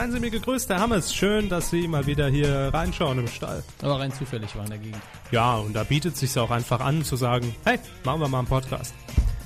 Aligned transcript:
Seien 0.00 0.12
Sie 0.12 0.20
mir 0.20 0.30
gegrüßt, 0.30 0.70
Herr 0.70 0.80
Hammes. 0.80 1.14
Schön, 1.14 1.50
dass 1.50 1.68
Sie 1.68 1.86
mal 1.86 2.06
wieder 2.06 2.26
hier 2.30 2.70
reinschauen 2.72 3.18
im 3.18 3.28
Stall. 3.28 3.62
Aber 3.82 4.00
rein 4.00 4.10
zufällig 4.10 4.56
war 4.56 4.64
in 4.64 4.70
der 4.70 4.78
Gegend. 4.78 5.02
Ja, 5.30 5.56
und 5.56 5.74
da 5.74 5.84
bietet 5.84 6.14
es 6.14 6.20
sich 6.20 6.38
auch 6.38 6.50
einfach 6.50 6.80
an 6.80 7.04
zu 7.04 7.16
sagen, 7.16 7.54
hey, 7.66 7.78
machen 8.02 8.22
wir 8.22 8.28
mal 8.28 8.38
einen 8.38 8.48
Podcast. 8.48 8.94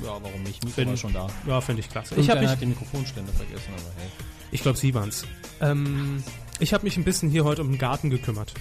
Ja, 0.01 0.11
warum 0.23 0.45
nicht? 0.45 0.65
Mikro 0.65 0.89
war 0.89 0.97
schon 0.97 1.13
da. 1.13 1.27
Ja, 1.49 1.61
finde 1.61 1.81
ich 1.81 1.91
klasse. 1.91 2.15
Ich 2.15 2.29
Ich 2.29 2.31
habe 2.31 2.57
den 2.57 2.69
Mikrofonständer 2.69 3.33
vergessen, 3.33 3.69
aber 3.73 4.01
hey. 4.01 4.09
ich 4.53 4.63
glaube, 4.63 4.79
Sie 4.79 4.95
waren's. 4.95 5.27
Ähm, 5.61 6.23
ich 6.61 6.73
habe 6.73 6.85
mich 6.85 6.97
ein 6.99 7.03
bisschen 7.03 7.31
hier 7.31 7.43
heute 7.43 7.63
um 7.63 7.73
den 7.73 7.79
Garten 7.79 8.11
gekümmert. 8.11 8.55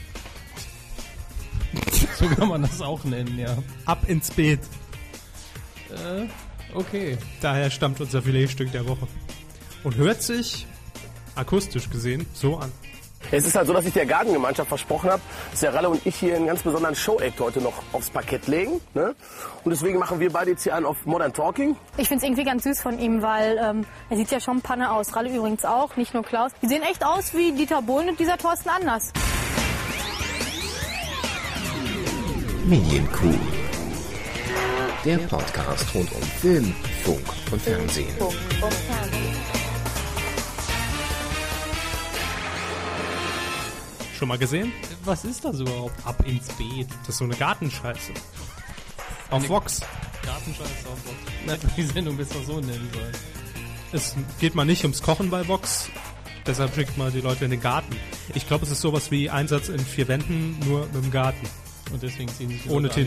So 2.18 2.26
kann 2.28 2.48
man 2.48 2.64
das 2.64 2.82
auch 2.82 3.04
nennen, 3.04 3.38
ja. 3.38 3.56
Ab 3.86 4.10
ins 4.10 4.32
Beet. 4.32 4.62
Äh, 5.92 6.26
okay. 6.74 7.20
Daher 7.40 7.70
stammt 7.70 8.02
unser 8.02 8.24
Filetstück 8.24 8.72
der 8.72 8.88
Woche. 8.88 9.08
Und 9.84 9.96
hört 9.96 10.24
sich, 10.24 10.66
akustisch 11.36 11.90
gesehen, 11.90 12.26
so 12.34 12.58
an. 12.58 12.72
Es 13.32 13.46
ist 13.46 13.56
halt 13.56 13.68
so, 13.68 13.74
dass 13.74 13.86
ich 13.86 13.94
der 13.94 14.06
Gartengemeinschaft 14.06 14.68
versprochen 14.68 15.10
habe, 15.10 15.22
dass 15.52 15.62
der 15.62 15.74
Ralle 15.74 15.90
und 15.90 16.06
ich 16.06 16.16
hier 16.16 16.36
einen 16.36 16.46
ganz 16.46 16.62
besonderen 16.62 16.96
Show-Act 16.96 17.40
heute 17.40 17.62
noch 17.62 17.74
aufs 17.92 18.10
Parkett 18.10 18.48
legen. 18.48 18.82
Ne? 18.94 19.16
Und 19.64 19.72
deswegen 19.72 19.98
machen 19.98 20.20
wir 20.20 20.32
beide 20.32 20.52
jetzt 20.52 20.64
hier 20.64 20.76
einen 20.76 20.86
auf 20.86 21.06
Modern 21.06 21.34
Talking. 21.34 21.76
Ich 21.98 22.08
finde 22.08 22.24
es 22.24 22.30
irgendwie 22.30 22.44
ganz 22.44 22.64
süß 22.64 22.82
von 22.82 23.00
ihm, 23.00 23.22
weil 23.22 23.60
ähm, 23.64 23.86
er 24.10 24.18
sieht 24.18 24.30
ja 24.32 24.40
schon 24.40 24.62
Panne 24.62 24.92
aus. 24.92 25.16
Ralle 25.16 25.34
übrigens 25.34 25.66
auch, 25.66 25.96
nicht 25.96 26.14
nur 26.14 26.24
Klaus. 26.24 26.52
Die 26.62 26.68
sehen 26.68 26.84
echt 26.84 27.06
aus 27.06 27.34
wie 27.34 27.52
Dieter 27.54 27.82
Bohlen 27.82 28.10
und 28.10 28.20
dieser 28.20 28.38
Thorsten 28.38 28.70
Anders. 28.70 29.12
Medienkuh. 32.66 33.34
Der 35.04 35.18
Podcast 35.18 35.94
rund 35.94 36.12
um 36.14 36.22
Film, 36.22 36.74
Funk 37.04 37.20
und 37.52 37.62
Fernsehen. 37.62 38.08
Schon 44.18 44.28
mal 44.28 44.38
gesehen? 44.38 44.72
Was 45.06 45.26
ist 45.26 45.44
das 45.44 45.60
überhaupt? 45.60 46.06
Ab 46.06 46.24
ins 46.26 46.48
Beet. 46.54 46.88
Das 47.02 47.10
ist 47.10 47.18
so 47.18 47.24
eine 47.26 47.36
Gartenscheiße. 47.36 48.14
Auf 49.32 49.50
Vox. 49.50 49.82
Gartenscheiß 50.24 50.68
auf 50.92 51.00
Bock. 51.04 51.16
Na, 51.46 51.56
die 51.76 51.84
Sendung 51.84 52.16
besser 52.18 52.36
so 52.46 52.60
nennen 52.60 52.90
sollen. 52.94 53.14
Es 53.92 54.16
geht 54.40 54.56
mal 54.56 54.66
nicht 54.66 54.84
ums 54.84 55.02
Kochen 55.02 55.30
bei 55.30 55.48
Vox. 55.48 55.90
Deshalb 56.46 56.76
schickt 56.76 56.98
man 56.98 57.12
die 57.12 57.22
Leute 57.22 57.46
in 57.46 57.52
den 57.52 57.62
Garten. 57.62 57.96
Ich 58.36 58.48
glaube, 58.48 58.66
es 58.66 58.72
ist 58.72 58.82
sowas 58.82 59.12
wie 59.12 59.30
Einsatz 59.30 59.70
in 59.70 59.80
vier 59.80 60.08
Wänden, 60.08 60.58
nur 60.68 60.86
mit 60.88 60.96
dem 61.04 61.12
Garten. 61.12 61.48
Und 61.92 62.04
deswegen 62.04 62.30
ziehen 62.30 62.50
sich 62.50 62.64
die 62.64 62.70
Ohne. 62.70 62.90
Das- 62.90 62.98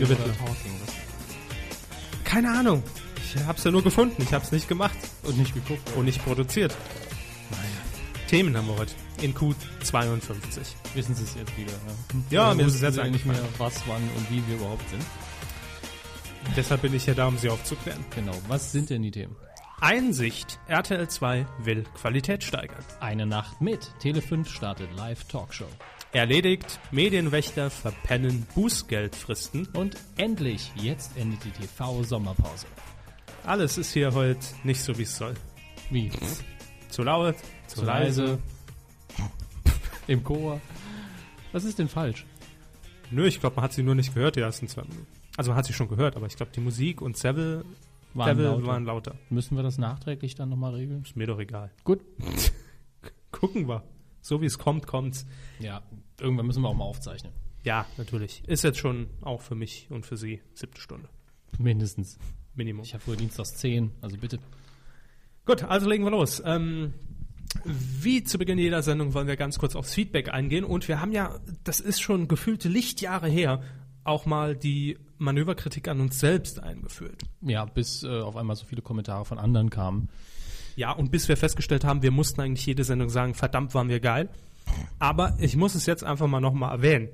Keine 2.23 2.51
Ahnung. 2.51 2.83
Ich 3.23 3.43
hab's 3.45 3.63
ja 3.63 3.71
nur 3.71 3.83
gefunden. 3.83 4.21
Ich 4.21 4.33
hab's 4.33 4.51
nicht 4.51 4.67
gemacht 4.67 4.97
Und 5.23 5.37
nicht 5.37 5.53
geguckt. 5.53 5.89
und 5.95 6.05
nicht 6.05 6.23
produziert. 6.23 6.75
Themen 8.27 8.57
haben 8.57 8.67
wir 8.67 8.77
heute. 8.77 8.93
In 9.21 9.33
Q52. 9.33 10.59
Wissen 10.95 11.15
Sie 11.15 11.23
es 11.23 11.35
jetzt 11.35 11.57
wieder. 11.57 11.71
Ja, 12.29 12.47
Oder 12.47 12.55
mir 12.55 12.67
ist 12.67 12.75
es 12.75 12.81
jetzt 12.81 12.99
eigentlich 12.99 13.25
nicht 13.25 13.25
mehr, 13.25 13.41
was, 13.57 13.81
wann 13.87 14.01
und 14.17 14.29
wie 14.29 14.45
wir 14.47 14.57
überhaupt 14.57 14.87
sind. 14.89 15.03
Deshalb 16.55 16.81
bin 16.81 16.93
ich 16.93 17.05
ja 17.05 17.13
da, 17.13 17.27
um 17.27 17.37
sie 17.37 17.49
aufzuklären. 17.49 18.03
Genau. 18.13 18.33
Was 18.49 18.73
sind 18.73 18.89
denn 18.89 19.01
die 19.01 19.11
Themen? 19.11 19.35
Einsicht. 19.79 20.59
RTL 20.67 21.07
2 21.07 21.45
will 21.59 21.83
Qualität 22.01 22.43
steigern. 22.43 22.83
Eine 22.99 23.25
Nacht 23.25 23.61
mit. 23.61 23.91
Tele 23.99 24.21
5 24.21 24.49
startet 24.49 24.93
Live-Talkshow. 24.95 25.67
Erledigt. 26.11 26.79
Medienwächter 26.91 27.69
verpennen 27.69 28.45
Bußgeldfristen. 28.55 29.67
Und 29.73 29.95
endlich, 30.17 30.71
jetzt 30.75 31.15
endet 31.15 31.45
die 31.45 31.51
TV-Sommerpause. 31.51 32.67
Alles 33.45 33.77
ist 33.77 33.93
hier 33.93 34.13
heute 34.13 34.45
nicht 34.63 34.81
so, 34.81 34.97
wie 34.97 35.03
es 35.03 35.15
soll. 35.15 35.35
Wie? 35.89 36.11
Zu 36.89 37.03
laut, 37.03 37.35
zu, 37.67 37.85
leise. 37.85 38.39
Im 40.07 40.23
Chor. 40.23 40.61
Was 41.51 41.63
ist 41.63 41.79
denn 41.79 41.87
falsch? 41.87 42.25
Nö, 43.11 43.25
ich 43.25 43.39
glaube, 43.39 43.55
man 43.55 43.63
hat 43.63 43.73
sie 43.73 43.83
nur 43.83 43.95
nicht 43.95 44.13
gehört, 44.13 44.35
die 44.35 44.41
ersten 44.41 44.67
zwei 44.67 44.83
Minuten. 44.83 45.07
Also 45.37 45.51
man 45.51 45.57
hat 45.57 45.65
sie 45.65 45.73
schon 45.73 45.87
gehört, 45.87 46.15
aber 46.15 46.25
ich 46.27 46.35
glaube, 46.35 46.51
die 46.53 46.59
Musik 46.59 47.01
und 47.01 47.17
Seville 47.17 47.63
Waren 48.13 48.29
Devil 48.37 48.45
lauter. 48.45 48.65
waren 48.65 48.85
lauter. 48.85 49.15
Müssen 49.29 49.55
wir 49.55 49.63
das 49.63 49.77
nachträglich 49.77 50.35
dann 50.35 50.49
nochmal 50.49 50.73
regeln? 50.73 51.03
Ist 51.03 51.15
mir 51.15 51.27
doch 51.27 51.39
egal. 51.39 51.71
Gut. 51.83 52.01
Gucken 53.31 53.67
wir. 53.67 53.83
So 54.21 54.41
wie 54.41 54.45
es 54.45 54.57
kommt, 54.57 54.87
kommt's. 54.87 55.25
Ja, 55.59 55.83
irgendwann 56.19 56.47
müssen 56.47 56.61
wir 56.63 56.69
auch 56.69 56.73
mal 56.73 56.85
aufzeichnen. 56.85 57.31
Ja, 57.63 57.85
natürlich. 57.97 58.43
Ist 58.47 58.63
jetzt 58.63 58.79
schon 58.79 59.07
auch 59.21 59.41
für 59.41 59.55
mich 59.55 59.87
und 59.89 60.05
für 60.05 60.17
Sie 60.17 60.41
siebte 60.53 60.81
Stunde. 60.81 61.09
Mindestens. 61.59 62.17
Minimum. 62.55 62.83
Ich 62.83 62.93
habe 62.93 63.03
früher 63.03 63.15
Dienstags 63.15 63.55
10, 63.55 63.91
also 64.01 64.17
bitte. 64.17 64.39
Gut, 65.45 65.63
also 65.63 65.87
legen 65.87 66.03
wir 66.03 66.11
los. 66.11 66.41
Ähm, 66.43 66.93
wie 67.65 68.23
zu 68.23 68.37
Beginn 68.37 68.57
jeder 68.57 68.81
Sendung 68.81 69.13
wollen 69.13 69.27
wir 69.27 69.35
ganz 69.35 69.59
kurz 69.59 69.75
aufs 69.75 69.93
Feedback 69.93 70.33
eingehen. 70.33 70.63
Und 70.63 70.87
wir 70.87 71.01
haben 71.01 71.11
ja, 71.11 71.39
das 71.63 71.79
ist 71.79 72.01
schon 72.01 72.27
gefühlte 72.27 72.69
Lichtjahre 72.69 73.27
her, 73.27 73.61
auch 74.03 74.25
mal 74.25 74.55
die 74.55 74.97
Manöverkritik 75.17 75.87
an 75.87 75.99
uns 75.99 76.19
selbst 76.19 76.61
eingeführt. 76.61 77.23
Ja, 77.41 77.65
bis 77.65 78.03
äh, 78.03 78.19
auf 78.19 78.35
einmal 78.35 78.55
so 78.55 78.65
viele 78.65 78.81
Kommentare 78.81 79.25
von 79.25 79.39
anderen 79.39 79.69
kamen. 79.69 80.09
Ja, 80.75 80.91
und 80.91 81.11
bis 81.11 81.27
wir 81.27 81.37
festgestellt 81.37 81.83
haben, 81.83 82.03
wir 82.03 82.11
mussten 82.11 82.39
eigentlich 82.39 82.65
jede 82.65 82.83
Sendung 82.83 83.09
sagen, 83.09 83.33
verdammt 83.33 83.73
waren 83.73 83.89
wir 83.89 83.99
geil. 83.99 84.29
Aber 84.99 85.35
ich 85.39 85.55
muss 85.55 85.75
es 85.75 85.85
jetzt 85.85 86.03
einfach 86.03 86.27
mal 86.27 86.39
nochmal 86.39 86.71
erwähnen. 86.71 87.09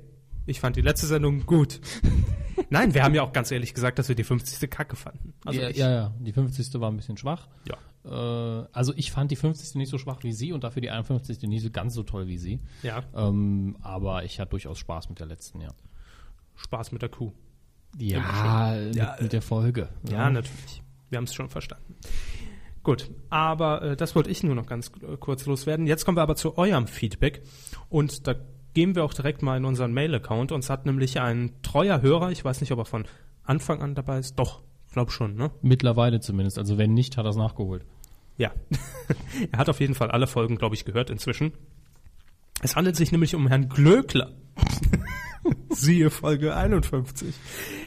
Ich 0.46 0.60
fand 0.60 0.76
die 0.76 0.82
letzte 0.82 1.06
Sendung 1.06 1.46
gut. 1.46 1.80
Nein, 2.70 2.94
wir 2.94 3.02
haben 3.02 3.14
ja 3.14 3.22
auch 3.22 3.32
ganz 3.32 3.50
ehrlich 3.50 3.72
gesagt, 3.72 3.98
dass 3.98 4.08
wir 4.08 4.16
die 4.16 4.24
50. 4.24 4.70
Kacke 4.70 4.96
fanden. 4.96 5.32
Also 5.44 5.60
ja, 5.60 5.68
ich, 5.70 5.76
ja, 5.76 5.90
ja, 5.90 6.14
die 6.20 6.32
50. 6.32 6.78
war 6.80 6.90
ein 6.90 6.96
bisschen 6.96 7.16
schwach. 7.16 7.48
Ja. 7.66 7.76
Äh, 8.04 8.08
also 8.10 8.92
ich 8.96 9.10
fand 9.10 9.30
die 9.30 9.36
50. 9.36 9.76
nicht 9.76 9.90
so 9.90 9.98
schwach 9.98 10.22
wie 10.22 10.32
sie 10.32 10.52
und 10.52 10.64
dafür 10.64 10.82
die 10.82 10.90
51. 10.90 11.42
nicht 11.48 11.62
so 11.62 11.70
ganz 11.70 11.94
so 11.94 12.02
toll 12.02 12.26
wie 12.26 12.38
sie. 12.38 12.60
ja, 12.82 13.02
Ähm, 13.14 13.76
aber 13.82 14.24
ich 14.24 14.40
hatte 14.40 14.50
durchaus 14.50 14.78
Spaß 14.78 15.08
mit 15.08 15.20
der 15.20 15.26
letzten, 15.26 15.60
ja. 15.60 15.70
Spaß 16.56 16.92
mit 16.92 17.02
der 17.02 17.08
Kuh. 17.08 17.32
Ja, 17.98 18.74
mit, 18.76 18.96
Ja, 18.96 19.16
mit 19.20 19.32
der 19.32 19.42
Folge. 19.42 19.88
Ja, 20.10 20.28
natürlich. 20.30 20.82
Wir 21.10 21.18
haben 21.18 21.24
es 21.24 21.34
schon 21.34 21.48
verstanden. 21.48 21.94
Gut, 22.82 23.10
aber 23.30 23.82
äh, 23.82 23.96
das 23.96 24.14
wollte 24.14 24.30
ich 24.30 24.42
nur 24.42 24.54
noch 24.54 24.66
ganz 24.66 24.92
äh, 25.00 25.16
kurz 25.16 25.46
loswerden. 25.46 25.86
Jetzt 25.86 26.04
kommen 26.04 26.18
wir 26.18 26.22
aber 26.22 26.36
zu 26.36 26.58
eurem 26.58 26.86
Feedback 26.86 27.42
und 27.88 28.26
da 28.26 28.34
gehen 28.74 28.94
wir 28.94 29.04
auch 29.04 29.14
direkt 29.14 29.40
mal 29.42 29.56
in 29.56 29.64
unseren 29.64 29.92
Mail-Account. 29.92 30.52
Uns 30.52 30.68
hat 30.68 30.84
nämlich 30.84 31.20
ein 31.20 31.52
treuer 31.62 32.02
Hörer, 32.02 32.30
ich 32.30 32.44
weiß 32.44 32.60
nicht, 32.60 32.72
ob 32.72 32.80
er 32.80 32.84
von 32.84 33.04
Anfang 33.44 33.80
an 33.80 33.94
dabei 33.94 34.18
ist, 34.18 34.38
doch, 34.38 34.62
glaub 34.92 35.12
schon, 35.12 35.34
ne? 35.36 35.50
Mittlerweile 35.62 36.20
zumindest. 36.20 36.58
Also 36.58 36.76
wenn 36.76 36.92
nicht, 36.92 37.16
hat 37.16 37.24
er 37.24 37.30
es 37.30 37.36
nachgeholt. 37.36 37.86
Ja. 38.36 38.52
er 39.52 39.58
hat 39.58 39.68
auf 39.68 39.80
jeden 39.80 39.94
Fall 39.94 40.10
alle 40.10 40.26
Folgen, 40.26 40.56
glaube 40.56 40.74
ich, 40.74 40.84
gehört 40.84 41.10
inzwischen. 41.10 41.52
Es 42.62 42.76
handelt 42.76 42.96
sich 42.96 43.12
nämlich 43.12 43.34
um 43.34 43.46
Herrn 43.46 43.68
Glöckler. 43.68 44.32
Siehe 45.70 46.10
Folge 46.10 46.56
51. 46.56 47.34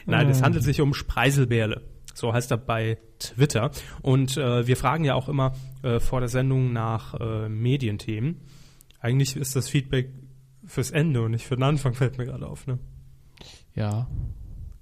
Nein, 0.06 0.28
es 0.28 0.42
handelt 0.42 0.62
sich 0.62 0.80
um 0.80 0.94
Spreiselbärle. 0.94 1.82
So 2.14 2.32
heißt 2.32 2.50
er 2.50 2.58
bei 2.58 2.98
Twitter. 3.18 3.70
Und 4.02 4.36
äh, 4.36 4.66
wir 4.66 4.76
fragen 4.76 5.04
ja 5.04 5.14
auch 5.14 5.28
immer 5.28 5.54
äh, 5.82 6.00
vor 6.00 6.20
der 6.20 6.28
Sendung 6.28 6.72
nach 6.72 7.14
äh, 7.14 7.48
Medienthemen. 7.48 8.40
Eigentlich 9.00 9.36
ist 9.36 9.56
das 9.56 9.68
Feedback 9.68 10.10
fürs 10.64 10.90
Ende 10.90 11.22
und 11.22 11.30
nicht 11.30 11.46
für 11.46 11.56
den 11.56 11.62
Anfang, 11.62 11.94
fällt 11.94 12.18
mir 12.18 12.26
gerade 12.26 12.46
auf. 12.46 12.66
Ne? 12.66 12.78
Ja. 13.74 14.08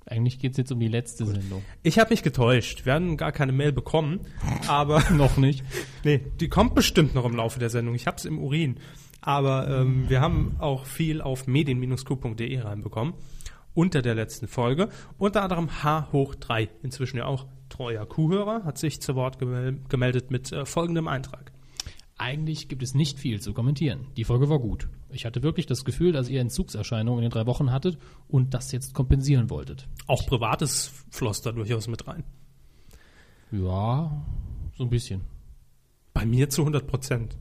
Eigentlich 0.09 0.39
geht's 0.39 0.57
jetzt 0.57 0.71
um 0.71 0.79
die 0.79 0.89
letzte 0.89 1.27
Sendung. 1.27 1.63
Ich 1.83 1.99
habe 1.99 2.11
mich 2.11 2.23
getäuscht. 2.23 2.87
Wir 2.87 2.95
haben 2.95 3.17
gar 3.17 3.33
keine 3.33 3.51
Mail 3.51 3.73
bekommen, 3.73 4.21
aber 4.69 5.03
Noch 5.11 5.37
nicht. 5.37 5.65
Nee, 6.05 6.21
die 6.41 6.49
kommt 6.49 6.75
bestimmt 6.75 7.15
noch 7.15 7.25
im 7.25 7.35
Laufe 7.35 7.59
der 7.59 7.71
Sendung. 7.71 7.95
Ich 7.95 8.07
hab's 8.07 8.25
im 8.25 8.39
Urin. 8.39 8.77
Aber 9.21 9.69
ähm, 9.69 10.09
wir 10.09 10.21
haben 10.21 10.57
auch 10.61 10.87
viel 10.87 11.21
auf 11.21 11.49
medien-q.de 11.49 12.61
reinbekommen. 12.61 13.15
Unter 13.75 14.01
der 14.01 14.15
letzten 14.15 14.47
Folge. 14.47 14.89
Unter 15.19 15.43
anderem 15.43 15.83
H 15.83 16.13
hoch 16.13 16.37
3, 16.37 16.69
inzwischen 16.83 17.17
ja 17.17 17.25
auch 17.27 17.47
treuer 17.69 18.07
Kuhhörer, 18.07 18.63
hat 18.65 18.79
sich 18.79 19.03
zu 19.03 19.17
Wort 19.17 19.39
gemel 19.41 19.81
gemeldet 19.89 20.31
mit 20.31 20.53
äh, 20.53 20.65
folgendem 20.65 21.09
Eintrag. 21.09 21.51
Eigentlich 22.19 22.69
gibt 22.69 22.83
es 22.83 22.95
nicht 22.95 23.19
viel 23.19 23.41
zu 23.41 23.53
kommentieren. 23.53 24.07
Die 24.17 24.25
Folge 24.25 24.49
war 24.49 24.59
gut. 24.59 24.89
Ich 25.11 25.27
hatte 25.27 25.43
wirklich 25.43 25.67
das 25.67 25.85
Gefühl, 25.85 26.13
dass 26.13 26.31
ihr 26.31 26.41
Entzugserscheinungen 26.41 27.23
in 27.23 27.29
den 27.29 27.33
drei 27.33 27.47
Wochen 27.47 27.71
hattet 27.71 27.99
und 28.27 28.55
das 28.55 28.73
jetzt 28.73 28.95
kompensieren 28.95 29.51
wolltet. 29.51 29.87
Auch 30.07 30.25
Privates 30.27 30.93
floss 31.11 31.43
da 31.43 31.53
durchaus 31.53 31.89
mit 31.89 32.07
rein. 32.07 32.25
Ja, 33.53 34.25
so 34.77 34.85
ein 34.85 34.91
bisschen. 34.91 35.23
Bei 36.15 36.25
mir 36.25 36.49
zu 36.49 36.63
100 36.63 36.87
Prozent. 36.87 37.37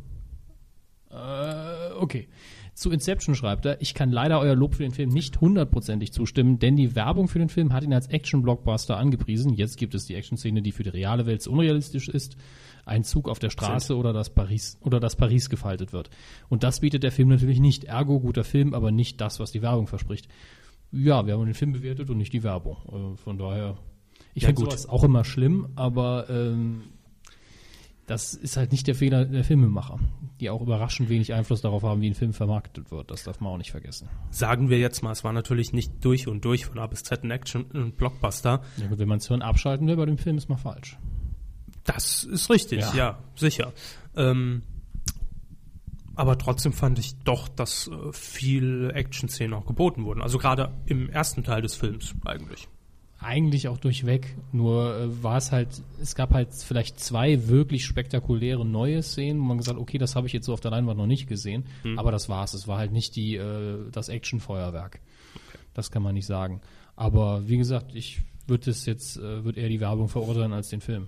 Äh, 1.10 1.94
okay. 1.98 2.28
Zu 2.74 2.92
Inception 2.92 3.36
schreibt 3.36 3.66
er, 3.66 3.82
ich 3.82 3.94
kann 3.94 4.12
leider 4.12 4.38
euer 4.42 4.56
Lob 4.56 4.76
für 4.76 4.84
den 4.84 4.92
Film 4.92 5.10
nicht 5.10 5.40
hundertprozentig 5.40 6.12
zustimmen, 6.12 6.60
denn 6.60 6.76
die 6.76 6.94
Werbung 6.94 7.30
für 7.30 7.40
den 7.40 7.48
Film 7.48 7.72
hat 7.72 7.86
ihn 7.86 7.94
als 7.94 8.08
Action-Blockbuster 8.08 8.98
angepriesen. 8.98 9.54
Jetzt 9.54 9.78
gibt 9.78 9.96
es 9.96 10.06
die 10.06 10.16
Action-Szene, 10.16 10.62
die 10.62 10.74
für 10.74 10.84
die 10.84 10.90
reale 10.90 11.26
Welt 11.26 11.42
so 11.42 11.52
unrealistisch 11.52 12.10
ist. 12.10 12.36
Ein 12.86 13.04
Zug 13.04 13.28
auf 13.30 13.40
der 13.40 13.50
Straße 13.50 13.96
oder 13.98 14.14
das 14.14 14.30
Paris 14.30 14.78
oder 14.82 15.00
das 15.00 15.16
Paris 15.16 15.50
gefaltet 15.50 15.92
wird. 15.92 16.10
Und 16.50 16.64
das 16.64 16.80
bietet 16.82 17.04
der 17.04 17.12
Film 17.12 17.30
natürlich 17.30 17.60
nicht. 17.60 17.86
Ergo 17.86 18.20
guter 18.20 18.44
Film, 18.44 18.74
aber 18.74 18.92
nicht 18.92 19.20
das, 19.22 19.40
was 19.40 19.52
die 19.52 19.62
Werbung 19.62 19.88
verspricht. 19.88 20.28
Ja, 20.92 21.26
wir 21.26 21.34
haben 21.34 21.46
den 21.46 21.56
Film 21.56 21.72
bewertet 21.74 22.10
und 22.10 22.18
nicht 22.18 22.32
die 22.34 22.44
Werbung. 22.44 22.78
Äh, 23.14 23.18
von 23.18 23.38
daher, 23.38 23.78
ich 24.34 24.44
Ja, 24.44 24.50
finde 24.50 24.62
sowas 24.62 24.88
auch 24.88 25.04
immer 25.04 25.24
schlimm, 25.26 25.70
aber 25.76 26.30
ähm, 26.30 26.84
das 28.06 28.36
ist 28.36 28.56
halt 28.56 28.72
nicht 28.72 28.86
der 28.86 28.94
Fehler 28.94 29.26
der 29.26 29.44
Filmemacher. 29.44 29.98
die 30.40 30.50
auch 30.52 30.62
überraschend 30.62 31.10
wenig 31.10 31.34
Einfluss 31.34 31.62
darauf 31.62 31.82
haben, 31.82 32.02
wie 32.02 32.10
ein 32.10 32.14
Film 32.14 32.34
vermarktet 32.34 32.92
wird. 32.92 33.10
Das 33.10 33.24
darf 33.24 33.40
man 33.40 33.54
auch 33.54 33.58
nicht 33.58 33.72
vergessen. 33.72 34.10
Sagen 34.30 34.70
wir 34.70 34.78
jetzt 34.78 35.02
mal, 35.02 35.12
es 35.12 35.24
war 35.24 35.34
natürlich 35.34 35.74
nicht 35.74 36.06
durch 36.06 36.28
und 36.28 36.46
durch 36.46 36.66
von 36.66 36.78
A 36.78 36.86
bis 36.88 37.02
Z 37.04 37.24
ein 37.24 37.32
Action 37.32 37.64
und 37.64 37.98
Blockbuster. 37.98 38.62
Ja, 38.78 38.88
gut, 38.88 39.00
wenn 39.00 39.08
man 39.08 39.18
das 39.20 39.28
Hirn 39.28 39.42
abschalten 39.42 39.88
will 39.88 39.96
bei 39.96 40.06
dem 40.06 40.18
Film, 40.20 40.38
ist 40.38 40.50
man 40.50 40.58
falsch. 40.60 41.00
Das 41.86 42.24
ist 42.24 42.50
richtig, 42.50 42.82
Ja. 42.82 42.94
ja, 42.94 43.20
sicher. 43.36 43.72
Ähm, 44.16 44.64
aber 46.16 46.38
trotzdem 46.38 46.74
fand 46.74 46.98
ich 46.98 47.16
doch, 47.24 47.48
dass 47.48 47.88
äh, 47.88 48.12
viel 48.14 48.92
Action-Szenen 48.94 49.54
auch 49.54 49.66
geboten 49.66 50.06
wurden. 50.06 50.22
Also 50.22 50.38
gerade 50.38 50.72
im 50.86 51.10
ersten 51.10 51.44
Teil 51.44 51.62
des 51.62 51.76
Films 51.76 52.16
eigentlich. 52.26 52.68
Eigentlich 53.20 53.68
auch 53.68 53.78
durchweg, 53.78 54.36
nur 54.52 54.96
äh, 54.96 55.24
war 55.24 55.38
es 55.38 55.52
halt, 55.52 55.70
es 56.02 56.16
gab 56.16 56.34
halt 56.34 56.50
vielleicht 56.54 57.00
zwei 57.00 57.48
wirklich 57.48 57.86
spektakuläre 57.86 58.66
neue 58.66 59.02
Szenen, 59.04 59.40
wo 59.42 59.46
man 59.46 59.58
gesagt, 59.58 59.78
okay, 59.80 59.98
das 59.98 60.16
habe 60.16 60.28
ich 60.28 60.34
jetzt 60.34 60.46
so 60.46 60.54
auf 60.54 60.62
der 60.62 60.72
Leinwand 60.72 60.98
noch 60.98 61.08
nicht 61.08 61.28
gesehen, 61.28 61.66
aber 61.98 62.12
das 62.12 62.30
war's. 62.30 62.54
Es 62.54 62.68
war 62.68 62.78
halt 62.78 62.92
nicht 62.92 63.16
die 63.16 63.36
äh, 63.36 63.90
das 63.92 64.10
Actionfeuerwerk. 64.10 65.00
Das 65.74 65.92
kann 65.92 66.04
man 66.04 66.14
nicht 66.14 66.26
sagen. 66.28 66.62
Aber 66.96 67.48
wie 67.48 67.58
gesagt, 67.58 67.94
ich 67.96 68.22
würde 68.48 68.70
es 68.72 68.86
jetzt 68.86 69.18
äh, 69.18 69.44
würde 69.44 69.60
eher 69.60 69.70
die 69.70 69.80
Werbung 69.82 70.08
verurteilen 70.08 70.54
als 70.54 70.70
den 70.70 70.82
Film. 70.82 71.08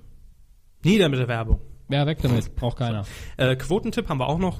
Nieder 0.84 1.10
mit 1.10 1.20
der 1.20 1.28
Werbung. 1.28 1.60
Ja, 1.90 2.06
weg 2.06 2.20
damit, 2.22 2.56
braucht 2.56 2.78
keiner. 2.78 3.06
Äh, 3.38 3.56
Quotentipp 3.56 4.10
haben 4.10 4.20
wir 4.20 4.28
auch 4.28 4.40
noch, 4.40 4.60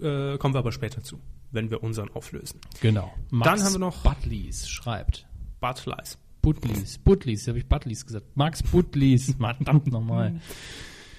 äh, 0.00 0.38
kommen 0.38 0.54
wir 0.54 0.58
aber 0.58 0.72
später 0.72 1.02
zu, 1.02 1.20
wenn 1.50 1.70
wir 1.70 1.82
unseren 1.82 2.10
auflösen. 2.10 2.60
Genau. 2.80 3.12
Dann 3.30 3.62
haben 3.62 3.72
wir 3.72 3.78
noch- 3.78 4.02
Buttleys 4.02 4.68
schreibt. 4.68 5.26
Bartleys. 5.60 6.18
Buttleys, 6.40 6.98
Buttleys, 6.98 7.48
habe 7.48 7.58
ich 7.58 7.66
Buttleys 7.68 8.06
gesagt. 8.06 8.36
Max 8.36 8.62
Buttleys, 8.62 9.34
verdammt 9.38 9.88
nochmal. 9.88 10.40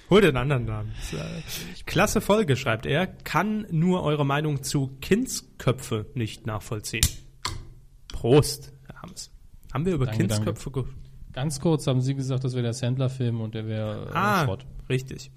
Hol 0.09 0.21
den 0.21 0.37
anderen 0.37 0.65
Namen. 0.65 0.91
Klasse 1.85 2.21
Folge, 2.21 2.55
schreibt 2.55 2.85
er. 2.87 3.05
Kann 3.05 3.67
nur 3.69 4.01
eure 4.03 4.25
Meinung 4.25 4.63
zu 4.63 4.97
Kindsköpfe 5.01 6.07
nicht 6.15 6.47
nachvollziehen. 6.47 7.05
Prost, 8.07 8.73
Herr 8.87 9.01
Hammes. 9.03 9.29
Haben 9.71 9.85
wir 9.85 9.93
über 9.93 10.05
Danke, 10.05 10.19
Kindsköpfe 10.27 10.71
ge 10.71 10.83
Ganz 11.33 11.59
kurz 11.59 11.85
haben 11.87 12.01
Sie 12.01 12.15
gesagt, 12.15 12.43
das 12.43 12.53
wäre 12.53 12.63
der 12.63 12.73
Sandler-Film 12.73 13.39
und 13.41 13.53
der 13.55 13.67
wäre 13.67 14.07
äh, 14.07 14.11
Ah, 14.13 14.43
Schrott. 14.45 14.65
richtig. 14.89 15.31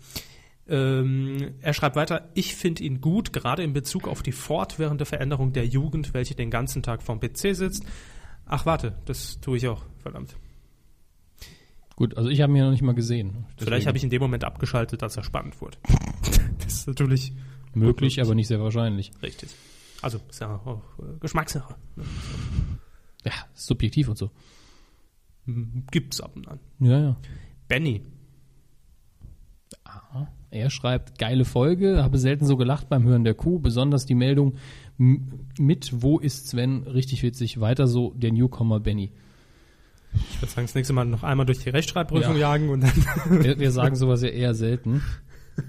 Ähm, 0.69 1.55
er 1.61 1.75
schreibt 1.75 1.97
weiter, 1.97 2.29
ich 2.35 2.55
finde 2.55 2.83
ihn 2.85 3.00
gut, 3.00 3.33
gerade 3.33 3.62
in 3.62 3.73
Bezug 3.73 4.09
auf 4.09 4.23
die 4.23 4.33
fortwährende 4.33 5.05
Veränderung 5.05 5.53
der 5.53 5.67
Jugend, 5.67 6.15
welche 6.15 6.35
den 6.35 6.50
ganzen 6.50 6.83
Tag 6.83 7.03
vorm 7.03 7.21
PC 7.21 7.55
sitzt. 7.55 7.85
Ach, 8.47 8.65
warte, 8.65 8.94
das 9.05 9.41
tue 9.41 9.56
ich 9.56 9.69
auch, 9.69 9.85
verdammt. 9.99 10.37
Gut, 11.97 12.17
also 12.17 12.31
ich 12.31 12.41
habe 12.41 12.53
ihn 12.53 12.56
ja 12.56 12.65
noch 12.65 12.71
nicht 12.71 12.83
mal 12.83 12.95
gesehen. 12.95 13.45
Vielleicht 13.59 13.87
habe 13.87 13.99
ich 13.99 14.05
in 14.05 14.11
dem 14.11 14.23
Moment 14.23 14.45
abgeschaltet, 14.45 15.03
als 15.03 15.17
er 15.17 15.25
spannend 15.25 15.61
wurde. 15.61 15.77
das 16.65 16.73
ist 16.73 16.87
natürlich 16.88 17.33
möglich, 17.75 18.21
aber 18.21 18.35
nicht 18.35 18.49
sehr 18.49 18.61
wahrscheinlich. 18.61 19.11
richtig. 19.23 19.50
Also, 20.00 20.21
ist 20.31 20.41
ja 20.41 20.56
auch 20.65 20.83
äh, 20.99 21.19
Geschmackssache. 21.21 21.75
Ja, 23.25 23.33
subjektiv 23.55 24.09
und 24.09 24.17
so. 24.19 24.31
Gibt's 25.91 26.21
ab 26.21 26.33
und 26.37 26.49
an. 26.49 26.61
Ja, 26.79 27.00
ja. 27.00 27.17
Benny, 27.69 28.03
Er 30.50 30.69
schreibt, 30.71 31.19
geile 31.19 31.44
Folge, 31.47 32.03
habe 32.03 32.19
selten 32.19 32.44
so 32.44 32.56
gelacht 32.56 32.89
beim 32.91 33.05
Hören 33.05 33.25
der 33.25 33.35
Kuh, 33.35 33.59
besonders 33.59 34.05
die 34.05 34.15
Meldung 34.15 34.55
mit 34.99 36.03
Wo 36.03 36.19
ist 36.19 36.49
Sven? 36.49 36.83
Richtig 36.83 37.23
witzig. 37.23 37.59
Weiter 37.61 37.87
so, 37.87 38.12
der 38.15 38.33
Newcomer 38.33 38.79
Benny. 38.79 39.11
ich 40.15 40.43
würde 40.43 40.53
sagen, 40.53 40.67
das 40.67 40.75
nächste 40.75 40.93
Mal 40.93 41.06
noch 41.06 41.23
einmal 41.23 41.47
durch 41.47 41.61
die 41.61 41.71
Rechtschreibprüfung 41.71 42.35
Ja. 42.35 42.41
jagen 42.41 42.69
und 42.69 42.83
dann. 42.83 42.93
Wir, 43.43 43.59
wir 43.59 43.71
sagen 43.73 43.97
sowas 43.97 44.21
ja 44.23 44.29
eher 44.29 44.55
selten. 44.55 45.03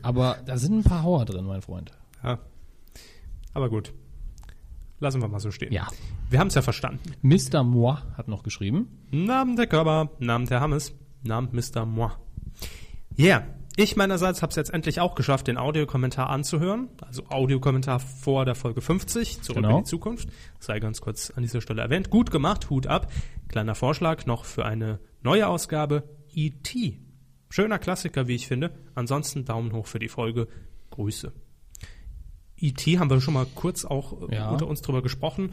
Aber 0.02 0.38
da 0.46 0.58
sind 0.58 0.80
ein 0.80 0.84
paar 0.84 1.04
Hauer 1.04 1.24
drin, 1.26 1.46
mein 1.46 1.62
Freund. 1.62 1.92
ja. 2.24 2.40
Aber 3.54 3.70
gut. 3.70 3.94
Lassen 5.00 5.22
wir 5.22 5.28
mal 5.28 5.40
so 5.40 5.52
stehen. 5.52 5.72
Ja. 5.72 5.88
Wir 6.34 6.40
haben 6.40 6.48
es 6.48 6.56
ja 6.56 6.64
verstanden. 6.64 7.14
Mr. 7.22 7.62
Moi 7.64 7.96
hat 8.18 8.28
noch 8.28 8.42
geschrieben. 8.42 8.88
Namen 9.12 9.56
der 9.56 9.68
Körper, 9.68 10.10
Namen 10.18 10.48
der 10.48 10.62
Hammes, 10.62 10.96
Namen 11.22 11.50
Mr. 11.52 11.86
Moi. 11.86 12.10
Yeah. 13.20 13.44
Ich 13.76 13.96
meinerseits 13.98 14.42
habe 14.42 14.50
es 14.50 14.56
jetzt 14.56 14.74
endlich 14.74 15.00
auch 15.00 15.14
geschafft, 15.14 15.46
den 15.46 15.58
Audiokommentar 15.60 16.32
anzuhören. 16.32 16.90
Also 17.02 17.24
Audiokommentar 17.30 18.00
vor 18.00 18.46
der 18.46 18.56
Folge 18.56 18.82
50, 18.82 19.44
zurück 19.44 19.58
Genau. 19.64 19.78
in 19.78 19.84
die 19.84 19.90
Zukunft. 19.90 20.28
Sei 20.60 20.80
ganz 20.80 21.02
kurz 21.02 21.30
an 21.30 21.44
dieser 21.44 21.62
Stelle 21.62 21.84
erwähnt. 21.84 22.10
Gut 22.10 22.32
gemacht, 22.32 22.72
Hut 22.72 22.88
ab. 22.88 23.12
Kleiner 23.48 23.76
Vorschlag 23.76 24.26
noch 24.26 24.46
für 24.46 24.66
eine 24.66 25.00
neue 25.22 25.48
Ausgabe 25.48 26.02
E.T. 26.34 27.00
Schöner 27.52 27.78
Klassiker, 27.78 28.28
wie 28.28 28.34
ich 28.34 28.48
finde. 28.48 28.74
Ansonsten 28.96 29.46
Daumen 29.46 29.72
hoch 29.72 29.86
für 29.86 30.00
die 30.00 30.10
Folge. 30.10 30.48
Grüße. 30.90 31.32
E.T. 32.58 32.98
haben 32.98 33.10
wir 33.12 33.22
schon 33.22 33.36
mal 33.36 33.46
kurz 33.54 33.86
auch 33.86 34.30
äh, 34.30 34.36
Ja. 34.36 34.50
unter 34.50 34.66
uns 34.68 34.82
drüber 34.82 35.04
gesprochen. 35.04 35.52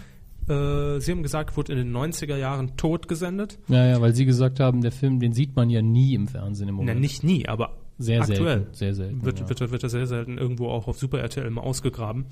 Äh, 0.51 1.01
Sie 1.01 1.13
haben 1.13 1.23
gesagt, 1.23 1.57
wurde 1.57 1.73
in 1.73 1.79
den 1.79 1.93
90er 1.97 2.37
Jahren 2.37 2.77
tot 2.77 3.07
gesendet. 3.09 3.59
Ja, 3.69 3.87
ja, 3.87 4.01
weil 4.01 4.15
Sie 4.15 4.25
gesagt 4.25 4.59
haben, 4.61 4.81
der 4.83 4.93
Film, 4.93 5.21
den 5.21 5.33
sieht 5.33 5.55
man 5.57 5.71
ja 5.71 5.81
nie 5.83 6.15
im 6.15 6.27
Fernsehen 6.29 6.69
im 6.69 6.75
Na, 6.77 6.81
Moment. 6.83 7.01
nicht 7.01 7.23
nie, 7.23 7.47
aber 7.49 7.79
Sehr 7.99 8.21
aktuell. 8.21 8.39
selten, 8.39 8.75
sehr 8.75 8.95
selten, 8.95 9.25
Wird, 9.25 9.41
ja. 9.41 9.49
wird, 9.49 9.61
wird 9.71 9.83
er 9.83 9.89
sehr 9.89 10.07
selten 10.07 10.39
irgendwo 10.39 10.69
auch 10.69 10.89
auf 10.89 10.99
Super 10.99 11.21
RTL 11.21 11.49
mal 11.51 11.61
ausgegraben. 11.63 12.27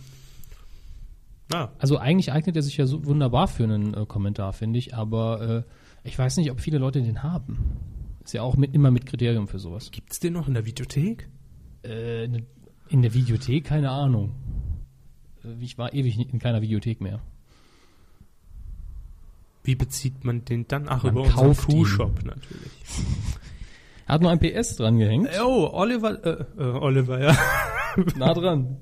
Na, 1.51 1.73
Also 1.79 1.97
eigentlich 1.97 2.33
eignet 2.33 2.57
er 2.57 2.63
sich 2.63 2.77
ja 2.77 2.87
so 2.87 3.05
wunderbar 3.07 3.49
für 3.49 3.65
einen 3.65 3.95
äh, 3.95 4.05
Kommentar, 4.07 4.53
finde 4.53 4.79
ich, 4.79 4.95
aber 4.95 5.65
äh, 6.05 6.09
ich 6.09 6.19
weiß 6.19 6.37
nicht, 6.37 6.51
ob 6.51 6.61
viele 6.61 6.79
Leute 6.79 7.01
den 7.01 7.23
haben. 7.23 7.59
Ist 8.25 8.35
ja 8.35 8.43
auch 8.43 8.57
mit, 8.57 8.75
immer 8.75 8.91
mit 8.91 9.07
Kriterium 9.07 9.49
für 9.49 9.59
sowas. 9.59 9.91
gibt's 9.91 10.21
den 10.21 10.35
noch 10.35 10.49
in 10.49 10.55
der 10.55 10.67
Videothek? 10.67 11.29
Äh, 11.85 12.29
ne- 12.29 12.45
in 12.91 13.01
der 13.03 13.15
Videothek, 13.15 13.65
keine 13.65 13.91
Ahnung. 13.91 14.35
Äh, 15.45 15.55
Ich 15.63 15.79
war 15.79 15.95
ewig 15.95 16.19
in 16.19 16.39
keiner 16.39 16.61
Videothek 16.61 17.01
mehr. 17.01 17.21
Wie 19.69 19.75
bezieht 19.75 20.25
man 20.25 20.47
den 20.47 20.67
dann? 20.67 20.87
Ach, 20.89 21.03
Man 21.03 21.13
über 21.13 21.23
unseren. 21.25 21.55
Q-Shop 21.55 22.25
natürlich. 22.25 22.73
Er 24.07 24.15
hat 24.15 24.23
nur 24.23 24.31
ein 24.31 24.39
PS 24.41 24.77
dran 24.77 24.99
gehängt. 24.99 25.29
Oh, 25.45 25.69
Oliver, 25.75 26.25
äh, 26.25 26.45
äh, 26.59 26.63
Oliver, 26.63 27.21
ja. 27.23 27.37
Nah 28.17 28.33
dran. 28.33 28.79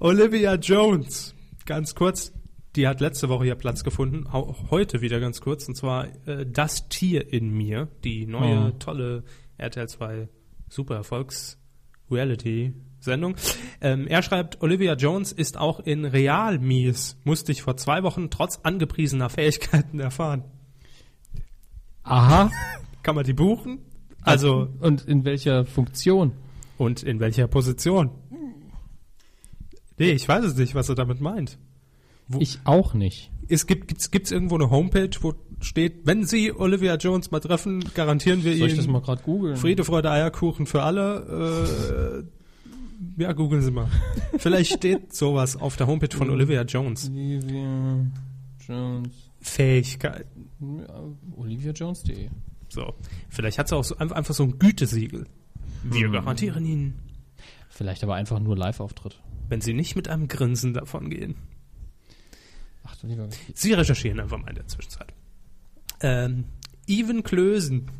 Olivia 0.00 0.54
Jones. 0.54 1.34
Ganz 1.66 1.94
kurz, 1.94 2.32
die 2.76 2.88
hat 2.88 3.00
letzte 3.00 3.28
Woche 3.28 3.44
ja 3.46 3.54
Platz 3.56 3.84
gefunden, 3.84 4.26
auch 4.26 4.70
heute 4.70 5.02
wieder 5.02 5.20
ganz 5.20 5.42
kurz, 5.42 5.68
und 5.68 5.74
zwar 5.76 6.06
äh, 6.26 6.46
Das 6.46 6.88
Tier 6.88 7.30
in 7.30 7.50
mir, 7.50 7.88
die 8.04 8.24
neue, 8.26 8.68
Oh. 8.68 8.70
tolle 8.78 9.22
RTL 9.58 9.86
2 9.88 10.28
Super 10.70 10.94
Erfolgs 10.96 11.58
Reality 12.10 12.72
Sendung. 13.00 13.36
Ähm, 13.80 14.06
er 14.06 14.22
schreibt, 14.22 14.60
Olivia 14.62 14.94
Jones 14.94 15.32
ist 15.32 15.56
auch 15.56 15.80
in 15.80 16.04
Real 16.04 16.58
mies, 16.58 17.16
musste 17.24 17.52
ich 17.52 17.62
vor 17.62 17.76
zwei 17.76 18.02
Wochen 18.02 18.30
trotz 18.30 18.60
angepriesener 18.62 19.30
Fähigkeiten 19.30 20.00
erfahren. 20.00 20.44
Aha. 22.02 22.50
Kann 23.02 23.14
man 23.14 23.24
die 23.24 23.32
buchen? 23.34 23.78
Also, 24.22 24.68
Und 24.80 25.06
in 25.06 25.24
welcher 25.24 25.64
Funktion? 25.64 26.32
und 26.76 27.02
in 27.02 27.20
welcher 27.20 27.48
Position? 27.48 28.10
Nee, 29.98 30.12
ich 30.12 30.28
weiß 30.28 30.44
es 30.44 30.56
nicht, 30.56 30.74
was 30.74 30.88
er 30.88 30.94
damit 30.94 31.20
meint. 31.20 31.58
Ich 32.38 32.60
auch 32.64 32.94
nicht. 32.94 33.30
es 33.48 33.66
gibt 33.66 33.88
gibt's, 33.88 34.10
gibt's 34.10 34.30
irgendwo 34.30 34.54
eine 34.54 34.70
Homepage, 34.70 35.10
wo 35.22 35.34
steht, 35.60 36.06
wenn 36.06 36.24
Sie 36.24 36.52
Olivia 36.52 36.96
Jones 36.96 37.30
mal 37.30 37.40
treffen, 37.40 37.82
garantieren 37.94 38.44
wir 38.44 38.56
Soll 38.56 38.68
ich 38.68 38.76
das 38.76 38.86
mal 38.86 38.98
Ihnen? 38.98 39.56
Friede, 39.56 39.84
Freude, 39.84 40.10
Eierkuchen 40.10 40.66
für 40.66 40.82
alle. 40.82 42.22
Äh, 42.22 42.37
ja, 43.16 43.32
googeln 43.32 43.62
Sie 43.62 43.70
mal. 43.70 43.88
Vielleicht 44.38 44.72
steht 44.74 45.14
sowas 45.14 45.56
auf 45.56 45.76
der 45.76 45.86
Homepage 45.86 46.16
von 46.16 46.30
Olivia 46.30 46.62
Jones. 46.62 47.08
Olivia 47.08 48.06
Jones. 48.66 49.30
Fähigkeiten. 49.40 50.48
Ja, 50.60 51.02
OliviaJones.de. 51.36 52.28
So. 52.68 52.94
Vielleicht 53.28 53.58
hat 53.58 53.68
sie 53.68 53.76
auch 53.76 53.84
so, 53.84 53.96
einfach 53.98 54.34
so 54.34 54.42
ein 54.42 54.58
Gütesiegel. 54.58 55.26
Wir 55.84 56.08
garantieren 56.10 56.66
Ihnen, 56.66 56.98
Vielleicht 57.70 58.02
aber 58.02 58.16
einfach 58.16 58.40
nur 58.40 58.56
Live-Auftritt. 58.56 59.20
wenn 59.48 59.60
Sie 59.60 59.72
nicht 59.72 59.94
mit 59.94 60.08
einem 60.08 60.26
Grinsen 60.26 60.74
davon 60.74 61.08
gehen. 61.08 61.36
Ach 62.82 62.96
du 62.96 63.06
lieber. 63.06 63.28
Sie 63.54 63.72
recherchieren 63.72 64.18
einfach 64.18 64.38
mal 64.38 64.48
in 64.48 64.56
der 64.56 64.66
Zwischenzeit. 64.66 65.14
Ähm, 66.00 66.44
Even 66.86 67.22
Klösen. 67.22 67.90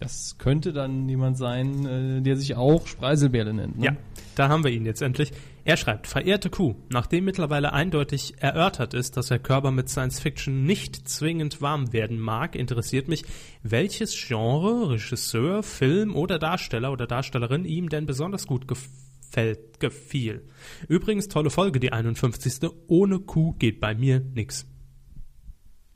Das 0.00 0.38
könnte 0.38 0.72
dann 0.72 1.08
jemand 1.08 1.38
sein, 1.38 1.86
äh, 1.86 2.22
der 2.22 2.36
sich 2.36 2.54
auch 2.54 2.86
Spreiselbärle 2.86 3.52
nennt. 3.52 3.78
Ne? 3.78 3.86
Ja, 3.86 3.96
da 4.36 4.48
haben 4.48 4.62
wir 4.62 4.70
ihn 4.70 4.86
jetzt 4.86 5.02
endlich. 5.02 5.32
Er 5.64 5.76
schreibt, 5.76 6.06
verehrte 6.06 6.50
Kuh, 6.50 6.76
nachdem 6.88 7.24
mittlerweile 7.24 7.72
eindeutig 7.72 8.34
erörtert 8.38 8.94
ist, 8.94 9.16
dass 9.16 9.30
Herr 9.30 9.40
Körber 9.40 9.72
mit 9.72 9.88
Science 9.88 10.20
Fiction 10.20 10.64
nicht 10.64 11.08
zwingend 11.08 11.60
warm 11.60 11.92
werden 11.92 12.20
mag, 12.20 12.54
interessiert 12.54 13.08
mich, 13.08 13.24
welches 13.62 14.16
Genre, 14.16 14.90
Regisseur, 14.90 15.62
Film 15.62 16.14
oder 16.14 16.38
Darsteller 16.38 16.92
oder 16.92 17.06
Darstellerin 17.06 17.64
ihm 17.64 17.88
denn 17.88 18.06
besonders 18.06 18.46
gut 18.46 18.68
gefällt, 18.68 19.80
gefiel. 19.80 20.46
Übrigens, 20.86 21.26
tolle 21.26 21.50
Folge, 21.50 21.80
die 21.80 21.92
51. 21.92 22.70
Ohne 22.86 23.18
Kuh 23.18 23.52
geht 23.58 23.80
bei 23.80 23.94
mir 23.94 24.20
nix. 24.20 24.64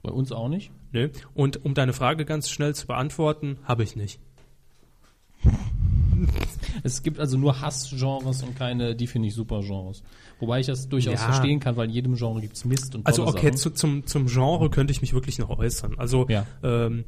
Bei 0.03 0.11
uns 0.11 0.33
auch 0.33 0.49
nicht. 0.49 0.73
Ne? 0.93 1.11
Und 1.35 1.65
um 1.65 1.75
deine 1.75 1.93
Frage 1.95 2.25
ganz 2.25 2.51
schnell 2.51 2.75
zu 2.75 2.87
beantworten, 2.87 3.59
habe 3.65 3.83
ich 3.83 3.97
nicht. 3.97 4.21
Es 6.85 7.03
gibt 7.03 7.19
also 7.19 7.37
nur 7.37 7.61
Hassgenres 7.61 8.43
und 8.45 8.57
keine, 8.57 8.95
die 8.95 9.07
finde 9.09 9.27
ich 9.29 9.35
super 9.35 9.61
Genres. 9.61 10.03
Wobei 10.39 10.61
ich 10.61 10.67
das 10.67 10.89
durchaus 10.89 11.15
Ja. 11.21 11.27
verstehen 11.27 11.59
kann, 11.59 11.77
weil 11.77 11.89
in 11.89 11.95
jedem 11.95 12.15
Genre 12.15 12.41
gibt's 12.41 12.65
Mist 12.65 12.95
und 12.95 13.07
Also 13.07 13.27
okay, 13.27 13.51
zu, 13.53 13.71
zum, 13.71 14.07
zum 14.07 14.27
Genre 14.27 14.71
könnte 14.71 14.93
ich 14.93 15.01
mich 15.01 15.13
wirklich 15.15 15.39
noch 15.39 15.51
äußern. 15.51 15.99
Also 15.99 16.27
Ja. 16.29 16.47
ähm, 16.63 17.05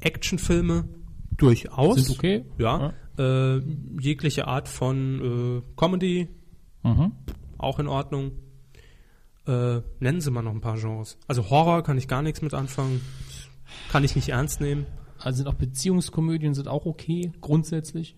Actionfilme 0.00 0.84
durchaus. 1.36 1.96
Sind 2.06 2.16
okay. 2.18 2.44
Ja. 2.58 2.92
Äh, 3.18 3.60
jegliche 4.00 4.46
Art 4.48 4.68
von 4.68 5.62
äh, 5.62 5.62
Comedy 5.76 6.28
Mhm. 6.82 7.12
auch 7.58 7.78
in 7.78 7.86
Ordnung. 7.88 8.32
Äh, 9.46 9.82
nennen 10.00 10.20
Sie 10.20 10.30
mal 10.30 10.42
noch 10.42 10.52
ein 10.52 10.60
paar 10.60 10.78
Genres. 10.78 11.18
Also 11.28 11.50
Horror 11.50 11.82
kann 11.82 11.98
ich 11.98 12.08
gar 12.08 12.22
nichts 12.22 12.42
mit 12.42 12.54
anfangen. 12.54 13.00
Kann 13.90 14.04
ich 14.04 14.16
nicht 14.16 14.28
ernst 14.30 14.60
nehmen. 14.60 14.86
Also 15.18 15.38
sind 15.38 15.48
auch 15.48 15.54
Beziehungskomödien 15.54 16.54
sind 16.54 16.68
auch 16.68 16.86
okay, 16.86 17.32
grundsätzlich. 17.40 18.16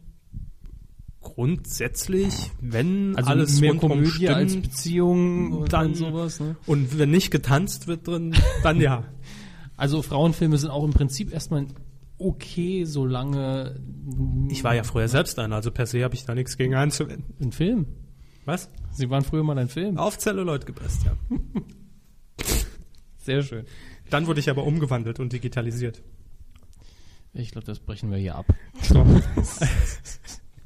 Grundsätzlich, 1.21 2.33
wenn 2.61 3.17
Also 3.17 3.31
alles 3.31 3.61
mehr 3.61 3.75
Komödie 3.75 4.11
stimmt, 4.11 4.31
als 4.31 4.57
Beziehung 4.57 5.67
dann 5.67 5.95
sowas. 5.95 6.41
Ne? 6.41 6.57
und 6.67 6.99
wenn 6.99 7.11
nicht 7.11 7.31
getanzt 7.31 7.87
wird 7.89 8.07
drin, 8.07 8.35
dann 8.63 8.81
ja. 8.81 9.05
Also 9.77 10.03
Frauenfilme 10.03 10.57
sind 10.57 10.71
auch 10.71 10.85
im 10.85 10.93
Prinzip 10.93 11.33
erstmal 11.33 11.67
okay, 12.19 12.85
solange 12.85 13.81
Ich 14.49 14.65
war 14.65 14.75
ja 14.75 14.83
früher 14.85 15.09
selbst 15.09 15.39
einer, 15.39 15.57
also 15.57 15.71
per 15.71 15.87
se 15.87 16.03
habe 16.03 16.15
ich 16.15 16.25
da 16.25 16.35
nichts 16.35 16.57
gegen 16.57 16.75
einzuwenden. 16.75 17.35
ein 17.41 17.53
Film. 17.53 17.87
Was? 18.49 18.71
Sie 18.93 19.11
waren 19.11 19.23
früher 19.25 19.43
mal 19.45 19.59
ein 19.59 19.69
Film. 19.69 19.99
Auf 19.99 20.17
Celluloid 20.17 20.65
gepresst, 20.65 21.03
ja. 21.05 21.15
Sehr 23.19 23.43
schön. 23.43 23.67
Dann 24.09 24.27
wurde 24.27 24.41
ich 24.41 24.49
aber 24.49 24.65
umgewandelt 24.65 25.21
und 25.21 25.35
digitalisiert. 25.35 26.03
Ich 27.35 27.51
glaube, 27.51 27.67
das 27.67 27.79
brechen 27.79 28.11
wir 28.11 28.17
hier 28.17 28.37
ab. 28.37 28.47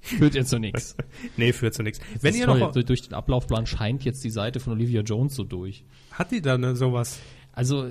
Führt 0.00 0.34
jetzt 0.36 0.50
zu 0.50 0.58
nichts. 0.60 0.96
Nee, 1.36 1.52
führt 1.52 1.74
zu 1.74 1.82
nichts. 1.82 1.98
Wenn 2.20 2.34
ihr 2.36 2.46
toll, 2.46 2.60
noch, 2.60 2.70
durch- 2.72 2.86
durch 2.86 3.02
den 3.02 3.14
Ablaufplan 3.14 3.66
scheint 3.66 4.04
jetzt 4.04 4.22
die 4.22 4.30
Seite 4.30 4.60
von 4.60 4.74
Olivia 4.74 5.00
Jones 5.02 5.34
so 5.34 5.42
durch. 5.42 5.84
hat 6.12 6.30
die 6.30 6.40
da 6.40 6.58
ne, 6.58 6.76
sowas? 6.76 7.18
Also, 7.52 7.90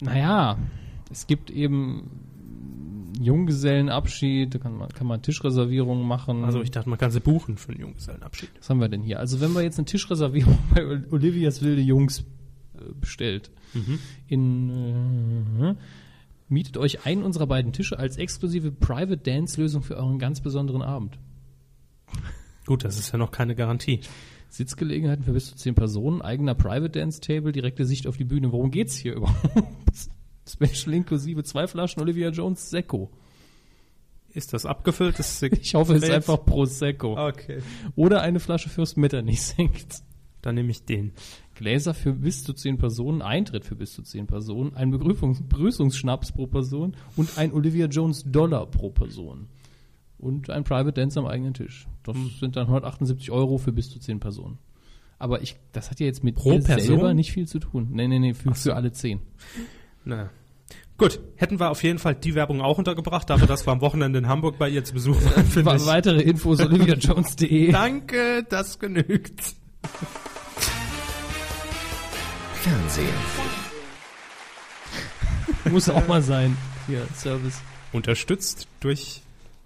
naja, 0.00 0.58
es 1.12 1.26
gibt 1.28 1.50
eben 1.50 2.25
Junggesellenabschied, 3.20 4.54
da 4.54 4.58
kann 4.58 4.76
man, 4.76 4.88
kann 4.90 5.06
man 5.06 5.22
Tischreservierungen 5.22 6.06
machen. 6.06 6.44
Also 6.44 6.60
ich 6.60 6.70
dachte, 6.70 6.88
man 6.90 6.98
kann 6.98 7.10
sie 7.10 7.20
buchen 7.20 7.56
für 7.56 7.72
einen 7.72 7.80
Junggesellenabschied. 7.80 8.50
Was 8.58 8.68
haben 8.68 8.80
wir 8.80 8.88
denn 8.88 9.02
hier? 9.02 9.20
Also 9.20 9.40
wenn 9.40 9.52
wir 9.52 9.62
jetzt 9.62 9.78
eine 9.78 9.86
Tischreservierung 9.86 10.58
bei 10.74 10.86
Ol- 10.86 11.06
Olivias 11.10 11.62
wilde 11.62 11.80
Jungs 11.82 12.20
äh, 12.74 12.92
bestellt, 13.00 13.50
in 14.28 14.70
äh, 15.60 15.74
mietet 16.48 16.76
euch 16.76 17.04
einen 17.06 17.22
unserer 17.22 17.46
beiden 17.46 17.72
Tische 17.72 17.98
als 17.98 18.16
exklusive 18.18 18.70
Private 18.70 19.18
Dance 19.18 19.60
Lösung 19.60 19.82
für 19.82 19.96
euren 19.96 20.18
ganz 20.18 20.40
besonderen 20.40 20.82
Abend. 20.82 21.18
Gut, 22.66 22.84
das 22.84 22.98
ist 22.98 23.12
ja 23.12 23.18
noch 23.18 23.30
keine 23.30 23.54
Garantie. 23.54 24.00
Sitzgelegenheiten 24.48 25.24
für 25.24 25.32
bis 25.32 25.46
zu 25.46 25.56
zehn 25.56 25.74
Personen, 25.74 26.22
eigener 26.22 26.54
Private 26.54 26.90
Dance 26.90 27.20
Table, 27.20 27.52
direkte 27.52 27.84
Sicht 27.84 28.06
auf 28.06 28.16
die 28.16 28.24
Bühne. 28.24 28.52
Worum 28.52 28.70
geht's 28.70 28.96
hier 28.96 29.14
überhaupt? 29.14 29.52
Special 30.48 30.94
inklusive 30.94 31.42
zwei 31.44 31.66
Flaschen 31.66 32.02
Olivia 32.02 32.30
Jones 32.30 32.70
Secco. 32.70 33.10
Ist 34.32 34.52
das 34.52 34.66
abgefüllt? 34.66 35.18
Das 35.18 35.42
Ich 35.60 35.74
hoffe, 35.74 35.94
es 35.94 36.02
ist 36.02 36.10
einfach 36.10 36.44
Prosecco. 36.44 37.16
Okay. 37.28 37.60
Oder 37.94 38.20
eine 38.20 38.38
Flasche 38.38 38.68
Fürst 38.68 38.96
Metternich 38.96 39.42
senkt. 39.42 40.02
Dann 40.42 40.54
nehme 40.54 40.70
ich 40.70 40.84
den. 40.84 41.12
Gläser 41.54 41.94
für 41.94 42.12
bis 42.12 42.44
zu 42.44 42.52
zehn 42.52 42.76
Personen, 42.76 43.22
Eintritt 43.22 43.64
für 43.64 43.74
bis 43.74 43.94
zu 43.94 44.02
zehn 44.02 44.26
Personen, 44.26 44.74
ein 44.74 44.90
Begrüßungs 44.90 45.42
Begrüßungsschnaps 45.48 46.32
pro 46.32 46.46
Person 46.46 46.96
und 47.16 47.38
ein 47.38 47.52
Olivia 47.52 47.86
Jones 47.86 48.24
Dollar 48.30 48.66
pro 48.66 48.90
Person. 48.90 49.48
Und 50.18 50.50
ein 50.50 50.64
Private 50.64 50.92
Dance 50.92 51.18
am 51.18 51.26
eigenen 51.26 51.54
Tisch. 51.54 51.88
Das 52.04 52.16
sind 52.38 52.56
dann 52.56 52.66
178 52.66 53.30
Euro 53.30 53.58
für 53.58 53.72
bis 53.72 53.90
zu 53.90 53.98
zehn 53.98 54.20
Personen. 54.20 54.58
Aber 55.18 55.42
ich, 55.42 55.56
das 55.72 55.90
hat 55.90 55.98
ja 55.98 56.06
jetzt 56.06 56.22
mit 56.22 56.34
Pro 56.34 56.50
mir 56.50 56.60
Person? 56.60 56.86
selber 56.86 57.14
nicht 57.14 57.32
viel 57.32 57.48
zu 57.48 57.58
tun. 57.58 57.88
Nee, 57.90 58.06
nee, 58.06 58.18
nee, 58.18 58.34
für, 58.34 58.54
für 58.54 58.76
alle 58.76 58.92
zehn. 58.92 59.20
Na. 60.06 60.30
Gut, 60.98 61.20
hätten 61.34 61.58
wir 61.60 61.70
auf 61.70 61.82
jeden 61.82 61.98
Fall 61.98 62.14
die 62.14 62.34
Werbung 62.34 62.62
auch 62.62 62.78
untergebracht, 62.78 63.28
dafür, 63.28 63.48
dass 63.48 63.66
wir 63.66 63.72
am 63.72 63.80
Wochenende 63.82 64.20
in 64.20 64.28
Hamburg 64.28 64.56
bei 64.56 64.68
ihr 64.68 64.82
zu 64.84 64.94
Besuch 64.94 65.16
waren, 65.16 65.44
finde 65.50 65.76
ich. 65.76 65.84
Weitere 65.84 66.22
Infos 66.22 66.60
oliviajones.de. 66.60 67.72
Danke, 67.72 68.46
das 68.48 68.78
genügt. 68.78 69.56
Fernsehen. 72.54 73.14
Muss 75.70 75.88
auch 75.90 76.06
mal 76.06 76.22
sein. 76.22 76.56
Hier, 76.86 77.04
Service. 77.14 77.60
Unterstützt 77.92 78.68
durch 78.80 79.22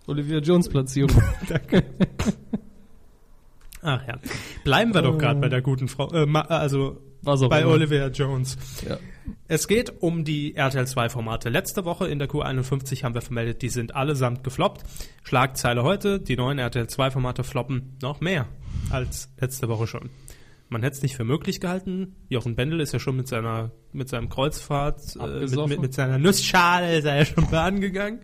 Olivia 0.06 0.38
Jones 0.38 0.70
Platzierung. 0.70 1.22
Ach 3.82 4.06
ja. 4.08 4.18
Bleiben 4.64 4.94
wir 4.94 5.02
doch 5.02 5.18
gerade 5.18 5.38
bei 5.38 5.48
der 5.50 5.60
guten 5.60 5.88
Frau, 5.88 6.10
äh, 6.12 6.26
also 6.48 6.98
Was 7.22 7.42
auch 7.42 7.50
bei 7.50 7.60
immer. 7.60 7.72
Olivia 7.72 8.08
Jones. 8.08 8.56
Ja. 8.88 8.98
Es 9.48 9.68
geht 9.68 10.02
um 10.02 10.24
die 10.24 10.54
RTL 10.54 10.86
2 10.86 11.08
Formate. 11.08 11.48
Letzte 11.48 11.84
Woche 11.84 12.08
in 12.08 12.18
der 12.18 12.28
Q51 12.28 13.02
haben 13.02 13.14
wir 13.14 13.22
vermeldet, 13.22 13.62
die 13.62 13.68
sind 13.68 13.94
allesamt 13.94 14.44
gefloppt. 14.44 14.84
Schlagzeile 15.22 15.82
heute, 15.82 16.20
die 16.20 16.36
neuen 16.36 16.58
RTL 16.58 16.86
2 16.86 17.10
Formate 17.10 17.44
floppen 17.44 17.96
noch 18.02 18.20
mehr 18.20 18.46
als 18.90 19.28
letzte 19.38 19.68
Woche 19.68 19.86
schon. 19.86 20.10
Man 20.68 20.84
hätte 20.84 20.98
es 20.98 21.02
nicht 21.02 21.16
für 21.16 21.24
möglich 21.24 21.60
gehalten. 21.60 22.14
Jochen 22.28 22.54
Bendel 22.54 22.80
ist 22.80 22.92
ja 22.92 23.00
schon 23.00 23.16
mit 23.16 23.26
seiner 23.26 23.72
mit 23.92 24.08
seinem 24.08 24.28
Kreuzfahrt, 24.28 25.16
äh, 25.16 25.40
mit, 25.40 25.68
mit, 25.68 25.80
mit 25.80 25.94
seiner 25.94 26.16
Nussschale 26.16 26.96
ist 26.96 27.04
er 27.04 27.16
ja 27.16 27.24
schon 27.24 27.50
baden 27.50 27.80
gegangen. 27.80 28.20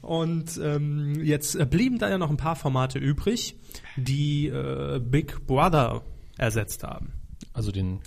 Und 0.00 0.58
ähm, 0.62 1.22
jetzt 1.22 1.58
blieben 1.68 1.98
da 1.98 2.08
ja 2.08 2.16
noch 2.16 2.30
ein 2.30 2.38
paar 2.38 2.56
Formate 2.56 2.98
übrig, 2.98 3.56
die 3.96 4.48
äh, 4.48 4.98
Big 4.98 5.46
Brother 5.46 6.02
ersetzt 6.38 6.84
haben. 6.84 7.12
Also 7.52 7.70
den, 7.70 8.00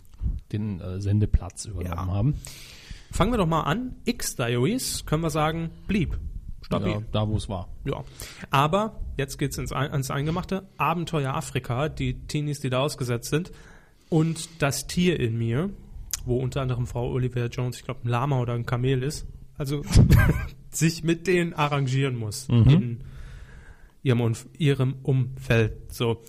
den 0.51 0.79
äh, 0.81 0.99
Sendeplatz 1.01 1.65
übernommen 1.65 1.95
Ja. 1.95 2.07
haben. 2.07 2.35
Fangen 3.11 3.31
wir 3.31 3.37
doch 3.37 3.47
mal 3.47 3.61
an. 3.63 3.95
X-Diaries, 4.05 5.05
können 5.05 5.23
wir 5.23 5.29
sagen, 5.29 5.69
blieb. 5.87 6.17
Stabil. 6.61 6.91
Ja, 6.91 7.01
da 7.13 7.27
wo 7.27 7.37
es 7.37 7.47
war. 7.47 7.69
Ja. 7.85 8.03
Aber 8.51 8.99
jetzt 9.17 9.37
geht's 9.37 9.57
ins, 9.57 9.71
ans 9.71 10.11
Eingemachte. 10.11 10.67
Abenteuer 10.77 11.33
Afrika, 11.33 11.87
die 11.87 12.15
Teenies, 12.27 12.59
die 12.59 12.69
da 12.69 12.79
ausgesetzt 12.79 13.29
sind. 13.29 13.51
Und 14.09 14.61
das 14.61 14.87
Tier 14.87 15.19
in 15.19 15.37
mir, 15.37 15.69
wo 16.25 16.37
unter 16.39 16.61
anderem 16.61 16.85
Frau 16.87 17.09
Olivia 17.11 17.45
Jones, 17.45 17.77
ich 17.77 17.83
glaube, 17.83 18.01
ein 18.03 18.09
Lama 18.09 18.39
oder 18.41 18.53
ein 18.53 18.65
Kamel 18.65 19.03
ist. 19.03 19.25
Also 19.57 19.81
sich 20.71 21.03
mit 21.03 21.27
denen 21.27 21.53
arrangieren 21.53 22.15
muss 22.17 22.47
in 22.49 22.99
ihrem, 24.03 24.21
Umf- 24.21 24.47
ihrem 24.57 24.95
Umfeld. 25.03 25.93
So. 25.93 26.21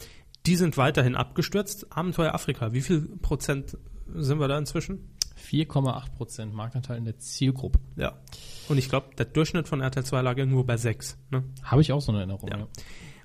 Die 0.48 0.56
sind 0.56 0.78
weiterhin 0.78 1.14
abgestürzt. 1.14 1.92
Abenteuer 1.92 2.32
Afrika, 2.32 2.72
wie 2.72 2.80
viel 2.80 3.02
Prozent 3.02 3.76
sind 4.14 4.40
wir 4.40 4.48
da 4.48 4.56
inzwischen? 4.56 5.10
4,8 5.38 6.12
Prozent 6.12 6.54
Marktanteil 6.54 6.96
in 6.96 7.04
der 7.04 7.18
Zielgruppe. 7.18 7.78
Ja. 7.96 8.18
Und 8.66 8.78
ich 8.78 8.88
glaube, 8.88 9.14
der 9.18 9.26
Durchschnitt 9.26 9.68
von 9.68 9.82
RTL 9.82 10.04
2 10.04 10.22
lag 10.22 10.38
irgendwo 10.38 10.64
bei 10.64 10.78
6. 10.78 11.18
Ne? 11.30 11.44
Habe 11.62 11.82
ich 11.82 11.92
auch 11.92 12.00
so 12.00 12.12
eine 12.12 12.20
Erinnerung. 12.20 12.48
Ja. 12.48 12.60
Ja. 12.60 12.68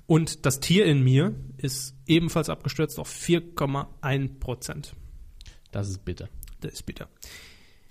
Und 0.06 0.44
das 0.44 0.60
Tier 0.60 0.84
in 0.84 1.02
mir 1.02 1.34
ist 1.56 1.96
ebenfalls 2.06 2.50
abgestürzt 2.50 2.98
auf 2.98 3.10
4,1 3.10 4.38
Prozent. 4.38 4.94
Das 5.72 5.88
ist 5.88 6.04
bitter. 6.04 6.28
Das 6.60 6.74
ist 6.74 6.82
bitter. 6.82 7.08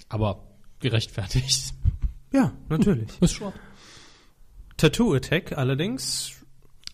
Aber 0.09 0.43
gerechtfertigt. 0.79 1.73
Ja, 2.31 2.53
natürlich. 2.69 3.09
Ist 3.21 3.33
schon. 3.33 3.53
Tattoo 4.77 5.13
Attack 5.13 5.57
allerdings 5.57 6.42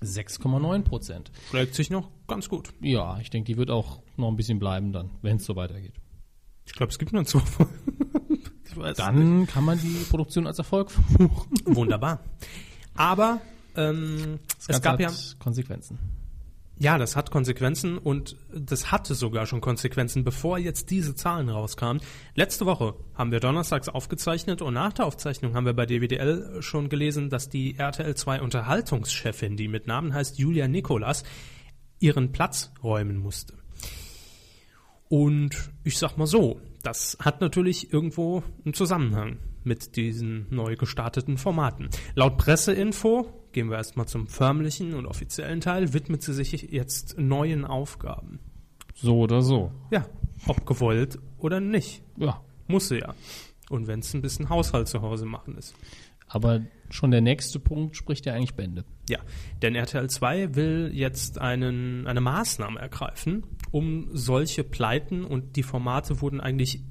6,9 0.02 0.84
Prozent. 0.84 1.32
schlägt 1.50 1.76
sich 1.76 1.90
noch 1.90 2.10
ganz 2.28 2.50
gut. 2.50 2.74
Ja, 2.82 3.20
ich 3.20 3.30
denke, 3.30 3.52
die 3.52 3.58
wird 3.58 3.70
auch 3.70 4.02
noch 4.18 4.30
ein 4.30 4.38
bisschen 4.38 4.60
bleiben 4.60 4.94
dann, 4.94 5.12
wenn 5.22 5.38
es 5.38 5.46
so 5.46 5.56
weitergeht. 5.56 5.94
Ich 6.66 6.74
glaube, 6.74 6.92
es 6.92 7.00
gibt 7.00 7.14
nur 7.14 7.26
zwei 7.26 7.40
Folgen. 7.40 7.74
Dann 8.96 9.48
kann 9.48 9.66
man 9.66 9.80
die 9.80 10.06
Produktion 10.10 10.46
als 10.48 10.60
Erfolg 10.60 10.92
verbuchen. 10.92 11.50
Wunderbar. 11.66 12.24
Aber 12.94 13.42
ähm, 13.76 14.40
es 14.68 14.82
gab 14.82 15.00
ja, 15.00 15.12
Konsequenzen. 15.40 15.98
Ja, 16.80 16.98
das 16.98 17.18
hat 17.18 17.30
Konsequenzen 17.30 17.98
und 17.98 18.38
das 18.54 18.90
hatte 18.92 19.14
sogar 19.14 19.46
schon 19.46 19.60
Konsequenzen, 19.60 20.24
bevor 20.24 20.58
jetzt 20.58 20.90
diese 20.90 21.14
Zahlen 21.14 21.50
rauskamen. 21.50 22.02
Letzte 22.36 22.66
Woche 22.66 22.96
haben 23.16 23.32
wir 23.32 23.42
donnerstags 23.42 23.90
aufgezeichnet 23.90 24.62
und 24.62 24.76
nach 24.76 24.94
der 24.94 25.06
Aufzeichnung 25.06 25.56
haben 25.56 25.66
wir 25.66 25.74
bei 25.74 25.86
DWDL 25.86 26.62
schon 26.62 26.88
gelesen, 26.88 27.30
dass 27.30 27.50
die 27.50 27.78
RTL 27.78 28.16
2 28.16 28.42
Unterhaltungschefin, 28.42 29.58
die 29.58 29.68
mit 29.68 29.88
Namen 29.88 30.14
heißt 30.14 30.40
Julia 30.40 30.70
Nikolas, 30.70 31.24
ihren 32.00 32.32
Platz 32.32 32.72
räumen 32.82 33.18
musste. 33.18 33.56
Und 35.10 35.72
ich 35.84 35.98
sag 35.98 36.18
mal 36.18 36.28
so, 36.28 36.62
das 36.82 37.18
hat 37.20 37.42
natürlich 37.42 37.92
irgendwo 37.92 38.44
einen 38.64 38.74
Zusammenhang 38.74 39.40
mit 39.64 39.98
diesen 39.98 40.48
neu 40.50 40.78
gestarteten 40.78 41.38
Formaten. 41.38 41.90
Laut 42.16 42.38
Presseinfo, 42.38 43.39
gehen 43.52 43.70
wir 43.70 43.78
erstmal 43.78 44.08
zum 44.08 44.28
förmlichen 44.28 44.94
und 44.94 45.06
offiziellen 45.06 45.62
Teil, 45.62 45.94
widmet 45.94 46.22
sie 46.22 46.34
sich 46.34 46.52
jetzt 46.72 47.18
neuen 47.18 47.66
Aufgaben. 47.66 48.40
So 48.96 49.20
oder 49.20 49.42
so. 49.42 49.72
Ja, 49.92 50.06
ob 50.48 50.66
gewollt 50.66 51.20
oder 51.38 51.60
nicht. 51.60 52.04
Ja. 52.18 52.42
Muss 52.68 52.90
sie 52.90 53.00
ja. 53.00 53.14
Und 53.70 53.88
wenn 53.88 54.00
es 54.00 54.14
ein 54.14 54.22
bisschen 54.22 54.50
Haushalt 54.50 54.88
zu 54.88 55.02
Hause 55.02 55.26
machen 55.26 55.58
ist. 55.58 55.76
Aber 56.28 56.62
schon 56.92 57.12
der 57.12 57.22
nächste 57.22 57.60
Punkt 57.60 57.96
spricht 57.96 58.26
ja 58.26 58.34
eigentlich 58.34 58.54
Bände. 58.54 58.86
Ja, 59.10 59.20
denn 59.62 59.76
RTL 59.76 60.10
2 60.10 60.56
will 60.56 60.92
jetzt 60.94 61.40
einen, 61.40 62.06
eine 62.06 62.22
Maßnahme 62.22 62.80
ergreifen, 62.80 63.44
um 63.72 64.10
solche 64.14 64.64
Pleiten 64.64 65.26
und 65.26 65.56
die 65.56 65.64
Formate 65.64 66.22
wurden 66.22 66.40
eigentlich 66.40 66.82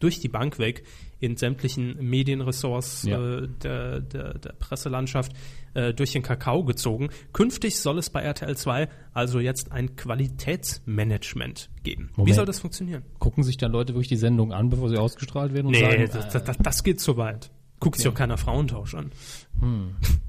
durch 0.00 0.20
die 0.20 0.28
Bank 0.28 0.58
weg 0.58 0.84
in 1.18 1.36
sämtlichen 1.36 1.96
Medienressorts 1.98 3.04
Ja. 3.04 3.18
äh, 3.38 3.48
der, 3.62 4.00
der, 4.00 4.34
der 4.34 4.52
Presselandschaft 4.52 5.32
äh, 5.74 5.94
durch 5.94 6.12
den 6.12 6.22
Kakao 6.22 6.64
gezogen. 6.64 7.08
Künftig 7.32 7.78
soll 7.78 7.98
es 7.98 8.10
bei 8.10 8.20
RTL 8.22 8.56
2 8.56 8.88
also 9.14 9.40
jetzt 9.40 9.72
ein 9.72 9.96
Qualitätsmanagement 9.96 11.70
geben. 11.82 12.10
Wie 12.14 12.20
Moment. 12.20 12.36
soll 12.36 12.44
das 12.46 12.60
funktionieren? 12.60 13.02
Gucken 13.18 13.44
sich 13.44 13.56
dann 13.56 13.72
Leute 13.72 13.94
wirklich 13.94 14.08
die 14.08 14.16
Sendung 14.16 14.52
an, 14.52 14.68
bevor 14.68 14.88
sie 14.88 14.96
ausgestrahlt 14.98 15.54
werden 15.54 15.66
und 15.66 15.72
Nee, 15.72 15.80
sagen, 15.80 16.08
das, 16.12 16.44
das, 16.44 16.56
das 16.58 16.82
geht 16.82 17.00
zu 17.00 17.16
weit. 17.16 17.50
Guckt 17.78 17.98
sich 17.98 18.08
auch 18.08 18.14
keiner 18.14 18.38
Frauentausch 18.38 18.94
an. 18.94 19.12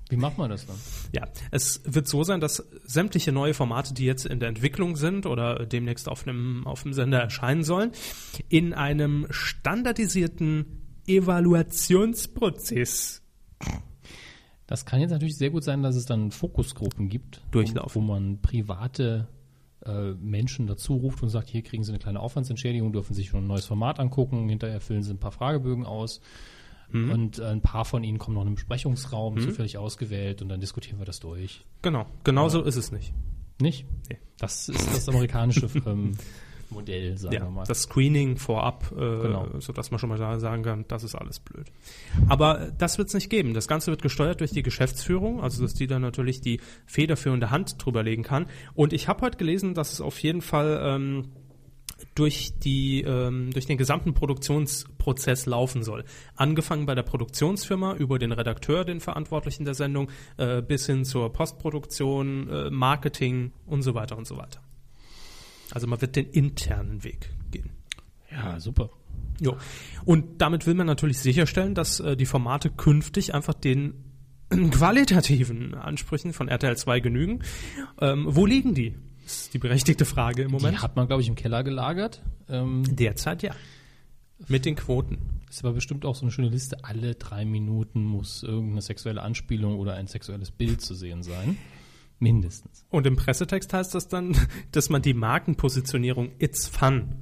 wie 0.09 0.17
macht 0.17 0.37
man 0.37 0.49
das 0.49 0.65
dann? 0.65 0.75
Ja, 1.13 1.27
es 1.51 1.81
wird 1.85 2.07
so 2.07 2.23
sein, 2.23 2.41
dass 2.41 2.67
sämtliche 2.85 3.31
neue 3.31 3.53
Formate, 3.53 3.93
die 3.93 4.05
jetzt 4.05 4.25
in 4.25 4.39
der 4.39 4.49
Entwicklung 4.49 4.97
sind 4.97 5.25
oder 5.25 5.65
demnächst 5.65 6.09
auf 6.09 6.27
einem, 6.27 6.67
auf 6.67 6.83
dem 6.83 6.93
Sender 6.93 7.19
erscheinen 7.19 7.63
sollen, 7.63 7.91
in 8.49 8.73
einem 8.73 9.27
standardisierten 9.29 10.65
Evaluationsprozess 11.07 13.21
Das 14.65 14.85
kann 14.85 14.99
jetzt 14.99 15.11
natürlich 15.11 15.37
sehr 15.37 15.51
gut 15.51 15.63
sein, 15.63 15.83
dass 15.83 15.95
es 15.95 16.05
dann 16.05 16.31
Fokusgruppen 16.31 17.07
gibt, 17.07 17.41
Durchlaufen. 17.51 18.03
wo, 18.03 18.07
wo 18.07 18.13
man 18.13 18.41
private 18.41 19.29
äh, 19.85 20.11
Menschen 20.13 20.67
dazu 20.67 20.95
ruft 20.95 21.23
und 21.23 21.29
sagt, 21.29 21.49
hier 21.49 21.61
kriegen 21.61 21.85
sie 21.85 21.91
eine 21.91 21.99
kleine 21.99 22.19
Aufwandsentschädigung, 22.19 22.91
dürfen 22.91 23.13
sich 23.13 23.29
schon 23.29 23.45
ein 23.45 23.47
neues 23.47 23.65
Format 23.65 24.01
angucken, 24.01 24.49
hinterher 24.49 24.81
füllen 24.81 25.03
sie 25.03 25.11
ein 25.11 25.19
paar 25.19 25.31
Fragebögen 25.31 25.85
aus 25.85 26.19
Mhm. 26.91 27.11
und 27.11 27.39
äh, 27.39 27.45
ein 27.45 27.61
paar 27.61 27.85
von 27.85 28.03
ihnen 28.03 28.17
kommen 28.17 28.35
noch 28.35 28.41
in 28.43 28.47
einen 28.47 28.55
Besprechungsraum, 28.55 29.39
zufällig 29.39 29.77
ausgewählt 29.77 30.41
und 30.41 30.49
dann 30.49 30.59
diskutieren 30.61 30.99
wir 30.99 31.05
das 31.05 31.19
durch. 31.19 31.65
Genau, 31.81 32.05
genau 32.23 32.47
so 32.49 32.61
ist 32.63 32.75
es 32.77 32.91
nicht. 32.91 33.13
Nicht? 33.59 33.85
Nee. 34.09 34.17
Das 34.39 34.69
ist 34.69 34.87
das 34.95 35.09
amerikanische 35.09 35.67
ähm, 35.85 36.13
Modell, 36.69 37.17
sagen 37.17 37.33
Ja, 37.33 37.41
wir 37.43 37.49
mal. 37.49 37.63
das 37.65 37.83
Screening 37.83 38.37
vorab, 38.37 38.91
äh, 38.91 38.95
Genau. 38.95 39.47
sodass 39.59 39.89
man 39.89 39.99
schon 39.99 40.09
mal 40.09 40.39
sagen 40.39 40.63
kann, 40.63 40.85
das 40.87 41.03
ist 41.03 41.15
alles 41.15 41.39
blöd. 41.39 41.71
Aber 42.27 42.61
äh, 42.67 42.71
das 42.77 42.97
wird 42.97 43.07
es 43.07 43.13
nicht 43.13 43.29
geben. 43.29 43.53
Das 43.53 43.67
Ganze 43.67 43.89
wird 43.91 44.01
gesteuert 44.01 44.41
durch 44.41 44.51
die 44.51 44.63
Geschäftsführung, 44.63 45.41
also 45.41 45.61
dass 45.63 45.73
die 45.73 45.87
dann 45.87 46.01
natürlich 46.01 46.41
die 46.41 46.59
federführende 46.85 47.51
Hand 47.51 47.83
drüber 47.83 48.03
legen 48.03 48.23
kann. 48.23 48.47
Und 48.75 48.93
ich 48.93 49.07
habe 49.07 49.21
heute 49.25 49.37
gelesen, 49.37 49.73
dass 49.73 49.93
es 49.93 50.01
auf 50.01 50.19
jeden 50.19 50.41
Fall 50.41 50.79
ähm, 50.83 51.29
durch 52.15 52.51
die 52.59 53.01
ähm, 53.01 53.51
durch 53.51 53.65
den 53.65 53.77
gesamten 53.77 54.13
Produktionsprozess 54.13 55.45
laufen 55.45 55.83
soll. 55.83 56.03
Angefangen 56.35 56.85
bei 56.85 56.95
der 56.95 57.03
Produktionsfirma 57.03 57.95
über 57.95 58.19
den 58.19 58.31
Redakteur, 58.31 58.85
den 58.85 58.99
Verantwortlichen 58.99 59.65
der 59.65 59.73
Sendung, 59.73 60.09
äh, 60.37 60.61
bis 60.61 60.85
hin 60.85 61.05
zur 61.05 61.31
Postproduktion, 61.31 62.49
äh, 62.49 62.69
Marketing 62.69 63.51
und 63.65 63.81
so 63.81 63.93
weiter 63.93 64.17
und 64.17 64.27
so 64.27 64.37
weiter. 64.37 64.61
Also 65.71 65.87
man 65.87 66.01
wird 66.01 66.15
den 66.15 66.27
internen 66.27 67.03
Weg 67.03 67.29
gehen. 67.51 67.69
ja, 68.31 68.59
super. 68.59 68.89
Jo. 69.39 69.57
Und 70.05 70.41
damit 70.41 70.65
will 70.65 70.73
man 70.73 70.87
natürlich 70.87 71.19
sicherstellen, 71.19 71.75
dass 71.75 71.99
äh, 71.99 72.15
die 72.15 72.25
Formate 72.25 72.69
künftig 72.69 73.33
einfach 73.33 73.53
den 73.53 73.93
qualitativen 74.71 75.75
Ansprüchen 75.75 76.33
von 76.33 76.47
RTL 76.47 76.77
2 76.77 76.99
genügen. 76.99 77.43
Ähm, 77.99 78.25
wo 78.27 78.45
liegen 78.45 78.73
die? 78.73 78.95
Ist 79.27 79.53
die 79.53 79.59
berechtigte 79.59 80.05
Frage 80.05 80.43
im 80.43 80.47
Die 80.47 80.53
Moment. 80.53 80.81
hat 80.81 80.95
man, 80.95 81.05
glaube 81.07 81.21
ich, 81.21 81.27
im 81.27 81.35
Keller 81.35 81.61
gelagert. 81.65 82.21
Ähm, 82.47 82.83
Derzeit 82.87 83.43
ja. 83.43 83.53
Mit 84.47 84.63
den 84.63 84.75
Quoten. 84.75 85.41
Ist 85.49 85.65
aber 85.65 85.73
bestimmt 85.73 86.05
auch 86.05 86.15
so 86.15 86.21
eine 86.21 86.31
schöne 86.31 86.47
Liste. 86.47 86.85
Alle 86.85 87.15
drei 87.15 87.43
Minuten 87.43 88.05
muss 88.05 88.43
irgendeine 88.43 88.81
sexuelle 88.81 89.21
Anspielung 89.21 89.79
oder 89.79 89.95
ein 89.95 90.07
sexuelles 90.07 90.51
Bild 90.51 90.79
zu 90.79 90.95
sehen 90.95 91.23
sein. 91.23 91.57
Mindestens. 92.19 92.85
Und 92.89 93.05
im 93.05 93.17
Pressetext 93.17 93.73
heißt 93.73 93.93
das 93.93 94.07
dann, 94.07 94.37
dass 94.71 94.89
man 94.89 95.01
die 95.01 95.13
Markenpositionierung 95.13 96.31
It's 96.39 96.65
Fun 96.65 97.15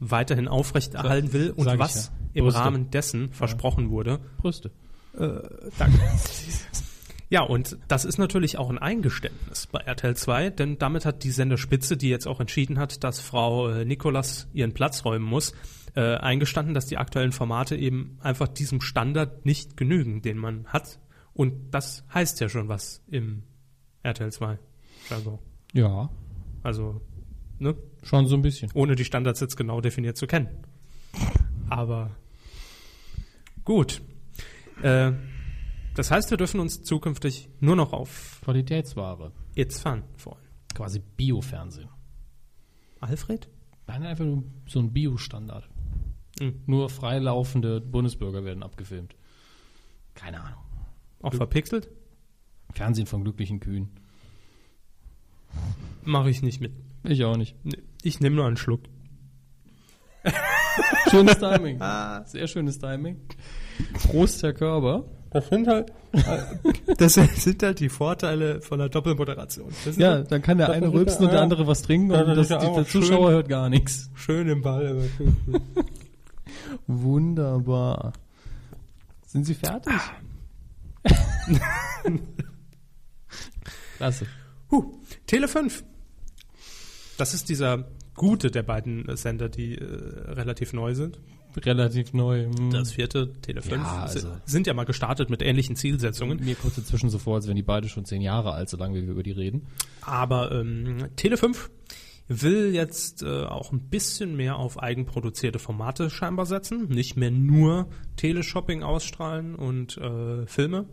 weiterhin 0.00 0.48
aufrechterhalten 0.48 1.34
will 1.34 1.50
und 1.50 1.66
was 1.78 2.06
ja. 2.06 2.12
im. 2.32 2.48
Rahmen 2.48 2.90
dessen 2.90 3.30
versprochen 3.30 3.90
wurde. 3.90 4.20
Brüste. 4.38 4.70
Danke. 5.12 6.00
Ja, 7.32 7.40
und 7.40 7.78
das 7.88 8.04
ist 8.04 8.18
natürlich 8.18 8.58
auch 8.58 8.68
ein 8.68 8.76
Eingeständnis 8.76 9.66
bei 9.66 9.78
RTL 9.80 10.14
2, 10.14 10.50
denn 10.50 10.76
damit 10.76 11.06
hat 11.06 11.24
die 11.24 11.30
Senderspitze, 11.30 11.96
die 11.96 12.10
jetzt 12.10 12.26
auch 12.28 12.40
entschieden 12.40 12.78
hat, 12.78 13.02
dass 13.04 13.20
Frau 13.20 13.70
äh, 13.70 13.86
Nikolas 13.86 14.48
ihren 14.52 14.74
Platz 14.74 15.06
räumen 15.06 15.24
muss, 15.24 15.54
äh, 15.96 16.16
eingestanden, 16.16 16.74
dass 16.74 16.84
die 16.84 16.98
aktuellen 16.98 17.32
Formate 17.32 17.74
eben 17.74 18.18
einfach 18.20 18.48
diesem 18.48 18.82
Standard 18.82 19.46
nicht 19.46 19.78
genügen, 19.78 20.20
den 20.20 20.36
man 20.36 20.66
hat. 20.66 21.00
Und 21.32 21.70
das 21.70 22.04
heißt 22.12 22.38
ja 22.40 22.50
schon 22.50 22.68
was 22.68 23.02
im 23.08 23.44
RTL 24.02 24.30
2 24.30 24.58
Jargon. 25.08 25.38
Ja, 25.72 26.10
Also, 26.62 27.00
ne? 27.58 27.74
schon 28.02 28.26
so 28.26 28.36
ein 28.36 28.42
bisschen. 28.42 28.70
ohne 28.74 28.94
die 28.94 29.06
Standards 29.06 29.40
jetzt 29.40 29.56
genau 29.56 29.80
definiert 29.80 30.18
zu 30.18 30.26
kennen. 30.26 30.50
Aber 31.70 32.10
gut. 33.64 34.02
Äh, 34.82 35.12
das 35.94 36.10
heißt, 36.10 36.30
wir 36.30 36.38
dürfen 36.38 36.60
uns 36.60 36.82
zukünftig 36.82 37.48
nur 37.60 37.76
noch 37.76 37.92
auf 37.92 38.40
Qualitätsware. 38.44 39.32
It's 39.54 39.80
Fun 39.80 40.02
freuen. 40.16 40.42
Quasi 40.74 41.00
Bio-Fernsehen. 41.00 41.88
Alfred? 43.00 43.48
Nein, 43.86 44.04
einfach 44.04 44.24
nur 44.24 44.44
so 44.66 44.78
ein 44.78 44.92
Bio-Standard. 44.92 45.68
Mhm. 46.40 46.62
Nur 46.66 46.88
freilaufende 46.88 47.80
Bundesbürger 47.80 48.44
werden 48.44 48.62
abgefilmt. 48.62 49.14
Keine 50.14 50.40
Ahnung. 50.40 50.62
Auch 51.20 51.34
verpixelt? 51.34 51.88
Fernsehen 52.72 53.06
von 53.06 53.22
glücklichen 53.22 53.60
Kühen. 53.60 53.90
Mache 56.04 56.30
ich 56.30 56.42
nicht 56.42 56.60
mit. 56.60 56.72
Ich 57.04 57.22
auch 57.24 57.36
nicht. 57.36 57.54
Ich 58.02 58.20
nehme 58.20 58.36
nur 58.36 58.46
einen 58.46 58.56
Schluck. 58.56 58.82
Schönes 61.10 61.38
Timing. 61.38 61.78
Sehr 62.26 62.46
schönes 62.46 62.78
Timing. 62.78 63.20
Prost, 63.94 64.42
Herr 64.42 64.54
Körber. 64.54 65.04
Das 65.32 65.48
sind 65.48 65.66
halt, 65.66 65.92
das 66.98 67.14
sind 67.14 67.62
halt 67.62 67.80
die 67.80 67.88
Vorteile 67.88 68.60
von 68.60 68.78
der 68.78 68.88
Doppelmoderation. 68.88 69.72
Das 69.84 69.96
Ja, 69.96 70.10
halt 70.12 70.30
dann 70.32 70.42
kann 70.42 70.58
der 70.58 70.66
Das 70.68 70.76
eine 70.76 70.92
rülpsen 70.92 71.24
und 71.24 71.32
der 71.32 71.40
andere 71.40 71.66
was 71.66 71.82
trinken 71.82 72.10
Das 72.10 72.26
und 72.28 72.36
das, 72.36 72.52
auch 72.52 72.76
der 72.76 72.84
schön. 72.84 73.02
Zuschauer 73.02 73.30
hört 73.30 73.48
gar 73.48 73.68
nichts. 73.70 74.10
schön 74.14 74.48
im 74.48 74.60
Ball. 74.62 75.08
Wunderbar. 76.86 78.12
Sind 79.26 79.44
Sie 79.44 79.54
fertig? 79.54 79.92
Klasse. 83.96 84.26
Huh, 84.70 84.92
Tele 85.26 85.48
5. 85.48 85.84
Das 87.16 87.34
ist 87.34 87.48
dieser 87.48 87.84
gute 88.14 88.50
der 88.50 88.62
beiden 88.62 89.16
Sender, 89.16 89.48
die 89.48 89.76
äh, 89.76 89.84
relativ 89.84 90.72
neu 90.72 90.94
sind. 90.94 91.18
Relativ 91.56 92.12
neu. 92.14 92.46
Hm. 92.46 92.70
Das 92.70 92.92
vierte, 92.92 93.32
Tele 93.42 93.60
5, 93.60 93.74
Ja, 93.82 94.02
also- 94.04 94.28
sind, 94.46 94.66
ja 94.66 94.74
mal 94.74 94.84
gestartet 94.84 95.28
mit 95.28 95.42
ähnlichen 95.42 95.76
Zielsetzungen. 95.76 96.42
Mir 96.42 96.54
kommt 96.54 96.78
inzwischen 96.78 97.10
so 97.10 97.18
vor, 97.18 97.34
als 97.36 97.46
wären 97.46 97.56
die 97.56 97.62
beide 97.62 97.88
schon 97.88 98.04
zehn 98.04 98.22
Jahre 98.22 98.52
alt, 98.52 98.70
solange 98.70 98.94
wir 98.94 99.02
über 99.02 99.22
die 99.22 99.32
reden. 99.32 99.66
Aber 100.00 100.50
ähm, 100.52 101.08
Tele 101.16 101.36
5 101.36 101.70
will 102.28 102.74
jetzt 102.74 103.22
äh, 103.22 103.44
auch 103.44 103.72
ein 103.72 103.80
bisschen 103.90 104.36
mehr 104.36 104.56
auf 104.56 104.78
eigenproduzierte 104.78 105.58
Formate 105.58 106.08
scheinbar 106.08 106.46
setzen. 106.46 106.88
Nicht 106.88 107.16
mehr 107.16 107.30
nur 107.30 107.88
Teleshopping 108.16 108.82
ausstrahlen 108.82 109.54
und 109.54 109.98
äh, 109.98 110.46
Filme. 110.46 110.86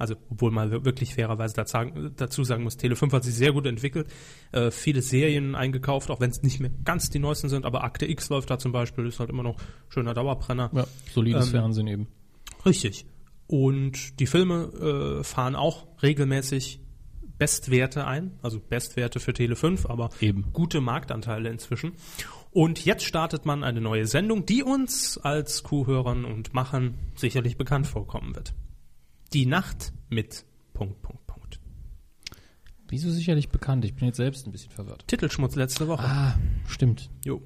Also, 0.00 0.16
obwohl 0.30 0.50
man 0.50 0.70
wir- 0.70 0.84
wirklich 0.84 1.14
fairerweise 1.14 1.54
dazu 1.54 2.42
sagen, 2.44 2.64
muss, 2.64 2.76
Tele 2.76 2.96
5 2.96 3.12
hat 3.12 3.24
sich 3.24 3.34
sehr 3.34 3.52
gut 3.52 3.66
entwickelt. 3.66 4.08
Äh, 4.52 4.70
viele 4.70 5.02
Serien 5.02 5.54
eingekauft, 5.54 6.10
auch 6.10 6.20
wenn 6.20 6.30
es 6.30 6.42
nicht 6.42 6.58
mehr 6.60 6.70
ganz 6.84 7.10
die 7.10 7.18
neuesten 7.18 7.48
sind. 7.48 7.64
Aber 7.66 7.84
Akte 7.84 8.06
X 8.06 8.28
läuft 8.30 8.50
da 8.50 8.58
zum 8.58 8.72
Beispiel, 8.72 9.06
ist 9.06 9.20
halt 9.20 9.30
immer 9.30 9.42
noch 9.42 9.56
schöner 9.88 10.14
Dauerbrenner. 10.14 10.70
Ja, 10.74 10.86
solides 11.12 11.46
Ähm, 11.46 11.50
Fernsehen 11.52 11.86
eben. 11.86 12.08
Richtig. 12.66 13.06
Und 13.46 14.18
die 14.20 14.26
Filme 14.26 15.18
äh, 15.20 15.24
fahren 15.24 15.54
auch 15.56 15.86
regelmäßig 16.02 16.80
Bestwerte 17.38 18.06
ein, 18.06 18.32
also 18.42 18.60
Bestwerte 18.60 19.18
für 19.18 19.32
Tele 19.32 19.56
5, 19.56 19.86
aber 19.86 20.10
Eben. 20.20 20.52
gute 20.52 20.80
Marktanteile 20.82 21.48
inzwischen. 21.48 21.92
Und 22.50 22.84
jetzt 22.84 23.04
startet 23.04 23.46
man 23.46 23.64
eine 23.64 23.80
neue 23.80 24.06
Sendung, 24.06 24.44
die 24.44 24.62
uns 24.62 25.16
als 25.16 25.62
Kuhhörern 25.62 26.24
und 26.26 26.52
Machern 26.52 26.96
sicherlich 27.14 27.56
bekannt 27.56 27.86
vorkommen 27.86 28.34
wird. 28.34 28.52
Die 29.32 29.46
Nacht 29.46 29.92
mit 30.08 30.44
Punkt, 30.72 31.00
Punkt, 31.02 31.26
Punkt. 31.26 31.60
Wieso 32.88 33.10
sicherlich 33.10 33.48
bekannt? 33.48 33.84
Ich 33.84 33.94
bin 33.94 34.06
jetzt 34.06 34.16
selbst 34.16 34.46
ein 34.46 34.52
bisschen 34.52 34.72
verwirrt. 34.72 35.06
Titelschmutz 35.06 35.54
letzte 35.54 35.86
Woche. 35.86 36.04
Ah, 36.04 36.38
stimmt. 36.66 37.10
Jo. 37.24 37.40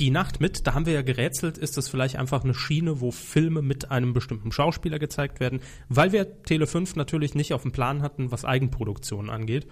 Die 0.00 0.10
Nacht 0.10 0.40
mit, 0.40 0.66
da 0.66 0.72
haben 0.74 0.86
wir 0.86 0.94
ja 0.94 1.02
gerätselt, 1.02 1.58
ist 1.58 1.76
das 1.76 1.88
vielleicht 1.88 2.16
einfach 2.16 2.42
eine 2.42 2.54
Schiene, 2.54 3.02
wo 3.02 3.10
Filme 3.10 3.60
mit 3.60 3.90
einem 3.90 4.14
bestimmten 4.14 4.50
Schauspieler 4.50 4.98
gezeigt 4.98 5.40
werden, 5.40 5.60
weil 5.90 6.10
wir 6.12 6.42
Tele 6.42 6.66
5 6.66 6.96
natürlich 6.96 7.34
nicht 7.34 7.52
auf 7.52 7.62
dem 7.62 7.72
Plan 7.72 8.00
hatten, 8.00 8.32
was 8.32 8.46
Eigenproduktionen 8.46 9.30
angeht. 9.30 9.68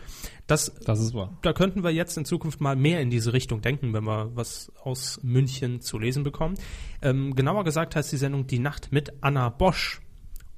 Das, 0.47 0.75
Das 0.85 1.01
ist 1.01 1.15
wahr. 1.15 1.39
da 1.41 1.55
könnten 1.55 1.83
wir 1.83 1.91
jetzt 1.91 2.19
in 2.19 2.27
Zukunft 2.27 2.61
mal 2.61 2.77
mehr 2.77 3.01
in 3.01 3.09
diese 3.11 3.33
Richtung 3.33 3.63
denken, 3.63 3.95
wenn 3.95 4.05
wir 4.05 4.37
was 4.37 4.71
aus 4.83 5.19
München 5.23 5.81
zu 5.81 5.99
lesen 5.99 6.25
bekommen. 6.25 6.57
Ähm, 7.01 7.35
genauer 7.35 7.65
gesagt 7.65 7.97
heißt 7.97 8.13
die 8.13 8.19
Sendung 8.19 8.47
Die 8.47 8.59
Nacht 8.59 8.93
mit 8.93 9.15
Anna 9.23 9.49
Bosch. 9.49 10.03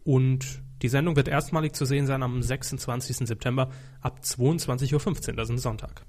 Und 0.04 0.62
Die 0.82 0.88
Sendung 0.88 1.14
wird 1.16 1.28
erstmalig 1.28 1.74
zu 1.74 1.84
sehen 1.84 2.06
sein 2.06 2.22
am 2.22 2.40
26. 2.42 3.28
September 3.28 3.70
ab 4.00 4.20
22.15 4.22 4.94
Uhr, 4.94 5.00
das 5.36 5.48
ist 5.48 5.54
ein 5.54 5.58
Sonntag. 5.58 6.06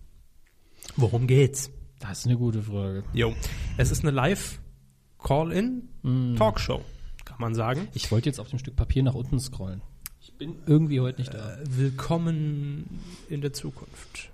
Worum 0.95 1.27
geht's? 1.27 1.69
Das 1.99 2.19
ist 2.19 2.27
eine 2.27 2.37
gute 2.37 2.63
Frage. 2.63 3.03
Jo, 3.13 3.35
es 3.77 3.91
ist 3.91 4.03
eine 4.03 4.11
Live-Call-In-Talkshow, 4.11 6.81
kann 7.25 7.37
man 7.39 7.53
sagen. 7.53 7.89
Ich 7.93 8.09
wollte 8.11 8.29
jetzt 8.29 8.39
auf 8.39 8.47
dem 8.49 8.59
Stück 8.59 8.77
Papier 8.77 9.03
nach 9.03 9.13
unten 9.13 9.39
scrollen. 9.39 9.81
Ich 10.21 10.33
bin 10.37 10.55
irgendwie 10.65 11.01
heute 11.01 11.19
nicht 11.19 11.33
da. 11.33 11.57
Äh, 11.57 11.63
willkommen 11.77 13.01
in 13.27 13.41
der 13.41 13.51
Zukunft. 13.53 14.31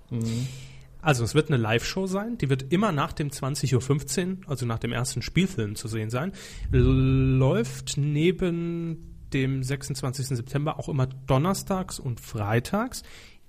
Also 1.02 1.24
es 1.24 1.34
wird 1.34 1.48
eine 1.48 1.56
Live-Show 1.56 2.06
sein, 2.06 2.38
die 2.38 2.48
wird 2.48 2.72
immer 2.72 2.92
nach 2.92 3.12
dem 3.12 3.30
20.15 3.30 4.28
Uhr, 4.28 4.36
also 4.48 4.66
nach 4.66 4.78
dem 4.78 4.92
ersten 4.92 5.20
Spielfilm 5.22 5.74
zu 5.74 5.88
sehen 5.88 6.10
sein. 6.10 6.30
Läuft 6.70 7.96
neben 7.96 9.17
dem 9.34 9.62
26. 9.62 10.28
September 10.28 10.78
auch 10.78 10.88
immer 10.88 11.06
donnerstags 11.06 11.98
und 11.98 12.20
freitags, 12.20 13.02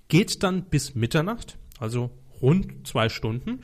geht 0.08 0.42
dann 0.42 0.64
bis 0.64 0.94
Mitternacht, 0.94 1.58
also 1.78 2.10
rund 2.42 2.86
zwei 2.86 3.08
Stunden. 3.08 3.60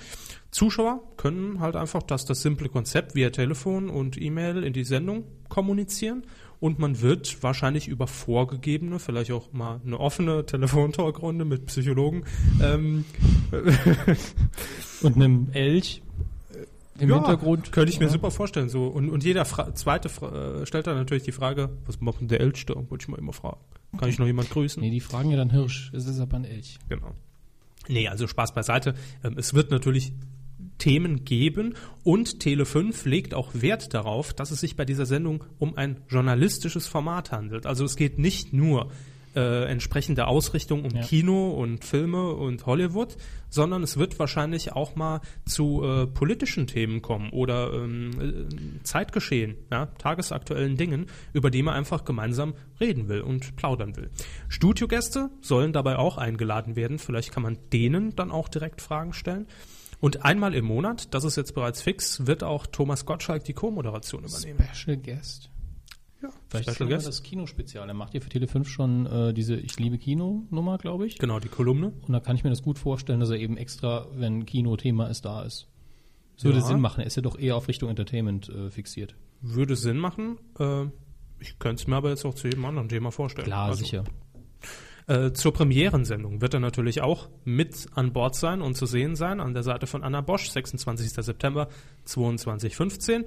Zuschauer 0.50 1.02
können 1.16 1.60
halt 1.60 1.76
einfach 1.76 2.02
das, 2.02 2.24
das 2.24 2.42
simple 2.42 2.68
Konzept 2.68 3.14
via 3.14 3.30
Telefon 3.30 3.88
und 3.88 4.20
E-Mail 4.20 4.62
in 4.62 4.72
die 4.72 4.84
Sendung 4.84 5.24
kommunizieren 5.48 6.24
und 6.60 6.78
man 6.78 7.00
wird 7.02 7.42
wahrscheinlich 7.42 7.88
über 7.88 8.06
vorgegebene, 8.06 8.98
vielleicht 8.98 9.32
auch 9.32 9.52
mal 9.52 9.80
eine 9.84 9.98
offene 10.00 10.46
Telefontalkrunde 10.46 11.44
mit 11.44 11.66
Psychologen 11.66 12.24
ähm, 12.62 13.04
Und 15.02 15.16
einem 15.16 15.48
Elch 15.52 16.02
im 16.98 17.12
Hintergrund. 17.12 17.72
Könnte 17.72 17.92
ich 17.92 18.00
mir 18.00 18.08
super 18.08 18.30
vorstellen. 18.30 18.68
So. 18.68 18.86
Und, 18.86 19.10
und 19.10 19.24
jeder 19.24 19.44
Fra 19.44 19.74
zweite 19.74 20.08
Fra 20.08 20.60
äh, 20.60 20.66
stellt 20.66 20.86
dann 20.86 20.96
natürlich 20.96 21.24
die 21.24 21.32
Frage, 21.32 21.70
was 21.84 22.00
macht 22.00 22.20
denn 22.20 22.28
der 22.28 22.40
Elch 22.40 22.66
da? 22.66 22.74
Wollte 22.74 23.04
ich 23.04 23.08
mal 23.08 23.18
immer 23.18 23.32
fragen. 23.32 23.60
Kann 23.98 24.08
ich 24.08 24.18
noch 24.18 24.26
jemand 24.26 24.50
grüßen? 24.50 24.82
Nee, 24.82 24.90
die 24.90 25.00
fragen 25.00 25.30
ja 25.30 25.36
dann 25.36 25.50
Hirsch. 25.50 25.92
Es 25.94 26.06
ist 26.06 26.20
aber 26.20 26.36
ein 26.36 26.44
Elch. 26.44 26.78
Genau. 26.88 27.12
Nee, 27.88 28.08
also 28.08 28.26
Spaß 28.26 28.54
beiseite. 28.54 28.94
Ähm, 29.22 29.36
es 29.38 29.54
wird 29.54 29.70
natürlich 29.70 30.12
Themen 30.78 31.24
geben 31.24 31.74
und 32.02 32.42
Tele5 32.42 33.08
legt 33.08 33.34
auch 33.34 33.50
Wert 33.54 33.94
darauf, 33.94 34.34
dass 34.34 34.50
es 34.50 34.60
sich 34.60 34.76
bei 34.76 34.84
dieser 34.84 35.06
Sendung 35.06 35.44
um 35.58 35.76
ein 35.76 36.02
journalistisches 36.08 36.86
Format 36.86 37.32
handelt. 37.32 37.66
Also 37.66 37.84
es 37.84 37.96
geht 37.96 38.18
nicht 38.18 38.52
nur 38.52 38.90
äh, 39.36 39.64
entsprechende 39.64 40.26
Ausrichtung 40.26 40.84
um 40.84 40.90
Ja. 40.90 41.02
Kino 41.02 41.50
und 41.50 41.84
Filme 41.84 42.32
und 42.32 42.66
Hollywood, 42.66 43.16
sondern 43.50 43.82
es 43.82 43.96
wird 43.96 44.18
wahrscheinlich 44.18 44.72
auch 44.72 44.96
mal 44.96 45.20
zu 45.44 45.84
äh, 45.84 46.06
politischen 46.06 46.66
Themen 46.66 47.02
kommen 47.02 47.30
oder 47.30 47.72
ähm, 47.72 48.10
äh, 48.20 48.82
Zeitgeschehen, 48.82 49.56
ja, 49.70 49.86
tagesaktuellen 49.98 50.76
Dingen, 50.76 51.06
über 51.32 51.50
die 51.50 51.62
man 51.62 51.74
einfach 51.74 52.04
gemeinsam 52.04 52.54
reden 52.80 53.08
will 53.08 53.20
und 53.20 53.56
plaudern 53.56 53.96
will. 53.96 54.10
Studiogäste 54.48 55.30
sollen 55.40 55.72
dabei 55.72 55.96
auch 55.96 56.16
eingeladen 56.16 56.74
werden. 56.74 56.98
Vielleicht 56.98 57.32
kann 57.32 57.42
man 57.42 57.58
denen 57.72 58.16
dann 58.16 58.30
auch 58.30 58.48
direkt 58.48 58.80
Fragen 58.80 59.12
stellen. 59.12 59.46
Und 60.00 60.24
einmal 60.24 60.54
im 60.54 60.66
Monat, 60.66 61.14
das 61.14 61.24
ist 61.24 61.36
jetzt 61.36 61.54
bereits 61.54 61.80
fix, 61.82 62.26
wird 62.26 62.42
auch 62.42 62.66
Thomas 62.66 63.06
Gottschalk 63.06 63.44
die 63.44 63.54
Co-Moderation 63.54 64.24
übernehmen. 64.24 64.58
Special 64.74 64.96
Guest. 64.98 65.50
Ja, 66.22 66.30
Vielleicht 66.48 66.70
Special 66.74 66.88
Guest. 66.88 67.06
das 67.06 67.22
Kinospezial. 67.22 67.86
Er 67.88 67.94
macht 67.94 68.14
ja 68.14 68.20
für 68.20 68.30
Tele5 68.30 68.64
schon 68.66 69.06
äh, 69.06 69.34
diese 69.34 69.56
Ich 69.56 69.78
liebe 69.78 69.98
Kino-Nummer, 69.98 70.78
glaube 70.78 71.06
ich. 71.06 71.18
Genau, 71.18 71.38
die 71.40 71.48
Kolumne. 71.48 71.88
Und 72.06 72.12
da 72.12 72.20
kann 72.20 72.36
ich 72.36 72.44
mir 72.44 72.50
das 72.50 72.62
gut 72.62 72.78
vorstellen, 72.78 73.20
dass 73.20 73.30
er 73.30 73.36
eben 73.38 73.56
extra, 73.56 74.06
wenn 74.14 74.46
Kino-Thema 74.46 75.08
ist, 75.08 75.24
da 75.26 75.42
ist. 75.42 75.68
Das 76.36 76.44
würde 76.44 76.58
Ja. 76.58 76.64
Sinn 76.64 76.80
machen. 76.80 77.00
Er 77.00 77.06
ist 77.06 77.16
ja 77.16 77.22
doch 77.22 77.38
eher 77.38 77.56
auf 77.56 77.68
Richtung 77.68 77.90
Entertainment 77.90 78.48
äh, 78.48 78.70
fixiert. 78.70 79.14
Würde 79.42 79.76
Sinn 79.76 79.98
machen. 79.98 80.38
Äh, 80.58 80.86
ich 81.38 81.58
könnte 81.58 81.82
es 81.82 81.86
mir 81.86 81.96
aber 81.96 82.08
jetzt 82.10 82.24
auch 82.24 82.34
zu 82.34 82.46
jedem 82.48 82.64
anderen 82.64 82.88
Thema 82.88 83.10
vorstellen. 83.12 83.46
Klar, 83.46 83.66
Also, 83.68 83.84
sicher. 83.84 84.04
Äh, 85.08 85.32
zur 85.34 85.52
Premierensendung 85.52 86.40
wird 86.40 86.54
er 86.54 86.58
natürlich 86.60 87.00
auch 87.00 87.28
mit 87.44 87.86
an 87.94 88.12
Bord 88.12 88.34
sein 88.34 88.60
und 88.60 88.74
zu 88.76 88.86
sehen 88.86 89.14
sein 89.14 89.38
an 89.40 89.54
der 89.54 89.62
Seite 89.62 89.86
von 89.86 90.02
Anna 90.02 90.20
Bosch, 90.20 90.48
26. 90.48 91.10
September 91.12 91.68
2215. 92.06 93.24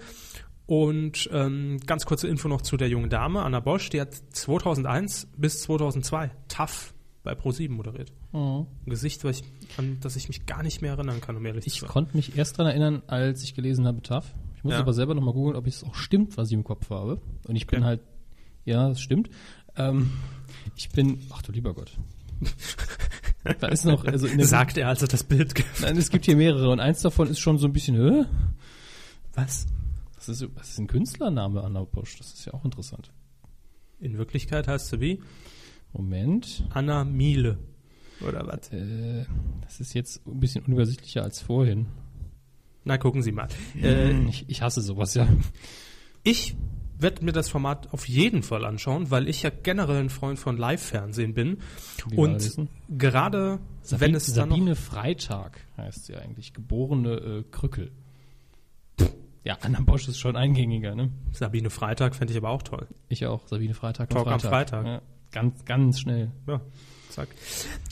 Und 0.70 1.28
ähm, 1.34 1.80
ganz 1.88 2.06
kurze 2.06 2.28
Info 2.28 2.48
noch 2.48 2.62
zu 2.62 2.78
der 2.78 2.90
jungen 2.90 3.10
Dame, 3.10 3.42
Anna 3.42 3.60
Bosch, 3.60 3.90
die 3.90 4.00
hat 4.00 4.14
2001 4.14 5.28
bis 5.36 5.62
2002 5.64 6.30
TAF 6.48 6.94
bei 7.24 7.34
Pro7 7.34 7.72
moderiert. 7.72 8.12
Ein 8.34 8.68
Gesicht, 8.86 9.24
ich, 9.24 9.44
an 9.78 9.98
das 10.02 10.16
ich 10.16 10.28
mich 10.28 10.46
gar 10.46 10.62
nicht 10.62 10.84
mehr 10.84 10.92
erinnern 10.94 11.22
kann, 11.22 11.36
um 11.36 11.44
ehrlich 11.48 11.66
Ich 11.66 11.74
zu 11.74 11.80
sein. 11.82 11.90
konnte 11.90 12.16
mich 12.16 12.38
erst 12.38 12.60
daran 12.60 12.70
erinnern, 12.72 13.02
als 13.08 13.42
ich 13.44 13.56
gelesen 13.56 13.88
habe, 13.88 14.04
TAF. 14.04 14.32
Ich 14.58 14.64
muss 14.64 14.74
Ja. 14.74 14.80
aber 14.82 14.94
selber 14.94 15.16
nochmal 15.16 15.34
googeln, 15.34 15.56
ob 15.56 15.66
es 15.66 15.84
auch 15.84 15.96
stimmt, 15.96 16.38
was 16.38 16.50
ich 16.50 16.54
im 16.54 16.64
Kopf 16.64 16.92
habe. 16.92 17.20
Und 17.48 17.56
ich 17.56 17.66
bin 17.66 17.80
Okay. 17.80 17.86
halt, 17.88 18.02
ja, 18.64 18.90
das 18.90 19.02
stimmt. 19.02 19.32
Ähm, 19.76 20.12
ich 20.76 20.90
bin, 20.90 21.20
ach 21.32 21.42
du 21.42 21.52
lieber 21.52 21.74
Gott. 21.74 21.98
da 23.60 23.68
ist 23.70 23.86
noch, 23.86 24.06
also 24.06 24.28
in 24.28 24.38
der 24.38 24.46
Sagt 24.48 24.78
er, 24.78 24.88
als 24.90 25.02
er 25.02 25.08
das 25.08 25.24
Bild 25.24 25.56
Nein, 25.82 25.98
es 25.98 26.12
gibt 26.12 26.26
hier 26.26 26.36
mehrere 26.36 26.70
und 26.70 26.80
eins 26.80 27.02
davon 27.02 27.28
ist 27.28 27.40
schon 27.40 27.58
so 27.58 27.66
ein 27.66 27.74
bisschen, 27.74 27.96
hä? 27.96 28.26
Was? 29.34 29.66
Das 30.20 30.28
ist, 30.28 30.46
das 30.54 30.72
ist 30.72 30.80
ein 30.80 30.88
Künstlername, 30.88 31.64
Anna 31.64 31.86
Bosch. 31.86 32.18
Das 32.18 32.34
ist 32.34 32.46
ja 32.46 32.54
auch 32.54 32.66
interessant. 32.66 33.14
In 34.02 34.18
Wirklichkeit 34.18 34.68
heißt 34.68 34.90
sie 34.90 35.00
wie? 35.00 35.22
Moment. 35.94 36.66
Anna 36.72 37.06
Miele. 37.06 37.58
Oder 38.28 38.46
was? 38.46 38.70
Äh, 38.74 39.26
das 39.62 39.80
ist 39.80 39.94
jetzt 39.94 40.28
ein 40.28 40.42
bisschen 40.42 40.66
unübersichtlicher 40.66 41.24
als 41.24 41.42
vorhin. 41.42 41.88
Na, 42.84 42.98
gucken 42.98 43.22
Sie 43.22 43.32
mal. 43.32 43.48
Äh, 43.82 44.12
Ich, 44.28 44.44
ich 44.50 44.62
hasse 44.62 44.82
sowas, 44.82 45.14
ja. 45.14 45.26
Ich 46.24 46.58
werde 46.98 47.24
mir 47.24 47.32
das 47.32 47.48
Format 47.48 47.94
auf 47.94 48.10
jeden 48.10 48.44
Fall 48.44 48.66
anschauen, 48.66 49.10
weil 49.10 49.30
ich 49.30 49.42
ja 49.44 49.50
generell 49.50 50.02
ein 50.02 50.10
Freund 50.10 50.38
von 50.38 50.58
Live-Fernsehen 50.58 51.34
bin. 51.34 51.60
Wie 52.10 52.18
Und 52.18 52.68
gerade 52.90 53.60
wenn 53.90 54.16
es 54.16 54.34
dann 54.34 54.50
Sabine 54.50 54.76
Freitag 54.76 55.62
heißt 55.78 56.08
sie 56.08 56.18
eigentlich. 56.18 56.52
Geborene 56.52 57.14
äh, 57.14 57.44
Krückel. 57.50 57.94
Ja, 59.44 59.58
Anna 59.62 59.80
Bosch 59.80 60.08
ist 60.08 60.20
schon 60.20 60.36
eingängiger, 60.36 60.96
ne? 60.96 61.12
Sabine 61.32 61.70
Freitag 61.70 62.16
fände 62.16 62.32
ich 62.34 62.38
aber 62.38 62.50
auch 62.50 62.62
toll. 62.64 62.88
Ich 63.08 63.26
auch. 63.26 63.48
Sabine 63.48 63.74
Freitag 63.74 64.10
Talk 64.10 64.28
am 64.28 64.40
Freitag. 64.40 64.86
Ja, 64.86 65.02
ganz, 65.32 65.64
ganz 65.66 66.00
schnell. 66.00 66.32
Ja, 66.46 66.60
zack. 67.10 67.30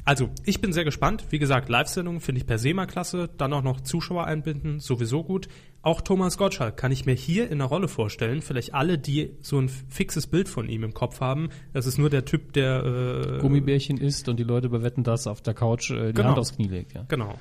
Also, 0.04 0.30
ich 0.44 0.60
bin 0.60 0.74
sehr 0.74 0.84
gespannt. 0.84 1.26
Wie 1.30 1.40
gesagt, 1.40 1.70
Live-Sendung 1.70 2.20
finde 2.20 2.42
ich 2.42 2.48
per 2.48 2.58
se 2.60 2.74
mal 2.74 2.86
klasse. 2.86 3.30
Dann 3.38 3.54
auch 3.54 3.64
noch 3.64 3.80
Zuschauer 3.82 4.26
einbinden, 4.26 4.80
sowieso 4.80 5.24
gut. 5.24 5.48
Auch 5.82 6.02
Thomas 6.02 6.38
Gottschalk 6.38 6.76
kann 6.76 6.92
ich 6.92 7.06
mir 7.06 7.14
hier 7.16 7.50
in 7.50 7.60
der 7.60 7.68
Rolle 7.68 7.88
vorstellen. 7.88 8.42
Vielleicht 8.42 8.74
alle, 8.74 8.98
die 8.98 9.32
so 9.42 9.58
ein 9.58 9.70
fixes 9.70 10.28
Bild 10.28 10.50
von 10.50 10.68
ihm 10.68 10.84
im 10.84 10.94
Kopf 10.94 11.22
haben. 11.22 11.50
Das 11.72 11.86
ist 11.86 11.98
nur 11.98 12.10
der 12.10 12.26
Typ, 12.26 12.52
der 12.54 12.84
äh, 12.84 13.40
Gummibärchen 13.40 13.98
isst 13.98 14.28
und 14.28 14.38
die 14.38 14.44
Leute 14.44 14.68
bewetten 14.68 15.04
das 15.04 15.28
auf 15.28 15.42
der 15.42 15.54
Couch 15.54 15.92
äh, 15.92 16.08
die 16.08 16.14
Genau. 16.14 16.30
Hand 16.30 16.40
aufs 16.40 16.56
Knie 16.56 16.68
legt, 16.68 16.94
ja. 16.94 17.06
Genau. 17.08 17.36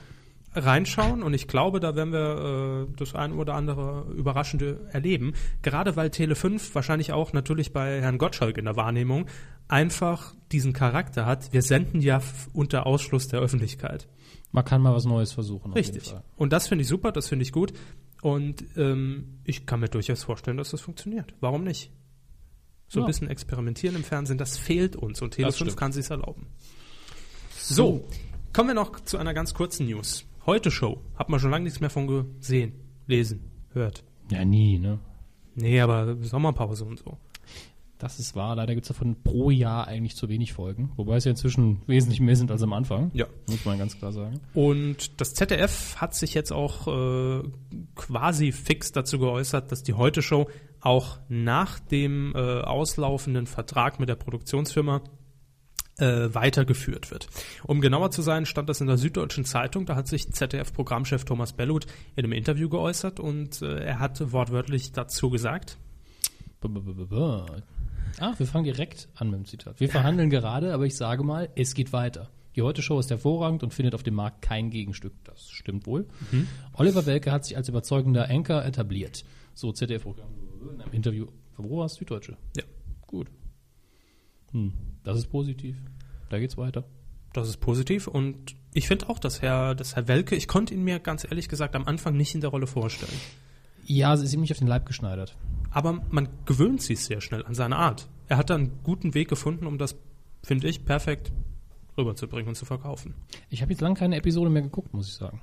Reinschauen 0.57 1.23
und 1.23 1.35
ich 1.35 1.49
glaube, 1.49 1.81
da 1.81 1.95
werden 1.95 2.13
wir 2.13 2.87
äh, 2.89 2.97
das 2.97 3.15
ein 3.15 3.33
oder 3.35 3.55
andere 3.55 4.07
Überraschende 4.17 4.89
erleben. 4.91 5.35
Gerade 5.63 5.97
weil 5.97 6.09
Tele5 6.09 6.75
wahrscheinlich 6.75 7.13
auch 7.13 7.33
natürlich 7.33 7.73
bei 7.73 8.01
Herrn 8.01 8.19
Gottschalk 8.19 8.57
in 8.59 8.65
der 8.65 8.77
Wahrnehmung 8.77 9.27
einfach 9.69 10.35
diesen 10.53 10.73
Charakter 10.73 11.27
hat. 11.27 11.53
Wir 11.53 11.63
senden 11.63 12.01
ja 12.01 12.21
unter 12.53 12.87
Ausschluss 12.87 13.29
der 13.29 13.41
Öffentlichkeit. 13.41 14.09
Man 14.53 14.65
kann 14.65 14.81
mal 14.81 14.95
was 14.95 15.05
Neues 15.05 15.33
versuchen. 15.33 15.73
Richtig. 15.73 16.15
Und 16.37 16.53
das 16.53 16.69
finde 16.69 16.83
ich 16.83 16.89
super, 16.89 17.13
das 17.13 17.29
finde 17.29 17.43
ich 17.43 17.53
gut. 17.53 17.73
Und 18.23 18.65
ähm, 18.77 19.41
ich 19.45 19.67
kann 19.67 19.81
mir 19.81 19.89
durchaus 19.89 20.23
vorstellen, 20.25 20.57
dass 20.57 20.71
das 20.71 20.81
funktioniert. 20.81 21.35
Warum 21.41 21.65
nicht? 21.65 21.91
So 22.89 23.01
Ja. 23.01 23.05
ein 23.05 23.09
bisschen 23.09 23.29
experimentieren 23.29 23.97
im 23.97 24.05
Fernsehen, 24.05 24.39
das 24.39 24.57
fehlt 24.57 24.97
uns 24.97 25.21
und 25.21 25.37
Das 25.39 25.55
Tele5 25.55 25.55
stimmt. 25.57 25.77
kann 25.77 25.93
sich 25.93 26.09
erlauben. 26.09 26.47
So, 27.59 28.05
kommen 28.53 28.69
wir 28.71 28.75
noch 28.75 29.01
zu 29.01 29.19
einer 29.19 29.35
ganz 29.35 29.53
kurzen 29.55 29.87
News. 29.87 30.25
Heute 30.47 30.71
Show. 30.71 31.03
Hat 31.17 31.29
man 31.29 31.41
schon 31.41 31.51
lange 31.51 31.65
nichts 31.65 31.81
mehr 31.81 31.91
von 31.91 32.07
gesehen, 32.07 32.75
lesen, 33.09 33.51
hört. 33.73 34.05
Ja, 34.31 34.45
nie, 34.45 34.79
ne? 34.79 35.01
Nee, 35.57 35.81
aber 35.81 36.17
Sommerpause 36.23 36.85
und 36.85 37.01
so. 37.01 37.19
Das 37.99 38.21
ist 38.21 38.37
wahr. 38.37 38.55
Leider 38.55 38.75
gibt 38.75 38.85
es 38.85 38.89
davon 38.89 39.17
pro 39.25 39.51
Jahr 39.51 39.89
eigentlich 39.89 40.15
zu 40.15 40.29
wenig 40.29 40.53
Folgen. 40.53 40.93
Wobei 40.95 41.17
es 41.17 41.25
ja 41.25 41.33
inzwischen 41.33 41.83
wesentlich 41.89 42.21
mehr 42.21 42.37
sind 42.37 42.53
als 42.53 42.63
am 42.63 42.75
Anfang. 42.75 43.11
Ja. 43.13 43.27
Muss 43.49 43.65
man 43.65 43.77
ganz 43.77 43.99
klar 43.99 44.13
sagen. 44.13 44.39
Und 44.55 45.21
das 45.21 45.35
ZDF 45.35 45.97
hat 45.97 46.15
sich 46.15 46.35
jetzt 46.35 46.53
auch 46.53 46.87
äh, 46.87 47.43
quasi 47.97 48.53
fix 48.53 48.93
dazu 48.93 49.19
geäußert, 49.19 49.73
dass 49.73 49.83
die 49.83 49.95
Heute-Show 49.95 50.47
auch 50.81 51.19
nach 51.29 51.81
dem 51.81 52.35
äh, 52.37 52.39
auslaufenden 52.39 53.49
Vertrag 53.49 53.99
mit 53.99 54.09
der 54.09 54.15
Produktionsfirma 54.15 55.01
äh, 55.99 56.35
weitergeführt 56.35 57.11
wird. 57.11 57.29
Um 57.65 57.81
genauer 57.81 58.11
zu 58.11 58.23
sein, 58.23 58.47
stand 58.47 58.69
das 58.69 58.81
in 58.81 58.87
der 58.87 58.99
Süddeutschen 58.99 59.45
Zeitung. 59.45 59.87
Da 59.87 59.97
hat 59.97 60.09
sich 60.09 60.33
ZDF-Programmchef 60.33 61.25
Thomas 61.25 61.53
Bellut 61.53 61.87
in 62.17 62.25
einem 62.25 62.33
Interview 62.33 62.69
geäußert 62.69 63.21
und 63.21 63.63
äh, 63.63 63.85
er 63.85 63.99
hat 63.99 64.33
wortwörtlich 64.33 64.93
dazu 64.93 65.31
gesagt, 65.31 65.79
B 66.61 66.69
-b 66.69 66.81
-b 66.81 66.95
-b 66.95 67.09
-b. 67.09 67.63
Ah, 68.19 68.35
wir 68.39 68.47
fangen 68.47 68.65
direkt 68.65 69.09
an 69.15 69.31
mit 69.31 69.41
dem 69.41 69.45
Zitat. 69.45 69.79
Wir 69.81 69.89
verhandeln 69.89 70.31
gerade, 70.31 70.73
aber 70.73 70.87
ich 70.87 70.97
sage 70.97 71.23
mal, 71.23 71.51
es 71.55 71.75
geht 71.75 71.93
weiter. 71.93 72.31
Die 72.55 72.63
Heute-Show 72.63 72.99
ist 72.99 73.11
hervorragend 73.11 73.63
und 73.63 73.75
findet 73.75 73.95
auf 73.95 74.03
dem 74.03 74.15
Markt 74.15 74.41
kein 74.41 74.71
Gegenstück. 74.71 75.13
Das 75.25 75.51
stimmt 75.51 75.87
wohl. 75.87 76.07
Oliver 76.73 77.05
Welke 77.05 77.31
hat 77.31 77.45
sich 77.45 77.55
als 77.57 77.69
überzeugender 77.69 78.31
Anchor 78.31 78.65
etabliert. 78.65 79.25
So 79.53 79.73
ZDF-Programm 79.73 80.31
in 80.73 80.81
einem 80.81 80.93
Interview. 80.93 81.27
Wo 81.59 81.79
war 81.79 81.87
es? 81.87 81.95
Süddeutsche. 81.95 82.39
ja, 82.57 82.65
Gut. 83.07 83.29
Hm. 84.53 84.73
Das 85.07 85.17
ist 85.17 85.29
positiv. 85.29 85.77
Da 86.31 86.41
geht's 86.41 86.57
weiter. 86.57 86.83
Das 87.33 87.49
ist 87.49 87.59
positiv 87.59 88.09
und 88.09 88.57
ich 88.75 88.89
finde 88.89 89.09
auch, 89.09 89.21
dass 89.21 89.41
Herr, 89.41 89.77
dass 89.77 89.95
Herr 89.95 90.09
Welke, 90.09 90.35
ich 90.35 90.49
konnte 90.49 90.75
ihn 90.75 90.83
mir 90.83 90.99
ganz 90.99 91.23
ehrlich 91.23 91.49
gesagt 91.49 91.77
am 91.77 91.85
Anfang 91.85 92.17
nicht 92.17 92.35
in 92.35 92.41
der 92.41 92.51
Rolle 92.51 92.67
vorstellen. 92.67 93.13
Ja, 93.85 94.17
sie 94.17 94.25
ist 94.25 94.35
ihm 94.35 94.41
nicht 94.41 94.51
auf 94.51 94.59
den 94.59 94.67
Leib 94.67 94.85
geschneidert. 94.85 95.37
Aber 95.71 96.03
man 96.11 96.29
gewöhnt 96.45 96.83
sich 96.83 97.05
sehr 97.05 97.21
schnell 97.21 97.47
an 97.47 97.55
seine 97.55 97.77
Art. 97.77 98.09
Er 98.27 98.37
hat 98.37 98.51
da 98.51 98.57
einen 98.57 98.83
guten 98.83 99.15
Weg 99.15 99.29
gefunden, 99.29 99.69
um 99.69 99.79
das, 99.79 99.95
finde 100.43 100.67
ich, 100.67 100.85
perfekt 100.85 101.31
rüberzubringen 101.97 102.49
und 102.49 102.57
zu 102.57 102.65
verkaufen. 102.65 103.15
Ich 103.49 103.63
habe 103.63 103.71
jetzt 103.71 103.83
lange 103.83 103.95
keine 103.95 104.17
Episode 104.17 104.51
mehr 104.51 104.63
geguckt, 104.63 104.93
muss 104.93 105.07
ich 105.07 105.15
sagen. 105.15 105.41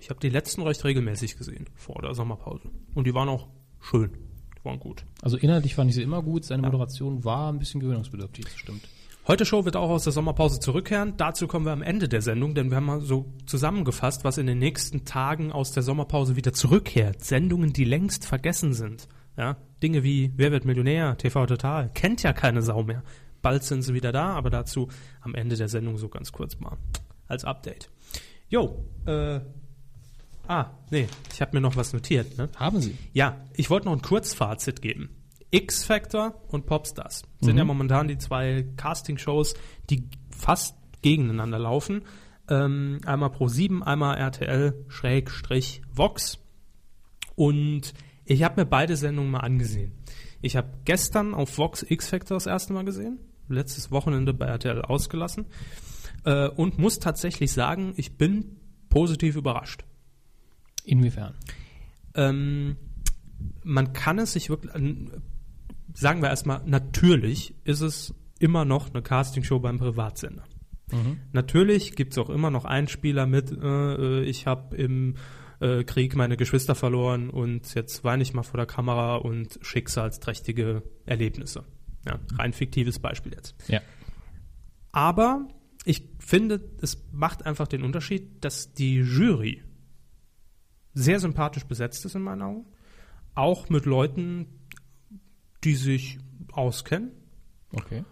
Ich 0.00 0.08
habe 0.08 0.20
die 0.20 0.28
letzten 0.28 0.62
recht 0.62 0.84
regelmäßig 0.84 1.36
gesehen, 1.36 1.68
vor 1.74 2.00
der 2.00 2.14
Sommerpause. 2.14 2.70
Und 2.94 3.08
die 3.08 3.14
waren 3.14 3.28
auch 3.28 3.48
schön. 3.80 4.12
Die 4.58 4.64
waren 4.64 4.80
gut. 4.80 5.04
Also 5.22 5.36
inhaltlich 5.36 5.74
fand 5.74 5.90
ich 5.90 5.96
sie 5.96 6.02
immer 6.02 6.22
gut. 6.22 6.44
Seine 6.44 6.62
Moderation 6.62 7.24
war 7.24 7.52
ein 7.52 7.58
bisschen 7.58 7.80
gewöhnungsbedürftig, 7.80 8.44
das 8.44 8.56
stimmt. 8.56 8.88
Heute 9.26 9.44
Show 9.44 9.66
wird 9.66 9.76
auch 9.76 9.90
aus 9.90 10.04
der 10.04 10.12
Sommerpause 10.14 10.58
zurückkehren. 10.58 11.12
Dazu 11.18 11.46
kommen 11.46 11.66
wir 11.66 11.72
am 11.72 11.82
Ende 11.82 12.08
der 12.08 12.22
Sendung, 12.22 12.54
denn 12.54 12.70
wir 12.70 12.78
haben 12.78 12.86
mal 12.86 13.02
so 13.02 13.26
zusammengefasst, 13.44 14.24
was 14.24 14.38
in 14.38 14.46
den 14.46 14.58
nächsten 14.58 15.04
Tagen 15.04 15.52
aus 15.52 15.70
der 15.72 15.82
Sommerpause 15.82 16.34
wieder 16.34 16.54
zurückkehrt. 16.54 17.22
Sendungen, 17.22 17.74
die 17.74 17.84
längst 17.84 18.24
vergessen 18.24 18.72
sind. 18.72 19.06
Ja, 19.36 19.58
Dinge 19.82 20.02
wie 20.02 20.32
Wer 20.36 20.50
wird 20.50 20.64
Millionär, 20.64 21.16
TV 21.18 21.44
Total, 21.44 21.90
kennt 21.92 22.22
ja 22.22 22.32
keine 22.32 22.62
Sau 22.62 22.82
mehr. 22.82 23.02
Bald 23.42 23.64
sind 23.64 23.82
sie 23.82 23.92
wieder 23.92 24.12
da, 24.12 24.30
aber 24.30 24.48
dazu 24.48 24.88
am 25.20 25.34
Ende 25.34 25.56
der 25.56 25.68
Sendung 25.68 25.98
so 25.98 26.08
ganz 26.08 26.32
kurz 26.32 26.58
mal 26.58 26.78
als 27.26 27.44
Update. 27.44 27.90
Jo, 28.48 28.82
äh, 29.04 29.40
ah, 30.48 30.70
nee, 30.90 31.06
ich 31.32 31.40
habe 31.40 31.56
mir 31.56 31.60
noch 31.60 31.76
was 31.76 31.92
notiert, 31.92 32.36
ne? 32.36 32.48
Haben 32.56 32.80
sie? 32.80 32.96
Ja, 33.12 33.44
ich 33.54 33.70
wollte 33.70 33.86
noch 33.86 33.92
ein 33.92 34.02
Kurzfazit 34.02 34.82
geben. 34.82 35.10
X-Factor 35.50 36.42
und 36.48 36.66
Popstars 36.66 37.22
sind 37.40 37.56
ja 37.56 37.64
momentan 37.64 38.08
die 38.08 38.18
zwei 38.18 38.66
Casting-Shows, 38.76 39.54
die 39.88 40.08
fast 40.30 40.76
gegeneinander 41.00 41.58
laufen. 41.58 42.02
Ähm, 42.50 42.98
einmal 43.06 43.30
Pro 43.30 43.48
7, 43.48 43.82
einmal 43.82 44.18
RTL 44.18 44.84
Schrägstrich 44.88 45.82
Vox. 45.90 46.38
Und 47.34 47.94
ich 48.24 48.42
habe 48.42 48.60
mir 48.60 48.66
beide 48.66 48.96
Sendungen 48.96 49.30
mal 49.30 49.40
angesehen. 49.40 49.92
Ich 50.42 50.56
habe 50.56 50.68
gestern 50.84 51.34
auf 51.34 51.56
Vox 51.56 51.82
X-Factor 51.82 52.36
das 52.36 52.46
erste 52.46 52.72
Mal 52.72 52.84
gesehen, 52.84 53.18
letztes 53.48 53.90
Wochenende 53.90 54.34
bei 54.34 54.46
RTL 54.46 54.82
ausgelassen 54.82 55.46
äh, 56.24 56.48
und 56.48 56.78
muss 56.78 56.98
tatsächlich 56.98 57.52
sagen, 57.52 57.94
ich 57.96 58.16
bin 58.16 58.58
positiv 58.88 59.36
überrascht. 59.36 59.84
Inwiefern? 60.88 61.34
Ähm, 62.14 62.76
man 63.62 63.92
kann 63.92 64.18
es 64.18 64.32
sich 64.32 64.48
wirklich, 64.48 64.72
sagen 65.94 66.22
wir 66.22 66.30
erstmal, 66.30 66.62
natürlich 66.64 67.54
ist 67.64 67.80
es 67.80 68.14
immer 68.38 68.64
noch 68.64 68.90
eine 68.92 69.02
Castingshow 69.02 69.58
beim 69.60 69.78
Privatsender. 69.78 70.44
Natürlich 71.32 71.94
gibt 71.96 72.12
es 72.12 72.18
auch 72.18 72.30
immer 72.30 72.50
noch 72.50 72.64
Einspieler 72.64 73.26
mit, 73.26 73.52
äh, 73.52 74.22
ich 74.22 74.46
habe 74.46 74.74
im 74.76 75.16
äh, 75.60 75.84
Krieg 75.84 76.16
meine 76.16 76.38
Geschwister 76.38 76.74
verloren 76.74 77.28
und 77.28 77.74
jetzt 77.74 78.04
weine 78.04 78.22
ich 78.22 78.32
mal 78.32 78.42
vor 78.42 78.56
der 78.56 78.66
Kamera 78.66 79.16
und 79.16 79.58
schicksalsträchtige 79.60 80.82
Erlebnisse. 81.04 81.64
Ja, 82.06 82.18
rein 82.38 82.54
fiktives 82.54 83.00
Beispiel 83.00 83.34
jetzt. 83.34 83.54
Ja. 83.68 83.82
Aber 84.92 85.48
ich 85.84 86.08
finde, 86.18 86.60
es 86.80 87.06
macht 87.12 87.44
einfach 87.44 87.68
den 87.68 87.82
Unterschied, 87.82 88.42
dass 88.42 88.72
die 88.72 88.96
Jury 88.96 89.62
sehr 90.98 91.20
sympathisch 91.20 91.64
besetzt 91.64 92.04
ist 92.04 92.14
in 92.14 92.22
meinen 92.22 92.42
Augen. 92.42 92.66
Auch 93.34 93.68
mit 93.68 93.86
Leuten, 93.86 94.46
die 95.64 95.74
sich 95.74 96.18
auskennen. 96.52 97.12
Okay. 97.72 98.04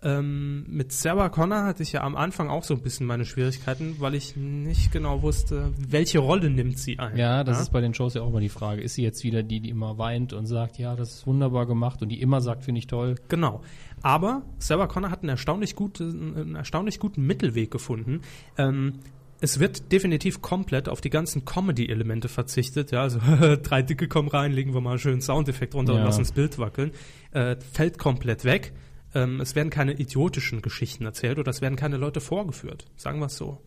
Ähm, 0.00 0.64
mit 0.68 0.92
Sarah 0.92 1.28
Connor 1.28 1.64
hatte 1.64 1.82
ich 1.82 1.90
ja 1.90 2.02
am 2.02 2.14
Anfang 2.14 2.48
auch 2.50 2.62
so 2.62 2.72
ein 2.74 2.82
bisschen 2.82 3.04
meine 3.04 3.24
Schwierigkeiten, 3.24 3.96
weil 3.98 4.14
ich 4.14 4.36
nicht 4.36 4.92
genau 4.92 5.22
wusste, 5.22 5.72
welche 5.76 6.20
Rolle 6.20 6.50
nimmt 6.50 6.78
sie 6.78 7.00
ein. 7.00 7.16
Ja, 7.16 7.42
das 7.42 7.60
ist 7.60 7.72
bei 7.72 7.80
den 7.80 7.94
Shows 7.94 8.14
ja 8.14 8.22
auch 8.22 8.28
immer 8.28 8.38
die 8.38 8.48
Frage. 8.48 8.80
Ist 8.80 8.94
sie 8.94 9.02
jetzt 9.02 9.24
wieder 9.24 9.42
die, 9.42 9.58
die 9.58 9.70
immer 9.70 9.98
weint 9.98 10.32
und 10.32 10.46
sagt, 10.46 10.78
ja, 10.78 10.94
das 10.94 11.14
ist 11.14 11.26
wunderbar 11.26 11.66
gemacht 11.66 12.00
und 12.00 12.10
die 12.10 12.20
immer 12.20 12.40
sagt, 12.40 12.64
finde 12.64 12.78
ich 12.78 12.86
toll? 12.86 13.16
Genau. 13.26 13.62
Aber 14.00 14.42
Sarah 14.58 14.86
Connor 14.86 15.10
hat 15.10 15.22
einen 15.22 15.30
erstaunlich, 15.30 15.74
gute, 15.74 16.04
einen 16.04 16.54
erstaunlich 16.54 17.00
guten 17.00 17.26
Mittelweg 17.26 17.72
gefunden. 17.72 18.20
Ähm, 18.56 19.00
es 19.40 19.58
wird 19.60 19.92
definitiv 19.92 20.42
komplett 20.42 20.88
auf 20.88 21.00
die 21.00 21.10
ganzen 21.10 21.44
Comedy-Elemente 21.44 22.28
verzichtet. 22.28 22.90
Ja, 22.90 23.02
also 23.02 23.18
drei 23.62 23.82
Dicke 23.82 24.08
kommen 24.08 24.28
rein, 24.28 24.52
legen 24.52 24.74
wir 24.74 24.80
mal 24.80 24.90
einen 24.90 24.98
schönen 24.98 25.20
Soundeffekt 25.20 25.74
runter 25.74 25.92
und 25.94 26.00
Ja. 26.00 26.04
lassen 26.06 26.20
das 26.22 26.32
Bild 26.32 26.58
wackeln. 26.58 26.92
Äh, 27.30 27.56
fällt 27.72 27.98
komplett 27.98 28.44
weg. 28.44 28.72
Ähm, 29.14 29.40
es 29.40 29.54
werden 29.54 29.70
keine 29.70 29.92
idiotischen 29.98 30.60
Geschichten 30.62 31.04
erzählt 31.04 31.38
oder 31.38 31.50
es 31.50 31.60
werden 31.60 31.76
keine 31.76 31.96
Leute 31.96 32.20
vorgeführt. 32.20 32.86
Sagen 32.96 33.20
wir 33.20 33.26
es 33.26 33.36
so. 33.36 33.62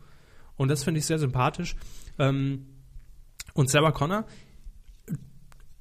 Und 0.57 0.67
das 0.67 0.83
finde 0.83 0.99
ich 0.99 1.05
sehr 1.05 1.19
sympathisch. 1.19 1.75
Ähm, 2.19 2.67
und 3.53 3.69
Sarah 3.69 3.91
Connor, 3.91 4.25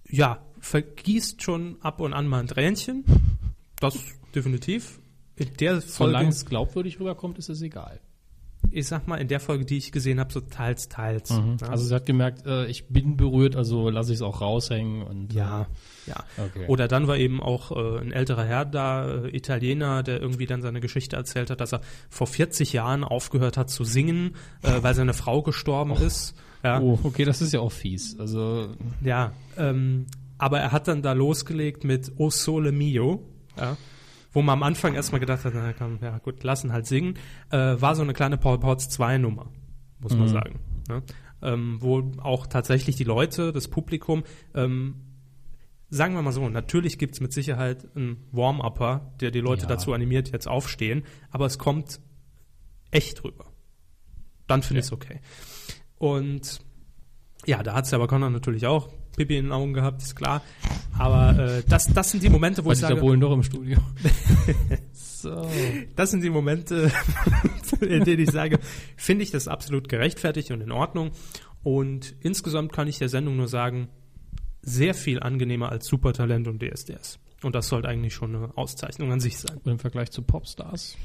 ja, 0.08 0.44
vergießt 0.60 1.42
schon 1.42 1.76
ab 1.82 2.00
und 2.00 2.12
an 2.12 2.26
mal 2.26 2.40
ein 2.40 2.46
Tränchen. 2.46 3.04
Das 3.80 3.98
definitiv. 4.34 5.00
In 5.36 5.54
der 5.58 5.80
Folge, 5.80 5.88
Solange 6.12 6.28
es 6.28 6.44
glaubwürdig 6.44 7.00
rüberkommt, 7.00 7.38
ist 7.38 7.48
es 7.48 7.62
egal. 7.62 8.00
Ich 8.72 8.86
sag 8.86 9.06
mal, 9.06 9.16
in 9.16 9.28
der 9.28 9.40
Folge, 9.40 9.64
die 9.64 9.76
ich 9.76 9.92
gesehen 9.92 10.20
habe, 10.20 10.32
so 10.32 10.40
teils, 10.40 10.88
teils. 10.88 11.30
Ja. 11.30 11.68
Also 11.68 11.84
sie 11.84 11.94
hat 11.94 12.06
gemerkt, 12.06 12.46
äh, 12.46 12.66
ich 12.66 12.88
bin 12.88 13.16
berührt, 13.16 13.56
also 13.56 13.90
lasse 13.90 14.12
ich 14.12 14.18
es 14.18 14.22
auch 14.22 14.40
raushängen 14.40 15.02
und 15.02 15.32
ja, 15.32 15.66
ja. 16.06 16.16
Okay. 16.36 16.66
Oder 16.68 16.88
dann 16.88 17.06
war 17.06 17.16
eben 17.16 17.42
auch 17.42 17.72
äh, 17.72 18.00
ein 18.00 18.12
älterer 18.12 18.44
Herr 18.44 18.64
da, 18.64 19.24
äh, 19.24 19.36
Italiener, 19.36 20.02
der 20.02 20.20
irgendwie 20.20 20.46
dann 20.46 20.62
seine 20.62 20.80
Geschichte 20.80 21.16
erzählt 21.16 21.50
hat, 21.50 21.60
dass 21.60 21.72
er 21.72 21.80
vor 22.08 22.26
40 22.26 22.72
Jahren 22.72 23.04
aufgehört 23.04 23.56
hat 23.56 23.70
zu 23.70 23.84
singen, 23.84 24.36
äh, 24.62 24.82
weil 24.82 24.94
seine 24.94 25.14
Frau 25.14 25.42
gestorben 25.42 25.92
ist. 25.92 26.34
Ja, 26.62 26.80
Oh, 26.80 26.98
okay, 27.04 27.24
das 27.24 27.40
ist 27.40 27.52
ja 27.52 27.60
auch 27.60 27.72
fies. 27.72 28.18
Also 28.18 28.68
ja 29.02 29.32
ähm, 29.56 30.06
aber 30.38 30.58
er 30.58 30.72
hat 30.72 30.88
dann 30.88 31.02
da 31.02 31.12
losgelegt 31.12 31.84
mit 31.84 32.12
O 32.16 32.30
Sole 32.30 32.72
Mio, 32.72 33.22
ja, 33.58 33.76
wo 34.32 34.42
man 34.42 34.54
am 34.54 34.62
Anfang 34.62 34.94
erstmal 34.94 35.20
gedacht 35.20 35.44
hat, 35.44 35.52
na 35.54 35.72
komm, 35.72 35.98
ja 36.02 36.18
gut, 36.18 36.42
lassen 36.44 36.72
halt 36.72 36.86
singen, 36.86 37.14
äh, 37.50 37.56
war 37.80 37.94
so 37.94 38.02
eine 38.02 38.12
kleine 38.12 38.36
Paul 38.38 38.58
Potts 38.60 38.88
2 38.88 39.18
Nummer, 39.18 39.50
muss 40.00 40.14
man 40.16 40.28
sagen. 40.28 40.60
Ne? 40.88 41.02
Ähm, 41.42 41.78
wo 41.80 42.12
auch 42.22 42.46
tatsächlich 42.46 42.96
die 42.96 43.04
Leute, 43.04 43.52
das 43.52 43.68
Publikum, 43.68 44.24
ähm, 44.54 44.96
sagen 45.88 46.14
wir 46.14 46.22
mal 46.22 46.32
so, 46.32 46.48
natürlich 46.48 46.98
gibt's 46.98 47.20
mit 47.20 47.32
Sicherheit 47.32 47.88
einen 47.96 48.26
Warm-Upper, 48.30 49.12
der 49.20 49.30
die 49.30 49.40
Leute 49.40 49.62
Ja. 49.62 49.68
dazu 49.68 49.92
animiert, 49.92 50.30
jetzt 50.32 50.46
aufstehen, 50.48 51.04
aber 51.30 51.46
es 51.46 51.58
kommt 51.58 52.00
echt 52.90 53.24
rüber. 53.24 53.46
Dann 54.46 54.62
finde 54.62 54.80
Ja. 54.80 54.84
ich's 54.84 54.92
okay. 54.92 55.20
Und 55.98 56.60
ja, 57.46 57.62
da 57.62 57.74
hat 57.74 57.86
Sarah 57.86 58.06
Connor 58.06 58.30
natürlich 58.30 58.66
auch 58.66 58.88
Pipi 59.20 59.36
in 59.36 59.46
den 59.46 59.52
Augen 59.52 59.74
gehabt, 59.74 60.00
ist 60.00 60.16
klar. 60.16 60.42
Aber 60.98 61.38
äh, 61.38 61.62
das, 61.68 61.92
das 61.92 62.10
sind 62.10 62.22
die 62.22 62.30
Momente, 62.30 62.64
wo 62.64 62.68
war 62.68 62.72
ich 62.72 62.78
sage, 62.78 62.96
Bohlen 62.96 63.20
doch 63.20 63.32
im 63.32 63.42
Studio. 63.42 63.78
so. 64.92 65.46
das 65.94 66.10
sind 66.10 66.22
die 66.22 66.30
Momente, 66.30 66.90
in 67.82 68.04
denen 68.04 68.22
ich 68.22 68.30
sage, 68.30 68.58
finde 68.96 69.24
ich 69.24 69.30
das 69.30 69.46
absolut 69.46 69.90
gerechtfertigt 69.90 70.52
und 70.52 70.62
in 70.62 70.72
Ordnung. 70.72 71.10
Und 71.62 72.14
insgesamt 72.20 72.72
kann 72.72 72.88
ich 72.88 72.98
der 72.98 73.10
Sendung 73.10 73.36
nur 73.36 73.48
sagen, 73.48 73.88
sehr 74.62 74.94
viel 74.94 75.20
angenehmer 75.20 75.70
als 75.70 75.86
Supertalent 75.86 76.48
und 76.48 76.62
DSDS. 76.62 77.18
Und 77.42 77.54
das 77.54 77.68
sollte 77.68 77.88
eigentlich 77.88 78.14
schon 78.14 78.34
eine 78.34 78.56
Auszeichnung 78.56 79.12
an 79.12 79.20
sich 79.20 79.38
sein. 79.38 79.58
Und 79.62 79.70
im 79.70 79.78
Vergleich 79.78 80.10
zu 80.10 80.22
Popstars. 80.22 80.96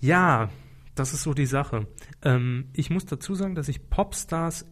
Ja, 0.00 0.48
das 0.94 1.12
ist 1.12 1.24
so 1.24 1.34
die 1.34 1.46
Sache. 1.46 1.88
Ähm, 2.22 2.68
ich 2.72 2.88
muss 2.90 3.04
dazu 3.04 3.34
sagen, 3.34 3.56
dass 3.56 3.68
ich 3.68 3.90
Popstars 3.90 4.64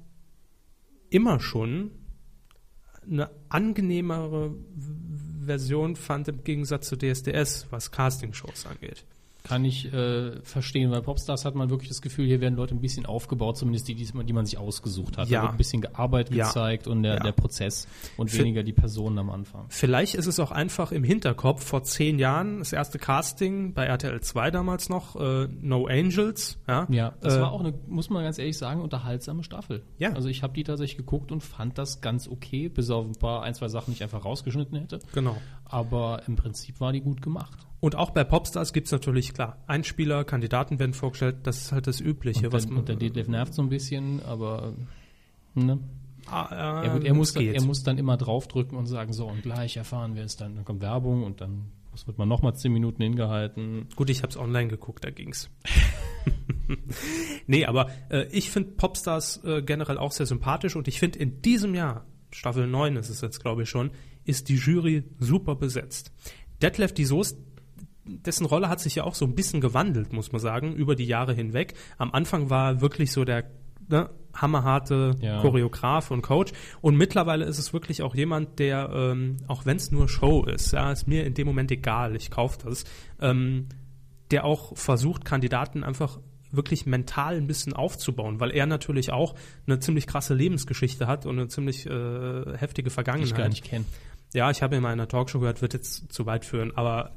immer 1.10 1.40
schon 1.40 1.90
eine 3.10 3.30
angenehmere 3.48 4.54
Version 5.44 5.96
fand 5.96 6.28
im 6.28 6.44
Gegensatz 6.44 6.88
zu 6.88 6.96
DSDS, 6.96 7.66
was 7.70 7.90
Castingshows 7.90 8.66
angeht. 8.66 9.04
Kann 9.48 9.64
ich 9.64 9.90
äh, 9.92 10.40
verstehen, 10.42 10.90
weil 10.90 11.00
Popstars 11.00 11.44
hat 11.46 11.54
man 11.54 11.70
wirklich 11.70 11.88
das 11.88 12.02
Gefühl, 12.02 12.26
hier 12.26 12.40
werden 12.42 12.54
Leute 12.56 12.74
ein 12.74 12.80
bisschen 12.82 13.06
aufgebaut, 13.06 13.56
zumindest 13.56 13.88
die, 13.88 13.94
die, 13.94 14.04
die 14.04 14.32
man 14.34 14.44
sich 14.44 14.58
ausgesucht 14.58 15.16
hat. 15.16 15.28
Ja. 15.28 15.38
Da 15.38 15.42
wird 15.44 15.52
ein 15.54 15.56
bisschen 15.56 15.86
Arbeit 15.94 16.30
Ja. 16.34 16.46
gezeigt 16.46 16.86
und 16.86 17.02
der, 17.02 17.14
Ja. 17.14 17.20
der 17.20 17.32
Prozess 17.32 17.88
und 18.18 18.30
Für- 18.30 18.40
weniger 18.40 18.62
die 18.62 18.74
Personen 18.74 19.18
am 19.18 19.30
Anfang. 19.30 19.64
Vielleicht 19.70 20.14
ist 20.16 20.26
es 20.26 20.38
auch 20.38 20.50
einfach 20.50 20.92
im 20.92 21.02
Hinterkopf 21.02 21.64
vor 21.64 21.82
zehn 21.82 22.18
Jahren, 22.18 22.58
das 22.58 22.72
erste 22.74 22.98
Casting 22.98 23.72
bei 23.72 23.86
RTL 23.86 24.20
2 24.20 24.50
damals 24.50 24.88
noch, 24.90 25.16
äh, 25.16 25.48
No 25.60 25.86
Angels. 25.86 26.58
Ja, 26.68 26.86
Ja, 26.90 27.14
das 27.20 27.36
äh, 27.36 27.40
war 27.40 27.52
auch 27.52 27.60
eine, 27.60 27.72
muss 27.86 28.10
man 28.10 28.24
ganz 28.24 28.38
ehrlich 28.38 28.58
sagen, 28.58 28.82
unterhaltsame 28.82 29.42
Staffel. 29.44 29.82
Ja. 29.98 30.12
Also 30.12 30.28
ich 30.28 30.42
habe 30.42 30.52
die 30.52 30.64
tatsächlich 30.64 30.98
geguckt 30.98 31.32
und 31.32 31.42
fand 31.42 31.78
das 31.78 32.00
ganz 32.02 32.28
okay, 32.28 32.68
bis 32.68 32.90
auf 32.90 33.06
ein 33.06 33.12
paar, 33.12 33.42
ein, 33.44 33.54
zwei 33.54 33.68
Sachen, 33.68 33.92
die 33.92 33.96
ich 33.96 34.02
einfach 34.02 34.24
rausgeschnitten 34.24 34.78
hätte. 34.78 34.98
Genau. 35.14 35.36
Aber 35.64 36.22
im 36.26 36.36
Prinzip 36.36 36.80
war 36.80 36.92
die 36.92 37.00
gut 37.00 37.22
gemacht. 37.22 37.66
Und 37.80 37.94
auch 37.94 38.10
bei 38.10 38.24
Popstars 38.24 38.72
gibt's 38.72 38.90
natürlich, 38.90 39.34
klar, 39.34 39.58
Einspieler, 39.66 40.24
Kandidaten 40.24 40.78
werden 40.78 40.94
vorgestellt, 40.94 41.36
das 41.44 41.58
ist 41.58 41.72
halt 41.72 41.86
das 41.86 42.00
Übliche. 42.00 42.46
Und, 42.46 42.52
was 42.52 42.64
der, 42.64 42.72
man, 42.72 42.80
und 42.80 42.88
der 42.88 42.96
Detlef 42.96 43.28
nervt 43.28 43.54
so 43.54 43.62
ein 43.62 43.68
bisschen, 43.68 44.22
aber 44.24 44.72
ne? 45.54 45.78
ah, 46.26 46.82
äh, 46.82 46.86
er, 46.86 47.04
er, 47.04 47.14
muss, 47.14 47.36
es 47.36 47.36
er 47.36 47.62
muss 47.62 47.82
dann 47.82 47.98
immer 47.98 48.16
draufdrücken 48.16 48.76
und 48.76 48.86
sagen, 48.86 49.12
so 49.12 49.26
und 49.26 49.42
gleich 49.42 49.76
erfahren 49.76 50.16
wir 50.16 50.24
es 50.24 50.36
dann. 50.36 50.56
Dann 50.56 50.64
kommt 50.64 50.80
Werbung 50.80 51.22
und 51.22 51.40
dann 51.40 51.66
Es 51.94 52.06
wird 52.06 52.18
mal 52.18 52.26
nochmal 52.26 52.54
zehn 52.56 52.72
Minuten 52.72 53.02
hingehalten. 53.02 53.86
Gut, 53.94 54.10
ich 54.10 54.22
habe 54.22 54.30
es 54.30 54.36
online 54.36 54.68
geguckt, 54.68 55.04
da 55.04 55.10
ging's. 55.10 55.48
nee, 57.46 57.64
aber 57.64 57.90
äh, 58.10 58.26
ich 58.32 58.50
finde 58.50 58.70
Popstars 58.72 59.42
äh, 59.44 59.62
generell 59.62 59.98
auch 59.98 60.12
sehr 60.12 60.26
sympathisch 60.26 60.76
und 60.76 60.88
ich 60.88 60.98
finde 60.98 61.18
in 61.18 61.42
diesem 61.42 61.74
Jahr, 61.74 62.06
Staffel 62.30 62.66
9 62.66 62.96
ist 62.96 63.08
es 63.08 63.20
jetzt 63.20 63.40
glaube 63.40 63.62
ich 63.62 63.70
schon, 63.70 63.90
ist 64.24 64.48
die 64.48 64.56
Jury 64.56 65.04
super 65.18 65.54
besetzt. 65.54 66.12
Detlef 66.60 66.92
die 66.92 67.04
Soest, 67.04 67.38
dessen 68.08 68.46
Rolle 68.46 68.68
hat 68.68 68.80
sich 68.80 68.94
ja 68.96 69.04
auch 69.04 69.14
so 69.14 69.24
ein 69.24 69.34
bisschen 69.34 69.60
gewandelt, 69.60 70.12
muss 70.12 70.32
man 70.32 70.40
sagen, 70.40 70.74
über 70.74 70.94
die 70.96 71.04
Jahre 71.06 71.34
hinweg. 71.34 71.74
Am 71.98 72.12
Anfang 72.12 72.50
war 72.50 72.72
er 72.72 72.80
wirklich 72.80 73.12
so 73.12 73.24
der 73.24 73.44
ne, 73.88 74.10
hammerharte 74.34 75.16
Ja. 75.20 75.40
Choreograf 75.40 76.10
und 76.10 76.22
Coach 76.22 76.52
und 76.80 76.96
mittlerweile 76.96 77.44
ist 77.44 77.58
es 77.58 77.72
wirklich 77.72 78.02
auch 78.02 78.14
jemand, 78.14 78.58
der, 78.58 78.90
ähm, 78.92 79.36
auch 79.46 79.66
wenn 79.66 79.76
es 79.76 79.90
nur 79.90 80.08
Show 80.08 80.44
ist, 80.44 80.72
ja, 80.72 80.90
ist 80.92 81.06
mir 81.08 81.24
in 81.24 81.34
dem 81.34 81.46
Moment 81.46 81.70
egal, 81.70 82.14
ich 82.16 82.30
kaufe 82.30 82.58
das, 82.64 82.84
ähm, 83.20 83.66
der 84.30 84.44
auch 84.44 84.76
versucht, 84.76 85.24
Kandidaten 85.24 85.82
einfach 85.84 86.18
wirklich 86.50 86.86
mental 86.86 87.36
ein 87.36 87.46
bisschen 87.46 87.72
aufzubauen, 87.74 88.40
weil 88.40 88.50
er 88.52 88.66
natürlich 88.66 89.12
auch 89.12 89.34
eine 89.66 89.80
ziemlich 89.80 90.06
krasse 90.06 90.34
Lebensgeschichte 90.34 91.06
hat 91.06 91.26
und 91.26 91.38
eine 91.38 91.48
ziemlich 91.48 91.86
äh, 91.86 92.56
heftige 92.56 92.84
Die 92.84 92.88
ich 92.88 92.94
Vergangenheit. 92.94 93.34
gar 93.36 93.48
nicht 93.48 93.64
kenne. 93.64 93.84
Ja, 94.34 94.50
ich 94.50 94.62
habe 94.62 94.76
in 94.76 94.84
einer 94.84 95.08
Talkshow 95.08 95.40
gehört, 95.40 95.62
wird 95.62 95.74
jetzt 95.74 96.12
zu 96.12 96.26
weit 96.26 96.44
führen, 96.44 96.74
aber 96.76 97.12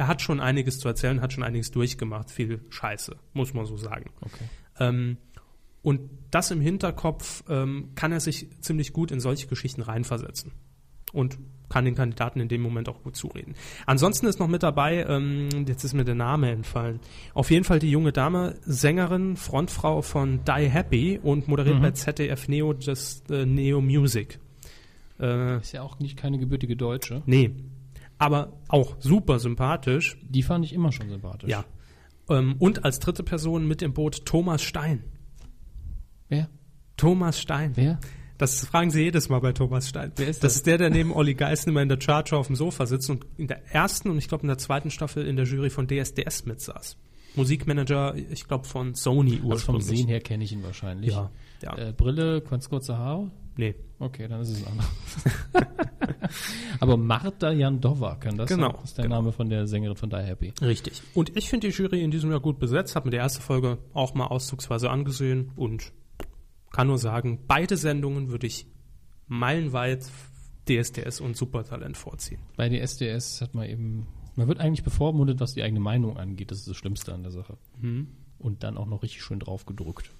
er 0.00 0.06
hat 0.06 0.22
schon 0.22 0.40
einiges 0.40 0.78
zu 0.78 0.88
erzählen, 0.88 1.20
hat 1.20 1.34
schon 1.34 1.44
einiges 1.44 1.72
durchgemacht, 1.72 2.30
viel 2.30 2.64
Scheiße, 2.70 3.16
muss 3.34 3.52
man 3.52 3.66
so 3.66 3.76
sagen. 3.76 4.10
Okay. 4.22 4.44
Ähm, 4.78 5.18
und 5.82 6.00
das 6.30 6.50
im 6.50 6.62
Hinterkopf 6.62 7.44
ähm, 7.50 7.90
kann 7.96 8.10
er 8.10 8.20
sich 8.20 8.48
ziemlich 8.62 8.94
gut 8.94 9.10
in 9.10 9.20
solche 9.20 9.46
Geschichten 9.46 9.82
reinversetzen 9.82 10.52
und 11.12 11.38
kann 11.68 11.84
den 11.84 11.94
Kandidaten 11.96 12.40
in 12.40 12.48
dem 12.48 12.62
Moment 12.62 12.88
auch 12.88 13.02
gut 13.02 13.14
zureden. 13.14 13.54
Ansonsten 13.84 14.24
ist 14.24 14.40
noch 14.40 14.48
mit 14.48 14.62
dabei, 14.62 15.04
ähm, 15.06 15.50
jetzt 15.68 15.84
ist 15.84 15.92
mir 15.92 16.04
der 16.04 16.14
Name 16.14 16.50
entfallen, 16.50 17.00
auf 17.34 17.50
jeden 17.50 17.64
Fall 17.64 17.78
die 17.78 17.90
junge 17.90 18.12
Dame, 18.12 18.56
Sängerin, 18.62 19.36
Frontfrau 19.36 20.00
von 20.00 20.40
Die 20.46 20.70
Happy 20.70 21.20
und 21.22 21.46
moderiert 21.46 21.82
bei 21.82 21.90
ZDF 21.90 22.48
Neo 22.48 22.72
das 22.72 23.22
äh, 23.28 23.44
Neo 23.44 23.82
Music. 23.82 24.40
Äh, 25.20 25.58
Ist 25.58 25.72
ja 25.72 25.82
auch 25.82 25.98
nicht 25.98 26.16
keine 26.16 26.38
gebürtige 26.38 26.74
Deutsche. 26.74 27.22
nee, 27.26 27.50
aber 28.20 28.52
auch 28.68 28.96
super 29.00 29.38
sympathisch. 29.38 30.18
Die 30.22 30.42
fand 30.42 30.64
ich 30.64 30.74
immer 30.74 30.92
schon 30.92 31.08
sympathisch. 31.08 31.50
Ja. 31.50 31.64
Ähm, 32.28 32.56
und 32.58 32.84
als 32.84 33.00
dritte 33.00 33.22
Person 33.22 33.66
mit 33.66 33.80
im 33.80 33.94
Boot 33.94 34.26
Thomas 34.26 34.62
Stein. 34.62 35.04
Wer? 36.28 36.48
Thomas 36.98 37.40
Stein. 37.40 37.72
Wer? 37.76 37.98
Das 38.36 38.66
fragen 38.66 38.90
sie 38.90 39.02
jedes 39.02 39.30
Mal 39.30 39.40
bei 39.40 39.52
Thomas 39.52 39.88
Stein. 39.88 40.12
Wer 40.16 40.28
ist 40.28 40.44
das 40.44 40.52
das? 40.52 40.56
ist 40.56 40.66
der, 40.66 40.76
der 40.76 40.90
neben 40.90 41.12
Olli 41.12 41.34
Geißen 41.34 41.70
immer 41.70 41.80
in 41.80 41.88
der 41.88 41.98
Chartshow 41.98 42.36
auf 42.36 42.46
dem 42.46 42.56
Sofa 42.56 42.84
sitzt 42.84 43.08
und 43.08 43.26
in 43.38 43.48
der 43.48 43.74
ersten 43.74 44.10
und 44.10 44.18
ich 44.18 44.28
glaube 44.28 44.42
in 44.42 44.48
der 44.48 44.58
zweiten 44.58 44.90
Staffel 44.90 45.26
in 45.26 45.36
der 45.36 45.46
Jury 45.46 45.70
von 45.70 45.88
DSDS 45.88 46.44
mitsaß. 46.44 46.98
Musikmanager, 47.36 48.14
ich 48.16 48.46
glaube 48.46 48.64
von 48.64 48.94
Sony 48.94 49.32
Also 49.32 49.42
vom 49.42 49.50
ursprünglich. 49.50 49.86
Sehen 49.86 50.08
her 50.08 50.20
kenne 50.20 50.44
ich 50.44 50.52
ihn 50.52 50.62
wahrscheinlich. 50.62 51.12
Ja, 51.12 51.30
ja. 51.62 51.76
Äh, 51.76 51.92
Brille, 51.92 52.42
ganz 52.42 52.68
kurze 52.68 52.98
Haare. 52.98 53.30
Nee, 53.60 53.74
Okay, 53.98 54.26
dann 54.28 54.40
ist 54.40 54.48
es 54.48 54.66
ein 54.66 54.72
anderer. 54.72 55.66
Aber 56.80 56.96
Marta 56.96 57.52
Jandova 57.52 58.14
kann 58.16 58.38
das 58.38 58.48
Genau, 58.48 58.68
sein? 58.68 58.76
Das 58.80 58.84
ist 58.90 58.96
der 58.98 59.04
genau. 59.04 59.16
Name 59.16 59.32
von 59.32 59.50
der 59.50 59.66
Sängerin 59.66 59.94
von 59.96 60.08
Die 60.08 60.16
Happy. 60.16 60.54
richtig. 60.62 61.02
Und 61.12 61.36
ich 61.36 61.50
finde 61.50 61.68
die 61.68 61.74
Jury 61.74 62.02
in 62.02 62.10
diesem 62.10 62.30
Jahr 62.30 62.40
gut 62.40 62.58
besetzt, 62.58 62.96
habe 62.96 63.08
mir 63.08 63.10
die 63.10 63.16
erste 63.18 63.42
Folge 63.42 63.76
auch 63.92 64.14
mal 64.14 64.26
auszugsweise 64.28 64.88
angesehen 64.88 65.52
und 65.56 65.92
kann 66.72 66.86
nur 66.86 66.96
sagen, 66.96 67.40
beide 67.46 67.76
Sendungen 67.76 68.30
würde 68.30 68.46
ich 68.46 68.66
meilenweit 69.26 70.06
DSDS 70.66 71.20
und 71.20 71.36
Supertalent 71.36 71.98
vorziehen. 71.98 72.40
Bei 72.56 72.70
der 72.70 72.82
SDS 72.82 73.42
hat 73.42 73.54
man 73.54 73.68
eben, 73.68 74.06
man 74.34 74.48
wird 74.48 74.60
eigentlich 74.60 74.82
bevormundet, 74.82 75.40
was 75.40 75.52
die 75.52 75.62
eigene 75.62 75.80
Meinung 75.80 76.16
angeht. 76.16 76.50
Das 76.50 76.58
ist 76.58 76.68
das 76.68 76.76
Schlimmste 76.76 77.12
an 77.12 77.22
der 77.22 77.32
Sache. 77.32 77.58
Mhm. 77.78 78.08
Und 78.38 78.62
dann 78.62 78.78
auch 78.78 78.86
noch 78.86 79.02
richtig 79.02 79.22
schön 79.22 79.40
drauf 79.40 79.66
gedrückt. 79.66 80.10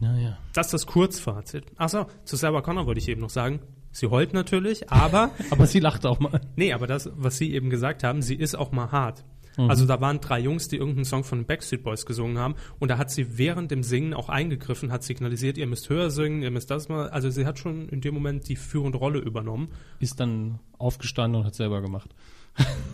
Jo, 0.00 0.06
Naja. 0.08 0.38
Das 0.52 0.66
ist 0.66 0.72
das 0.74 0.86
Kurzfazit. 0.86 1.64
Achso, 1.76 2.06
zu 2.24 2.36
Sarah 2.36 2.60
Connor 2.62 2.86
wollte 2.86 3.00
ich 3.00 3.08
eben 3.08 3.20
noch 3.20 3.30
sagen. 3.30 3.60
Sie 3.92 4.06
heult 4.08 4.32
natürlich, 4.34 4.90
aber, 4.90 5.30
Aber 5.50 5.66
sie 5.66 5.78
lacht 5.80 6.04
auch 6.04 6.18
mal. 6.20 6.40
nee, 6.56 6.72
aber 6.72 6.86
das, 6.86 7.10
was 7.14 7.38
Sie 7.38 7.52
eben 7.54 7.70
gesagt 7.70 8.02
haben, 8.02 8.22
sie 8.22 8.34
ist 8.34 8.56
auch 8.56 8.72
mal 8.72 8.90
hart. 8.90 9.24
Also 9.56 9.86
da 9.86 10.00
waren 10.00 10.20
drei 10.20 10.40
Jungs, 10.40 10.66
die 10.66 10.78
irgendeinen 10.78 11.04
Song 11.04 11.22
von 11.22 11.38
den 11.38 11.46
Backstreet 11.46 11.84
Boys 11.84 12.06
gesungen 12.06 12.38
haben 12.38 12.56
und 12.80 12.88
da 12.90 12.98
hat 12.98 13.12
sie 13.12 13.38
während 13.38 13.70
dem 13.70 13.84
Singen 13.84 14.12
auch 14.12 14.28
eingegriffen, 14.28 14.90
hat 14.90 15.04
signalisiert, 15.04 15.58
ihr 15.58 15.68
müsst 15.68 15.88
höher 15.88 16.10
singen, 16.10 16.42
ihr 16.42 16.50
müsst 16.50 16.72
das 16.72 16.88
mal. 16.88 17.08
Also 17.10 17.30
sie 17.30 17.46
hat 17.46 17.60
schon 17.60 17.88
in 17.88 18.00
dem 18.00 18.14
Moment 18.14 18.48
die 18.48 18.56
führende 18.56 18.98
Rolle 18.98 19.20
übernommen. 19.20 19.68
Ist 20.00 20.18
dann 20.18 20.58
aufgestanden 20.76 21.40
und 21.40 21.46
hat 21.46 21.54
selber 21.54 21.82
gemacht. 21.82 22.10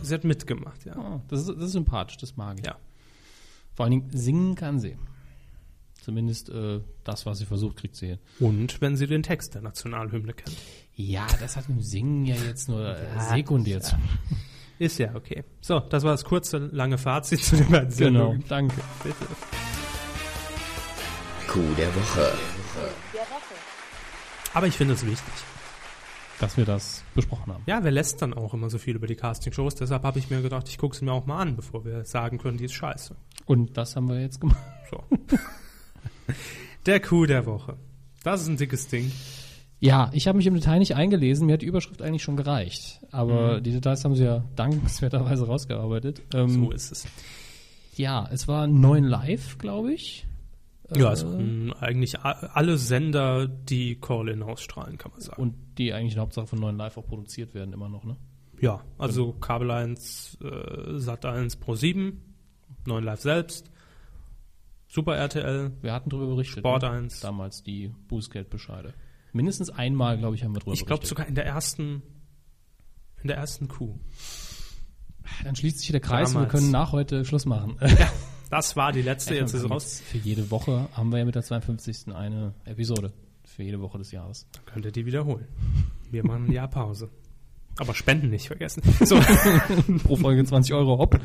Sie 0.03 0.13
hat 0.13 0.23
mitgemacht, 0.23 0.85
ja. 0.85 0.95
Ah, 0.95 1.21
das, 1.29 1.39
ist, 1.41 1.47
das 1.49 1.65
ist 1.65 1.71
sympathisch, 1.71 2.17
das 2.17 2.37
mag 2.37 2.59
ich. 2.59 2.65
Ja. 2.67 2.75
Vor 3.73 3.85
allen 3.85 3.91
Dingen 3.93 4.09
singen 4.11 4.53
kann 4.53 4.79
sie. 4.79 4.97
Zumindest 6.01 6.49
äh, 6.49 6.81
das, 7.03 7.25
was 7.27 7.37
sie 7.37 7.45
versucht, 7.45 7.77
kriegt 7.77 7.95
sie 7.95 8.07
hin. 8.07 8.19
Und 8.39 8.81
wenn 8.81 8.97
sie 8.97 9.05
den 9.07 9.21
Text 9.23 9.53
der 9.53 9.61
Nationalhymne 9.61 10.33
kennt. 10.33 10.57
Ja, 10.95 11.27
das 11.39 11.55
hat 11.55 11.69
mit 11.69 11.77
dem 11.77 11.83
Singen 11.83 12.25
ja 12.25 12.35
jetzt 12.35 12.67
nur 12.69 12.97
äh, 12.97 13.19
sekundär 13.29 13.81
zu 13.81 13.95
Ist 14.79 14.97
ja 14.97 15.13
okay. 15.13 15.43
So, 15.61 15.79
das 15.79 16.03
war 16.03 16.11
das 16.11 16.23
kurze, 16.25 16.57
lange 16.57 16.97
Fazit 16.97 17.43
zu 17.43 17.55
den 17.55 17.69
beiden 17.69 17.89
Genau, 17.95 18.31
Sendungen. 18.31 18.43
danke. 18.47 18.81
Bitte. 19.03 19.27
Coup 21.47 21.75
der 21.77 21.93
Woche. 21.95 22.33
Aber 24.53 24.65
ich 24.67 24.75
finde 24.75 24.95
es 24.95 25.05
wichtig. 25.05 25.33
Dass 26.39 26.57
wir 26.57 26.65
das 26.65 27.03
besprochen 27.13 27.53
haben. 27.53 27.63
Ja, 27.67 27.83
wir 27.83 27.91
lästern 27.91 28.33
auch 28.33 28.55
immer 28.55 28.71
so 28.71 28.79
viel 28.79 28.95
über 28.95 29.05
die 29.05 29.15
Castingshows, 29.15 29.75
deshalb 29.75 30.01
habe 30.01 30.17
ich 30.17 30.31
mir 30.31 30.41
gedacht, 30.41 30.67
ich 30.67 30.79
gucke 30.79 30.95
sie 30.95 31.05
mir 31.05 31.11
auch 31.13 31.27
mal 31.27 31.39
an, 31.39 31.55
bevor 31.55 31.85
wir 31.85 32.03
sagen 32.05 32.39
können, 32.39 32.57
die 32.57 32.65
ist 32.65 32.73
scheiße. 32.73 33.15
Und 33.45 33.77
das 33.77 33.95
haben 33.95 34.09
wir 34.09 34.19
jetzt 34.19 34.41
gemacht. 34.41 34.57
So. 34.89 35.03
der 36.85 36.99
Coup 36.99 37.25
der 37.27 37.45
Woche. 37.45 37.77
Das 38.23 38.41
ist 38.41 38.47
ein 38.47 38.57
dickes 38.57 38.87
Ding. 38.87 39.11
Ja, 39.79 40.11
ich 40.13 40.27
habe 40.27 40.37
mich 40.37 40.45
im 40.45 40.53
Detail 40.53 40.77
nicht 40.79 40.95
eingelesen. 40.95 41.47
Mir 41.47 41.53
hat 41.53 41.61
die 41.63 41.65
Überschrift 41.65 42.01
eigentlich 42.03 42.21
schon 42.21 42.37
gereicht. 42.37 43.01
Aber 43.11 43.59
die 43.61 43.71
Details 43.71 44.05
haben 44.05 44.15
sie 44.15 44.25
ja 44.25 44.43
dankenswerterweise 44.55 45.47
rausgearbeitet. 45.47 46.21
Ähm, 46.35 46.49
So 46.65 46.71
ist 46.71 46.91
es. 46.91 47.07
Ja, 47.95 48.29
es 48.31 48.47
war 48.47 48.67
neun 48.67 49.03
Live, 49.05 49.57
glaube 49.57 49.91
ich. 49.93 50.27
Ja, 50.95 51.05
Äh, 51.05 51.09
also 51.09 51.27
mh, 51.29 51.75
eigentlich 51.79 52.19
alle 52.19 52.77
Sender, 52.77 53.47
die 53.47 53.95
Call-In 53.99 54.43
ausstrahlen, 54.43 54.97
kann 54.99 55.11
man 55.13 55.21
sagen. 55.21 55.41
Und 55.41 55.55
die 55.79 55.93
eigentlich 55.93 56.13
in 56.13 56.19
Hauptsache 56.21 56.45
von 56.47 56.59
neun 56.59 56.77
Live 56.77 56.97
auch 56.97 57.07
produziert 57.07 57.53
werden, 57.55 57.73
immer 57.73 57.89
noch, 57.89 58.03
ne? 58.03 58.17
ja, 58.59 58.81
also 58.99 59.33
Kabel 59.33 59.71
1, 59.71 60.37
äh, 60.43 60.99
Sat 60.99 61.25
1 61.25 61.55
Pro 61.55 61.73
7, 61.75 62.21
9 62.85 63.03
Live 63.03 63.21
selbst, 63.21 63.70
Super 64.93 65.15
RTL, 65.15 65.71
Wir 65.81 65.93
hatten 65.93 66.09
darüber 66.09 66.35
berichtet. 66.35 66.59
Sport 66.59 66.81
ne? 66.83 66.89
1. 66.89 67.21
Damals 67.21 67.63
die 67.63 67.93
Bußgeldbescheide. 68.09 68.93
Mindestens 69.31 69.69
einmal, 69.69 70.17
glaube 70.17 70.35
ich, 70.35 70.43
haben 70.43 70.53
wir 70.53 70.59
darüber 70.59 70.73
ich 70.73 70.85
glaube 70.85 70.99
berichtet. 70.99 71.07
sogar 71.07 71.27
in 71.29 71.35
der 71.35 71.45
ersten, 71.45 72.03
in 73.21 73.29
der 73.29 73.37
ersten 73.37 73.69
Coup. 73.69 73.97
Dann 75.45 75.55
schließt 75.55 75.79
sich 75.79 75.91
der 75.91 76.01
Kreis 76.01 76.29
und 76.29 76.41
wir 76.41 76.47
Damals. 76.47 76.51
können 76.51 76.71
nach 76.71 76.91
heute 76.91 77.23
Schluss 77.25 77.45
machen. 77.45 77.77
Das 78.49 78.75
war 78.75 78.91
die 78.91 79.01
letzte, 79.01 79.33
jetzt 79.33 79.53
ist 79.53 79.69
raus. 79.69 80.01
Für 80.05 80.17
jede 80.17 80.51
Woche 80.51 80.89
haben 80.91 81.09
wir 81.09 81.19
ja 81.19 81.23
mit 81.23 81.35
der 81.35 81.41
52. 81.41 82.13
eine 82.13 82.53
Episode. 82.65 83.13
Für 83.45 83.63
jede 83.63 83.79
Woche 83.79 83.97
des 83.97 84.11
Jahres. 84.11 84.45
Könnt 84.65 84.83
ihr 84.83 84.91
die 84.91 85.05
wiederholen. 85.05 85.47
Wir 86.09 86.25
machen 86.25 86.47
ein 86.47 86.51
Jahr 86.51 86.67
Pause. 86.67 87.09
Aber 87.81 87.95
Spenden 87.95 88.29
nicht 88.29 88.45
vergessen. 88.45 88.83
So, 89.03 89.19
Pro 90.03 90.15
Folge 90.15 90.43
20 90.43 90.75
Euro, 90.75 90.99
hopp. 90.99 91.19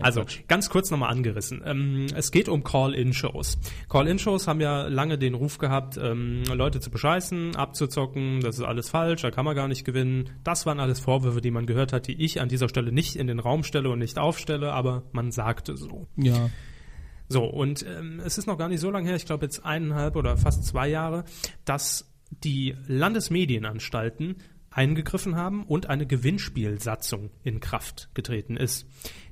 also 0.00 0.24
ganz 0.48 0.68
kurz 0.68 0.90
nochmal 0.90 1.12
angerissen. 1.12 1.62
Ähm, 1.64 2.06
es 2.16 2.32
geht 2.32 2.48
um 2.48 2.64
Call-In-Shows. 2.64 3.58
Call-In-Shows 3.88 4.48
haben 4.48 4.60
ja 4.60 4.88
lange 4.88 5.18
den 5.18 5.34
Ruf 5.34 5.58
gehabt, 5.58 5.96
ähm, 5.96 6.42
Leute 6.52 6.80
zu 6.80 6.90
bescheißen, 6.90 7.54
abzuzocken, 7.54 8.40
das 8.40 8.58
ist 8.58 8.64
alles 8.64 8.90
falsch, 8.90 9.22
da 9.22 9.30
kann 9.30 9.44
man 9.44 9.54
gar 9.54 9.68
nicht 9.68 9.84
gewinnen. 9.84 10.30
Das 10.42 10.66
waren 10.66 10.80
alles 10.80 10.98
Vorwürfe, 10.98 11.40
die 11.40 11.52
man 11.52 11.64
gehört 11.64 11.92
hat, 11.92 12.08
die 12.08 12.20
ich 12.20 12.40
an 12.40 12.48
dieser 12.48 12.68
Stelle 12.68 12.90
nicht 12.90 13.14
in 13.14 13.28
den 13.28 13.38
Raum 13.38 13.62
stelle 13.62 13.88
und 13.90 14.00
nicht 14.00 14.18
aufstelle, 14.18 14.72
aber 14.72 15.04
man 15.12 15.30
sagte 15.30 15.76
so. 15.76 16.08
Ja. 16.16 16.50
So, 17.28 17.44
und 17.44 17.86
ähm, 17.86 18.20
es 18.24 18.36
ist 18.36 18.46
noch 18.46 18.58
gar 18.58 18.68
nicht 18.68 18.80
so 18.80 18.90
lange 18.90 19.06
her, 19.06 19.16
ich 19.16 19.26
glaube 19.26 19.44
jetzt 19.44 19.64
eineinhalb 19.64 20.16
oder 20.16 20.36
fast 20.36 20.64
zwei 20.64 20.88
Jahre, 20.88 21.24
dass 21.64 22.10
die 22.42 22.74
Landesmedienanstalten 22.88 24.36
eingegriffen 24.74 25.36
haben 25.36 25.64
und 25.64 25.88
eine 25.88 26.06
Gewinnspielsatzung 26.06 27.30
in 27.44 27.60
Kraft 27.60 28.10
getreten 28.12 28.56
ist. 28.56 28.86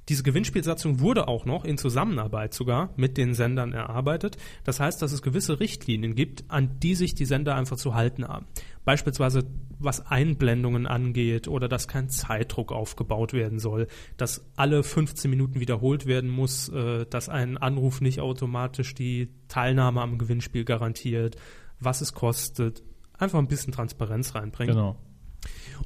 Diese 0.08 0.22
Gewinnspielsatzung 0.22 1.00
wurde 1.00 1.28
auch 1.28 1.44
noch 1.44 1.64
in 1.64 1.78
Zusammenarbeit 1.78 2.54
sogar 2.54 2.92
mit 2.96 3.16
den 3.16 3.34
Sendern 3.34 3.72
erarbeitet. 3.72 4.36
Das 4.64 4.80
heißt, 4.80 5.02
dass 5.02 5.12
es 5.12 5.22
gewisse 5.22 5.60
Richtlinien 5.60 6.14
gibt, 6.14 6.44
an 6.48 6.78
die 6.80 6.94
sich 6.94 7.14
die 7.14 7.24
Sender 7.24 7.54
einfach 7.54 7.76
zu 7.76 7.94
halten 7.94 8.26
haben. 8.26 8.46
Beispielsweise 8.84 9.44
was 9.78 10.06
Einblendungen 10.06 10.86
angeht 10.86 11.48
oder 11.48 11.68
dass 11.68 11.88
kein 11.88 12.08
Zeitdruck 12.08 12.72
aufgebaut 12.72 13.32
werden 13.32 13.58
soll, 13.58 13.88
dass 14.16 14.44
alle 14.56 14.82
15 14.82 15.30
Minuten 15.30 15.60
wiederholt 15.60 16.06
werden 16.06 16.30
muss, 16.30 16.68
äh, 16.68 17.04
dass 17.06 17.28
ein 17.28 17.56
Anruf 17.58 18.00
nicht 18.00 18.20
automatisch 18.20 18.94
die 18.94 19.28
Teilnahme 19.48 20.02
am 20.02 20.18
Gewinnspiel 20.18 20.64
garantiert, 20.64 21.36
was 21.80 22.00
es 22.00 22.12
kostet. 22.12 22.82
Einfach 23.18 23.38
ein 23.38 23.48
bisschen 23.48 23.72
Transparenz 23.72 24.34
reinbringen. 24.34 24.74
Genau. 24.74 24.98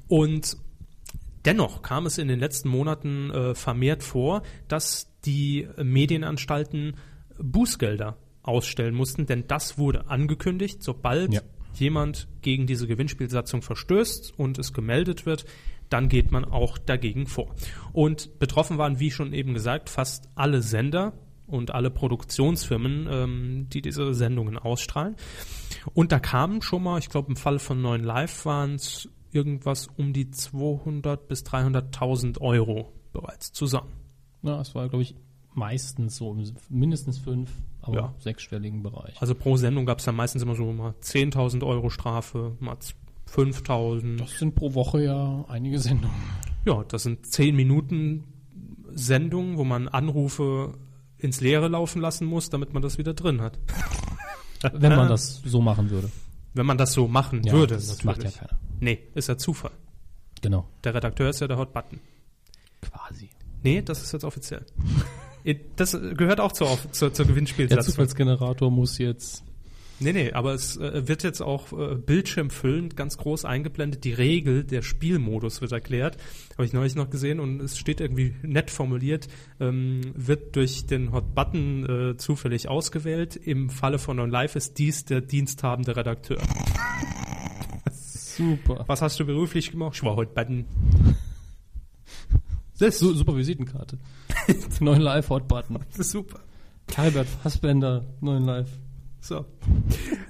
Und 0.08 0.56
Dennoch 1.44 1.82
kam 1.82 2.06
es 2.06 2.18
in 2.18 2.26
den 2.26 2.40
letzten 2.40 2.68
Monaten 2.68 3.30
äh, 3.30 3.54
vermehrt 3.54 4.02
vor, 4.02 4.42
dass 4.66 5.12
die 5.24 5.68
Medienanstalten 5.80 6.96
Bußgelder 7.38 8.16
ausstellen 8.42 8.96
mussten, 8.96 9.26
denn 9.26 9.46
das 9.46 9.78
wurde 9.78 10.08
angekündigt, 10.08 10.82
sobald 10.82 11.32
Ja. 11.34 11.42
jemand 11.74 12.26
gegen 12.42 12.66
diese 12.66 12.88
Gewinnspielsatzung 12.88 13.62
verstößt 13.62 14.36
und 14.36 14.58
es 14.58 14.72
gemeldet 14.72 15.24
wird, 15.24 15.44
dann 15.88 16.08
geht 16.08 16.32
man 16.32 16.44
auch 16.44 16.78
dagegen 16.78 17.28
vor. 17.28 17.54
Und 17.92 18.40
betroffen 18.40 18.76
waren, 18.76 18.98
wie 18.98 19.12
schon 19.12 19.32
eben 19.32 19.54
gesagt, 19.54 19.88
fast 19.88 20.28
alle 20.34 20.62
Sender 20.62 21.12
und 21.46 21.70
alle 21.70 21.90
Produktionsfirmen, 21.90 23.08
ähm, 23.08 23.66
die 23.72 23.82
diese 23.82 24.14
Sendungen 24.14 24.58
ausstrahlen. 24.58 25.14
Und 25.94 26.10
da 26.10 26.18
kamen 26.18 26.60
schon 26.60 26.82
mal, 26.82 26.98
ich 26.98 27.08
glaube 27.08 27.28
im 27.28 27.36
Fall 27.36 27.60
von 27.60 27.80
9 27.80 28.02
Live 28.02 28.44
waren 28.46 28.74
es 28.74 29.08
irgendwas 29.36 29.88
um 29.96 30.12
die 30.12 30.30
200 30.30 31.28
bis 31.28 31.44
300.000 31.44 32.40
Euro 32.40 32.92
bereits 33.12 33.52
zusammen. 33.52 33.92
Ja, 34.42 34.60
es 34.60 34.74
war, 34.74 34.88
glaube 34.88 35.02
ich, 35.02 35.14
meistens 35.54 36.16
so 36.16 36.32
im 36.32 36.42
mindestens 36.68 37.18
fünf, 37.18 37.50
aber 37.82 37.94
Ja. 37.96 38.14
sechsstelligen 38.18 38.82
Bereich. 38.82 39.14
Also 39.20 39.34
pro 39.34 39.56
Sendung 39.56 39.86
gab 39.86 39.98
es 40.00 40.04
dann 40.04 40.16
meistens 40.16 40.42
immer 40.42 40.54
so 40.54 40.72
mal 40.72 40.94
10.000 41.00 41.62
Euro 41.64 41.88
Strafe, 41.90 42.56
mal 42.60 42.76
5.000. 43.30 44.18
Das 44.18 44.38
sind 44.38 44.54
pro 44.54 44.74
Woche 44.74 45.02
ja 45.04 45.44
einige 45.48 45.78
Sendungen. 45.78 46.16
Ja, 46.64 46.84
das 46.88 47.02
sind 47.04 47.26
10 47.26 47.54
Minuten 47.54 48.24
Sendungen, 48.92 49.56
wo 49.58 49.64
man 49.64 49.88
Anrufe 49.88 50.74
ins 51.18 51.40
Leere 51.40 51.68
laufen 51.68 52.00
lassen 52.00 52.26
muss, 52.26 52.50
damit 52.50 52.72
man 52.72 52.82
das 52.82 52.98
wieder 52.98 53.14
drin 53.14 53.40
hat. 53.40 53.58
Wenn 54.72 54.94
man 54.96 55.08
das 55.08 55.42
so 55.44 55.60
machen 55.60 55.90
würde. 55.90 56.10
Wenn 56.54 56.66
man 56.66 56.78
das 56.78 56.92
so 56.92 57.06
machen 57.08 57.42
Ja, 57.44 57.52
würde, 57.52 57.74
das 57.74 57.88
natürlich. 57.88 58.04
macht 58.04 58.24
ja 58.24 58.30
keiner. 58.30 58.58
Nee, 58.80 58.98
ist 59.14 59.28
ja 59.28 59.36
Zufall. 59.38 59.72
Genau. 60.42 60.66
Der 60.84 60.94
Redakteur 60.94 61.30
ist 61.30 61.40
ja 61.40 61.48
der 61.48 61.56
Hot 61.58 61.72
Button. 61.72 62.00
Quasi. 62.82 63.30
Nee, 63.62 63.82
das 63.82 64.02
ist 64.02 64.12
jetzt 64.12 64.24
offiziell. 64.24 64.64
Das 65.76 65.92
gehört 65.92 66.40
auch 66.40 66.50
zur, 66.50 66.76
zur, 66.90 67.14
zur 67.14 67.24
Der 67.24 67.26
Gewinnspielsatzung. 67.26 67.84
Zufallsgenerator 67.84 68.68
muss 68.68 68.98
jetzt. 68.98 69.44
Nee, 69.98 70.12
nee, 70.12 70.32
aber 70.32 70.52
es 70.52 70.76
äh, 70.76 71.08
wird 71.08 71.22
jetzt 71.22 71.40
auch 71.40 71.72
äh, 71.72 71.94
bildschirmfüllend 71.94 72.96
ganz 72.96 73.16
groß 73.16 73.46
eingeblendet. 73.46 74.04
Die 74.04 74.12
Regel, 74.12 74.62
der 74.64 74.82
Spielmodus 74.82 75.62
wird 75.62 75.72
erklärt. 75.72 76.18
Habe 76.54 76.66
ich 76.66 76.74
neulich 76.74 76.94
noch 76.94 77.08
gesehen 77.08 77.40
und 77.40 77.60
es 77.62 77.78
steht 77.78 78.00
irgendwie 78.02 78.34
nett 78.42 78.70
formuliert, 78.70 79.28
ähm, 79.58 80.02
wird 80.14 80.54
durch 80.56 80.84
den 80.86 81.12
Hot 81.12 81.34
Button 81.34 81.86
äh, 82.12 82.16
zufällig 82.18 82.68
ausgewählt. 82.68 83.36
Im 83.36 83.70
Falle 83.70 83.98
von 83.98 84.18
On 84.20 84.30
Live 84.30 84.54
ist 84.54 84.78
dies 84.78 85.06
der 85.06 85.22
diensthabende 85.22 85.96
Redakteur. 85.96 86.42
Super. 87.90 88.84
Was 88.86 89.00
hast 89.00 89.18
du 89.18 89.24
beruflich 89.24 89.70
gemacht? 89.70 89.94
Ich 89.96 90.02
war 90.02 90.14
Hot 90.16 90.34
Button. 90.34 90.66
Das 92.78 92.88
ist 92.96 92.98
su- 92.98 93.14
super 93.14 93.34
Visitenkarte. 93.34 93.98
Neuen 94.80 95.00
Live-Hot-Button. 95.00 95.78
Das 95.90 96.00
ist 96.00 96.10
super. 96.10 96.40
Albert 96.96 97.26
Fassbender, 97.26 98.04
neuen 98.20 98.44
Live. 98.44 98.68
So. 99.20 99.44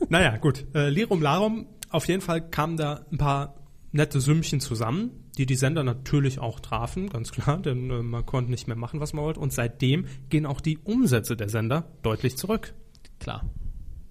naja, 0.09 0.37
gut. 0.37 0.66
Äh, 0.74 0.89
Lirum 0.89 1.22
Larum, 1.22 1.66
auf 1.91 2.09
jeden 2.09 2.20
Fall 2.20 2.49
kamen 2.49 2.76
da 2.76 3.05
ein 3.11 3.18
paar 3.18 3.55
nette 3.93 4.20
Sümmchen 4.20 4.61
zusammen, 4.61 5.11
die 5.39 5.47
die 5.47 5.55
Sender 5.55 5.82
natürlich 5.82 6.39
auch 6.39 6.61
trafen, 6.61 7.09
ganz 7.09 7.32
klar, 7.32 7.59
denn 7.59 7.91
äh, 7.91 8.03
man 8.03 8.24
konnte 8.24 8.51
nicht 8.51 8.68
mehr 8.68 8.76
machen, 8.76 9.01
was 9.01 9.12
man 9.12 9.24
wollte. 9.24 9.41
Und 9.41 9.53
seitdem 9.53 10.07
gehen 10.28 10.47
auch 10.47 10.61
die 10.61 10.78
Umsätze 10.78 11.37
der 11.37 11.49
Sender 11.49 11.84
deutlich 12.03 12.37
zurück. 12.37 12.74
Klar. 13.18 13.45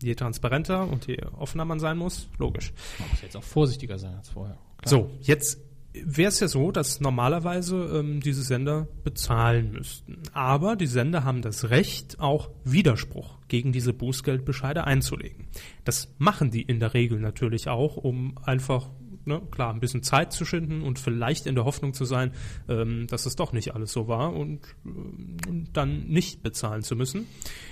Je 0.01 0.13
transparenter 0.13 0.87
und 0.89 1.07
je 1.07 1.21
offener 1.37 1.65
man 1.65 1.79
sein 1.79 1.97
muss, 1.97 2.27
logisch. 2.37 2.73
Man 2.99 3.09
muss 3.09 3.21
jetzt 3.21 3.37
auch 3.37 3.43
vorsichtiger 3.43 3.97
sein 3.97 4.15
als 4.15 4.29
vorher. 4.29 4.57
Klar. 4.77 4.89
So, 4.89 5.11
jetzt 5.21 5.59
wäre 6.03 6.29
es 6.29 6.39
ja 6.39 6.47
so, 6.47 6.71
dass 6.71 6.99
normalerweise 6.99 7.75
ähm, 7.99 8.19
diese 8.19 8.43
Sender 8.43 8.87
bezahlen 9.03 9.71
müssten. 9.71 10.21
Aber 10.33 10.75
die 10.75 10.87
Sender 10.87 11.23
haben 11.23 11.41
das 11.41 11.69
Recht, 11.69 12.19
auch 12.19 12.49
Widerspruch 12.63 13.39
gegen 13.47 13.71
diese 13.71 13.93
Bußgeldbescheide 13.93 14.85
einzulegen. 14.85 15.47
Das 15.83 16.13
machen 16.17 16.51
die 16.51 16.61
in 16.61 16.79
der 16.79 16.93
Regel 16.93 17.19
natürlich 17.19 17.67
auch, 17.69 17.97
um 17.97 18.37
einfach, 18.43 18.89
ne, 19.25 19.41
klar, 19.51 19.73
ein 19.73 19.79
bisschen 19.79 20.03
Zeit 20.03 20.33
zu 20.33 20.45
schinden 20.45 20.81
und 20.81 20.99
vielleicht 20.99 21.45
in 21.45 21.55
der 21.55 21.65
Hoffnung 21.65 21.93
zu 21.93 22.05
sein, 22.05 22.31
ähm, 22.67 23.07
dass 23.07 23.25
es 23.25 23.35
doch 23.35 23.53
nicht 23.53 23.73
alles 23.73 23.91
so 23.91 24.07
war 24.07 24.33
und 24.33 24.61
ähm, 24.85 25.67
dann 25.73 26.07
nicht 26.07 26.43
bezahlen 26.43 26.81
zu 26.81 26.95
müssen. 26.95 27.27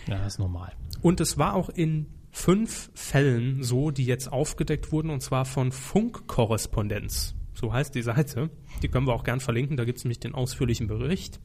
Ja, 0.07 0.17
das 0.19 0.33
ist 0.33 0.39
normal. 0.39 0.73
Und 1.01 1.19
es 1.19 1.37
war 1.37 1.55
auch 1.55 1.69
in 1.69 2.07
fünf 2.31 2.89
Fällen 2.95 3.63
so, 3.63 3.91
die 3.91 4.05
jetzt 4.05 4.31
aufgedeckt 4.31 4.91
wurden, 4.91 5.09
und 5.09 5.21
zwar 5.21 5.45
von 5.45 5.71
Funkkorrespondenz. 5.71 7.35
So 7.53 7.73
heißt 7.73 7.93
die 7.95 8.01
Seite. 8.01 8.49
Die 8.81 8.87
können 8.87 9.07
wir 9.07 9.13
auch 9.13 9.23
gern 9.23 9.39
verlinken, 9.39 9.77
da 9.77 9.85
gibt 9.85 9.99
es 9.99 10.03
nämlich 10.03 10.19
den 10.19 10.33
ausführlichen 10.33 10.87
Bericht. 10.87 11.39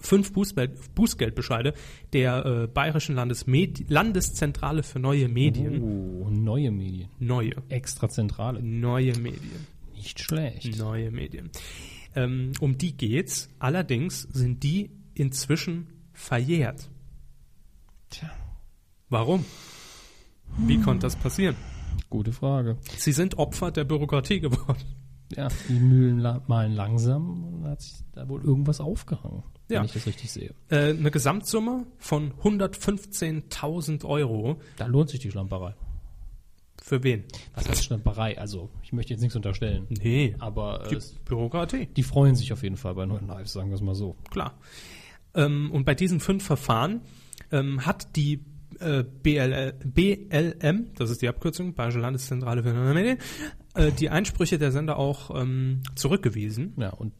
Fünf 0.00 0.32
Bußgeld, 0.32 0.94
Bußgeldbescheide 0.94 1.74
der 2.12 2.44
äh, 2.44 2.66
Bayerischen 2.66 3.14
Landesmed 3.14 3.88
Landeszentrale 3.88 4.82
für 4.82 4.98
neue 4.98 5.28
Medien. 5.28 5.80
Oh, 5.80 6.28
neue 6.28 6.72
Medien. 6.72 7.08
Neue. 7.20 7.52
Extra 7.68 8.08
Zentrale. 8.08 8.60
Neue 8.62 9.16
Medien. 9.16 9.66
Nicht 9.94 10.20
schlecht. 10.20 10.76
Neue 10.76 11.12
Medien. 11.12 11.50
Ähm, 12.16 12.52
um 12.58 12.78
die 12.78 12.96
geht's. 12.96 13.48
Allerdings 13.60 14.22
sind 14.22 14.64
die 14.64 14.90
inzwischen 15.14 15.86
verjährt. 16.12 16.90
Tja, 18.10 18.30
Warum? 19.08 19.44
Wie 20.58 20.80
konnte 20.80 21.06
das 21.06 21.16
passieren? 21.16 21.54
gute 22.10 22.32
Frage. 22.32 22.76
Sie 22.96 23.12
sind 23.12 23.38
Opfer 23.38 23.70
der 23.70 23.84
Bürokratie 23.84 24.40
geworden. 24.40 24.82
Ja, 25.36 25.48
die 25.68 25.74
Mühlen 25.74 26.18
la 26.18 26.42
malen 26.46 26.72
langsam 26.74 27.44
und 27.44 27.64
hat 27.68 27.80
sich 27.82 27.94
da 28.12 28.28
wohl 28.28 28.42
irgendwas 28.42 28.80
aufgehangen, 28.80 29.42
Ja. 29.68 29.78
wenn 29.78 29.86
ich 29.86 29.92
das 29.92 30.06
richtig 30.06 30.30
sehe. 30.30 30.54
Äh, 30.68 30.90
eine 30.90 31.10
Gesamtsumme 31.10 31.86
von 31.98 32.32
115.000 32.42 34.04
Euro. 34.04 34.60
Da 34.76 34.86
lohnt 34.86 35.10
sich 35.10 35.20
die 35.20 35.30
Schlamperei. 35.30 35.74
Für 36.82 37.02
wen? 37.04 37.24
Was 37.54 37.68
heißt 37.68 37.84
Schlamperei? 37.84 38.38
Also, 38.38 38.68
ich 38.82 38.92
möchte 38.92 39.12
jetzt 39.12 39.20
nichts 39.20 39.36
unterstellen. 39.36 39.86
Nee, 39.88 40.34
Aber 40.40 40.84
die 40.90 40.96
äh, 40.96 41.00
Bürokratie, 41.24 41.86
die 41.86 42.02
freuen 42.02 42.34
sich 42.34 42.52
auf 42.52 42.62
jeden 42.62 42.76
Fall 42.76 42.94
bei 42.94 43.06
neuen 43.06 43.28
Lives, 43.28 43.52
sagen 43.52 43.68
wir 43.70 43.76
es 43.76 43.80
mal 43.82 43.94
so. 43.94 44.16
klar. 44.30 44.54
Ähm, 45.34 45.70
und 45.70 45.84
bei 45.84 45.94
diesen 45.94 46.18
fünf 46.20 46.44
Verfahren 46.44 47.00
ähm, 47.52 47.86
hat 47.86 48.16
die 48.16 48.44
äh, 48.80 49.02
BL, 49.04 49.74
BLM, 49.84 50.90
das 50.96 51.10
ist 51.10 51.22
die 51.22 51.28
Abkürzung, 51.28 51.72
Bayerische 51.74 52.00
Landeszentrale 52.00 52.62
für 52.62 52.72
Medien, 52.74 53.18
äh, 53.74 53.92
die 53.92 54.10
Einsprüche 54.10 54.58
der 54.58 54.72
Sender 54.72 54.98
auch 54.98 55.30
ähm, 55.40 55.82
zurückgewiesen. 55.94 56.74
Ja, 56.76 56.90
und 56.90 57.12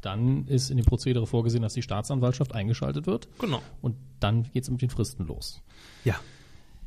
dann 0.00 0.46
ist 0.46 0.70
in 0.70 0.76
dem 0.76 0.86
Prozedere 0.86 1.26
vorgesehen, 1.26 1.62
dass 1.62 1.74
die 1.74 1.82
Staatsanwaltschaft 1.82 2.54
eingeschaltet 2.54 3.06
wird. 3.06 3.28
Genau. 3.40 3.60
Und 3.80 3.96
dann 4.20 4.44
geht 4.44 4.62
es 4.64 4.70
mit 4.70 4.80
den 4.82 4.90
Fristen 4.90 5.26
los. 5.26 5.62
Ja. 6.04 6.14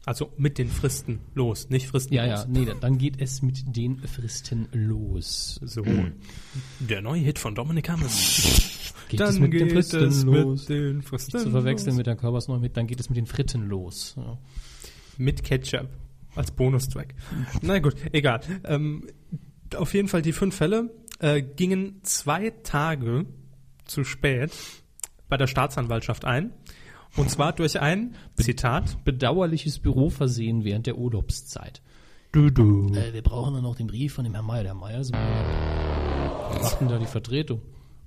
Also 0.06 0.32
mit 0.38 0.58
den 0.58 0.68
Fristen 0.68 1.20
los, 1.36 1.70
nicht 1.70 1.86
Fristen 1.88 2.16
Ja, 2.16 2.26
los. 2.26 2.40
ja, 2.42 2.46
nee, 2.48 2.68
dann 2.82 2.98
geht 2.98 3.22
es 3.22 3.44
mit 3.44 3.76
den 3.76 4.00
Fristen 4.00 4.68
los. 4.72 5.60
So. 5.64 5.84
Der 6.80 7.04
neue 7.04 7.22
Hit 7.22 7.38
von 7.38 7.54
Dominik 7.54 7.88
Hammes. 7.90 8.94
Geht 9.10 9.20
Dann 9.20 9.30
es 9.30 9.40
mit 9.40 9.54
den 9.54 9.66
geht 9.68 9.74
Fristen 9.74 10.04
es 10.08 10.24
los. 10.24 10.62
mit 10.62 10.70
den 10.70 11.02
Fristen 11.04 11.38
Nicht 11.38 11.44
zu 11.46 11.52
verwechseln 11.52 11.90
los. 11.90 11.98
mit 11.98 12.08
der 12.08 12.16
Körpersneu 12.16 12.58
mit, 12.58 12.78
dann 12.78 12.88
geht 12.88 13.00
es 13.00 13.10
mit 13.10 13.18
den 13.18 13.28
Fritten 13.28 13.68
los. 13.68 14.16
Ja. 14.18 14.38
Mit 15.18 15.44
Ketchup 15.44 15.88
als 16.36 16.52
Bonustrack. 16.52 17.14
Na 17.62 17.80
gut, 17.80 17.96
egal. 18.12 18.42
Ähm, 18.64 19.08
auf 19.76 19.94
jeden 19.94 20.08
Fall 20.08 20.22
die 20.22 20.34
fünf 20.34 20.56
Fälle 20.56 20.90
äh, 21.20 21.42
gingen 21.42 22.00
zwei 22.04 22.52
Tage 22.64 23.26
zu 23.86 24.04
spät 24.04 24.52
bei 25.30 25.38
der 25.38 25.48
Staatsanwaltschaft 25.48 26.26
ein. 26.26 26.52
Und 27.18 27.30
zwar 27.30 27.54
durch 27.54 27.80
ein, 27.80 28.16
Zitat, 28.36 29.04
Bedauerliches 29.04 29.80
Büroversehen 29.80 30.64
während 30.64 30.88
der 30.88 30.98
Urlaubszeit. 30.98 31.82
du, 32.32 32.50
du. 32.50 32.94
Äh, 32.94 33.14
wir 33.14 33.22
brauchen 33.22 33.54
dann 33.54 33.64
noch 33.64 33.76
den 33.76 33.88
Brief 33.88 34.14
von 34.14 34.24
dem 34.24 34.34
Herrn 34.34 34.46
Meier. 34.46 34.64
Der 34.64 34.74
Meier 34.74 35.02
ist. 35.02 35.12
Was 35.14 36.62
macht 36.62 36.82
denn 36.82 36.88
da 36.88 36.98
die 36.98 37.06
Vertretung? 37.06 37.62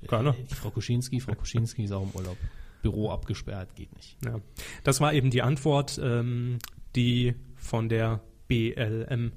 Keiner. 0.06 0.30
Äh, 0.30 0.54
Frau 0.54 0.70
Kuschinski, 0.70 1.20
Frau 1.20 1.34
Kuschinski 1.34 1.84
ist 1.84 1.92
auch 1.92 2.02
im 2.02 2.10
Urlaub. 2.10 2.36
Büro 2.82 3.10
abgesperrt, 3.10 3.74
geht 3.76 3.94
nicht. 3.96 4.18
Ja. 4.24 4.40
Das 4.84 5.00
war 5.00 5.14
eben 5.14 5.30
die 5.30 5.40
Antwort, 5.40 5.98
ähm, 6.02 6.58
die 6.94 7.34
von 7.64 7.88
der 7.88 8.20
BLM, 8.48 9.32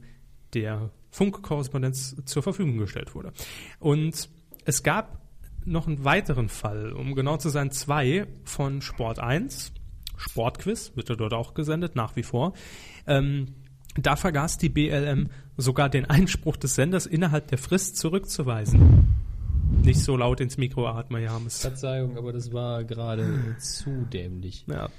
der 0.54 0.92
Funkkorrespondenz, 1.12 2.16
zur 2.26 2.44
Verfügung 2.44 2.78
gestellt 2.78 3.16
wurde. 3.16 3.32
Und 3.80 4.30
es 4.66 4.84
gab 4.84 5.22
noch 5.66 5.88
einen 5.88 6.04
weiteren 6.04 6.50
Fall, 6.50 6.92
um 6.94 7.16
genau 7.16 7.38
zu 7.38 7.50
sein, 7.50 7.72
zwei 7.72 8.28
von 8.44 8.82
Sport 8.82 9.20
1. 9.20 9.74
Sportquiz 10.18 10.94
wird 10.96 11.10
ja 11.10 11.16
dort 11.16 11.34
auch 11.34 11.54
gesendet, 11.54 11.96
nach 11.96 12.16
wie 12.16 12.24
vor. 12.24 12.54
Ähm, 13.06 13.56
da 13.96 14.16
vergaß 14.16 14.58
die 14.58 14.70
BLM 14.70 15.30
sogar 15.58 15.90
den 15.90 16.06
Einspruch 16.06 16.58
des 16.58 16.76
Senders 16.76 17.06
innerhalb 17.06 17.48
der 17.48 17.58
Frist 17.58 17.98
zurückzuweisen. 17.98 19.16
Nicht 19.84 20.00
so 20.00 20.16
laut 20.16 20.40
ins 20.40 20.58
Mikro 20.58 20.88
atmen, 20.88 21.24
James. 21.24 21.62
Verzeihung, 21.62 22.18
aber 22.18 22.32
das 22.32 22.54
war 22.54 22.84
gerade 22.84 23.56
zu 23.60 24.06
dämlich. 24.12 24.66
Ja. 24.68 24.90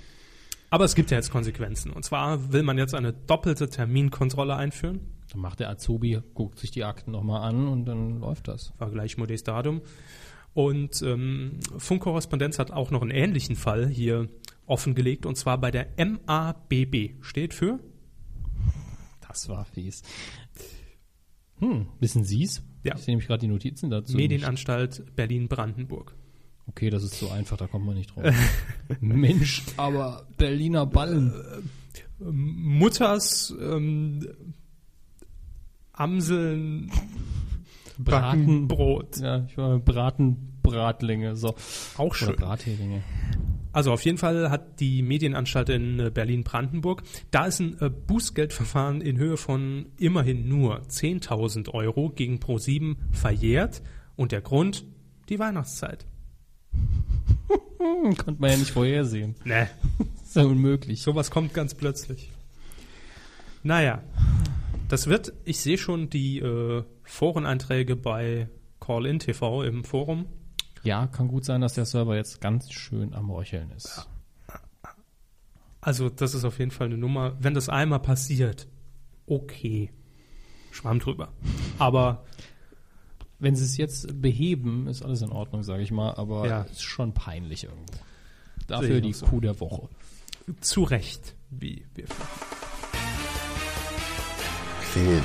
Aber 0.71 0.85
es 0.85 0.95
gibt 0.95 1.11
ja 1.11 1.17
jetzt 1.17 1.31
Konsequenzen. 1.31 1.93
Und 1.93 2.05
zwar 2.05 2.53
will 2.53 2.63
man 2.63 2.79
jetzt 2.79 2.95
eine 2.95 3.13
doppelte 3.13 3.69
Terminkontrolle 3.69 4.55
einführen 4.55 5.01
Dann 5.31 5.41
macht 5.41 5.61
der 5.61 5.71
Azubi, 5.71 6.21
guckt 6.35 6.59
sich 6.59 6.71
die 6.71 6.85
Akten 6.85 7.11
nochmal 7.11 7.49
an 7.49 7.69
und 7.69 7.87
dann 7.87 8.21
läuft 8.21 8.49
das. 8.49 8.73
war 8.79 8.91
gleich 8.91 9.17
Modestatum. 9.17 9.81
Und 10.55 11.03
ähm, 11.03 11.61
Funkkorrespondenz 11.77 12.59
hat 12.59 12.71
auch 12.71 12.91
noch 12.91 13.03
einen 13.03 13.11
ähnlichen 13.11 13.57
Fall 13.57 13.87
hier 13.87 14.29
offengelegt, 14.67 15.25
und 15.25 15.37
zwar 15.37 15.59
bei 15.59 15.71
der 15.71 15.89
MABB. 15.97 17.23
Steht 17.23 17.55
für? 17.55 17.79
Das 19.27 19.49
war 19.49 19.65
fies. 19.65 20.03
Hm, 21.61 21.89
wissen 22.01 22.25
Sie's? 22.25 22.63
Ja. 22.83 22.95
Ich 22.97 23.03
sehe 23.03 23.13
nämlich 23.13 23.27
gerade 23.27 23.41
die 23.41 23.49
Notizen 23.49 23.91
dazu. 23.91 24.17
Medienanstalt 24.17 25.15
Berlin-Brandenburg. 25.17 26.15
Okay, 26.69 26.91
das 26.91 27.03
ist 27.03 27.19
so 27.19 27.31
einfach, 27.31 27.57
da 27.57 27.67
kommt 27.67 27.87
man 27.87 27.97
nicht 27.97 28.15
drauf. 28.15 28.33
Mensch, 29.01 29.65
aber 29.77 30.27
Berliner 30.37 30.87
Ballen. 30.87 31.33
Mutters 32.21 33.55
ähm, 33.61 34.27
Amseln 35.93 36.91
Braten. 37.99 38.69
Brot. 38.69 39.19
Ja, 39.19 39.45
ich 39.49 39.57
war 39.57 39.79
Braten, 39.79 40.59
Bratlinge, 40.63 41.37
so. 41.37 41.55
Auch 41.97 42.07
Oder 42.07 42.15
schön. 42.15 42.37
Bratheringe. 42.37 43.03
Also 43.73 43.93
auf 43.93 44.05
jeden 44.05 44.19
Fall 44.19 44.51
hat 44.51 44.81
die 44.81 45.03
Medienanstalt 45.03 45.69
in 45.69 46.01
äh, 46.01 46.11
Berlin-Brandenburg, 46.11 47.03
da 47.31 47.47
ist 47.47 47.61
ein 47.61 47.77
äh, 47.81 47.91
Bußgeldverfahren 47.91 49.01
in 49.01 49.19
Höhe 49.19 49.37
von 49.37 49.87
immerhin 49.99 50.49
nur 50.49 50.81
10.000 50.83 51.71
Euro 51.75 52.11
gegen 52.11 52.37
Pro7 52.37 52.97
verjährt. 53.13 53.83
Und 54.17 54.33
der 54.33 54.41
Grund? 54.41 54.85
Die 55.29 55.39
Weihnachtszeit. 55.39 56.07
Konnte 57.79 58.37
man 58.39 58.51
ja 58.51 58.57
nicht 58.57 58.71
vorhersehen. 58.71 59.35
Ne, 59.45 59.69
ist 60.23 60.37
ja 60.37 60.45
unmöglich. 60.45 61.03
sowas 61.03 61.31
kommt 61.31 61.55
ganz 61.55 61.75
plötzlich. 61.75 62.31
Naja, 63.63 64.03
das 64.89 65.07
wird, 65.07 65.33
ich 65.45 65.61
sehe 65.61 65.79
schon 65.79 66.11
die 66.11 66.39
äh, 66.39 66.85
Foreneinträge 67.03 67.97
bei 67.97 68.49
Call-In 68.81 69.19
TV 69.19 69.63
im 69.65 69.85
Forum. 69.85 70.27
Ja, 70.83 71.07
kann 71.07 71.29
gut 71.29 71.45
sein, 71.45 71.61
dass 71.61 71.75
der 71.75 71.85
Server 71.85 72.17
jetzt 72.17 72.41
ganz 72.41 72.71
schön 72.73 73.15
am 73.15 73.31
Röcheln 73.31 73.71
ist. 73.73 74.09
Also 75.81 76.09
das 76.09 76.35
ist 76.35 76.45
auf 76.45 76.59
jeden 76.59 76.71
Fall 76.71 76.87
eine 76.87 76.99
Nummer. 76.99 77.37
Wenn 77.41 77.55
das 77.55 77.69
einmal 77.69 78.01
passiert, 78.01 78.67
okay, 79.27 79.91
Schwamm 80.71 80.99
drüber. 80.99 81.33
Aber 81.79 82.25
Wenn 83.39 83.55
sie 83.55 83.65
es 83.65 83.77
jetzt 83.77 84.21
beheben, 84.21 84.89
ist 84.89 85.03
alles 85.03 85.23
in 85.23 85.31
Ordnung, 85.31 85.63
sage 85.63 85.83
ich 85.83 85.91
mal, 85.93 86.13
aber 86.15 86.47
Ja. 86.49 86.63
ist 86.63 86.83
schon 86.83 87.15
peinlich 87.15 87.65
irgendwo. 87.65 87.93
Dafür 88.67 89.01
die 89.01 89.13
so. 89.13 89.27
Kuh 89.27 89.41
der 89.41 89.59
Woche. 89.61 89.89
zu 90.61 90.83
Recht, 90.83 91.35
wie 91.51 91.85
wir 91.95 92.07
finden. 92.07 92.29
Film. 94.81 95.23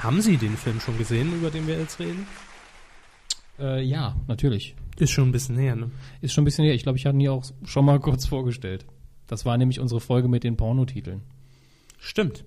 Haben 0.00 0.20
Sie 0.20 0.36
den 0.36 0.56
Film 0.56 0.80
schon 0.80 0.98
gesehen, 0.98 1.32
über 1.34 1.50
den 1.50 1.66
wir 1.66 1.78
jetzt 1.78 1.98
reden? 1.98 2.26
Äh, 3.58 3.82
ja, 3.82 4.16
natürlich. 4.26 4.74
Ist 4.98 5.10
schon 5.12 5.28
ein 5.28 5.32
bisschen 5.32 5.54
näher, 5.56 5.76
ne? 5.76 5.90
Ist 6.20 6.32
schon 6.34 6.42
ein 6.42 6.44
bisschen 6.46 6.64
her. 6.64 6.74
Ich 6.74 6.82
glaube, 6.82 6.98
ich 6.98 7.06
hatte 7.06 7.16
ihn 7.18 7.28
auch 7.28 7.44
schon 7.64 7.84
mal 7.84 8.00
kurz 8.00 8.26
vorgestellt. 8.26 8.84
Das 9.26 9.44
war 9.46 9.56
nämlich 9.56 9.80
unsere 9.80 10.00
Folge 10.00 10.28
mit 10.28 10.44
den 10.44 10.56
Pornotiteln. 10.56 11.22
Stimmt. 11.98 12.44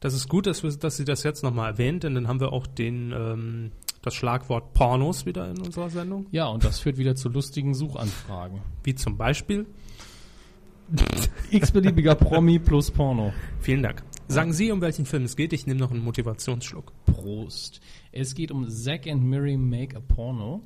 Das 0.00 0.14
ist 0.14 0.28
gut, 0.28 0.46
dass, 0.46 0.62
wir, 0.62 0.70
dass 0.72 0.96
Sie 0.96 1.04
das 1.04 1.22
jetzt 1.22 1.42
nochmal 1.42 1.72
erwähnt, 1.72 2.04
denn 2.04 2.14
dann 2.14 2.28
haben 2.28 2.40
wir 2.40 2.52
auch 2.52 2.66
den, 2.66 3.12
ähm, 3.12 3.72
das 4.02 4.14
Schlagwort 4.14 4.74
Pornos 4.74 5.24
wieder 5.26 5.50
in 5.50 5.60
unserer 5.60 5.90
Sendung. 5.90 6.26
Ja, 6.30 6.46
und 6.46 6.64
das 6.64 6.80
führt 6.80 6.98
wieder 6.98 7.16
zu 7.16 7.28
lustigen 7.28 7.74
Suchanfragen. 7.74 8.60
Wie 8.84 8.94
zum 8.94 9.16
Beispiel, 9.16 9.66
X-beliebiger 11.50 12.14
Promi 12.16 12.58
plus 12.58 12.90
Porno. 12.90 13.32
vielen 13.60 13.82
Dank. 13.82 14.04
Sagen 14.28 14.52
Sie, 14.52 14.70
um 14.70 14.80
welchen 14.80 15.06
Film 15.06 15.24
es 15.24 15.36
geht. 15.36 15.52
Ich 15.52 15.66
nehme 15.66 15.80
noch 15.80 15.90
einen 15.90 16.02
Motivationsschluck. 16.04 16.92
Prost. 17.06 17.80
Es 18.12 18.34
geht 18.34 18.50
um 18.50 18.68
Zack 18.68 19.06
and 19.06 19.22
Miri 19.22 19.56
Make 19.56 19.96
a 19.96 20.00
Porno 20.00 20.62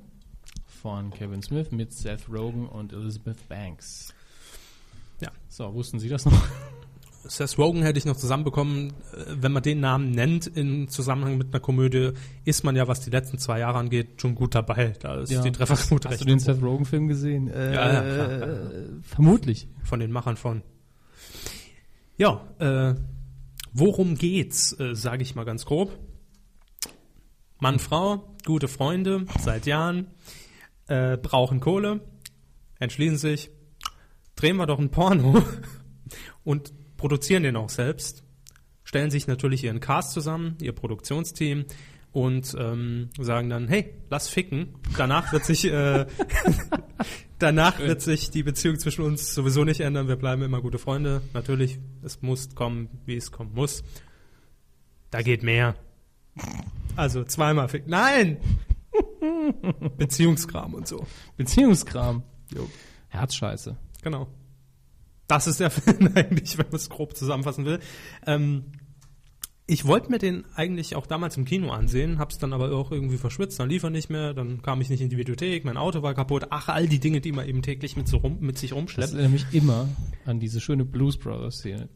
von 0.66 1.10
Kevin 1.10 1.42
Smith 1.42 1.70
mit 1.70 1.92
Seth 1.92 2.28
Rogen 2.28 2.66
und 2.68 2.92
Elizabeth 2.92 3.48
Banks. 3.48 4.14
Ja. 5.20 5.30
So, 5.48 5.72
wussten 5.74 5.98
Sie 5.98 6.08
das 6.08 6.24
noch? 6.24 6.42
Seth 7.24 7.58
Rogen 7.58 7.82
hätte 7.82 7.98
ich 7.98 8.04
noch 8.06 8.16
zusammenbekommen. 8.16 8.88
Äh, 9.12 9.24
Wenn 9.40 9.52
man 9.52 9.62
den 9.62 9.80
Namen 9.80 10.10
nennt 10.10 10.46
im 10.46 10.88
Zusammenhang 10.88 11.36
mit 11.38 11.48
einer 11.52 11.60
Komödie, 11.60 12.12
ist 12.44 12.64
man 12.64 12.76
ja, 12.76 12.88
was 12.88 13.00
die 13.00 13.10
letzten 13.10 13.38
zwei 13.38 13.58
Jahre 13.60 13.78
angeht, 13.78 14.20
schon 14.20 14.34
gut 14.34 14.54
dabei. 14.54 14.94
Da 15.00 15.20
ist 15.20 15.30
die 15.30 15.52
Trefferquote 15.52 16.08
Hast 16.08 16.12
recht 16.12 16.20
du 16.22 16.26
den. 16.26 16.38
Seth 16.38 16.62
Rogen-Film 16.62 17.08
gesehen? 17.08 17.48
Äh, 17.48 17.74
Ja, 17.74 17.92
ja, 17.92 18.00
klar, 18.14 18.28
klar. 18.38 18.70
Vermutlich. 19.02 19.68
von 19.84 20.00
den 20.00 20.10
Machern 20.12 20.36
von. 20.36 20.62
Ja, 22.16 22.42
äh, 22.58 22.94
worum 23.72 24.16
geht's, 24.16 24.78
äh, 24.78 24.94
sage 24.94 25.22
ich 25.22 25.34
mal 25.34 25.44
ganz 25.44 25.64
grob. 25.64 25.96
Mann, 27.58 27.78
Frau, 27.78 28.34
gute 28.46 28.68
Freunde, 28.68 29.26
seit 29.38 29.66
Jahren, 29.66 30.06
äh, 30.88 31.16
brauchen 31.18 31.60
Kohle, 31.60 32.00
entschließen 32.78 33.18
sich, 33.18 33.50
drehen 34.36 34.56
wir 34.56 34.66
doch 34.66 34.78
ein 34.78 34.90
Porno 34.90 35.42
und 36.44 36.72
produzieren 37.00 37.42
den 37.44 37.56
auch 37.56 37.70
selbst, 37.70 38.24
stellen 38.84 39.10
sich 39.10 39.26
natürlich 39.26 39.64
ihren 39.64 39.80
Cast 39.80 40.12
zusammen, 40.12 40.58
ihr 40.60 40.72
Produktionsteam 40.72 41.64
und 42.12 42.54
ähm, 42.58 43.08
sagen 43.18 43.48
dann, 43.48 43.68
hey, 43.68 43.94
lass 44.10 44.28
ficken. 44.28 44.74
Danach 44.98 45.32
wird 45.32 45.46
sich 45.46 45.64
äh, 45.64 46.04
danach 47.38 47.78
wird 47.78 48.02
sich 48.02 48.30
die 48.30 48.42
Beziehung 48.42 48.78
zwischen 48.78 49.02
uns 49.02 49.34
sowieso 49.34 49.64
nicht 49.64 49.80
ändern. 49.80 50.08
Wir 50.08 50.16
bleiben 50.16 50.42
immer 50.42 50.60
gute 50.60 50.78
Freunde. 50.78 51.22
Natürlich, 51.32 51.78
es 52.02 52.20
muss 52.20 52.54
kommen, 52.54 52.90
wie 53.06 53.16
es 53.16 53.32
kommen 53.32 53.54
muss. 53.54 53.82
Da 55.10 55.22
geht 55.22 55.42
mehr. 55.42 55.76
Also 56.96 57.24
zweimal 57.24 57.68
ficken. 57.68 57.90
Nein! 57.90 58.36
Beziehungskram 59.96 60.74
und 60.74 60.86
so. 60.86 61.06
Beziehungskram. 61.38 62.24
Jo. 62.54 62.68
Herzscheiße. 63.08 63.74
Genau. 64.02 64.28
Das 65.30 65.46
ist 65.46 65.60
der 65.60 65.70
Film 65.70 66.10
eigentlich, 66.14 66.58
wenn 66.58 66.66
man 66.66 66.76
es 66.76 66.88
grob 66.90 67.16
zusammenfassen 67.16 67.64
will. 67.64 67.78
Ähm, 68.26 68.64
ich 69.66 69.84
wollte 69.86 70.10
mir 70.10 70.18
den 70.18 70.44
eigentlich 70.56 70.96
auch 70.96 71.06
damals 71.06 71.36
im 71.36 71.44
Kino 71.44 71.70
ansehen, 71.70 72.18
hab's 72.18 72.38
dann 72.38 72.52
aber 72.52 72.72
auch 72.72 72.90
irgendwie 72.90 73.18
verschwitzt, 73.18 73.60
dann 73.60 73.68
lief 73.68 73.84
er 73.84 73.90
nicht 73.90 74.10
mehr, 74.10 74.34
dann 74.34 74.62
kam 74.62 74.80
ich 74.80 74.90
nicht 74.90 75.00
in 75.00 75.08
die 75.10 75.16
Videothek, 75.16 75.64
mein 75.64 75.76
Auto 75.76 76.02
war 76.02 76.12
kaputt. 76.14 76.48
Ach, 76.50 76.68
all 76.68 76.88
die 76.88 76.98
Dinge, 76.98 77.20
die 77.20 77.30
man 77.30 77.46
eben 77.46 77.62
täglich 77.62 77.96
mit, 77.96 78.08
so 78.08 78.16
rum, 78.16 78.38
mit 78.40 78.58
sich 78.58 78.70
Das 78.70 78.78
rumschleppt. 78.78 79.12
erinnert 79.12 79.30
mich 79.30 79.46
immer 79.52 79.88
an 80.26 80.40
diese 80.40 80.60
schöne 80.60 80.84
Blues 80.84 81.16
Brothers 81.16 81.58
Szene. 81.58 81.88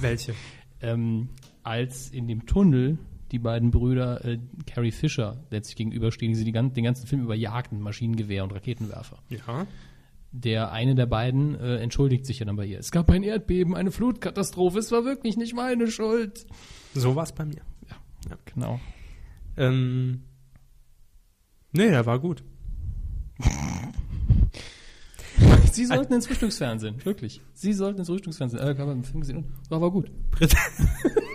Welche? 0.00 0.34
Ähm, 0.80 1.28
als 1.62 2.08
in 2.08 2.28
dem 2.28 2.46
Tunnel 2.46 2.96
die 3.30 3.38
beiden 3.38 3.70
Brüder 3.70 4.24
äh, 4.24 4.38
Carrie 4.66 4.92
Fisher 4.92 5.44
letztlich 5.50 5.76
gegenüberstehen, 5.76 6.32
die 6.32 6.38
sie 6.38 6.44
die 6.44 6.52
gan 6.52 6.72
den 6.72 6.84
ganzen 6.84 7.06
Film 7.06 7.22
über 7.22 7.34
jagten, 7.34 7.80
Maschinengewehr 7.80 8.42
und 8.42 8.52
Raketenwerfer. 8.52 9.18
Ja. 9.28 9.66
Der 10.36 10.72
eine 10.72 10.96
der 10.96 11.06
beiden 11.06 11.54
äh, 11.54 11.76
entschuldigt 11.76 12.26
sich 12.26 12.40
ja 12.40 12.46
dann 12.46 12.56
bei 12.56 12.66
ihr. 12.66 12.80
Es 12.80 12.90
gab 12.90 13.08
ein 13.08 13.22
Erdbeben, 13.22 13.76
eine 13.76 13.92
Flutkatastrophe, 13.92 14.80
es 14.80 14.90
war 14.90 15.04
wirklich 15.04 15.36
nicht 15.36 15.54
meine 15.54 15.88
Schuld. 15.88 16.44
So 16.92 17.14
war's 17.14 17.32
bei 17.32 17.44
mir. 17.44 17.62
Genau. 18.52 18.80
Ähm, 19.56 20.24
nee, 21.70 21.88
der 21.88 22.04
war 22.04 22.18
gut. 22.18 22.42
Sie 25.70 25.84
sollten 25.86 26.14
ins 26.14 26.26
Frühstücksfernsehen, 26.26 27.04
wirklich. 27.04 27.40
Sie 27.52 27.72
sollten 27.72 28.00
ins 28.00 28.08
Frühstücksfernsehen. 28.08 28.60
Äh, 28.60 28.72
ich 28.72 28.78
habe 28.78 28.90
einen 28.90 29.04
Film 29.04 29.20
gesehen 29.20 29.36
und 29.36 29.70
war, 29.70 29.80
war 29.80 29.90
gut. 29.90 30.10
Brit 30.32 30.54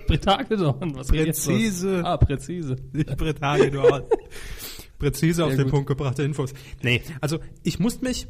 Bretagedorn, 0.08 0.95
was? 0.95 1.08
Präzise. 1.08 2.02
Ah, 2.04 2.18
präzise. 2.18 2.76
Nicht. 2.91 3.10
Präzise 5.00 5.45
auf 5.45 5.56
den. 5.56 5.70
Punkt 5.70 5.88
gebrachte 5.88 6.24
Infos. 6.24 6.54
Nee, 6.84 7.02
also 7.22 7.39
ich 7.64 7.80
musste 7.80 8.04
mich 8.04 8.28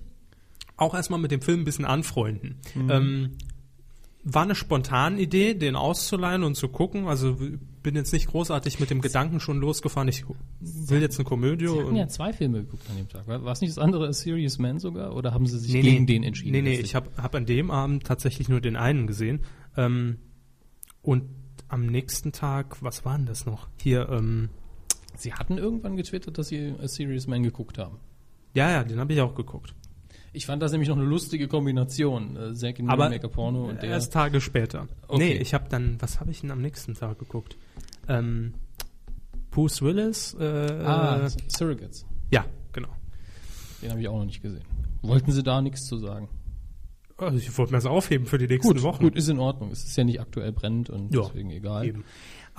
auch 0.82 0.94
erstmal 0.96 1.20
mit 1.20 1.32
dem 1.32 1.42
Film 1.42 1.62
ein 1.62 1.66
bisschen 1.66 1.86
anfreunden. 1.86 2.58
Mhm. 2.76 2.90
Ähm, 2.92 3.30
war 4.24 4.44
eine 4.44 4.54
spontane 4.56 5.20
Idee, 5.20 5.54
den 5.54 5.76
auszuleihen 5.76 6.44
und 6.44 6.56
zu 6.56 6.68
gucken. 6.68 7.08
Also 7.08 7.38
bin 7.82 7.96
jetzt 7.96 8.12
nicht 8.12 8.28
großartig 8.28 8.80
mit 8.80 8.90
dem 8.90 9.00
Gedanken 9.00 9.40
schon 9.40 9.60
losgefahren, 9.60 10.10
ich 10.10 10.26
will 10.60 11.02
jetzt 11.02 11.18
eine 11.18 11.24
Komödie. 11.26 11.68
Sie 11.68 11.80
hatten 11.80 11.96
ja 11.96 12.08
zwei 12.10 12.34
Filme 12.34 12.60
geguckt 12.64 12.84
an 12.90 12.98
dem 12.98 13.08
Tag. 13.08 13.28
War 13.28 13.46
es 13.52 13.62
nicht 13.62 13.72
das 13.72 13.82
andere 13.82 14.08
A 14.10 14.14
Serious 14.14 14.60
Man 14.60 14.80
sogar? 14.80 15.16
Oder 15.16 15.34
haben 15.34 15.46
Sie 15.48 15.58
sich 15.58 15.72
Nee, 15.74 15.82
gegen 15.82 16.00
nee. 16.02 16.06
den 16.06 16.24
entschieden? 16.24 16.52
Nee, 16.52 16.62
nee, 16.62 16.76
ich 16.80 16.96
habe 16.96 17.10
hab 17.16 17.34
an 17.34 17.46
dem 17.46 17.72
Abend 17.72 18.04
tatsächlich 18.06 18.50
nur 18.50 18.60
den 18.60 18.76
einen 18.76 19.08
gesehen. 19.08 19.40
Ähm, 19.78 20.18
und 21.02 21.24
am 21.70 21.86
nächsten 21.86 22.34
Tag, 22.34 22.84
was 22.84 23.06
war 23.06 23.16
denn 23.16 23.26
das 23.26 23.46
noch? 23.46 23.70
Hier, 23.82 24.10
ähm, 24.10 24.50
Sie 25.16 25.34
hatten 25.34 25.58
irgendwann 25.58 25.96
getwittert, 25.96 26.38
dass 26.38 26.50
Sie 26.50 26.74
A 26.82 26.88
Serious 26.90 27.26
Man 27.28 27.44
geguckt 27.44 27.78
haben. 27.78 27.98
ja, 28.54 28.70
ja, 28.70 28.84
den 28.84 29.00
habe 29.00 29.14
ich 29.14 29.22
auch 29.22 29.34
geguckt. 29.36 29.74
Ich 30.34 30.46
fand 30.46 30.62
das 30.62 30.72
nämlich 30.72 30.90
noch 30.90 30.98
eine 30.98 31.06
lustige 31.06 31.48
Kombination. 31.48 32.36
Äh, 32.38 32.54
Zack 32.54 32.80
in 32.80 32.90
Aber 32.90 33.10
Maker 33.10 33.30
Porno 33.30 33.66
und 33.70 33.82
der. 33.82 33.90
erst 33.90 34.14
Tage 34.14 34.42
später. 34.42 34.88
Okay. 35.08 35.18
Nee, 35.20 35.34
ich 35.38 35.54
habe 35.54 35.66
dann, 35.70 35.98
was 36.00 36.20
habe 36.20 36.32
ich 36.32 36.42
denn 36.42 36.52
am 36.52 36.62
nächsten 36.62 36.94
Tag 36.94 37.20
geguckt? 37.20 37.58
Ähm, 38.08 38.54
Bruce 39.52 39.82
Willis. 39.82 40.36
Äh, 40.40 40.44
ah, 40.44 41.26
äh, 41.26 41.30
Surrogates. 41.48 42.06
ja, 42.32 42.46
genau. 42.74 42.90
Den 43.82 43.92
habe 43.92 44.02
ich 44.02 44.08
auch 44.08 44.18
noch 44.20 44.26
nicht 44.26 44.42
gesehen. 44.42 44.64
Wollten 45.02 45.32
Sie 45.32 45.42
da 45.44 45.62
nichts 45.62 45.86
zu 45.86 45.98
sagen? 45.98 46.28
Also 47.18 47.38
ich 47.38 47.58
wollte 47.58 47.72
mir 47.74 47.78
das 47.78 47.86
aufheben 47.86 48.26
für 48.28 48.38
die 48.38 48.48
nächsten 48.48 48.74
Gut, 48.74 48.82
Wochen. 48.84 49.04
gut, 49.04 49.16
ist 49.16 49.28
in 49.30 49.40
Ordnung. 49.40 49.72
Es 49.72 49.84
ist 49.84 49.96
ja 49.98 50.04
nicht 50.04 50.22
aktuell 50.22 50.52
brennend 50.54 50.90
und 50.90 51.14
Ja, 51.14 51.24
deswegen 51.24 51.50
egal. 51.52 51.86
Eben. 51.86 52.04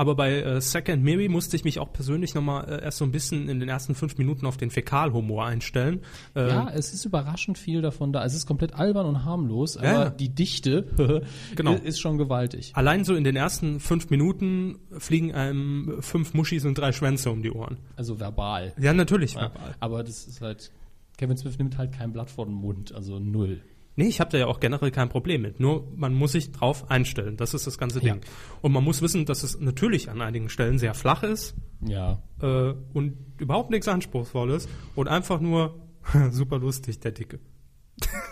Aber 0.01 0.15
bei 0.15 0.41
äh, 0.41 0.63
Second 0.63 1.05
Mary 1.05 1.29
musste 1.29 1.57
ich 1.57 1.65
mich 1.65 1.79
auch 1.79 1.93
persönlich 1.93 2.35
nochmal 2.35 2.67
äh, 2.71 2.83
erst 2.85 2.97
so 2.97 3.05
ein 3.05 3.13
bisschen 3.13 3.51
in 3.51 3.61
den 3.61 3.69
ersten 3.69 3.95
fünf 3.95 4.17
Minuten 4.17 4.47
auf 4.47 4.57
den 4.57 4.71
Fäkalhumor 4.71 5.45
einstellen. 5.45 6.01
Äh, 6.35 6.49
Ja, 6.49 6.71
es 6.73 6.95
ist 6.95 7.05
überraschend 7.05 7.59
viel 7.59 7.83
davon 7.83 8.11
da. 8.11 8.25
Es 8.25 8.33
ist 8.33 8.47
komplett 8.47 8.73
albern 8.73 9.05
und 9.05 9.27
harmlos, 9.27 9.77
aber 9.77 9.87
Ja, 9.87 10.09
die 10.09 10.31
Dichte 10.31 10.87
Genau. 11.55 11.75
ist 11.75 12.01
schon 12.01 12.17
gewaltig. 12.17 12.73
Allein 12.75 13.05
so 13.05 13.15
in 13.15 13.25
den 13.25 13.37
ersten 13.37 13.79
fünf 13.79 14.09
Minuten 14.09 14.79
fliegen 14.97 15.35
einem 15.35 15.99
fünf 16.01 16.33
Muschis 16.33 16.65
und 16.65 16.79
drei 16.79 16.93
Schwänze 16.93 17.31
um 17.31 17.43
die 17.43 17.51
Ohren. 17.51 17.77
Also 17.97 18.19
verbal. 18.19 18.73
Ja, 18.81 18.95
natürlich. 18.95 19.35
Ja, 19.35 19.53
aber 19.81 20.03
das 20.03 20.27
ist 20.27 20.41
halt, 20.41 20.73
Kevin 21.19 21.37
Smith 21.37 21.59
nimmt 21.59 21.77
halt 21.77 21.93
kein 21.93 22.15
Blatt 22.15 22.31
vor 22.31 22.47
den 22.47 22.55
Mund, 22.55 22.95
also 22.95 23.19
null. 23.19 23.61
Nee, 24.01 24.09
ich 24.09 24.19
habe 24.19 24.31
da 24.31 24.39
ja 24.39 24.47
auch 24.47 24.61
generell 24.61 24.91
kein 24.91 25.11
Problem 25.11 25.43
mit. 25.43 25.61
Nur 25.61 25.87
man 25.95 26.15
muss 26.15 26.33
sich 26.33 26.53
drauf 26.53 26.91
einstellen. 26.91 27.37
Das 27.37 27.53
ist 27.53 27.67
das 27.67 27.77
ganze 27.77 28.01
Ding. 28.01 28.21
Und 28.63 28.73
man 28.73 28.83
muss 28.83 29.03
wissen, 29.03 29.27
dass 29.27 29.43
es 29.43 29.61
natürlich 29.61 30.09
an 30.09 30.23
einigen 30.23 30.49
Stellen 30.49 30.79
sehr 30.79 30.95
flach 30.95 31.23
ist 31.23 31.55
Ja. 31.87 32.23
äh, 32.41 32.73
und 32.95 33.19
überhaupt 33.37 33.69
nichts 33.71 33.89
Anspruchsvolles 33.89 34.69
und 34.95 35.07
einfach 35.09 35.39
nur 35.41 35.79
super 36.31 36.59
lustig, 36.59 37.01
der 37.01 37.13
Dicke. 37.13 37.41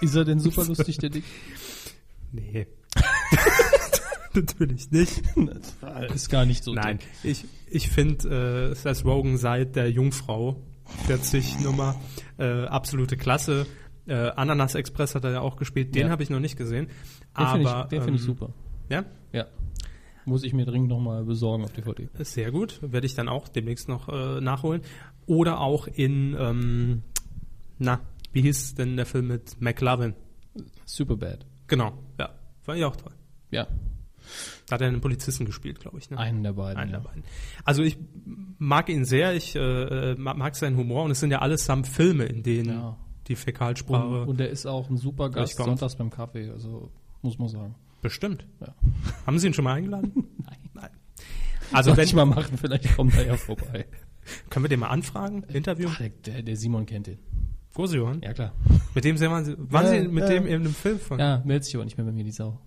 Ist 0.00 0.14
er 0.14 0.24
denn 0.24 0.40
super 0.40 0.64
lustig, 0.68 0.96
der 0.96 1.10
Dick? 1.10 1.24
Nee. 2.32 2.66
natürlich 4.34 4.90
nicht. 4.90 5.22
Ist 6.14 6.30
gar 6.30 6.46
nicht 6.46 6.64
so 6.64 6.72
Nein, 6.72 6.98
dick. 6.98 7.08
ich, 7.24 7.44
ich 7.70 7.90
finde 7.90 8.70
äh, 8.70 8.74
Seth 8.74 9.04
Rogen 9.04 9.36
seit 9.36 9.76
der 9.76 9.90
Jungfrau, 9.90 10.62
der 11.08 11.18
Nummer, 11.62 11.94
äh, 12.38 12.64
absolute 12.64 13.18
Klasse. 13.18 13.66
Äh, 14.08 14.30
Ananas 14.36 14.74
Express 14.74 15.14
hat 15.14 15.24
er 15.24 15.32
ja 15.32 15.40
auch 15.40 15.56
gespielt, 15.56 15.94
den 15.94 16.06
Ja. 16.06 16.10
habe 16.10 16.22
ich 16.22 16.30
noch 16.30 16.40
nicht 16.40 16.56
gesehen. 16.56 16.86
Den 16.86 16.94
aber 17.34 17.52
finde 17.52 17.68
ich, 17.68 17.88
den 17.88 18.02
find 18.02 18.16
ich 18.16 18.22
ähm, 18.22 18.26
super. 18.26 18.50
Ja, 18.88 19.04
Ja. 19.32 19.46
Muss 20.24 20.44
ich 20.44 20.52
mir 20.52 20.66
dringend 20.66 20.88
nochmal 20.90 21.24
besorgen 21.24 21.64
auf 21.64 21.72
DVD. 21.72 22.08
sehr 22.18 22.50
gut. 22.50 22.80
Werde 22.82 23.06
ich 23.06 23.14
dann 23.14 23.28
auch 23.30 23.48
demnächst 23.48 23.88
noch 23.88 24.08
äh, 24.10 24.40
nachholen. 24.42 24.82
Oder 25.26 25.60
auch 25.60 25.86
in, 25.86 26.36
ähm, 26.38 27.02
na, 27.78 28.00
wie 28.32 28.42
hieß 28.42 28.74
denn 28.74 28.96
der 28.96 29.06
Film 29.06 29.28
mit 29.28 29.58
McLovin? 29.60 30.14
Superbad. 30.84 31.46
Genau, 31.66 31.92
ja, 32.18 32.30
fand 32.60 32.78
ich 32.78 32.84
auch 32.84 32.96
toll. 32.96 33.12
Ja. 33.50 33.66
Da 34.66 34.74
hat 34.74 34.82
er 34.82 34.88
einen 34.88 35.00
Polizisten 35.00 35.46
gespielt, 35.46 35.80
glaube 35.80 35.98
ich. 35.98 36.10
Ne? 36.10 36.18
Einen 36.18 36.42
der 36.42 36.52
beiden. 36.52 36.76
Einen 36.78 36.90
ja. 36.92 36.98
der 36.98 37.04
beiden. 37.08 37.24
Also 37.64 37.82
ich 37.82 37.96
mag 38.58 38.90
ihn 38.90 39.06
sehr, 39.06 39.34
ich 39.34 39.56
äh, 39.56 40.14
mag 40.16 40.36
mag 40.36 40.54
seinen 40.56 40.76
Humor 40.76 41.04
und 41.04 41.10
es 41.10 41.20
sind 41.20 41.30
ja 41.30 41.38
allesamt 41.38 41.86
Filme, 41.88 42.24
in 42.24 42.42
denen 42.42 42.68
Ja. 42.70 42.98
Die 43.28 43.36
Fäkalsprache 43.36 44.22
Und, 44.22 44.28
und 44.28 44.40
er 44.40 44.48
ist 44.48 44.66
auch 44.66 44.88
ein 44.90 44.96
super 44.96 45.30
Gast 45.30 45.56
sonntags 45.56 45.96
beim 45.96 46.10
Kaffee, 46.10 46.50
also 46.50 46.90
muss 47.22 47.38
man 47.38 47.48
sagen. 47.48 47.74
bestimmt. 48.02 48.46
Ja. 48.60 48.74
Haben 49.26 49.38
Sie 49.38 49.46
ihn 49.46 49.54
schon 49.54 49.64
mal 49.64 49.74
eingeladen? 49.74 50.12
Nein. 50.44 50.58
Nein. 50.74 50.90
Also 51.72 51.96
wenn, 51.96 52.04
ich 52.04 52.14
mal 52.14 52.24
machen, 52.24 52.56
vielleicht 52.56 52.96
kommt 52.96 53.14
er 53.16 53.26
ja 53.26 53.36
vorbei. 53.36 53.86
können 54.50 54.64
wir 54.64 54.68
den 54.68 54.80
mal 54.80 54.88
anfragen? 54.88 55.42
Interview? 55.44 55.88
Ach, 55.92 55.98
der, 55.98 56.08
der, 56.10 56.42
der 56.42 56.56
Simon 56.56 56.86
kennt 56.86 57.06
den. 57.08 57.18
Gosejohann? 57.74 58.22
Ja, 58.22 58.32
klar. 58.32 58.52
Mit 58.94 59.04
dem 59.04 59.16
sehen 59.16 59.30
wir, 59.30 59.56
waren 59.70 59.84
Ja, 59.86 60.02
Sie 60.02 60.08
mit 60.08 60.24
ja. 60.24 60.30
dem 60.30 60.46
in 60.46 60.54
einem 60.62 60.74
Film 60.74 60.98
von? 60.98 61.18
Ja, 61.20 61.42
meldet 61.44 61.64
sich 61.64 61.76
aber 61.76 61.84
nicht 61.84 61.96
mehr 61.96 62.06
bei 62.06 62.12
mir, 62.12 62.24
die 62.24 62.32
Sau. 62.32 62.58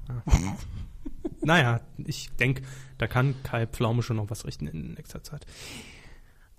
Naja, 1.41 1.81
ich 1.97 2.29
denke, 2.39 2.61
da 2.97 3.07
kann 3.07 3.35
Kai 3.43 3.65
Pflaume 3.67 4.03
schon 4.03 4.15
noch 4.17 4.29
was 4.29 4.45
richten 4.45 4.67
in 4.67 4.93
nächster 4.93 5.21
Zeit. 5.23 5.45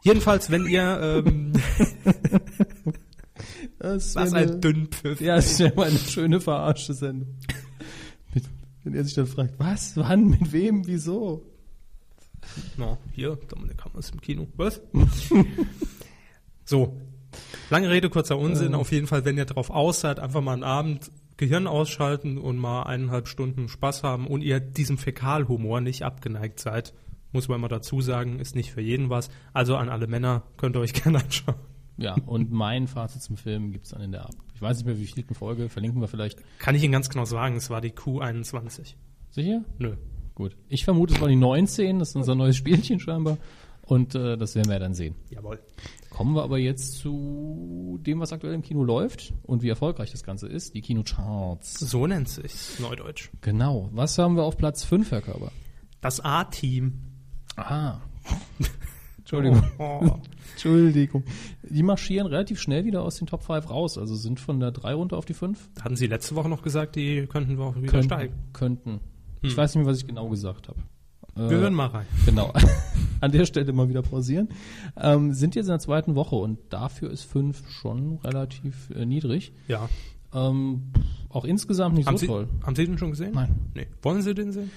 Jedenfalls, 0.03 0.51
wenn 0.51 0.67
ihr, 0.67 1.23
ähm, 1.25 1.53
Das 3.83 4.15
was 4.15 4.33
ein 4.33 4.61
Dünnpfiff. 4.61 5.21
Ja, 5.21 5.35
das 5.35 5.53
ist 5.53 5.59
ja 5.59 5.73
mal 5.75 5.89
eine 5.89 5.99
schöne 5.99 6.41
verarschte 6.41 6.95
Sendung. 6.95 7.35
Mit, 8.33 8.45
wenn 8.85 8.95
er 8.95 9.03
sich 9.03 9.15
dann 9.15 9.27
fragt, 9.27 9.59
was, 9.59 9.97
wann, 9.97 10.29
mit 10.29 10.53
wem, 10.53 10.87
wieso? 10.87 11.43
No, 12.77 12.99
hier, 13.11 13.37
Dominik 13.49 13.85
Hammer 13.85 13.99
ist 13.99 14.13
im 14.13 14.21
Kino. 14.21 14.47
Was? 14.57 14.81
so. 16.65 16.97
Lange 17.71 17.91
Rede, 17.91 18.09
kurzer 18.09 18.39
Unsinn. 18.39 18.77
Auf 18.77 18.93
jeden 18.93 19.09
Fall, 19.09 19.25
wenn 19.25 19.37
ihr 19.37 19.47
drauf 19.47 19.71
aus 19.71 20.01
seid, 20.01 20.21
einfach 20.21 20.43
mal 20.43 20.53
einen 20.53 20.65
Abend 20.65 21.11
Gehirn 21.37 21.67
ausschalten 21.67 22.39
und 22.39 22.59
mal 22.59 22.85
eineinhalb 22.85 23.27
Stunden 23.27 23.69
Spaß 23.69 24.05
haben 24.05 24.29
und 24.29 24.43
ihr 24.43 24.61
diesem 24.61 24.97
Fäkalhumor 24.97 25.81
nicht 25.81 26.05
abgeneigt 26.05 26.61
seid, 26.61 26.95
muss 27.33 27.49
man 27.49 27.61
mal 27.61 27.69
dazu 27.69 28.01
sagen, 28.01 28.39
ist 28.39 28.55
nicht 28.55 28.71
für 28.71 28.81
jeden 28.81 29.11
was. 29.11 29.29
Also 29.53 29.75
an 29.75 29.89
alle 29.89 30.07
Männer 30.07 30.45
könnt 30.57 30.77
ihr 30.77 30.81
euch 30.81 30.93
gerne 31.03 31.19
anschauen. 31.19 31.72
Ja, 31.97 32.17
und 32.27 32.51
mein 32.51 32.87
Fazit 32.87 33.23
zum 33.23 33.37
Film 33.37 33.73
gibt's 33.73 33.91
dann 33.91 34.03
in 34.03 34.13
der 34.13 34.25
Ab. 34.25 34.35
Ich 34.55 34.63
weiß 34.63 34.79
nicht 34.79 34.87
mehr, 34.87 34.99
wie 34.99 35.07
vielten 35.07 35.35
Folge, 35.35 35.69
verlinken 35.69 36.01
wir 36.01 36.09
vielleicht. 36.09 36.39
Kann 36.59 36.75
ich 36.75 36.83
Ihnen 36.83 36.93
ganz 36.93 37.09
genau 37.09 37.25
sagen, 37.25 37.57
es 37.57 37.71
war 37.71 37.81
die 37.81 37.91
Q21. 37.91 38.95
Sicher? 39.31 39.65
Nö. 39.79 39.97
Gut. 40.35 40.57
Ich 40.69 40.85
vermute, 40.85 41.15
es 41.15 41.21
war 41.21 41.29
die 41.29 41.37
19, 41.37 41.99
das 41.99 42.11
ist 42.11 42.17
unser 42.17 42.35
neues 42.35 42.57
Spielchen 42.57 43.01
scheinbar. 43.01 43.39
Und 43.83 44.15
äh, 44.15 44.37
das 44.39 44.55
werden 44.55 44.71
wir 44.71 44.79
dann 44.79 44.95
sehen. 44.95 45.17
Jawohl. 45.31 45.61
Kommen 46.09 46.35
wir 46.35 46.43
aber 46.43 46.59
jetzt 46.59 46.99
zu 46.99 47.99
dem, 48.03 48.21
was 48.21 48.33
aktuell 48.33 48.55
im 48.55 48.63
Kino 48.63 48.85
läuft 48.85 49.35
und 49.43 49.63
wie 49.63 49.69
erfolgreich 49.69 50.11
das 50.11 50.23
Ganze 50.23 50.47
ist, 50.47 50.75
die 50.75 50.81
Kinocharts. 50.81 51.81
So 51.81 52.07
nennt 52.07 52.29
sich's, 52.29 52.79
Neudeutsch. 52.79 53.31
Genau. 53.41 53.89
Was 53.93 54.19
haben 54.19 54.37
wir 54.37 54.45
auf 54.45 54.57
Platz 54.57 54.85
5, 54.85 55.11
Herr 55.11 55.23
Körber? 55.23 55.51
Das 56.01 56.21
A-Team. 56.21 57.01
Aha. 57.57 58.01
Entschuldigung. 59.33 59.63
Oh. 59.79 60.11
Entschuldigung. 60.53 61.25
Die 61.69 61.83
marschieren 61.83 62.27
relativ 62.27 62.61
schnell 62.61 62.85
wieder 62.85 63.03
aus 63.03 63.17
den 63.17 63.27
Top 63.27 63.43
5 63.45 63.71
raus, 63.71 63.97
also 63.99 64.15
sind 64.15 64.39
von 64.41 64.61
der 64.61 64.71
3 64.73 64.95
runter 64.95 65.17
auf 65.17 65.25
die 65.25 65.35
5. 65.35 65.71
Hatten 65.83 65.97
Sie 65.97 66.07
letzte 66.07 66.35
Woche 66.35 66.49
noch 66.49 66.63
gesagt, 66.63 66.97
die 66.97 67.27
könnten 67.27 67.57
wir 67.59 67.65
auch 67.65 67.77
wieder 67.77 67.87
Könnten. 67.89 68.05
steigen. 68.09 68.35
könnten. 68.53 69.01
Ich 69.41 69.57
weiß 69.57 69.75
nicht 69.75 69.85
mehr, 69.85 69.91
was 69.93 69.99
ich 69.99 70.07
genau 70.07 70.29
gesagt 70.29 70.69
habe. 70.69 70.79
Wir 71.35 71.47
Äh, 71.47 71.61
hören 71.63 71.75
mal 71.75 71.87
rein. 71.87 72.07
Genau. 72.27 72.53
An 73.21 73.33
der 73.33 73.47
Stelle 73.47 73.73
mal 73.73 73.89
wieder 73.89 74.03
pausieren. 74.03 74.49
Ähm, 74.97 75.33
sind 75.33 75.55
jetzt 75.55 75.67
in 75.67 75.71
der 75.73 75.79
zweiten 75.79 76.15
Woche 76.15 76.37
und 76.37 76.59
dafür 76.69 77.11
ist 77.11 77.23
5 77.25 77.69
schon 77.71 78.19
relativ 78.19 78.91
äh, 78.91 79.07
niedrig. 79.07 79.53
Ja. 79.67 79.89
Ähm, 80.35 80.93
auch 81.31 81.45
insgesamt 81.45 81.95
nicht 81.97 82.07
Haben, 82.07 82.17
so 82.19 82.21
Sie, 82.21 82.27
toll. 82.27 82.49
haben 82.65 82.77
Sie 82.77 82.85
den 82.85 82.99
schon 82.99 83.11
gesehen? 83.11 83.33
Nein. 83.35 83.55
Nee. 83.75 83.87
Wollen 84.03 84.21
Sie 84.23 84.35
den 84.35 84.53
sehen? 84.53 84.71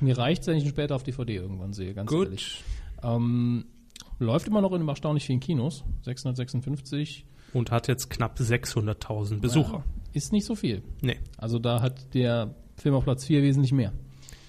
Mir 0.00 0.16
reicht 0.16 0.46
wenn 0.46 0.56
ich 0.56 0.64
ihn 0.64 0.70
später 0.70 0.96
auf 0.96 1.02
DVD 1.02 1.34
irgendwann 1.36 1.74
sehe, 1.74 1.92
ganz 1.92 2.10
Gut. 2.10 2.26
ehrlich. 2.28 2.64
Ähm, 3.02 3.64
läuft 4.18 4.46
immer 4.48 4.60
noch 4.60 4.72
in 4.72 4.86
erstaunlich 4.88 5.26
vielen 5.26 5.40
Kinos. 5.40 5.84
656. 6.02 7.26
Und 7.52 7.70
hat 7.70 7.88
jetzt 7.88 8.10
knapp 8.10 8.38
600.000 8.38 9.40
Besucher. 9.40 9.78
Ja, 9.78 9.84
ist 10.12 10.32
nicht 10.32 10.44
so 10.46 10.54
viel. 10.54 10.82
Nee. 11.00 11.18
Also 11.36 11.58
da 11.58 11.80
hat 11.82 12.14
der 12.14 12.54
Film 12.76 12.94
auf 12.94 13.04
Platz 13.04 13.24
4 13.24 13.42
wesentlich 13.42 13.72
mehr. 13.72 13.92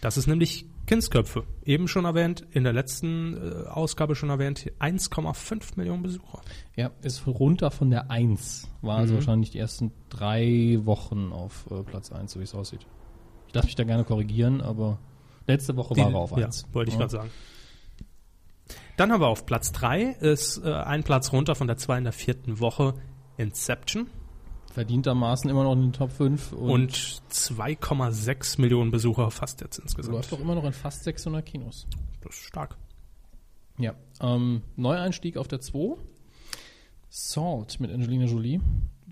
Das 0.02 0.18
ist 0.18 0.28
nämlich 0.28 0.66
Kindsköpfe. 0.88 1.43
Eben 1.64 1.88
schon 1.88 2.06
erwähnt, 2.06 2.45
in 2.52 2.64
der 2.64 2.74
letzten 2.74 3.36
äh, 3.38 3.68
Ausgabe 3.68 4.16
schon 4.16 4.30
erwähnt, 4.30 4.72
1,5 4.80 5.78
Millionen 5.78 6.04
Besucher. 6.04 6.41
Ja, 6.76 6.91
ist 7.02 7.26
runter 7.28 7.72
von 7.72 7.89
der 7.89 8.12
1. 8.12 8.68
War 8.82 8.95
Mhm. 8.97 9.02
also 9.02 9.14
wahrscheinlich 9.16 9.52
die 9.52 9.60
ersten 9.60 9.91
drei 10.10 10.80
Wochen 10.84 11.32
auf 11.32 11.68
äh, 11.72 11.84
Platz 11.84 12.12
1, 12.12 12.32
so 12.34 12.39
wie 12.39 12.43
es 12.43 12.54
aussieht. 12.56 12.86
Ich 13.47 13.54
darf 13.54 13.66
mich 13.66 13.76
da 13.76 13.84
gerne 13.84 14.04
korrigieren, 14.04 14.62
aber 14.62 14.99
letzte 15.47 15.76
Woche 15.76 15.95
war 15.97 16.10
er 16.12 16.16
auf 16.16 16.38
ja, 16.38 16.45
1. 16.45 16.66
wollte 16.74 16.89
ich 16.89 16.95
Ja. 16.95 16.99
gerade 16.99 17.12
sagen. 17.12 17.30
Dann 18.97 19.11
haben 19.11 19.22
wir 19.22 19.28
auf 19.28 19.45
Platz 19.45 19.72
3, 19.72 20.17
ist 20.19 20.61
äh, 20.63 20.74
ein 20.74 21.03
Platz 21.03 21.32
runter 21.34 21.55
von 21.55 21.67
der 21.67 21.78
2 21.78 21.99
in 21.99 22.03
der 22.03 22.13
vierten 22.13 22.59
Woche 22.59 22.93
Inception 23.38 24.07
Verdientermaßen 24.72 25.49
immer 25.49 25.63
noch 25.63 25.74
in 25.74 25.82
den 25.82 25.93
Top 25.93 26.11
5 26.11 26.53
und, 26.53 26.69
und 26.69 26.93
2,6 26.93 28.61
Millionen 28.61 28.89
Besucher 28.89 29.30
fast 29.30 29.61
jetzt 29.61 29.80
insgesamt. 29.80 30.15
läuft 30.15 30.32
doch 30.32 30.39
immer 30.39 30.55
noch 30.55 30.63
in 30.63 30.72
fast 30.72 31.03
600 31.03 31.45
Kinos. 31.45 31.88
Das 32.22 32.34
ist 32.36 32.43
stark. 32.43 32.78
Ja. 33.78 33.95
Ähm, 34.22 34.61
Neueinstieg 34.78 35.38
auf 35.38 35.47
der 35.47 35.59
2. 35.59 35.97
Salt 37.09 37.80
mit 37.80 37.91
Angelina 37.91 38.26
Jolie. 38.26 38.61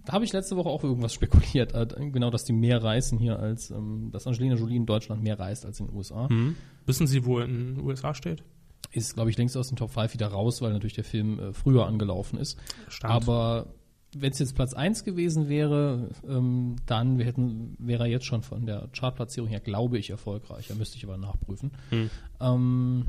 Da 0.06 0.14
habe 0.14 0.24
ich 0.24 0.32
letzte 0.32 0.56
Woche 0.56 0.70
auch 0.70 0.84
irgendwas 0.84 1.14
spekuliert. 1.14 1.74
Äh, 1.74 1.88
genau, 2.10 2.30
dass 2.30 2.46
die 2.46 2.54
mehr 2.54 2.82
reisen 2.82 3.20
hier 3.20 3.40
als, 3.40 3.70
ähm, 3.70 4.12
dass 4.12 4.28
Angelina 4.28 4.56
Jolie 4.56 4.78
in 4.78 4.86
Deutschland 4.86 5.22
mehr 5.24 5.38
reist 5.38 5.66
als 5.66 5.82
in 5.82 5.88
den 5.88 5.96
USA. 5.96 6.30
Hm. 6.30 6.56
Wissen 6.86 7.06
Sie, 7.06 7.26
wo 7.26 7.40
in 7.40 7.76
den 7.76 7.86
USA 7.86 8.14
steht? 8.14 8.44
Ist, 8.92 9.14
glaube 9.14 9.30
ich, 9.30 9.38
längst 9.38 9.56
aus 9.56 9.68
den 9.68 9.76
Top 9.76 9.92
5 9.92 10.14
wieder 10.14 10.28
raus, 10.28 10.62
weil 10.62 10.74
natürlich 10.74 10.94
der 10.94 11.04
Film 11.04 11.40
äh, 11.40 11.54
früher 11.54 11.86
angelaufen 11.86 12.40
ist. 12.40 12.58
Stand. 12.88 13.14
Aber 13.14 13.68
wenn 14.16 14.32
es 14.32 14.40
jetzt 14.40 14.56
Platz 14.56 14.74
1 14.74 15.04
gewesen 15.04 15.50
wäre, 15.50 16.10
ähm, 16.28 16.78
dann 16.86 17.18
wir 17.18 17.26
hätten, 17.26 17.76
wäre 17.78 18.04
er 18.04 18.10
jetzt 18.10 18.26
schon 18.26 18.42
von 18.42 18.66
der 18.66 18.90
Chartplatzierung 18.92 19.50
her, 19.50 19.60
glaube 19.60 20.00
ich, 20.00 20.10
erfolgreicher. 20.10 20.76
Müsste 20.76 20.98
ich 20.98 21.04
aber 21.04 21.18
nachprüfen. 21.18 21.72
Hm. 21.90 22.10
Ähm, 22.40 23.06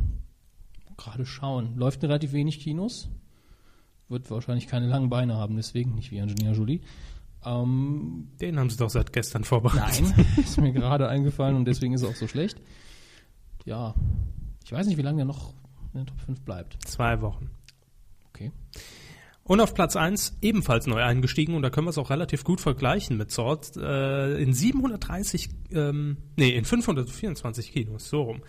Gerade 0.97 1.25
schauen. 1.25 1.77
Läuft 1.77 2.03
in 2.03 2.09
relativ 2.09 2.33
wenig 2.33 2.61
Kinos. 2.61 3.09
Wird 4.09 4.31
wahrscheinlich 4.31 4.67
keine 4.67 4.89
langen 4.89 5.09
Beine 5.09 5.37
haben, 5.37 5.57
deswegen 5.57 5.95
nicht 5.95 6.11
wie 6.11 6.21
Angelina 6.21 6.53
Jolie. 6.53 6.81
Ähm, 7.45 8.29
Den 8.39 8.59
haben 8.59 8.69
Sie 8.69 8.77
doch 8.77 8.91
seit 8.91 9.13
gestern 9.13 9.45
vorbereitet. 9.45 10.15
nein, 10.15 10.27
ist 10.37 10.61
mir 10.61 10.73
gerade 10.73 11.09
eingefallen 11.09 11.57
und 11.57 11.65
deswegen 11.65 11.95
ist 11.95 12.03
er 12.03 12.11
auch 12.11 12.17
so 12.17 12.27
schlecht. 12.27 12.61
Ja, 13.65 13.95
ich 14.65 14.73
weiß 14.73 14.87
nicht, 14.87 14.99
wie 14.99 15.03
lange 15.03 15.19
der 15.19 15.25
noch 15.25 15.55
in 15.93 16.01
den 16.01 16.07
Top 16.07 16.21
5 16.21 16.41
bleibt. 16.43 16.77
Zwei 16.87 17.21
Wochen. 17.21 17.51
Okay. 18.29 18.53
Und 19.45 19.61
auf 19.61 19.75
Platz 19.75 19.97
1 19.97 20.39
ebenfalls 20.43 20.87
neu 20.87 21.03
eingestiegen 21.03 21.55
und 21.55 21.63
da 21.63 21.71
können 21.71 21.87
wir 21.87 21.91
es 21.91 21.99
auch 21.99 22.11
relativ 22.11 22.45
gut 22.45 22.61
vergleichen 22.61 23.17
mit 23.17 23.33
Sword. 23.33 23.77
Äh, 23.77 24.41
in 24.41 24.55
730, 24.55 25.49
ähm, 25.73 26.19
nee, 26.37 26.51
in 26.51 26.65
524 26.65 27.73
Kinos, 27.73 28.09
so 28.09 28.23
rum. 28.23 28.43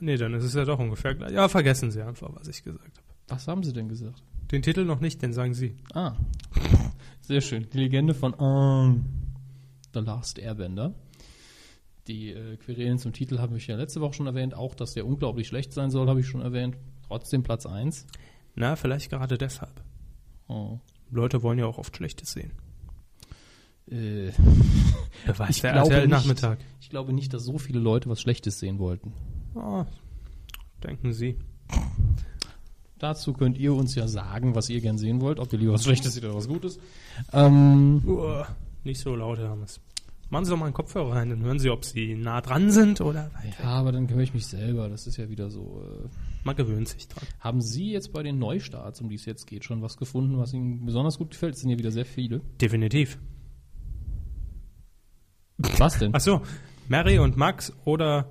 Nee, 0.00 0.16
dann 0.16 0.34
ist 0.34 0.44
es 0.44 0.54
ja 0.54 0.64
doch 0.64 0.78
ungefähr 0.78 1.14
gleich. 1.14 1.32
Ja, 1.32 1.48
vergessen 1.48 1.90
Sie 1.90 2.02
einfach, 2.02 2.30
was 2.34 2.48
ich 2.48 2.62
gesagt 2.62 2.98
habe. 2.98 3.06
Was 3.28 3.48
haben 3.48 3.62
Sie 3.62 3.72
denn 3.72 3.88
gesagt? 3.88 4.22
Den 4.50 4.62
Titel 4.62 4.84
noch 4.84 5.00
nicht, 5.00 5.22
den 5.22 5.32
sagen 5.32 5.54
Sie. 5.54 5.76
Ah, 5.94 6.16
sehr 7.20 7.40
schön. 7.40 7.68
Die 7.72 7.78
Legende 7.78 8.14
von 8.14 8.34
Aang, 8.34 9.04
The 9.94 10.00
Last 10.00 10.38
Airbender. 10.38 10.94
Die 12.08 12.30
äh, 12.30 12.56
Querelen 12.56 12.98
zum 12.98 13.12
Titel 13.12 13.38
habe 13.38 13.56
ich 13.56 13.66
ja 13.66 13.76
letzte 13.76 14.00
Woche 14.00 14.14
schon 14.14 14.26
erwähnt. 14.26 14.54
Auch, 14.54 14.74
dass 14.74 14.94
der 14.94 15.06
unglaublich 15.06 15.46
schlecht 15.46 15.72
sein 15.72 15.90
soll, 15.90 16.08
habe 16.08 16.20
ich 16.20 16.26
schon 16.26 16.40
erwähnt. 16.40 16.76
Trotzdem 17.06 17.42
Platz 17.42 17.66
1. 17.66 18.06
Na, 18.54 18.76
vielleicht 18.76 19.10
gerade 19.10 19.38
deshalb. 19.38 19.82
Oh. 20.48 20.78
Leute 21.10 21.42
wollen 21.42 21.58
ja 21.58 21.66
auch 21.66 21.78
oft 21.78 21.96
Schlechtes 21.96 22.32
sehen. 22.32 22.52
Äh, 23.90 24.30
Wer 25.24 25.38
weiß, 25.38 25.56
ich, 25.56 25.62
der 25.62 25.72
glaube 25.72 25.94
nicht, 25.94 26.08
Nachmittag. 26.08 26.58
ich 26.80 26.90
glaube 26.90 27.12
nicht, 27.12 27.32
dass 27.32 27.44
so 27.44 27.58
viele 27.58 27.78
Leute 27.78 28.08
was 28.08 28.20
Schlechtes 28.20 28.58
sehen 28.58 28.78
wollten. 28.78 29.12
Oh, 29.54 29.84
denken 30.82 31.12
Sie. 31.12 31.38
Dazu 32.98 33.32
könnt 33.32 33.58
ihr 33.58 33.74
uns 33.74 33.94
ja 33.94 34.06
sagen, 34.06 34.54
was 34.54 34.68
ihr 34.70 34.80
gern 34.80 34.96
sehen 34.96 35.20
wollt, 35.20 35.38
ob 35.38 35.52
ihr 35.52 35.58
lieber 35.58 35.72
was 35.74 35.84
Schlechtes 35.84 36.14
seht 36.14 36.24
oder 36.24 36.34
was 36.34 36.48
Gutes. 36.48 36.78
Ähm, 37.32 38.02
Uah, 38.06 38.46
nicht 38.84 39.00
so 39.00 39.14
laut, 39.14 39.38
Hermes. 39.38 39.80
Machen 40.32 40.46
Sie 40.46 40.50
doch 40.50 40.56
mal 40.58 40.64
einen 40.64 40.72
Kopfhörer 40.74 41.14
rein, 41.14 41.28
dann 41.28 41.42
hören 41.42 41.58
Sie, 41.58 41.68
ob 41.68 41.84
Sie 41.84 42.14
nah 42.14 42.40
dran 42.40 42.70
sind 42.70 43.02
oder 43.02 43.30
weit. 43.34 43.54
ja, 43.62 43.66
aber 43.66 43.92
dann 43.92 44.08
höre 44.08 44.20
ich 44.22 44.32
mich 44.32 44.46
selber. 44.46 44.88
Das 44.88 45.06
ist 45.06 45.18
ja 45.18 45.28
wieder 45.28 45.50
so. 45.50 45.82
Äh, 45.84 46.08
Man 46.42 46.56
gewöhnt 46.56 46.88
sich 46.88 47.06
dran. 47.06 47.24
haben 47.38 47.60
Sie 47.60 47.90
jetzt 47.92 48.14
bei 48.14 48.22
den 48.22 48.38
Neustarts, 48.38 49.02
um 49.02 49.10
die 49.10 49.16
es 49.16 49.26
jetzt 49.26 49.46
geht, 49.46 49.62
schon 49.62 49.82
was 49.82 49.98
gefunden, 49.98 50.38
was 50.38 50.54
Ihnen 50.54 50.86
besonders 50.86 51.18
gut 51.18 51.32
gefällt? 51.32 51.54
Es 51.56 51.60
sind 51.60 51.68
ja 51.68 51.76
wieder 51.78 51.90
sehr 51.90 52.06
viele. 52.06 52.40
Definitiv. 52.62 53.18
Was 55.58 55.98
denn? 55.98 56.12
Ach 56.14 56.20
so, 56.20 56.40
Mary 56.88 57.18
und 57.18 57.36
Max 57.36 57.72
oder 57.84 58.30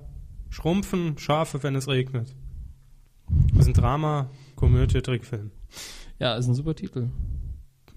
Schrumpfen, 0.50 1.16
Schafe, 1.18 1.62
wenn 1.62 1.76
es 1.76 1.86
regnet. 1.86 2.34
Das 3.52 3.60
ist 3.60 3.68
ein 3.68 3.74
Drama, 3.74 4.28
Komödie, 4.56 5.00
Trickfilm. 5.02 5.52
Ja, 6.18 6.34
ist 6.34 6.48
ein 6.48 6.54
super 6.54 6.74
Titel. 6.74 7.10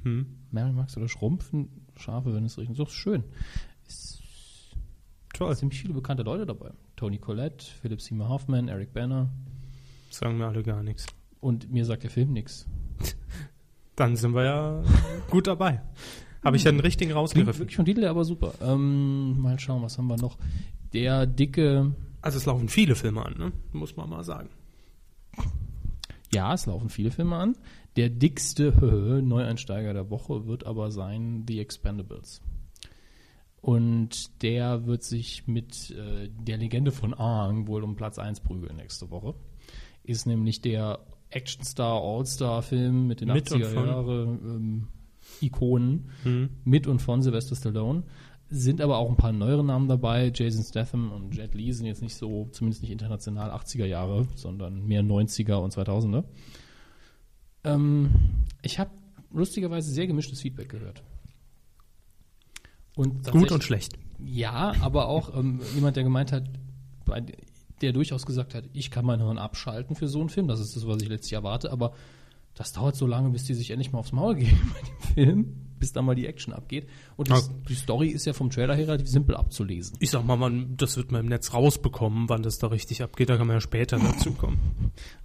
Hm. 0.04 0.28
Mary 0.52 0.72
Max 0.72 0.96
oder 0.96 1.08
Schrumpfen, 1.10 1.88
Schafe, 1.98 2.34
wenn 2.36 2.46
es 2.46 2.58
regnet. 2.60 2.78
So, 2.78 2.84
ist 2.84 2.94
schön. 2.94 3.24
Ist 3.88 4.22
Toll. 5.34 5.56
ziemlich 5.56 5.80
viele 5.80 5.94
bekannte 5.94 6.24
Leute 6.24 6.46
dabei. 6.46 6.72
Tony 6.96 7.18
Collette, 7.18 7.66
Philip 7.82 8.02
Seymour 8.02 8.30
Hoffman, 8.30 8.68
Eric 8.68 8.94
Banner. 8.94 9.30
Sagen 10.10 10.38
mir 10.38 10.48
alle 10.48 10.64
gar 10.64 10.82
nichts. 10.84 11.06
Und 11.42 11.72
mir 11.72 11.86
sagt 11.86 12.04
der 12.04 12.10
Film 12.10 12.32
nichts. 12.34 12.66
Dann 13.96 14.16
sind 14.16 14.34
wir 14.34 14.44
ja 14.44 14.84
gut 15.30 15.48
dabei. 15.48 15.82
Habe 16.44 16.58
ich 16.58 16.64
ja 16.64 16.70
einen 16.70 16.80
richtigen 16.80 17.10
Klingt 17.10 17.18
rausgegriffen. 17.20 17.60
wirklich 17.60 17.76
vom 17.76 17.86
Titel 17.86 18.06
aber 18.06 18.24
super. 18.24 18.54
Ähm, 18.62 19.40
mal 19.42 19.60
schauen, 19.60 19.82
was 19.82 19.98
haben 19.98 20.08
wir 20.08 20.18
noch? 20.18 20.38
Der 20.94 21.26
dicke, 21.26 21.94
Also 22.22 22.38
es 22.38 22.46
laufen 22.46 22.70
viele 22.70 22.96
Filme 22.96 23.26
an, 23.26 23.34
ne? 23.38 23.52
muss 23.74 23.96
man 23.98 24.10
mal 24.10 24.24
sagen. 24.24 24.50
ja, 26.34 26.54
es 26.54 26.66
laufen 26.66 26.90
viele 26.90 27.12
Filme 27.12 27.36
an. 27.36 27.58
Der 27.96 28.10
dickste 28.10 28.72
Neueinsteiger 29.24 29.94
der 29.94 30.10
Woche 30.10 30.46
wird 30.46 30.66
aber 30.66 30.92
sein 30.92 31.44
The 31.48 31.60
Expendables. 31.60 32.42
Und 33.66 34.44
der 34.44 34.86
wird 34.86 35.04
sich 35.04 35.48
mit 35.48 35.90
äh, 35.90 36.30
der 36.30 36.58
Legende 36.58 36.92
von 36.92 37.16
Aang 37.16 37.66
wohl 37.66 37.84
um 37.84 37.96
Platz 37.96 38.20
1 38.20 38.42
prügeln 38.42 38.76
nächste 38.76 39.10
Woche. 39.10 39.34
Ist 40.04 40.28
nämlich 40.28 40.62
der 40.62 41.00
Actionstar 41.32 42.00
All-Star-Film 42.00 43.08
mit 43.08 43.22
den 43.22 43.30
Mit 43.34 43.52
und 43.52 43.64
80er 43.64 43.74
von? 43.74 43.88
Jahre 43.88 44.24
ähm, 44.24 44.88
Ikonen 45.42 46.12
Hm. 46.22 46.50
mit 46.64 46.86
und 46.86 47.02
von 47.02 47.24
Sylvester 47.24 47.56
Stallone. 47.56 48.04
Sind 48.52 48.82
aber 48.82 49.00
auch 49.00 49.10
ein 49.10 49.18
paar 49.18 49.32
neuere 49.32 49.64
Namen 49.64 49.88
dabei. 49.88 50.32
Jason 50.32 50.64
Statham 50.64 51.12
und 51.12 51.36
Jet 51.36 51.56
Li 51.56 51.74
sind 51.74 51.88
jetzt 51.88 52.04
nicht 52.04 52.14
so, 52.14 52.48
zumindest 52.52 52.84
nicht 52.84 52.92
international 52.92 53.50
80er 53.50 53.86
Jahre, 53.86 54.28
sondern 54.36 54.86
mehr 54.86 55.02
90er 55.02 55.56
und 55.56 55.74
2000er. 55.74 56.24
Ähm, 57.64 58.12
ich 58.62 58.78
habe 58.78 58.92
lustigerweise 59.32 59.92
sehr 59.92 60.06
gemischtes 60.06 60.42
Feedback 60.42 60.70
gehört. 60.70 61.02
Und 62.96 63.30
Gut 63.32 63.52
und 63.52 63.64
schlecht. 63.64 63.94
ja, 64.24 64.74
aber 64.82 65.08
auch 65.08 65.36
ähm, 65.38 65.60
jemand, 65.76 65.96
der 65.98 66.04
gemeint 66.04 66.32
hat, 66.32 66.44
der 67.82 67.92
durchaus 67.94 68.26
gesagt 68.26 68.54
hat, 68.56 68.64
ich 68.74 68.90
kann 68.90 69.06
mein 69.06 69.20
Hirn 69.22 69.38
abschalten 69.38 69.96
für 69.96 70.08
so 70.08 70.20
einen 70.22 70.30
Film. 70.30 70.48
Das 70.48 70.60
ist 70.60 70.76
das, 70.76 70.88
was 70.88 71.02
ich 71.02 71.10
letztlich 71.10 71.34
erwarte. 71.34 71.72
Aber 71.72 71.94
das 72.56 72.72
dauert 72.72 72.96
so 72.96 73.06
lange, 73.06 73.30
bis 73.32 73.44
die 73.44 73.54
sich 73.54 73.72
endlich 73.72 73.92
mal 73.92 74.00
aufs 74.00 74.14
Maul 74.14 74.36
geben 74.38 74.72
bei 74.74 74.80
dem 74.88 75.14
Film, 75.14 75.56
bis 75.78 75.92
da 75.92 76.02
mal 76.02 76.16
die 76.16 76.26
Action 76.26 76.54
abgeht. 76.54 76.88
Und 77.18 77.30
das, 77.30 77.48
Ja. 77.48 77.54
die 77.68 77.76
Story 77.76 78.08
ist 78.08 78.26
ja 78.26 78.32
vom 78.32 78.50
Trailer 78.50 78.76
her 78.76 78.88
relativ 78.88 79.10
simpel 79.10 79.36
abzulesen. 79.36 79.98
Ich 80.00 80.10
sag 80.10 80.24
mal, 80.26 80.38
man, 80.38 80.78
das 80.78 80.96
wird 80.96 81.12
man 81.12 81.22
im 81.22 81.28
Netz 81.28 81.54
rausbekommen, 81.54 82.30
wann 82.30 82.44
das 82.44 82.58
da 82.60 82.68
richtig 82.68 83.04
abgeht. 83.04 83.30
Da 83.30 83.36
kann 83.36 83.46
man 83.48 83.58
ja 83.58 83.62
später 83.62 84.00
dazu 84.00 84.32
kommen. 84.32 84.58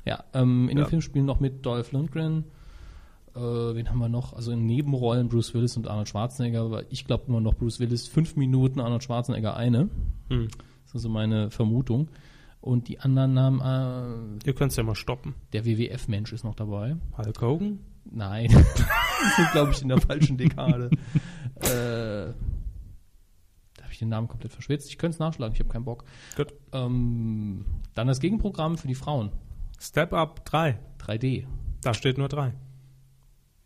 Ja, 0.05 0.25
ähm, 0.35 0.69
in 0.69 0.77
Ja. 0.77 0.85
dem 0.85 0.91
Film 0.91 1.03
spielen 1.03 1.25
noch 1.27 1.39
mit 1.39 1.65
Dolph 1.65 1.93
Lundgren. 1.93 2.47
Äh, 3.41 3.75
wen 3.75 3.89
haben 3.89 3.99
wir 3.99 4.09
noch? 4.09 4.35
Also 4.35 4.53
in 4.53 4.67
Nebenrollen 4.67 5.29
Bruce 5.29 5.55
Willis 5.55 5.77
und 5.77 5.89
Arnold 5.89 6.09
Schwarzenegger. 6.09 6.63
Aber 6.63 6.85
ich 6.91 7.07
glaube 7.07 7.25
immer 7.29 7.41
noch 7.41 7.55
Bruce 7.55 7.81
Willis 7.81 8.07
fünf 8.07 8.37
Minuten, 8.37 8.81
Arnold 8.81 9.03
Schwarzenegger 9.03 9.57
eine. 9.57 9.89
Hm. 10.29 10.49
Das 10.49 10.89
ist 10.89 10.95
also 10.95 11.09
meine 11.09 11.51
Vermutung. 11.51 12.09
Und 12.61 12.89
die 12.89 13.01
anderen 13.01 13.33
Namen, 13.33 13.61
äh, 14.43 14.47
Ihr 14.47 14.55
könnt's 14.55 14.77
ja 14.77 14.83
mal 14.83 14.95
stoppen. 14.95 15.35
Der 15.55 15.65
WWF-Mensch 15.65 16.33
ist 16.33 16.45
noch 16.45 16.55
dabei. 16.55 16.97
Hulk 17.17 17.41
Hogan? 17.41 17.79
Nein, 18.05 18.49
die 18.49 19.31
sind, 19.37 19.51
glaube 19.53 19.73
ich, 19.73 19.81
in 19.83 19.89
der 19.89 20.01
falschen 20.01 20.37
Dekade. 20.37 20.91
äh, 21.57 22.33
da 23.77 23.83
habe 23.83 23.93
ich 23.93 23.99
den 23.99 24.09
Namen 24.09 24.29
komplett 24.29 24.53
verschwitzt. 24.53 24.89
Ich 24.89 24.99
könnte 24.99 25.15
es 25.15 25.19
nachschlagen, 25.19 25.55
ich 25.55 25.61
habe 25.61 25.71
keinen 25.71 25.85
Bock. 25.85 26.05
Gut. 26.37 26.53
Ähm, 26.73 27.65
dann 27.95 28.09
das 28.09 28.21
Gegenprogramm 28.21 28.77
für 28.77 28.89
die 28.89 28.95
Frauen. 28.95 29.31
Step 29.79 30.13
Up 30.13 30.45
3. 30.45 30.79
3D. 30.99 31.47
Da 31.83 31.95
steht 31.95 32.19
nur 32.19 32.29
3. 32.29 32.53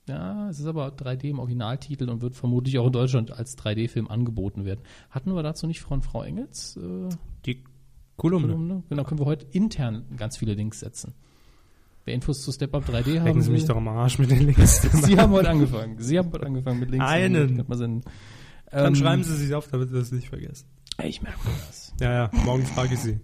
Ja, 0.07 0.51
es 0.51 0.61
ist 0.61 0.67
aber 0.67 0.89
3D 0.89 1.31
im 1.31 1.39
Originaltitel 1.39 2.11
und 2.11 2.21
wird 2.21 2.35
vermutlich 2.37 2.79
auch 2.79 2.87
in 2.87 2.93
Deutschland 2.93 3.31
als 3.33 3.57
3D-Film 3.57 4.09
angeboten 4.09 4.65
werden. 4.67 4.81
Hatten 5.11 5.35
wir 5.35 5.43
dazu 5.43 5.67
nicht 5.67 5.81
von 5.81 6.03
Frau 6.03 6.23
Engels? 6.23 6.77
Äh, 6.77 7.09
Die 7.47 7.65
Kolumne. 8.17 8.49
Kolumne? 8.49 8.83
Genau, 8.91 9.05
können 9.05 9.21
wir 9.21 9.27
heute 9.27 9.47
intern 9.53 10.05
ganz 10.17 10.37
viele 10.37 10.55
Links 10.55 10.81
setzen. 10.81 11.15
Wer 12.05 12.13
Infos 12.15 12.43
zu 12.43 12.53
Step 12.53 12.75
Up 12.75 12.87
3D 12.87 13.19
haben 13.19 13.25
Lecken 13.25 13.41
Sie 13.43 13.51
mich 13.51 13.65
doch 13.65 13.77
am 13.77 13.89
Arsch 13.89 14.19
mit 14.19 14.31
den 14.31 14.43
Links. 14.47 14.83
Sie 15.07 15.19
haben 15.19 15.33
heute 15.33 15.49
angefangen. 15.49 15.97
Sie 15.99 16.19
haben 16.19 16.31
heute 16.33 16.45
angefangen 16.47 16.81
mit 16.81 16.91
Links. 16.91 17.07
Einen. 17.07 17.65
Dann 17.67 18.03
Ähm, 18.71 18.95
schreiben 18.95 19.25
Sie 19.25 19.35
sich 19.37 19.55
auf, 19.55 19.69
damit 19.69 19.89
Sie 19.89 19.95
das 19.95 20.13
nicht 20.13 20.29
vergessen. 20.29 20.67
Ich 21.03 21.23
merke 21.23 21.39
das. 21.67 21.95
Ja, 21.99 22.13
ja, 22.13 22.31
morgen 22.45 22.67
frage 22.67 22.93
ich 22.95 23.01
Sie. 23.01 23.21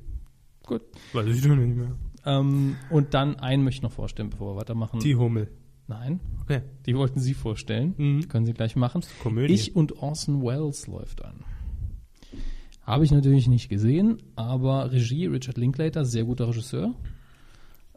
Gut. 0.65 0.81
Weiß 1.13 1.27
ich 1.27 1.43
doch 1.43 1.55
nicht 1.55 1.77
mehr. 1.77 1.93
Ähm, 2.25 2.77
und 2.89 3.13
dann 3.13 3.37
einen 3.37 3.65
möchte 3.65 3.79
ich 3.79 3.83
noch 3.83 3.93
vorstellen, 3.93 4.31
bevor 4.31 4.55
wir 4.55 4.61
weitermachen. 4.61 5.01
Die 5.01 5.15
Hummel. 5.15 5.51
Nein, 5.91 6.21
Okay. 6.43 6.63
die 6.87 6.95
wollten 6.97 7.19
Sie 7.19 7.35
vorstellen. 7.35 7.95
Mhm. 7.99 8.29
Können 8.29 8.47
Sie 8.47 8.53
gleich 8.55 8.77
machen. 8.77 9.03
Komödie. 9.25 9.53
Ich 9.53 9.75
und 9.75 9.99
Orson 9.99 10.41
Welles 10.43 10.87
läuft 10.87 11.25
an. 11.25 11.45
Habe 12.83 13.05
ich 13.05 13.11
natürlich 13.11 13.49
nicht 13.49 13.69
gesehen, 13.69 14.23
aber 14.37 14.93
Regie 14.93 15.27
Richard 15.27 15.59
Linklater, 15.59 16.05
sehr 16.05 16.25
guter 16.25 16.49
Regisseur. 16.49 16.95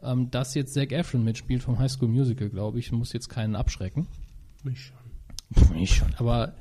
Ähm, 0.02 0.28
dass 0.32 0.54
jetzt 0.56 0.74
Zac 0.74 0.90
Efron 0.92 1.22
mitspielt 1.22 1.62
vom 1.62 1.78
High 1.78 1.90
School 1.90 2.08
Musical, 2.08 2.48
glaube 2.50 2.80
ich, 2.80 2.90
muss 2.90 3.12
jetzt 3.12 3.28
keinen 3.28 3.54
abschrecken. 3.54 4.08
Mich 4.64 4.80
schon. 4.86 5.76
Ich 5.76 5.94
schon. 5.94 6.12
Aber 6.16 6.54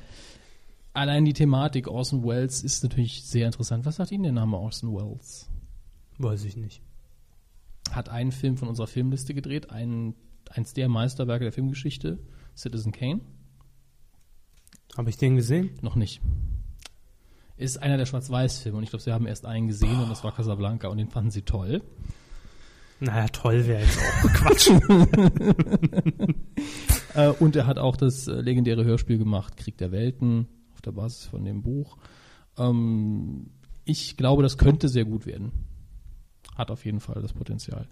allein 0.93 1.25
die 1.25 1.33
Thematik 1.33 1.87
Orson 1.87 2.23
Welles 2.23 2.63
ist 2.63 2.83
natürlich 2.83 3.23
sehr 3.23 3.47
interessant. 3.47 3.85
Was 3.85 3.95
sagt 3.95 4.11
Ihnen 4.11 4.23
der 4.23 4.31
Name 4.33 4.55
Orson 4.57 4.93
Welles? 4.93 5.49
Weiß 6.19 6.43
ich 6.45 6.55
nicht. 6.57 6.81
Hat 7.91 8.09
einen 8.09 8.31
Film 8.31 8.55
von 8.57 8.67
unserer 8.67 8.87
Filmliste 8.87 9.33
gedreht, 9.33 9.71
einen, 9.71 10.13
eins 10.51 10.73
der 10.73 10.89
Meisterwerke 10.89 11.43
der 11.43 11.53
Filmgeschichte, 11.53 12.19
Citizen 12.55 12.91
Kane. 12.91 13.21
Habe 14.97 15.09
ich 15.09 15.17
den 15.17 15.35
gesehen? 15.35 15.71
Noch 15.81 15.95
nicht. 15.95 16.21
Ist 17.57 17.81
einer 17.81 17.97
der 17.97 18.05
Schwarz-Weiß-Filme 18.05 18.77
und 18.77 18.83
ich 18.83 18.89
glaube, 18.89 19.03
Sie 19.03 19.11
haben 19.11 19.27
erst 19.27 19.45
einen 19.45 19.67
gesehen 19.67 19.99
und 19.99 20.09
das 20.09 20.23
war 20.23 20.33
Casablanca 20.33 20.87
und 20.87 20.97
den 20.97 21.09
fanden 21.09 21.31
Sie 21.31 21.43
toll. 21.43 21.81
Naja, 22.99 23.27
toll 23.27 23.67
wäre 23.67 23.81
jetzt 23.81 23.99
auch 23.99 24.33
Quatsch. 24.33 24.69
Äh, 27.15 27.29
und 27.29 27.55
er 27.55 27.67
hat 27.67 27.77
auch 27.77 27.95
das 27.95 28.27
äh, 28.27 28.41
legendäre 28.41 28.83
Hörspiel 28.85 29.19
gemacht, 29.19 29.55
Krieg 29.57 29.77
der 29.77 29.91
Welten, 29.91 30.47
auf 30.73 30.81
der 30.81 30.93
Basis 30.93 31.25
von 31.25 31.45
dem 31.45 31.61
Buch. 31.61 31.97
Ähm, 32.57 33.51
ich 33.85 34.17
glaube, 34.17 34.41
das 34.41 34.57
könnte 34.57 34.89
sehr 34.89 35.05
gut 35.05 35.25
werden. 35.25 35.51
Hat 36.55 36.71
auf 36.71 36.85
jeden 36.85 36.99
Fall 36.99 37.21
das 37.21 37.33
Potenzial. 37.33 37.87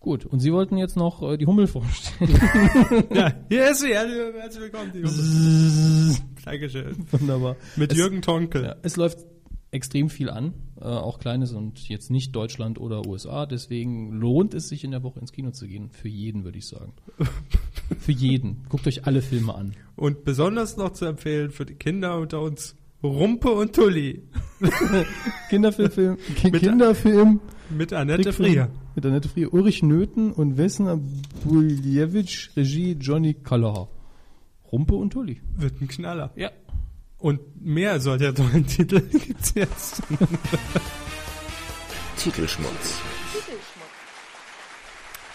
Gut, 0.00 0.24
und 0.24 0.38
Sie 0.40 0.52
wollten 0.52 0.76
jetzt 0.76 0.96
noch 0.96 1.22
äh, 1.22 1.36
die 1.36 1.46
Hummel 1.46 1.66
vorstellen. 1.66 2.30
ja, 3.12 3.32
hier 3.48 3.70
ist 3.70 3.80
sie. 3.80 3.88
Herzlich 3.94 4.62
willkommen. 4.62 4.92
Die 4.94 5.02
Hummel. 5.04 6.16
Dankeschön. 6.44 6.96
Wunderbar. 7.10 7.56
Mit 7.76 7.92
Es- 7.92 7.98
Jürgen 7.98 8.22
Tonkel. 8.22 8.62
Ja, 8.64 8.76
es 8.82 8.96
läuft 8.96 9.18
extrem 9.70 10.08
viel 10.08 10.30
an, 10.30 10.54
äh, 10.80 10.84
auch 10.84 11.18
kleines 11.18 11.52
und 11.52 11.88
jetzt 11.88 12.10
nicht 12.10 12.34
Deutschland 12.34 12.78
oder 12.80 13.06
USA. 13.06 13.44
Deswegen 13.44 14.12
lohnt 14.12 14.54
es 14.54 14.68
sich 14.68 14.82
in 14.84 14.92
der 14.92 15.02
Woche 15.02 15.18
ins 15.20 15.32
Kino 15.32 15.50
zu 15.50 15.66
gehen. 15.66 15.90
Für 15.90 16.08
jeden, 16.08 16.44
würde 16.44 16.58
ich 16.58 16.66
sagen. 16.68 16.92
für 17.98 18.12
jeden. 18.12 18.62
Guckt 18.68 18.86
euch 18.86 19.04
alle 19.06 19.20
Filme 19.20 19.54
an. 19.54 19.74
Und 19.96 20.24
besonders 20.24 20.76
noch 20.76 20.92
zu 20.92 21.04
empfehlen 21.06 21.50
für 21.50 21.66
die 21.66 21.74
Kinder 21.74 22.18
unter 22.18 22.40
uns 22.40 22.76
Rumpe 23.02 23.50
und 23.50 23.74
Tulli 23.74 24.22
Kinderfilm, 25.50 26.16
Kinderfilm 26.36 27.40
mit 27.70 27.92
Annette 27.92 28.32
Frier. 28.32 28.70
Mit 28.94 29.06
Annette 29.06 29.28
Frier, 29.28 29.52
Ulrich 29.52 29.82
Nöthen 29.82 30.32
und 30.32 30.56
Vesna 30.56 30.98
Buljewitsch, 31.44 32.50
Regie 32.56 32.96
Johnny 32.98 33.34
Kallahar. 33.34 33.88
Rumpe 34.70 34.94
und 34.94 35.12
Tulli. 35.12 35.40
Wird 35.56 35.80
ein 35.80 35.88
Knaller. 35.88 36.30
Ja. 36.36 36.50
Und 37.18 37.40
mehr 37.64 38.00
solcher 38.00 38.34
tollen 38.34 38.66
Titel 38.66 39.00
gibt's 39.10 39.52
jetzt. 39.54 40.02
Titelschmutz. 42.16 43.00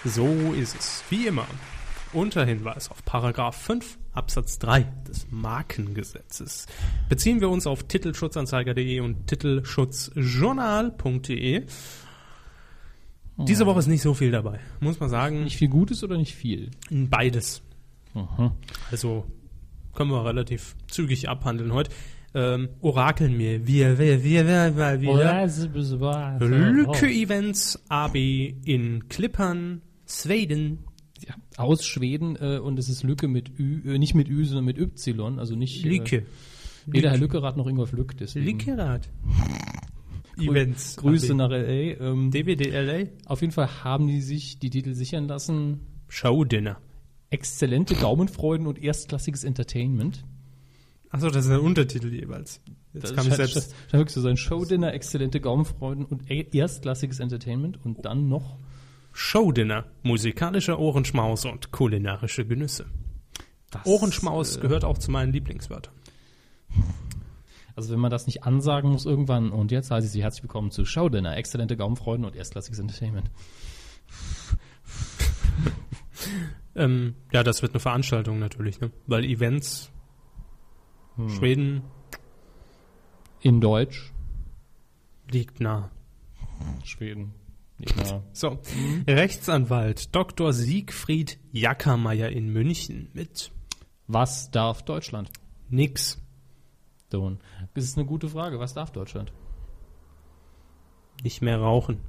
So 0.06 0.28
ist 0.54 0.76
es. 0.78 1.04
Wie 1.10 1.28
immer. 1.28 1.48
Unter 2.14 2.46
Hinweis 2.46 2.90
auf 2.92 3.04
Paragraph 3.06 3.56
5 3.56 3.98
Absatz 4.12 4.60
3 4.60 4.84
des 5.08 5.26
Markengesetzes 5.32 6.68
beziehen 7.10 7.42
wir 7.42 7.50
uns 7.50 7.66
auf 7.66 7.82
titelschutzanzeiger.de 7.84 9.00
und 9.00 9.26
titelschutzjournal.de. 9.26 11.66
Diese 13.38 13.66
Woche 13.66 13.80
ist 13.80 13.88
nicht 13.88 14.02
so 14.02 14.14
viel 14.14 14.32
dabei, 14.32 14.60
muss 14.80 15.00
man 15.00 15.10
sagen. 15.10 15.44
Nicht 15.44 15.58
viel 15.58 15.70
Gutes 15.70 16.04
oder 16.04 16.18
nicht 16.18 16.36
viel? 16.36 16.70
Beides. 16.90 17.64
Aha. 18.14 18.56
Also 18.92 19.26
können 19.94 20.12
wir 20.12 20.24
relativ 20.26 20.76
zügig 20.88 21.30
abhandeln 21.30 21.74
heute. 21.74 21.92
Ähm, 22.36 22.70
orakeln 22.82 23.38
mir. 23.38 23.68
Wir, 23.68 24.00
wir, 24.00 24.24
wir, 24.24 24.48
wir, 24.48 24.76
wir, 24.76 25.02
wir. 25.02 25.14
Lücke 26.40 27.08
Events 27.08 27.80
AB 27.90 28.16
in 28.16 29.08
Klippern, 29.08 29.82
Schweden. 30.08 30.80
Ja, 31.28 31.36
aus 31.58 31.86
Schweden 31.86 32.36
äh, 32.36 32.58
und 32.58 32.78
es 32.80 32.90
ist 32.90 33.04
Lücke 33.04 33.30
mit 33.30 33.58
Ü, 33.58 33.94
äh, 33.94 33.98
nicht 33.98 34.14
mit 34.14 34.28
Ü, 34.28 34.44
sondern 34.44 34.66
mit 34.66 34.78
Y, 34.78 35.40
also 35.40 35.56
nicht 35.56 35.86
Lücke. 35.86 36.18
Äh, 36.18 36.24
weder 36.88 37.12
Herr 37.12 37.18
Lückerath 37.18 37.56
noch 37.56 37.68
Ingolf 37.68 37.94
Lück, 37.94 38.18
deswegen 38.18 38.46
Lückerath. 38.46 39.08
Events. 40.38 40.96
Grüße 40.98 41.34
nach 41.36 41.50
LA. 41.50 41.58
Ähm, 42.00 42.32
DWDLA. 42.32 43.08
auf 43.26 43.42
jeden 43.42 43.54
Fall 43.54 43.84
haben 43.84 44.08
die 44.08 44.22
sich 44.22 44.60
die 44.60 44.70
Titel 44.70 44.94
sichern 44.94 45.28
lassen. 45.28 45.82
Showdinner. 46.10 46.78
Exzellente 47.30 47.96
Gaumenfreuden 47.96 48.68
und 48.68 48.78
erstklassiges 48.82 49.44
Entertainment. 49.44 50.24
Achso, 51.10 51.30
das 51.30 51.46
ist 51.46 51.52
ein 51.52 51.60
Untertitel 51.60 52.12
jeweils. 52.14 52.62
Jetzt 52.94 53.04
Das 53.04 53.16
kann 53.16 53.28
ich 53.28 53.34
selbst. 53.36 53.54
scheint 53.56 53.94
wirklich 53.94 54.14
so 54.14 54.22
sein 54.22 54.38
Showdinner, 54.38 54.94
exzellente 54.94 55.40
Gaumenfreuden 55.40 56.06
und 56.06 56.30
e- 56.30 56.48
erstklassiges 56.52 57.20
Entertainment 57.20 57.84
und 57.84 58.04
dann 58.06 58.30
noch 58.30 58.58
Showdinner. 59.12 59.86
Musikalischer 60.04 60.80
Ohrenschmaus 60.80 61.46
und 61.46 61.72
kulinarische 61.72 62.46
Genüsse. 62.46 62.86
das. 63.72 63.86
Ohrenschmaus 63.86 64.58
äh, 64.58 64.62
gehört 64.62 64.84
auch 64.86 64.98
zu 64.98 65.12
meinen 65.12 65.32
Lieblingswörtern. 65.34 65.94
Also 67.76 67.92
wenn 67.92 68.00
man 68.00 68.12
das 68.12 68.28
nicht 68.28 68.44
ansagen 68.44 68.92
muss 68.92 69.06
irgendwann 69.06 69.52
und 69.52 69.72
jetzt 69.72 69.90
heiße 69.90 70.06
ich 70.06 70.12
Sie 70.14 70.22
herzlich 70.22 70.44
willkommen 70.44 70.70
zu 70.72 70.86
Showdinner, 70.86 71.36
exzellente 71.38 71.76
Gaumenfreuden 71.76 72.26
und 72.26 72.36
erstklassiges 72.36 72.80
Entertainment. 72.80 73.30
Ähm, 76.76 77.14
ja, 77.32 77.44
das 77.44 77.62
wird 77.62 77.74
eine 77.74 77.80
Veranstaltung 77.80 78.40
natürlich, 78.40 78.80
ne? 78.82 78.90
Weil 79.06 79.26
Events, 79.26 79.92
Hm. 81.18 81.30
Schweden 81.30 81.82
In 83.42 83.62
Deutsch. 83.62 84.12
liegt 85.30 85.60
nah. 85.60 85.92
Schweden. 86.84 87.36
Ja. 87.78 88.24
So, 88.34 88.58
Rechtsanwalt 89.08 90.16
Dr. 90.16 90.52
Siegfried 90.54 91.38
Jackermeier 91.52 92.30
in 92.30 92.48
München 92.52 93.10
mit 93.14 93.52
Was 94.08 94.50
darf 94.50 94.82
Deutschland? 94.84 95.30
nix. 95.70 96.20
Don. 97.14 97.39
Das 97.76 97.84
ist 97.84 97.97
eine 97.97 98.05
gute 98.07 98.28
Frage. 98.28 98.59
Was 98.59 98.74
darf 98.74 98.91
Deutschland? 98.91 99.32
Nicht 101.24 101.41
mehr 101.41 101.57
rauchen. 101.59 101.99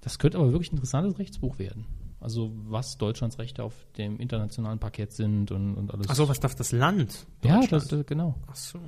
Das 0.00 0.18
könnte 0.18 0.38
aber 0.38 0.52
wirklich 0.52 0.72
ein 0.72 0.76
interessantes 0.76 1.18
Rechtsbuch 1.18 1.58
werden. 1.58 1.84
Also 2.20 2.50
was 2.68 2.96
Deutschlands 2.98 3.38
Rechte 3.38 3.62
auf 3.62 3.74
dem 3.98 4.18
internationalen 4.18 4.78
Parkett 4.78 5.12
sind 5.12 5.50
und, 5.52 5.74
und 5.74 5.92
alles. 5.92 6.08
Achso, 6.08 6.28
was 6.28 6.40
darf 6.40 6.54
das 6.54 6.72
Land? 6.72 7.26
Ja, 7.44 7.60
Deutschland? 7.60 7.92
das, 7.92 8.00
äh, 8.00 8.04
genau. 8.04 8.34
Ach 8.46 8.56
so. 8.56 8.78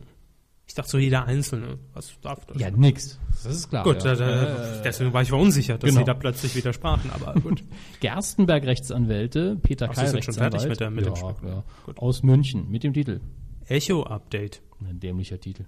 Ich 0.66 0.74
dachte 0.74 0.90
so 0.90 0.98
jeder 0.98 1.24
Einzelne. 1.24 1.78
Was 1.94 2.12
darf 2.20 2.44
das? 2.46 2.58
Ja, 2.60 2.70
nix. 2.70 3.18
Das 3.42 3.54
ist 3.54 3.68
klar. 3.70 3.84
Gut, 3.84 4.02
ja. 4.04 4.14
da, 4.14 4.80
deswegen 4.84 5.12
war 5.12 5.22
ich 5.22 5.28
verunsichert, 5.28 5.82
dass 5.82 5.88
Genau. 5.88 6.00
sie 6.00 6.04
da 6.04 6.14
plötzlich 6.14 6.54
widersprachen, 6.56 7.10
aber 7.10 7.40
gut. 7.40 7.64
Gerstenberg 8.00 8.64
Rechtsanwälte, 8.64 9.56
Peter 9.62 9.88
Ach, 9.90 9.94
Keil 9.94 10.06
Sie 10.06 10.10
sind 10.12 10.24
schon 10.24 10.34
fertig 10.34 10.64
Rechtsanwalt, 10.64 10.94
mit 10.94 11.06
der- 11.06 11.12
mit 11.14 11.42
ja, 11.42 11.48
ja, 11.48 11.92
aus 11.96 12.22
München 12.22 12.70
mit 12.70 12.82
dem 12.84 12.92
Titel. 12.92 13.20
Echo-Update. 13.68 14.62
Ein 14.80 15.00
dämlicher 15.00 15.40
Titel. 15.40 15.66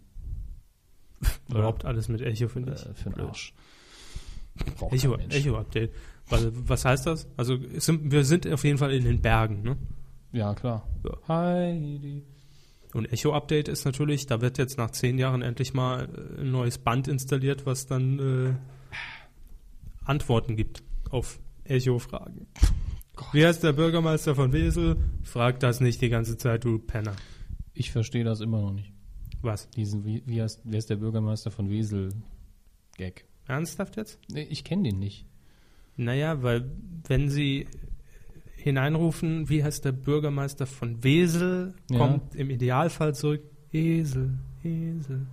Überhaupt 1.48 1.84
alles 1.84 2.08
mit 2.08 2.20
Echo, 2.20 2.48
finde 2.48 2.74
ich. 2.74 2.86
Äh, 2.86 2.94
für 2.94 3.10
den. 3.10 3.20
Arsch. 3.20 3.54
Braucht 4.76 4.94
Echo. 4.94 5.16
Echo-Update. 5.16 5.92
Weil, 6.28 6.52
was 6.68 6.84
heißt 6.84 7.06
das? 7.06 7.28
Also 7.36 7.58
sind, 7.78 8.10
wir 8.12 8.24
sind 8.24 8.46
auf 8.46 8.64
jeden 8.64 8.78
Fall 8.78 8.92
in 8.92 9.04
den 9.04 9.20
Bergen, 9.20 9.62
ne? 9.62 9.76
Ja, 10.32 10.54
klar. 10.54 10.88
Ja. 11.04 11.28
Heidi. 11.28 12.24
Und 12.92 13.12
Echo-Update 13.12 13.68
ist 13.68 13.84
natürlich, 13.84 14.26
da 14.26 14.40
wird 14.40 14.58
jetzt 14.58 14.78
nach 14.78 14.90
zehn 14.90 15.18
Jahren 15.18 15.42
endlich 15.42 15.74
mal 15.74 16.08
äh, 16.08 16.40
ein 16.40 16.50
neues 16.50 16.78
Band 16.78 17.08
installiert, 17.08 17.66
was 17.66 17.86
dann 17.86 18.18
äh, 18.18 18.54
Antworten 20.04 20.56
gibt 20.56 20.82
auf 21.10 21.40
Echo-Fragen. 21.64 22.46
Wie 23.32 23.44
heißt 23.44 23.62
der 23.62 23.72
Bürgermeister 23.72 24.34
von 24.34 24.52
Wesel? 24.52 24.96
Frag 25.22 25.60
das 25.60 25.80
nicht 25.80 26.00
die 26.00 26.08
ganze 26.08 26.38
Zeit, 26.38 26.64
du 26.64 26.78
Penner. 26.78 27.14
Ich 27.74 27.90
verstehe 27.90 28.24
das 28.24 28.40
immer 28.40 28.60
noch 28.60 28.72
nicht. 28.72 28.92
Was? 29.42 29.68
Diesen, 29.70 30.04
wie, 30.04 30.22
wie 30.26 30.42
heißt, 30.42 30.60
wer 30.64 30.78
ist 30.78 30.90
der 30.90 30.96
Bürgermeister 30.96 31.50
von 31.50 31.70
Wesel? 31.70 32.12
Gag. 32.96 33.24
Ernsthaft 33.46 33.96
jetzt? 33.96 34.18
Nee, 34.30 34.42
ich 34.50 34.64
kenne 34.64 34.84
den 34.84 34.98
nicht. 34.98 35.24
Naja, 35.96 36.42
weil 36.42 36.70
wenn 37.08 37.28
sie 37.30 37.66
hineinrufen, 38.56 39.48
wie 39.48 39.64
heißt 39.64 39.84
der 39.84 39.92
Bürgermeister 39.92 40.66
von 40.66 41.02
Wesel, 41.02 41.74
Ja. 41.90 41.98
kommt 41.98 42.34
im 42.34 42.50
Idealfall 42.50 43.14
zurück, 43.14 43.42
Esel, 43.72 44.38
Esel. 44.62 45.26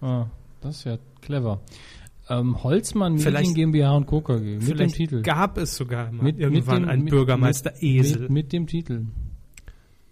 Ah, 0.00 0.26
das 0.60 0.78
ist 0.78 0.84
ja 0.84 0.98
clever. 1.20 1.60
Ähm, 2.28 2.62
Holzmann 2.64 3.12
Medien 3.14 3.26
Vielleicht- 3.28 3.54
GmbH 3.54 3.96
und 3.96 4.06
Co. 4.06 4.20
KG 4.22 4.58
mit 4.58 4.78
dem 4.80 4.88
Titel. 4.90 5.22
gab 5.22 5.58
es 5.58 5.76
sogar 5.76 6.06
mal 6.10 6.24
Mit- 6.24 6.36
mit 6.36 6.40
irgendwann 6.40 6.82
dem- 6.82 6.88
einen 6.88 7.04
mit- 7.04 7.10
Bürgermeister 7.12 7.72
mit, 7.72 7.82
Esel. 7.82 8.20
Mit, 8.22 8.30
mit 8.30 8.52
dem 8.52 8.66
Titel. 8.66 9.06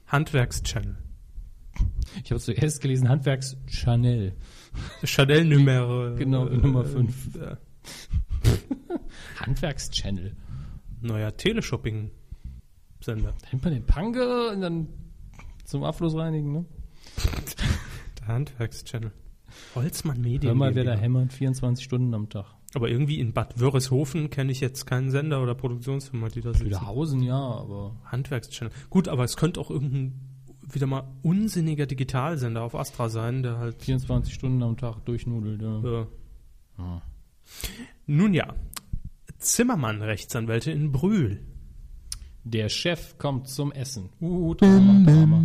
Handwerkschannel. 0.06 0.96
Ich 2.24 2.30
habe 2.30 2.40
zuerst 2.40 2.80
gelesen 2.80 3.08
Handwerks 3.08 3.56
Chanel. 3.66 4.34
Chanel 5.04 5.44
Nummer. 5.44 6.14
Genau, 6.16 6.44
Nummer 6.44 6.84
fünf. 6.84 7.34
Ja. 7.34 7.58
Handwerks 9.40 9.90
Channel. 9.90 10.36
Neuer 11.00 11.36
Teleshopping-Sender. 11.36 13.34
Da 13.40 13.48
nimmt 13.50 13.64
man 13.64 13.72
den 13.72 13.86
Pange 13.86 14.50
und 14.50 14.60
dann 14.60 14.88
zum 15.64 15.84
Abfluss 15.84 16.14
reinigen, 16.14 16.52
ne? 16.52 16.64
Der 18.20 18.28
Handwerkschannel. 18.28 19.12
Holzmann 19.74 20.20
Medien. 20.20 20.48
Hör 20.50 20.54
mal, 20.54 20.74
wer 20.74 20.84
da 20.84 20.94
hämmert 20.94 21.32
24 21.32 21.84
Stunden 21.84 22.14
am 22.14 22.28
Tag. 22.28 22.46
Aber 22.74 22.88
irgendwie 22.88 23.20
in 23.20 23.32
Bad 23.32 23.60
Wörishofen 23.60 24.30
kenne 24.30 24.50
ich 24.50 24.60
jetzt 24.60 24.86
keinen 24.86 25.10
Sender 25.10 25.42
oder 25.42 25.54
Produktionsfirma, 25.54 26.28
die 26.28 26.40
da 26.40 26.52
sitzen. 26.52 26.66
Wiederhausen, 26.66 27.22
ja, 27.22 27.36
aber 27.36 27.96
Handwerkschannel. 28.04 28.72
Gut, 28.88 29.08
aber 29.08 29.24
es 29.24 29.36
könnte 29.36 29.60
auch 29.60 29.70
irgendein 29.70 30.31
wieder 30.70 30.86
mal 30.86 31.04
unsinniger 31.22 31.86
Digitalsender 31.86 32.62
auf 32.62 32.74
Astra 32.74 33.08
sein, 33.08 33.42
der 33.42 33.58
halt 33.58 33.82
24 33.82 34.32
Stunden 34.32 34.62
am 34.62 34.76
Tag 34.76 35.04
durchnudelt, 35.04 35.60
ja. 35.62 36.02
äh, 36.02 36.06
Ah. 36.78 37.02
Nun 38.06 38.32
ja, 38.32 38.54
Zimmermann 39.38 40.00
Rechtsanwälte 40.00 40.70
in 40.70 40.90
Brühl. 40.92 41.40
Der 42.44 42.68
Chef 42.68 43.18
kommt 43.18 43.48
zum 43.48 43.70
Essen. 43.72 44.08
Uh, 44.20 44.54
Drama, 44.54 45.04
Drama. 45.04 45.42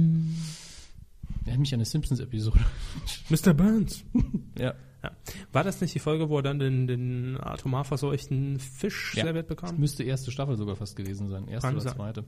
Erinnert 1.45 1.59
mich 1.59 1.73
an 1.73 1.77
eine 1.79 1.85
Simpsons-Episode. 1.85 2.59
Mr. 3.29 3.53
Burns. 3.53 4.03
Ja. 4.57 4.73
Ja. 5.03 5.11
War 5.51 5.63
das 5.63 5.79
nicht 5.81 5.93
die 5.93 5.99
Folge, 5.99 6.27
wo 6.29 6.37
er 6.37 6.41
dann 6.43 6.57
den, 6.57 6.87
den 6.87 7.37
atomar 7.39 7.83
verseuchten 7.83 8.57
Fisch 8.59 9.13
Ja. 9.15 9.25
serviert 9.25 9.47
bekam? 9.47 9.77
Müsste 9.77 10.03
erste 10.03 10.31
Staffel 10.31 10.57
sogar 10.57 10.75
fast 10.75 10.95
gewesen 10.95 11.29
sein. 11.29 11.47
Erste 11.47 11.67
Kann 11.67 11.75
oder 11.75 11.83
sein. 11.83 11.93
zweite. 11.95 12.23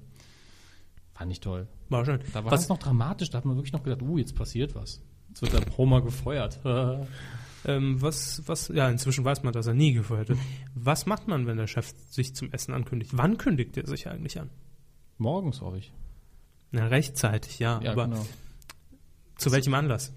Fand 1.19 1.33
ich 1.33 1.41
toll. 1.41 1.67
War 1.89 2.05
schön. 2.05 2.21
Da 2.31 2.45
war 2.45 2.51
Was, 2.53 2.61
es 2.61 2.69
noch 2.69 2.77
dramatisch, 2.77 3.29
da 3.29 3.39
hat 3.39 3.45
man 3.45 3.57
wirklich 3.57 3.73
noch 3.73 3.83
gedacht, 3.83 4.01
uh, 4.01 4.17
jetzt 4.17 4.35
passiert 4.35 4.73
was. 4.73 5.01
Jetzt 5.27 5.41
wird 5.41 5.51
der 5.51 5.65
Homer 5.77 6.01
gefeuert. 6.01 6.61
ähm, 7.65 8.01
was, 8.01 8.41
was, 8.47 8.69
ja, 8.69 8.89
inzwischen 8.89 9.25
weiß 9.25 9.43
man, 9.43 9.51
dass 9.51 9.67
er 9.67 9.73
nie 9.73 9.91
gefeuert 9.91 10.29
wird. 10.29 10.39
Was 10.75 11.05
macht 11.07 11.27
man, 11.27 11.45
wenn 11.45 11.57
der 11.57 11.67
Chef 11.67 11.93
sich 12.09 12.35
zum 12.35 12.53
Essen 12.53 12.73
ankündigt? 12.73 13.17
Wann 13.17 13.37
kündigt 13.37 13.75
er 13.75 13.85
sich 13.85 14.07
eigentlich 14.07 14.39
an? 14.39 14.49
Morgens 15.17 15.59
hoffe 15.59 15.79
ich. 15.79 15.91
Na, 16.71 16.87
rechtzeitig, 16.87 17.59
ja, 17.59 17.81
Ja, 17.83 17.91
aber 17.91 18.05
genau. 18.07 18.25
zu 19.37 19.51
welchem 19.51 19.73
Anlass? 19.73 20.13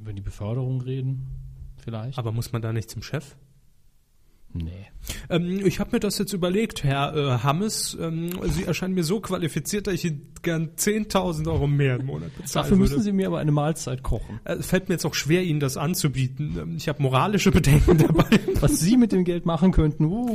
Über 0.00 0.12
die 0.12 0.22
Beförderung 0.22 0.80
reden. 0.80 1.28
vielleicht. 1.84 2.18
Aber 2.18 2.32
muss 2.32 2.50
man 2.50 2.62
da 2.62 2.72
nicht 2.72 2.90
zum 2.90 3.02
Chef? 3.04 3.36
Nee. 4.52 4.86
Ähm, 5.30 5.64
ich 5.64 5.80
habe 5.80 5.90
mir 5.92 6.00
das 6.00 6.18
jetzt 6.18 6.32
überlegt, 6.32 6.84
Herr 6.84 7.14
äh, 7.16 7.38
Hammes. 7.42 7.96
Ähm, 8.00 8.30
Sie 8.50 8.64
erscheinen 8.64 8.94
mir 8.94 9.04
so 9.04 9.20
qualifiziert, 9.20 9.86
dass 9.86 9.94
ich 9.94 10.04
Ihnen 10.06 10.32
gern 10.42 10.70
10.000 10.76 11.46
Euro 11.50 11.66
mehr 11.66 11.96
im 11.96 12.06
Monat 12.06 12.36
bezahlen 12.36 12.64
Dafür 12.64 12.76
müssen 12.76 12.92
würde. 12.92 13.02
Sie 13.04 13.12
mir 13.12 13.26
aber 13.28 13.38
eine 13.38 13.52
Mahlzeit 13.52 14.02
kochen. 14.02 14.40
Äh, 14.44 14.54
Es 14.54 14.66
fällt 14.66 14.88
mir 14.88 14.96
jetzt 14.96 15.06
auch 15.06 15.14
schwer, 15.14 15.42
Ihnen 15.44 15.60
das 15.60 15.76
anzubieten. 15.76 16.56
Ähm, 16.60 16.76
Ich 16.76 16.88
habe 16.88 17.02
moralische 17.02 17.50
Bedenken 17.50 17.96
dabei. 18.06 18.26
Was 18.60 18.80
Sie 18.80 18.96
mit 18.96 19.12
dem 19.12 19.24
Geld 19.24 19.46
machen 19.46 19.72
könnten, 19.72 20.04
uh, 20.06 20.28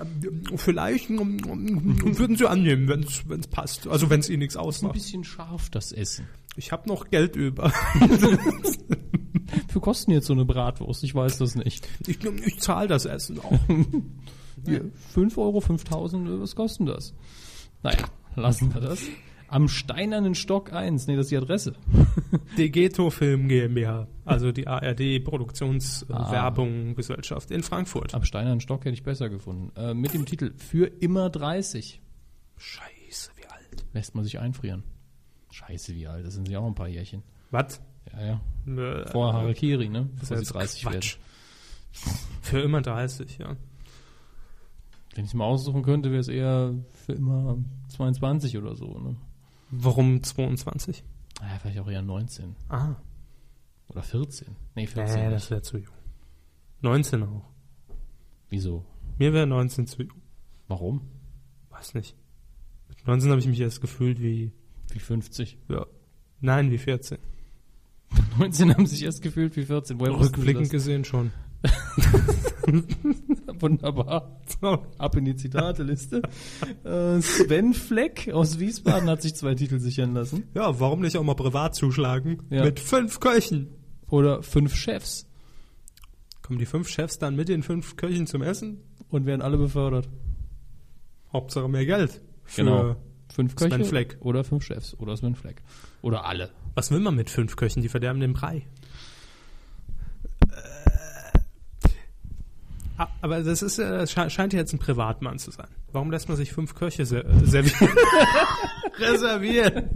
Ähm, 0.00 0.42
Vielleicht 0.56 1.10
ähm, 1.10 1.38
ähm, 1.46 2.18
würden 2.18 2.36
Sie 2.36 2.48
annehmen, 2.48 2.88
wenn 2.88 3.40
es 3.40 3.46
passt. 3.48 3.86
Also 3.88 4.08
wenn 4.10 4.20
es 4.20 4.28
Ihnen 4.30 4.38
nichts 4.40 4.54
ist 4.54 4.60
ein 4.60 4.66
ausmacht. 4.66 4.92
bisschen 4.94 5.24
scharf, 5.24 5.68
das 5.70 5.92
Essen. 5.92 6.26
Ich 6.56 6.72
habe 6.72 6.88
noch 6.88 7.10
Geld 7.10 7.36
über. 7.36 7.72
Für 9.68 9.80
kosten 9.80 10.10
jetzt 10.10 10.26
so 10.26 10.32
eine 10.32 10.44
Bratwurst? 10.44 11.04
Ich 11.04 11.14
weiß 11.14 11.38
das 11.38 11.54
nicht. 11.54 11.88
Ich, 12.06 12.22
ich 12.24 12.60
zahle 12.60 12.88
das 12.88 13.04
Essen 13.04 13.40
auch. 13.40 13.58
Hier, 14.66 14.90
5 15.12 15.38
Euro, 15.38 15.60
5000, 15.60 16.40
was 16.40 16.56
kosten 16.56 16.86
das? 16.86 17.14
Naja, 17.82 18.04
lassen 18.34 18.74
wir 18.74 18.80
das. 18.80 19.00
Am 19.50 19.68
Steinernen 19.68 20.34
Stock 20.34 20.72
1, 20.74 21.06
nee, 21.06 21.16
das 21.16 21.26
ist 21.26 21.30
die 21.30 21.36
Adresse. 21.38 21.74
Degeto 22.58 23.08
Film 23.08 23.48
GmbH, 23.48 24.06
also 24.26 24.52
die 24.52 24.66
ARD 24.66 25.00
Ah. 25.00 25.24
Produktionswerbung 25.24 26.94
Gesellschaft 26.94 27.50
in 27.50 27.62
Frankfurt. 27.62 28.14
Am 28.14 28.24
Steinernen 28.24 28.60
Stock 28.60 28.84
hätte 28.84 28.94
ich 28.94 29.02
besser 29.04 29.30
gefunden. 29.30 29.72
Äh, 29.74 29.94
mit 29.94 30.12
dem 30.12 30.26
Titel 30.26 30.52
Für 30.56 30.86
immer 30.86 31.30
30. 31.30 32.02
Scheiße, 32.58 33.30
wie 33.36 33.46
alt. 33.46 33.86
Lässt 33.94 34.14
man 34.14 34.24
sich 34.24 34.38
einfrieren. 34.38 34.82
Scheiße, 35.50 35.94
wie 35.94 36.06
alt, 36.06 36.26
das 36.26 36.34
sind 36.34 36.46
sie 36.46 36.56
auch 36.56 36.66
ein 36.66 36.74
paar 36.74 36.88
Jährchen. 36.88 37.22
Was? 37.50 37.80
Ja, 38.12 38.40
ja. 38.66 38.72
Äh, 38.82 39.08
Vor 39.10 39.32
Harakiri, 39.32 39.88
ne? 39.88 40.08
Bevor 40.18 40.36
sie 40.36 40.42
jetzt 40.42 40.54
30 40.54 40.82
Quatsch. 40.82 41.16
werden. 41.16 42.18
Für 42.42 42.60
immer 42.60 42.80
30, 42.82 43.38
ja. 43.38 43.56
Wenn 45.14 45.24
ich 45.24 45.30
es 45.30 45.34
mal 45.34 45.44
aussuchen 45.46 45.82
könnte, 45.82 46.10
wäre 46.10 46.20
es 46.20 46.28
eher 46.28 46.74
für 46.92 47.12
immer 47.12 47.58
22 47.88 48.56
oder 48.58 48.76
so, 48.76 48.98
ne? 48.98 49.16
Warum 49.70 50.22
22? 50.22 51.02
Naja, 51.40 51.58
vielleicht 51.60 51.78
auch 51.80 51.88
eher 51.90 52.02
19. 52.02 52.56
Ah, 52.68 52.96
Oder 53.88 54.02
14. 54.02 54.54
Nee, 54.74 54.86
14. 54.86 55.14
nee, 55.16 55.22
nicht. 55.26 55.34
das 55.34 55.50
wäre 55.50 55.62
zu 55.62 55.78
jung. 55.78 55.94
19 56.82 57.22
auch. 57.22 57.44
Wieso? 58.48 58.84
Mir 59.18 59.32
wäre 59.32 59.46
19 59.46 59.86
zu 59.86 60.02
jung. 60.02 60.22
Warum? 60.68 61.02
Weiß 61.70 61.94
nicht. 61.94 62.16
Mit 62.88 63.06
19 63.06 63.30
habe 63.30 63.40
ich 63.40 63.46
mich 63.46 63.60
erst 63.60 63.80
gefühlt 63.80 64.20
wie, 64.20 64.52
Wie 64.90 64.98
50. 64.98 65.58
ja, 65.68 65.86
nein, 66.40 66.70
wie 66.70 66.78
14. 66.78 67.18
19 68.38 68.74
haben 68.74 68.86
sich 68.86 69.02
erst 69.04 69.22
gefühlt 69.22 69.56
wie 69.56 69.64
14. 69.64 69.98
Woher 70.00 70.18
Rückblickend 70.18 70.70
gesehen 70.70 71.04
schon. 71.04 71.30
Wunderbar. 73.60 74.40
Ab 74.98 75.16
in 75.16 75.24
die 75.24 75.34
Zitateliste. 75.36 76.22
äh, 76.84 77.20
Sven 77.20 77.74
Fleck 77.74 78.30
aus 78.32 78.58
Wiesbaden 78.58 79.08
hat 79.08 79.22
sich 79.22 79.34
zwei 79.34 79.54
Titel 79.54 79.78
sichern 79.80 80.14
lassen. 80.14 80.44
Ja, 80.54 80.78
warum 80.78 81.00
nicht 81.00 81.16
auch 81.16 81.22
mal 81.24 81.34
privat 81.34 81.74
zuschlagen? 81.74 82.42
Ja. 82.50 82.64
Mit 82.64 82.80
fünf 82.80 83.20
Köchen. 83.20 83.68
Oder 84.08 84.42
fünf 84.42 84.74
Chefs. 84.74 85.26
Kommen 86.42 86.58
die 86.58 86.66
fünf 86.66 86.88
Chefs 86.88 87.18
dann 87.18 87.36
mit 87.36 87.48
den 87.48 87.62
fünf 87.62 87.96
Köchen 87.96 88.26
zum 88.26 88.42
Essen? 88.42 88.80
Und 89.10 89.26
werden 89.26 89.42
alle 89.42 89.56
befördert. 89.58 90.08
Hauptsache 91.32 91.68
mehr 91.68 91.86
Geld. 91.86 92.20
Für 92.44 92.62
Genau. 92.62 92.96
Fünf 93.32 93.54
Köche 93.56 93.70
Sven 93.74 93.84
Fleck. 93.84 94.16
oder 94.20 94.42
fünf 94.44 94.64
Chefs 94.64 94.94
oder 94.98 95.16
Sven 95.16 95.34
Fleck. 95.34 95.62
Oder 96.02 96.24
alle. 96.26 96.50
Was 96.74 96.90
will 96.90 97.00
man 97.00 97.14
mit 97.14 97.30
fünf 97.30 97.56
Köchen? 97.56 97.82
Die 97.82 97.88
verderben 97.88 98.20
den 98.20 98.32
Brei. 98.32 98.66
Ah, 102.96 103.06
Aber 103.20 103.42
das 103.42 103.62
ist, 103.62 103.78
äh, 103.78 103.88
das 103.88 104.10
sche- 104.12 104.28
scheint 104.30 104.52
ja 104.52 104.58
jetzt 104.58 104.72
ein 104.72 104.78
Privatmann 104.80 105.38
zu 105.38 105.50
sein. 105.52 105.68
Warum 105.92 106.10
lässt 106.10 106.28
man 106.28 106.36
sich 106.36 106.52
fünf 106.52 106.74
Köche 106.74 107.02
äh, 107.02 107.06
servieren? 107.06 107.88
Reservieren. 108.98 109.88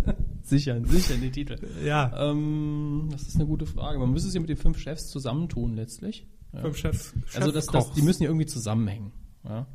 Sichern, 0.45 0.85
sichern 0.85 1.21
die 1.21 1.31
Titel. 1.31 1.59
Ja, 1.85 2.13
Ähm, 2.31 3.09
das 3.11 3.23
ist 3.23 3.37
eine 3.37 3.47
gute 3.47 3.67
Frage. 3.67 3.99
Man 3.99 4.11
müsste 4.13 4.29
es 4.29 4.35
ja 4.35 4.41
mit 4.41 4.51
den 4.51 4.57
fünf 4.57 4.79
Chefs 4.79 5.09
zusammentun 5.09 5.75
letztlich. 5.75 6.27
Ja. 6.53 6.61
fünf 6.61 6.77
Chefs. 6.77 7.13
Also 7.35 7.51
das, 7.51 7.67
das, 7.67 7.93
die 7.93 8.03
müssen 8.03 8.23
ja 8.23 8.29
irgendwie 8.29 8.47
zusammenhängen. 8.47 9.13
Ja? 9.45 9.67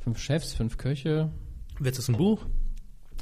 Fünf 0.00 0.18
Chefs, 0.18 0.52
fünf 0.54 0.76
Köche. 0.76 1.30
Wird 1.78 1.96
das 1.96 2.08
ein 2.08 2.16
Buch? 2.16 2.44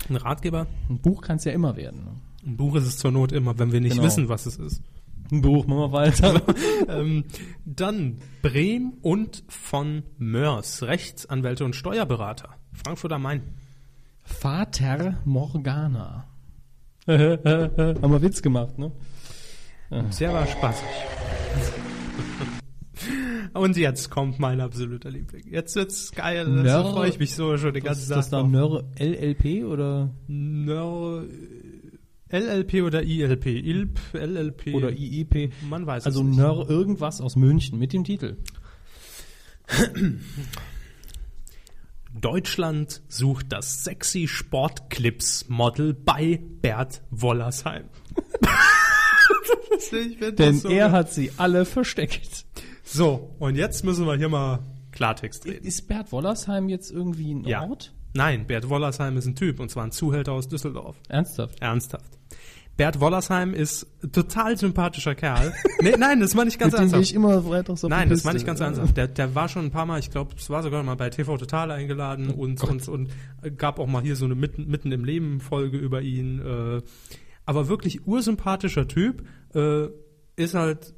Ein 0.08 0.16
Ratgeber? 0.16 0.66
Ein 0.88 0.98
Buch 1.00 1.22
kann 1.22 1.36
es 1.36 1.44
ja 1.44 1.52
immer 1.52 1.76
werden. 1.76 2.04
Ne? 2.04 2.10
Ein 2.46 2.56
Buch 2.56 2.74
ist 2.76 2.86
es 2.86 2.98
zur 2.98 3.12
Not 3.12 3.32
immer, 3.32 3.58
wenn 3.58 3.72
wir 3.72 3.80
nicht 3.80 3.92
Genau. 3.94 4.04
wissen, 4.04 4.28
was 4.28 4.46
es 4.46 4.56
ist. 4.56 4.82
Ein 5.30 5.40
Buch, 5.42 5.66
machen 5.66 5.78
wir 5.78 5.92
weiter. 5.92 6.42
ähm, 6.88 7.24
dann 7.64 8.18
Brehm 8.42 8.94
und 9.00 9.44
von 9.48 10.02
Mörs, 10.18 10.82
Rechtsanwälte 10.82 11.64
und 11.64 11.76
Steuerberater. 11.76 12.50
Frankfurt 12.72 13.12
am 13.12 13.22
Main. 13.22 13.42
Vater 14.24 15.18
Morgana. 15.24 16.26
Haben 17.06 18.12
wir 18.12 18.22
Witz 18.22 18.42
gemacht, 18.42 18.78
ne? 18.78 18.92
Sehr 20.10 20.32
war 20.32 20.46
spaßig. 20.46 20.86
Und 23.60 23.76
jetzt 23.76 24.10
kommt 24.10 24.38
mein 24.38 24.60
absoluter 24.60 25.10
Liebling. 25.10 25.44
Jetzt 25.50 25.76
wird's 25.76 26.12
geil. 26.12 26.62
Da 26.64 26.82
freue 26.84 27.08
ich 27.08 27.18
mich 27.18 27.34
so 27.34 27.56
schon 27.58 27.74
den 27.74 27.82
Was 27.82 27.88
ganzen 27.88 28.02
ist 28.02 28.10
das 28.10 28.30
da? 28.30 28.42
Nör 28.42 28.84
LLP 28.98 29.64
oder, 29.64 30.14
Nör- 30.28 31.26
LLP 32.30 32.82
oder 32.82 33.02
ILP? 33.02 33.46
ILP, 33.46 33.98
LLP. 34.14 34.74
oder 34.74 34.90
IIP? 34.90 35.52
Man 35.68 35.86
weiß 35.86 36.06
Also 36.06 36.20
es 36.22 36.26
nicht. 36.28 36.38
Nör 36.38 36.68
irgendwas 36.70 37.20
aus 37.20 37.36
München 37.36 37.78
mit 37.78 37.92
dem 37.92 38.04
Titel. 38.04 38.38
Deutschland 42.20 43.02
sucht 43.08 43.46
das 43.52 43.84
sexy 43.84 44.28
Sportclips-Model 44.28 45.94
bei 45.94 46.40
Bert 46.60 47.02
Wollersheim. 47.10 47.84
Denn 50.38 50.58
so 50.58 50.68
er 50.68 50.92
hat 50.92 51.12
sie 51.12 51.32
alle 51.38 51.64
versteckt. 51.64 52.44
So, 52.92 53.34
und 53.38 53.56
jetzt 53.56 53.84
müssen 53.84 54.06
wir 54.06 54.16
hier 54.16 54.28
mal 54.28 54.58
Klartext 54.92 55.46
reden. 55.46 55.66
Ist 55.66 55.88
Bert 55.88 56.12
Wollersheim 56.12 56.68
jetzt 56.68 56.90
irgendwie 56.90 57.32
ein 57.32 57.44
Ja. 57.44 57.66
Ort? 57.66 57.94
Nein, 58.12 58.46
Bert 58.46 58.68
Wollersheim 58.68 59.16
ist 59.16 59.24
ein 59.26 59.34
Typ, 59.34 59.60
und 59.60 59.70
zwar 59.70 59.84
ein 59.84 59.92
Zuhälter 59.92 60.32
aus 60.32 60.46
Düsseldorf. 60.48 60.96
Ernsthaft? 61.08 61.58
Ernsthaft. 61.62 62.18
Bert 62.76 63.00
Wollersheim 63.00 63.54
ist 63.54 63.86
ein 64.02 64.12
total 64.12 64.58
sympathischer 64.58 65.14
Kerl. 65.14 65.54
nee, 65.80 65.94
nein, 65.98 66.20
das 66.20 66.34
meine 66.34 66.48
ich 66.50 66.58
ganz 66.58 66.72
Mit 66.72 66.80
dem 66.80 66.82
ernsthaft. 66.82 67.02
ich 67.04 67.14
immer 67.14 67.42
freitags 67.42 67.82
auf 67.84 67.88
Nein, 67.90 68.10
das 68.10 68.24
meine 68.24 68.38
ich 68.38 68.44
ganz 68.44 68.60
ernsthaft. 68.60 68.94
Der, 68.96 69.08
der 69.08 69.34
war 69.34 69.48
schon 69.48 69.64
ein 69.66 69.70
paar 69.70 69.86
Mal, 69.86 69.98
ich 69.98 70.10
glaube, 70.10 70.34
es 70.36 70.50
war 70.50 70.62
sogar 70.62 70.82
mal 70.82 70.94
bei 70.96 71.08
TV 71.08 71.38
Total 71.38 71.70
eingeladen 71.70 72.28
und, 72.28 72.62
und, 72.62 72.88
und 72.88 73.08
gab 73.56 73.78
auch 73.78 73.86
mal 73.86 74.02
hier 74.02 74.16
so 74.16 74.26
eine 74.26 74.34
mitten, 74.34 74.68
mitten 74.68 74.92
im 74.92 75.04
Leben 75.06 75.40
Folge 75.40 75.78
über 75.78 76.02
ihn. 76.02 76.40
Äh, 76.40 76.82
aber 77.46 77.68
wirklich 77.68 78.06
ursympathischer 78.06 78.86
Typ, 78.86 79.24
äh, 79.54 79.86
ist 80.36 80.54
halt 80.54 80.94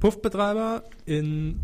Puffbetreiber 0.00 0.84
in 1.06 1.58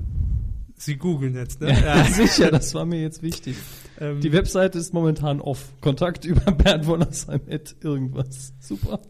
Sie 0.76 0.96
googeln 0.96 1.34
jetzt, 1.36 1.60
ne? 1.60 1.68
Ja, 1.72 2.04
sicher, 2.10 2.50
das 2.50 2.74
war 2.74 2.84
mir 2.84 3.00
jetzt 3.00 3.22
wichtig. 3.22 3.56
ähm, 4.00 4.20
Die 4.20 4.32
Webseite 4.32 4.78
ist 4.78 4.92
momentan 4.92 5.40
off. 5.40 5.72
Kontakt 5.80 6.24
über 6.24 6.50
Bert 6.52 6.86
Wollersheim 6.86 7.42
at 7.48 7.76
irgendwas. 7.80 8.52
Super. 8.58 9.00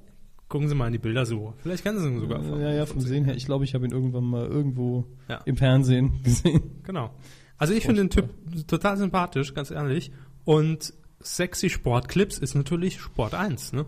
gucken 0.49 0.69
Sie 0.69 0.75
mal 0.75 0.89
in 0.89 0.93
die 0.93 0.99
Bildersuche. 0.99 1.55
Vielleicht 1.63 1.83
kennen 1.83 1.99
Sie 2.01 2.07
ihn 2.09 2.21
sogar. 2.21 2.43
von- 2.43 2.61
Ja, 2.61 2.71
ja, 2.71 2.85
vom 2.85 3.01
Sehen 3.01 3.25
her. 3.25 3.35
Ich 3.35 3.47
glaube, 3.47 3.65
ich 3.65 3.75
habe 3.75 3.87
ihn 3.87 3.93
irgendwann 3.93 4.25
mal 4.25 4.47
irgendwo 4.47 5.07
Ja. 5.29 5.39
im 5.47 5.57
Fernsehen 5.57 6.21
gesehen. 6.23 6.83
Genau. 6.83 7.11
Also 7.57 7.73
ich 7.73 7.87
finde 7.87 8.03
den 8.03 8.11
Typ 8.11 8.29
total 8.67 8.99
sympathisch, 8.99 9.55
ganz 9.55 9.71
ehrlich. 9.71 10.13
Und 10.45 10.93
sexy 11.21 11.71
Sportclips 11.71 12.37
ist 12.39 12.55
natürlich 12.55 13.01
Sport 13.01 13.33
1, 13.33 13.73
ne? 13.73 13.87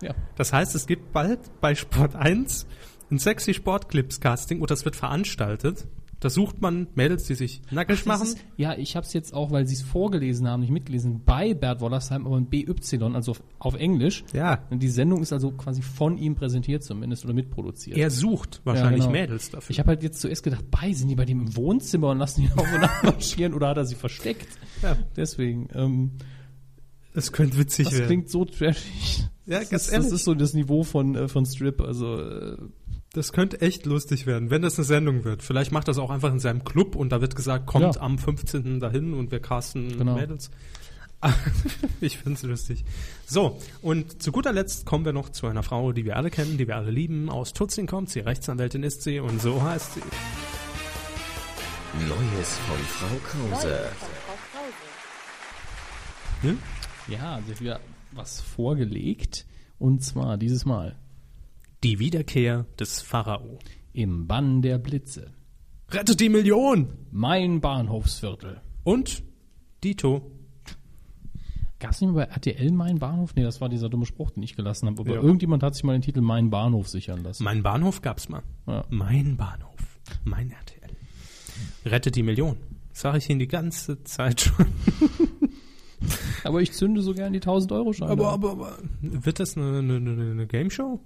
Ja. 0.00 0.14
Das 0.36 0.52
heißt, 0.54 0.74
es 0.74 0.86
gibt 0.86 1.12
bald 1.12 1.38
bei 1.60 1.74
Sport 1.74 2.16
1 2.16 2.66
ein 3.14 3.18
sexy 3.18 3.54
Sportclips 3.54 4.20
Casting 4.20 4.60
und 4.60 4.70
das 4.70 4.84
wird 4.84 4.96
veranstaltet. 4.96 5.86
Da 6.20 6.30
sucht 6.30 6.62
man 6.62 6.86
Mädels, 6.94 7.24
die 7.26 7.34
sich 7.34 7.60
nackig 7.70 7.98
Das 7.98 8.06
machen. 8.06 8.22
ist, 8.22 8.38
ja, 8.56 8.74
ich 8.78 8.96
habe 8.96 9.04
es 9.04 9.12
jetzt 9.12 9.34
auch, 9.34 9.50
weil 9.50 9.66
sie 9.66 9.74
es 9.74 9.82
vorgelesen 9.82 10.48
haben, 10.48 10.60
nicht 10.60 10.70
mitgelesen, 10.70 11.20
bei 11.22 11.52
Bert 11.52 11.80
Wollersheim, 11.82 12.24
aber 12.26 12.38
in 12.38 12.46
BY, 12.46 12.74
also 13.12 13.32
auf, 13.32 13.42
auf 13.58 13.74
Englisch. 13.74 14.24
Ja. 14.32 14.62
Und 14.70 14.82
die 14.82 14.88
Sendung 14.88 15.20
ist 15.20 15.34
also 15.34 15.50
quasi 15.50 15.82
von 15.82 16.16
ihm 16.16 16.34
präsentiert 16.34 16.82
zumindest 16.82 17.26
oder 17.26 17.34
mitproduziert. 17.34 17.98
Er 17.98 18.10
sucht 18.10 18.62
wahrscheinlich 18.64 19.02
genau. 19.02 19.12
Mädels 19.12 19.50
dafür. 19.50 19.70
Ich 19.70 19.78
habe 19.80 19.88
halt 19.88 20.02
jetzt 20.02 20.20
zuerst 20.20 20.42
gedacht, 20.42 20.64
bei, 20.70 20.94
sind 20.94 21.08
die 21.08 21.14
bei 21.14 21.26
dem 21.26 21.40
im 21.40 21.56
Wohnzimmer 21.56 22.08
und 22.10 22.18
lassen 22.18 22.42
ihn 22.44 22.52
auf 22.56 22.72
und 22.72 22.84
ab 22.84 22.90
marschieren 23.02 23.52
oder 23.52 23.68
hat 23.68 23.76
er 23.76 23.84
sie 23.84 23.96
versteckt? 23.96 24.48
Ja. 24.80 24.96
Deswegen, 25.16 25.68
ähm, 25.74 26.12
Es 27.12 27.32
könnte 27.32 27.58
witzig 27.58 27.84
das 27.84 27.94
werden. 27.94 28.06
klingt 28.06 28.30
so 28.30 28.46
trashig. 28.46 29.28
Ja, 29.46 29.58
das, 29.60 29.68
ganz 29.68 29.82
ist, 29.82 29.88
das 29.88 29.92
ehrlich. 29.92 30.12
ist 30.14 30.24
so 30.24 30.34
das 30.34 30.54
Niveau 30.54 30.84
von, 30.84 31.14
äh, 31.16 31.28
von 31.28 31.44
Strip, 31.44 31.82
also 31.82 32.18
äh, 32.18 32.56
Das 33.14 33.32
könnte 33.32 33.60
echt 33.60 33.86
lustig 33.86 34.26
werden, 34.26 34.50
wenn 34.50 34.62
das 34.62 34.76
eine 34.76 34.84
Sendung 34.84 35.24
wird. 35.24 35.42
Vielleicht 35.42 35.70
macht 35.72 35.86
das 35.88 35.98
auch 35.98 36.10
einfach 36.10 36.32
in 36.32 36.40
seinem 36.40 36.64
Club 36.64 36.96
und 36.96 37.10
da 37.10 37.20
wird 37.20 37.36
gesagt, 37.36 37.64
kommt 37.66 37.94
Ja. 37.94 38.00
am 38.02 38.18
15. 38.18 38.80
dahin 38.80 39.14
und 39.14 39.30
wir 39.30 39.40
casten 39.40 39.96
Genau. 39.96 40.14
Mädels. 40.16 40.50
ich 42.00 42.18
finde 42.18 42.34
es 42.34 42.42
lustig. 42.42 42.84
So, 43.24 43.58
und 43.80 44.20
zu 44.22 44.30
guter 44.32 44.52
Letzt 44.52 44.84
kommen 44.84 45.04
wir 45.04 45.12
noch 45.12 45.30
zu 45.30 45.46
einer 45.46 45.62
Frau, 45.62 45.92
die 45.92 46.04
wir 46.04 46.16
alle 46.16 46.28
kennen, 46.30 46.58
die 46.58 46.66
wir 46.66 46.76
alle 46.76 46.90
lieben. 46.90 47.30
Aus 47.30 47.52
Tutzing 47.54 47.86
kommt 47.86 48.10
sie, 48.10 48.20
Rechtsanwältin 48.20 48.82
ist 48.82 49.02
sie 49.02 49.20
und 49.20 49.40
so 49.40 49.62
heißt 49.62 49.94
sie. 49.94 50.00
Neues 52.08 52.58
von 52.58 52.76
Frau 52.78 53.16
Krause. 53.54 53.84
Ja, 57.08 57.40
sie 57.46 57.52
hat 57.52 57.60
wieder 57.60 57.80
was 58.12 58.40
vorgelegt. 58.40 59.46
Und 59.78 60.02
zwar 60.04 60.36
dieses 60.36 60.64
Mal 60.64 60.96
Die 61.84 61.98
Wiederkehr 61.98 62.64
des 62.80 63.02
Pharao. 63.02 63.58
im 63.92 64.26
Bann 64.26 64.62
der 64.62 64.78
Blitze. 64.78 65.32
Rettet 65.90 66.18
die 66.18 66.30
Million! 66.30 66.88
Mein 67.12 67.60
Bahnhofsviertel. 67.60 68.62
Und 68.84 69.22
Dito. 69.84 70.30
Gab 71.78 71.90
es 71.90 72.00
nicht 72.00 72.10
mal 72.10 72.24
bei 72.26 72.32
RTL 72.32 72.72
Mein 72.72 72.98
Bahnhof? 72.98 73.34
Nee, 73.34 73.42
das 73.42 73.60
war 73.60 73.68
dieser 73.68 73.90
dumme 73.90 74.06
Spruch, 74.06 74.30
den 74.30 74.42
ich 74.42 74.56
gelassen 74.56 74.86
habe. 74.88 74.98
Aber 75.02 75.14
Ja. 75.14 75.20
irgendjemand 75.20 75.62
hat 75.62 75.74
sich 75.74 75.84
mal 75.84 75.92
den 75.92 76.00
Titel 76.00 76.22
Mein 76.22 76.48
Bahnhof 76.48 76.88
sichern 76.88 77.22
lassen. 77.22 77.44
Mein 77.44 77.62
Bahnhof 77.62 78.00
gab's 78.00 78.30
mal. 78.30 78.42
Ja. 78.66 78.86
Mein 78.88 79.36
Bahnhof. 79.36 79.98
Mein 80.24 80.50
RTL. 80.52 80.96
Rettet 81.84 82.16
die 82.16 82.22
Million. 82.22 82.56
Das 82.88 83.00
sage 83.02 83.18
ich 83.18 83.28
Ihnen 83.28 83.40
die 83.40 83.46
ganze 83.48 84.02
Zeit 84.04 84.40
schon. 84.40 84.66
Aber 86.44 86.62
ich 86.62 86.72
zünde 86.72 87.02
so 87.02 87.12
gern 87.12 87.34
die 87.34 87.40
1000 87.40 87.72
Euro 87.72 87.92
Scheine. 87.92 88.10
Aber, 88.10 88.30
aber, 88.30 88.50
aber, 88.52 88.78
wird 89.02 89.38
das 89.38 89.56
eine, 89.56 89.78
eine, 89.80 89.96
eine 89.96 90.30
eine 90.30 90.46
Game 90.46 90.70
Show? 90.70 91.00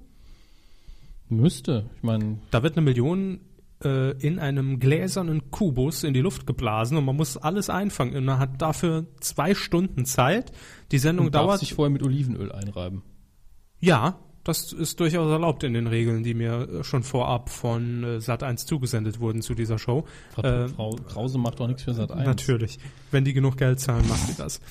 Müsste. 1.28 1.90
Ich 1.96 2.02
meine, 2.02 2.38
Da 2.50 2.62
wird 2.62 2.76
eine 2.76 2.84
Million 2.84 3.40
äh, 3.84 4.12
in 4.18 4.38
einem 4.38 4.80
gläsernen 4.80 5.50
Kubus 5.50 6.04
in 6.04 6.14
die 6.14 6.20
Luft 6.20 6.46
geblasen 6.46 6.96
und 6.96 7.04
man 7.04 7.16
muss 7.16 7.36
alles 7.36 7.70
einfangen. 7.70 8.16
Und 8.16 8.24
man 8.24 8.38
hat 8.38 8.60
dafür 8.60 9.06
zwei 9.20 9.54
Stunden 9.54 10.04
Zeit. 10.04 10.52
Die 10.90 10.98
Sendung 10.98 11.30
darf 11.30 11.46
dauert. 11.46 11.60
sich 11.60 11.74
vorher 11.74 11.90
mit 11.90 12.02
Olivenöl 12.02 12.50
einreiben. 12.52 13.02
Ja, 13.80 14.18
das 14.48 14.72
ist 14.72 14.98
durchaus 14.98 15.30
erlaubt 15.30 15.62
in 15.62 15.74
den 15.74 15.86
Regeln, 15.86 16.22
die 16.22 16.32
mir 16.32 16.68
äh, 16.80 16.84
schon 16.84 17.02
vorab 17.02 17.50
von 17.50 18.02
äh, 18.02 18.06
Sat1 18.16 18.66
zugesendet 18.66 19.20
wurden 19.20 19.42
zu 19.42 19.54
dieser 19.54 19.78
Show. 19.78 20.06
Frau, 20.30 20.42
Äh, 20.42 20.68
Frau 20.68 20.96
Krause 21.06 21.36
macht 21.36 21.60
doch 21.60 21.66
nichts 21.66 21.82
für 21.82 21.92
Sat 21.92 22.10
1. 22.10 22.26
Natürlich. 22.26 22.78
Wenn 23.10 23.24
die 23.24 23.34
genug 23.34 23.58
Geld 23.58 23.78
zahlen, 23.78 24.08
macht 24.08 24.26
sie 24.26 24.34
das. 24.36 24.62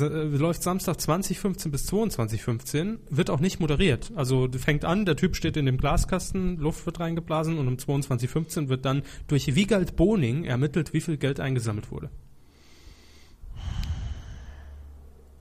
Äh, 0.00 0.06
läuft 0.06 0.62
Samstag 0.62 0.98
2015 0.98 1.70
bis 1.70 1.84
2215, 1.84 2.98
wird 3.10 3.28
auch 3.28 3.40
nicht 3.40 3.60
moderiert. 3.60 4.10
Also 4.16 4.48
fängt 4.56 4.86
an, 4.86 5.04
der 5.04 5.16
Typ 5.16 5.36
steht 5.36 5.58
in 5.58 5.66
dem 5.66 5.76
Glaskasten, 5.76 6.56
Luft 6.56 6.86
wird 6.86 6.98
reingeblasen 6.98 7.58
und 7.58 7.68
um 7.68 7.76
2215 7.76 8.70
wird 8.70 8.86
dann 8.86 9.02
durch 9.26 9.54
Wiegald 9.54 9.96
Boning 9.96 10.44
ermittelt, 10.44 10.94
wie 10.94 11.02
viel 11.02 11.18
Geld 11.18 11.40
eingesammelt 11.40 11.90
wurde. 11.90 12.08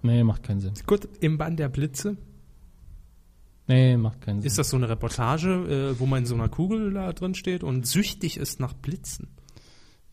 Nee, 0.01 0.25
macht 0.25 0.43
keinen 0.43 0.59
Sinn. 0.59 0.73
Gut, 0.85 1.07
im 1.21 1.37
Bann 1.37 1.55
der 1.55 1.69
Blitze. 1.69 2.17
Nee, 3.67 3.95
macht 3.97 4.21
keinen 4.21 4.41
Sinn. 4.41 4.47
Ist 4.47 4.57
das 4.57 4.69
so 4.69 4.77
eine 4.77 4.89
Reportage, 4.89 5.49
äh, 5.93 5.99
wo 5.99 6.05
man 6.05 6.19
in 6.19 6.25
so 6.25 6.35
einer 6.35 6.49
Kugel 6.49 6.93
da 6.93 7.13
drin 7.13 7.33
steht 7.35 7.63
und 7.63 7.87
süchtig 7.87 8.37
ist 8.37 8.59
nach 8.59 8.73
Blitzen? 8.73 9.29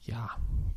ja, 0.02 0.30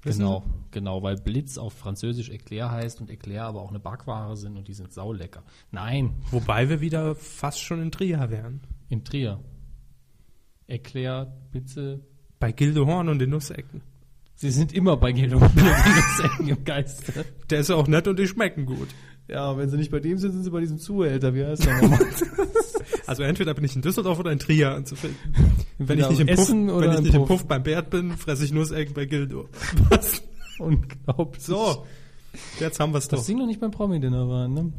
Wissen 0.04 0.20
genau, 0.20 0.44
genau, 0.72 1.02
weil 1.02 1.16
Blitz 1.16 1.58
auf 1.58 1.74
Französisch 1.74 2.30
Eclair 2.30 2.70
heißt 2.70 3.00
und 3.00 3.10
Eclair 3.10 3.46
aber 3.46 3.62
auch 3.62 3.70
eine 3.70 3.80
Backware 3.80 4.36
sind 4.36 4.58
und 4.58 4.68
die 4.68 4.74
sind 4.74 4.92
saulecker. 4.92 5.44
Nein, 5.72 6.16
Wobei 6.30 6.68
wir 6.68 6.82
wieder 6.82 7.16
fast 7.16 7.62
schon 7.62 7.82
in 7.82 7.90
Trier 7.90 8.30
wären. 8.30 8.60
in 8.90 9.04
Trier. 9.06 9.40
Eclair, 10.68 11.32
Blitze, 11.52 12.02
Bei 12.40 12.52
Gildehorn 12.52 13.08
und 13.10 13.20
den 13.20 13.30
Nussecken. 13.30 13.82
sie 14.36 14.52
sind 14.52 14.74
immer 14.74 14.98
bei 14.98 15.14
Gelo 15.14 15.40
im 16.40 16.64
Geiste. 16.66 17.26
Der 17.50 17.60
ist 17.60 17.72
auch 17.72 17.88
nett 17.88 18.08
und 18.08 18.20
die 18.20 18.28
schmecken 18.28 18.66
gut. 18.66 18.90
Ja, 19.28 19.58
wenn 19.58 19.70
sie 19.70 19.78
nicht 19.78 19.92
bei 19.92 20.00
dem 20.00 20.18
sind, 20.18 20.34
sind 20.34 20.44
sie 20.44 20.50
bei 20.50 20.60
diesem 20.60 20.78
Zuhälter. 20.80 21.34
Wie 21.34 21.46
heißt 21.46 21.66
der 21.66 21.76
nochmal? 21.82 22.00
Also 23.08 23.24
entweder 23.24 23.54
bin 23.54 23.64
ich 23.64 23.76
in 23.76 23.82
Düsseldorf 23.82 24.20
oder 24.20 24.32
in 24.32 24.40
Trier 24.40 24.72
anzufinden. 24.72 25.18
Wenn 25.78 26.00
ich 26.00 26.06
Entweder 26.06 26.10
nicht, 26.10 26.20
im 26.20 26.36
Puff, 26.36 26.50
wenn 26.82 26.92
ich 26.94 27.00
nicht 27.02 27.14
im 27.16 27.22
Puff. 27.22 27.28
Puff 27.42 27.48
beim 27.48 27.64
Bert 27.64 27.90
bin, 27.90 28.18
fresse 28.18 28.46
ich 28.46 28.52
Nussecken 28.52 28.94
bei 28.94 29.06
Gildo. 29.06 29.50
Was? 29.90 30.22
Unglaublich. 30.60 31.44
So, 31.44 31.86
jetzt 32.60 32.80
haben 32.80 32.94
wir 32.94 33.00
es 33.00 33.08
Das 33.08 33.22
doch. 33.22 33.26
Ding 33.26 33.38
noch 33.40 33.48
nicht 33.48 33.60
beim 33.60 33.72
Promi-Dinner 33.72 34.28
waren, 34.30 34.54
ne? 34.54 34.72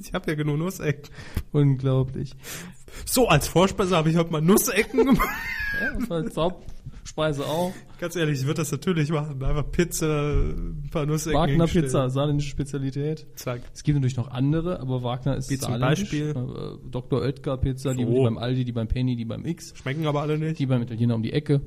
Ich 0.00 0.12
habe 0.14 0.30
ja 0.30 0.36
genug 0.36 0.58
Nussecken. 0.58 1.10
Unglaublich. 1.52 2.34
So, 3.04 3.28
als 3.28 3.48
Vorspeise 3.48 3.96
habe 3.96 4.10
ich 4.10 4.16
heute 4.16 4.30
mal 4.30 4.40
Nussecken 4.40 5.04
gemacht. 5.04 5.28
Ja, 5.80 5.98
das 5.98 6.10
war 6.10 6.16
als 6.18 6.34
Hauptspeise 7.16 7.44
auch. 7.46 7.72
Ganz 8.00 8.16
ehrlich, 8.16 8.40
ich 8.40 8.46
würde 8.46 8.60
das 8.62 8.72
natürlich 8.72 9.10
machen. 9.10 9.42
Einfach 9.42 9.70
Pizza, 9.70 10.06
ein 10.32 10.88
paar 10.90 11.06
Nussecken 11.06 11.38
Wagner. 11.38 11.66
Pizza, 11.66 12.10
saarländische 12.10 12.50
Spezialität. 12.50 13.26
Zack. 13.36 13.62
Es 13.72 13.82
gibt 13.84 13.96
natürlich 13.96 14.16
noch 14.16 14.30
andere, 14.30 14.80
aber 14.80 15.02
Wagner 15.02 15.36
ist 15.36 15.48
Wie 15.50 15.58
zum. 15.58 15.78
Beispiel? 15.78 16.30
Äh, 16.30 16.88
Dr. 16.90 17.20
Oetker 17.22 17.56
Pizza, 17.56 17.94
die, 17.94 18.04
So. 18.04 18.10
die 18.10 18.22
beim 18.24 18.38
Aldi, 18.38 18.64
die 18.64 18.72
beim 18.72 18.88
Penny, 18.88 19.16
die 19.16 19.24
beim 19.24 19.44
X, 19.46 19.74
Schmecken 19.76 20.06
aber 20.06 20.22
alle 20.22 20.38
nicht. 20.38 20.58
die 20.58 20.66
beim 20.66 20.82
Italiener 20.82 21.14
um 21.14 21.22
die 21.22 21.32
Ecke. 21.32 21.60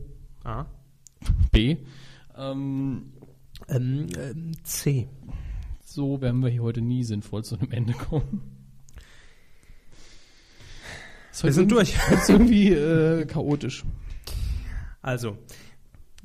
Ah. 0.43 0.65
B. 1.51 1.77
Ähm, 2.37 3.13
Ähm, 3.69 4.07
ähm, 4.17 4.51
C. 4.63 5.07
so 5.83 6.21
werden 6.21 6.41
wir 6.43 6.49
hier 6.49 6.61
heute 6.61 6.81
nie 6.81 7.03
sinnvoll 7.03 7.43
zu 7.43 7.57
einem 7.57 7.71
Ende 7.71 7.93
kommen. 7.93 8.41
Wir 11.41 11.53
sind 11.53 11.71
durch. 11.71 11.95
Ist 12.11 12.29
irgendwie 12.29 12.73
äh, 12.73 13.25
chaotisch. 13.25 13.83
Also. 15.01 15.37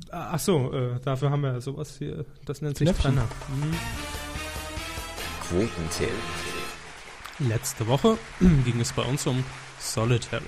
Ach 0.09 0.39
so, 0.39 0.73
äh, 0.73 0.99
dafür 1.01 1.29
haben 1.29 1.41
wir 1.41 1.61
sowas 1.61 1.97
hier. 1.97 2.25
Das 2.45 2.61
nennt 2.61 2.77
sich 2.77 2.87
Knöpfchen. 2.87 3.13
Trenner. 3.13 3.27
Quotentipp. 5.47 6.09
Letzte 7.39 7.87
Woche 7.87 8.17
ging 8.65 8.79
es 8.79 8.91
bei 8.93 9.03
uns 9.03 9.25
um 9.27 9.43
Solitary. 9.79 10.43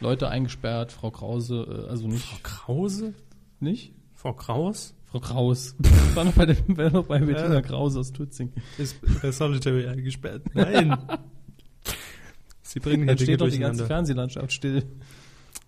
Leute 0.00 0.28
eingesperrt, 0.28 0.92
Frau 0.92 1.10
Krause, 1.10 1.84
äh, 1.86 1.90
also 1.90 2.06
nicht, 2.06 2.42
Krause? 2.44 3.14
nicht? 3.60 3.94
Frau 4.14 4.32
Kraus? 4.34 4.94
Frau 5.06 5.20
Kraus. 5.20 5.74
war 6.14 6.24
noch 6.24 6.32
bei, 6.32 6.46
dem, 6.46 6.76
war 6.76 6.90
noch 6.90 7.06
bei 7.06 7.18
Bettina 7.18 7.54
Ja. 7.54 7.62
Krause 7.62 8.00
aus 8.00 8.12
Tutzing. 8.12 8.52
Ist 8.76 8.96
bei 9.22 9.30
Solitary 9.30 9.86
eingesperrt? 9.86 10.42
Nein. 10.54 10.96
Sie 12.62 12.80
bringen 12.80 13.04
hier 13.04 13.06
Dann 13.06 13.16
Dinge 13.16 13.26
steht 13.26 13.40
doch 13.40 13.48
die 13.48 13.58
ganze. 13.58 13.86
Fernsehlandschaft 13.86 14.52
still. 14.52 14.82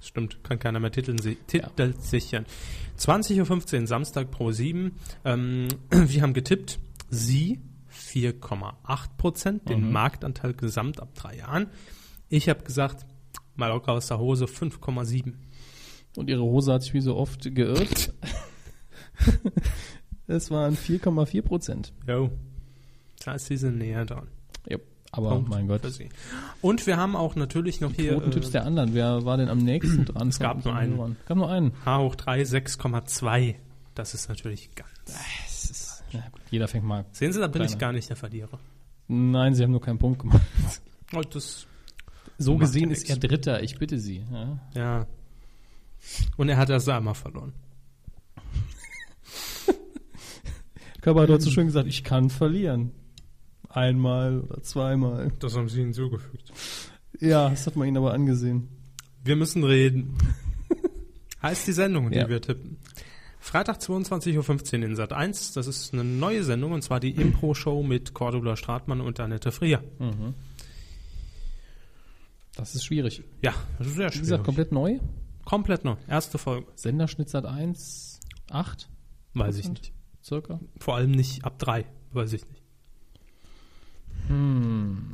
Stimmt, 0.01 0.45
kann 0.45 0.59
keiner 0.59 0.79
mehr 0.81 0.93
Titeln 0.93 1.19
Titel 1.19 1.95
sichern. 1.99 2.47
20.15 2.99 3.81
Uhr, 3.81 3.87
Samstag 3.87 4.31
pro 4.31 4.53
7. 4.53 4.93
Ähm, 5.25 5.69
wir 5.91 6.23
haben 6.23 6.35
getippt, 6.35 6.79
Sie 7.11 7.61
4,8 7.93 8.75
Prozent, 9.17 9.69
den 9.69 9.91
Marktanteil 9.91 10.55
gesamt 10.55 11.01
ab 11.01 11.15
drei 11.15 11.37
Jahren. 11.37 11.69
Ich 12.29 12.49
habe 12.49 12.63
gesagt, 12.63 13.07
mal 13.57 13.69
locker 13.69 13.93
aus 13.93 14.09
der 14.09 14.19
Hose 14.19 14.45
5,7. 14.45 15.35
Und 16.17 16.31
ihre 16.31 16.43
Hose 16.43 16.73
hat 16.73 16.83
sich 16.83 16.95
wie 16.95 17.01
so 17.01 17.17
oft 17.17 17.55
geirrt. 17.55 18.13
es 20.27 20.51
waren 20.51 20.77
4,4 20.77 21.43
Prozent. 21.43 21.93
Jo. 22.07 22.31
Das 23.19 23.27
heißt, 23.27 23.47
Sie 23.47 23.57
sind 23.57 23.79
näher 23.79 24.05
dran. 24.05 24.29
Ja, 24.69 24.79
aber 25.11 25.31
Punkt 25.31 25.49
mein 25.49 25.69
Gott. 25.69 25.83
Und 26.61 26.87
wir 26.87 26.97
haben 26.97 27.17
auch 27.17 27.35
natürlich 27.35 27.81
noch 27.81 27.93
hier 27.93 28.15
Quotentipps 28.15 28.49
äh, 28.49 28.53
der 28.53 28.67
anderen. 28.67 28.95
Wer 28.95 29.25
war 29.25 29.37
denn 29.37 29.49
am 29.49 29.59
nächsten 29.59 30.05
dran? 30.05 30.29
Es 30.29 30.39
gab 30.39 30.65
nur 30.65 30.75
einen. 30.75 31.17
Es 31.21 31.27
gab 31.27 31.37
nur 31.39 31.51
einen. 31.51 31.73
H 31.85 31.99
hoch 31.99 32.15
3 32.15 32.43
6,2. 32.43 33.55
Das 33.95 34.15
ist 34.15 34.29
natürlich 34.29 34.71
ganz. 34.75 34.89
Ja, 36.13 36.21
gut, 36.31 36.43
jeder 36.51 36.69
fängt 36.69 36.85
mal. 36.85 37.05
Sehen 37.13 37.33
Sie, 37.33 37.41
da 37.41 37.49
bin 37.49 37.63
ich 37.63 37.79
gar 37.79 37.93
nicht 37.93 38.09
der 38.09 38.17
Verlierer. 38.17 38.59
Nein, 39.09 39.55
sie 39.55 39.63
haben 39.63 39.71
nur 39.71 39.81
keinen 39.81 39.99
Punkt 39.99 40.21
gemacht. 40.21 40.43
Oh, 41.15 41.23
das, 41.23 41.67
So 42.37 42.57
gesehen 42.57 42.91
ist 42.91 43.09
er 43.09 43.17
Dritter. 43.17 43.63
Ich 43.63 43.79
bitte 43.79 43.99
Sie. 43.99 44.23
Ja. 44.31 44.59
ja. 44.75 45.07
Und 46.37 46.49
er 46.49 46.59
hat 46.59 46.69
das 46.69 46.89
einmal 46.89 47.15
verloren. 47.15 47.55
Körper 51.01 51.27
hat 51.27 51.43
so 51.43 51.51
schön 51.51 51.67
gesagt, 51.67 51.89
ich 51.89 52.05
kann 52.05 52.29
verlieren. 52.31 52.93
Einmal 53.69 54.41
oder 54.41 54.63
zweimal. 54.63 55.33
Das 55.41 55.57
haben 55.57 55.69
Sie 55.69 55.81
hinzugefügt. 55.81 56.53
Ja, 57.21 57.49
das 57.51 57.67
hat 57.67 57.77
man 57.77 57.87
ihnen 57.89 57.97
aber 57.99 58.13
angesehen. 58.15 58.69
Wir 59.25 59.37
müssen 59.37 59.63
reden. 59.65 60.17
heißt 61.43 61.67
die 61.67 61.73
Sendung, 61.73 62.11
die 62.11 62.17
Ja. 62.19 62.29
wir 62.29 62.41
tippen. 62.41 62.79
Freitag 63.41 63.79
22.15 63.79 64.79
Uhr 64.81 64.85
in 64.87 64.97
Sat 64.97 65.13
1. 65.13 65.53
Das 65.53 65.67
ist 65.67 65.93
eine 65.93 66.05
neue 66.05 66.43
Sendung 66.45 66.73
und 66.73 66.83
zwar 66.83 66.99
die 67.01 67.11
Impro-Show 67.13 67.83
mit 67.83 68.13
Cordula 68.15 68.57
Stratmann 68.57 69.01
und 69.01 69.21
Annette 69.21 69.53
Frier. 69.53 69.83
Das 72.57 72.75
ist 72.75 72.85
schwierig. 72.85 73.23
Ja, 73.43 73.55
das 73.79 73.87
ist 73.89 73.95
sehr 73.95 74.07
Wie 74.07 74.13
schwierig. 74.13 74.21
gesagt, 74.23 74.45
komplett 74.45 74.73
neu. 74.73 74.99
Komplett 75.45 75.85
neu. 75.85 75.97
Erste 76.09 76.37
Folge. 76.39 76.67
Senderschnitt 76.75 77.29
Sat 77.31 77.47
1, 77.47 78.21
8 78.51 78.89
Weiß 79.35 79.57
ich 79.59 79.69
nicht. 79.69 79.93
circa. 80.23 80.61
Vor 80.79 80.97
allem 80.97 81.13
nicht 81.13 81.45
ab 81.45 81.59
drei. 81.59 81.87
Weiß 82.13 82.33
ich 82.33 82.47
nicht. 82.49 82.63
Hm. 84.29 85.13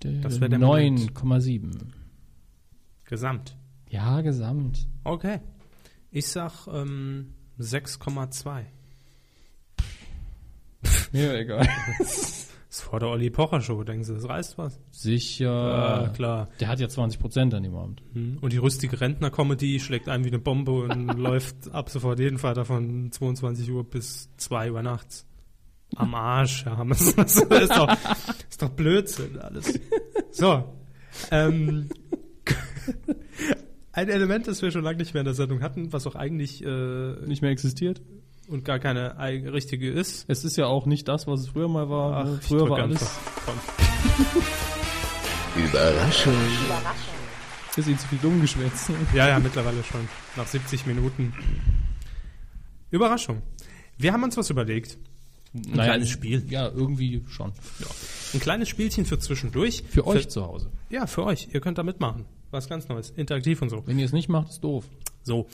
Das 0.00 0.40
wär 0.40 0.48
der 0.48 0.58
Moment. 0.58 1.12
9,7. 1.12 1.70
Gesamt. 3.04 3.56
Ja, 3.88 4.20
gesamt. 4.20 4.86
Okay. 5.04 5.40
Ich 6.10 6.28
sag 6.28 6.66
ähm, 6.68 7.34
6,2. 7.58 8.64
Mir 11.12 11.34
egal. 11.34 11.68
Das 12.76 12.82
ist 12.82 12.90
vor 12.90 13.00
der 13.00 13.08
Olli 13.08 13.30
Pocher 13.30 13.62
Show, 13.62 13.82
denken 13.84 14.04
Sie, 14.04 14.12
das 14.12 14.28
reißt 14.28 14.58
was? 14.58 14.78
Sicher. 14.90 15.46
Ja, 15.46 16.08
klar. 16.08 16.50
Der 16.60 16.68
hat 16.68 16.78
ja 16.78 16.90
20 16.90 17.18
Prozent 17.18 17.54
an 17.54 17.62
dem 17.62 17.74
Abend. 17.74 18.02
Hm. 18.12 18.36
Und 18.42 18.52
die 18.52 18.58
rüstige 18.58 19.00
Rentner-Comedy 19.00 19.80
schlägt 19.80 20.10
ein 20.10 20.24
wie 20.24 20.28
eine 20.28 20.38
Bombe 20.38 20.72
und 20.72 21.06
läuft 21.18 21.72
ab 21.72 21.88
sofort 21.88 22.18
jeden 22.18 22.36
Freitag 22.36 22.66
von 22.66 23.10
22 23.10 23.70
Uhr 23.70 23.82
bis 23.82 24.28
2 24.36 24.72
Uhr 24.72 24.82
nachts. 24.82 25.24
Am 25.94 26.14
Arsch, 26.14 26.66
Herr 26.66 26.76
Hammes. 26.76 27.16
Das 27.16 27.38
ist 27.38 27.70
doch, 27.70 27.96
ist 28.50 28.60
doch 28.60 28.68
Blödsinn 28.68 29.38
alles. 29.38 29.80
So. 30.32 30.64
Ähm, 31.30 31.88
ein 33.92 34.08
Element, 34.10 34.48
das 34.48 34.60
wir 34.60 34.70
schon 34.70 34.84
lange 34.84 34.98
nicht 34.98 35.14
mehr 35.14 35.22
in 35.22 35.26
der 35.26 35.32
Sendung 35.32 35.62
hatten, 35.62 35.94
was 35.94 36.06
auch 36.06 36.14
eigentlich 36.14 36.62
äh, 36.62 37.26
Nicht 37.26 37.40
mehr 37.40 37.52
existiert. 37.52 38.02
Und 38.48 38.64
gar 38.64 38.78
keine 38.78 39.16
richtige 39.52 39.90
ist. 39.90 40.24
Es 40.28 40.44
ist 40.44 40.56
ja 40.56 40.66
auch 40.66 40.86
nicht 40.86 41.08
das, 41.08 41.26
was 41.26 41.40
es 41.40 41.48
früher 41.48 41.68
mal 41.68 41.88
war. 41.88 42.24
ne? 42.24 42.38
ich 42.40 42.46
früher 42.46 42.68
war 42.68 42.78
alles. 42.78 43.10
Komm. 43.44 43.54
Überraschung. 45.64 46.34
Ist 47.76 47.88
Ihnen 47.88 47.98
zu 47.98 48.08
viel 48.08 48.18
dumm 48.18 48.40
geschwätzt. 48.40 48.90
Ja, 49.14 49.28
ja, 49.28 49.38
mittlerweile 49.38 49.82
schon. 49.84 50.08
Nach 50.36 50.46
70 50.46 50.86
Minuten. 50.86 51.34
Überraschung. 52.90 53.42
Wir 53.98 54.12
haben 54.12 54.22
uns 54.22 54.36
was 54.36 54.50
überlegt. 54.50 54.96
Ein 55.54 55.72
kleines 55.72 56.10
Spiel. 56.10 56.44
Ja, 56.48 56.68
irgendwie 56.68 57.22
schon. 57.28 57.52
Ein 58.34 58.40
kleines 58.40 58.68
Spielchen 58.68 59.06
für 59.06 59.18
zwischendurch. 59.18 59.82
Für 59.88 60.06
euch 60.06 60.28
zu 60.28 60.44
Hause. 60.44 60.70
Ja, 60.90 61.06
für 61.06 61.24
euch. 61.24 61.48
Ihr 61.52 61.60
könnt 61.60 61.78
da 61.78 61.82
mitmachen. 61.82 62.26
Was 62.50 62.68
ganz 62.68 62.88
Neues. 62.88 63.10
Interaktiv 63.10 63.60
und 63.62 63.70
so. 63.70 63.86
Wenn 63.86 63.98
ihr 63.98 64.06
es 64.06 64.12
nicht 64.12 64.28
macht, 64.28 64.50
ist 64.50 64.62
doof. 64.62 64.84
So. 65.22 65.46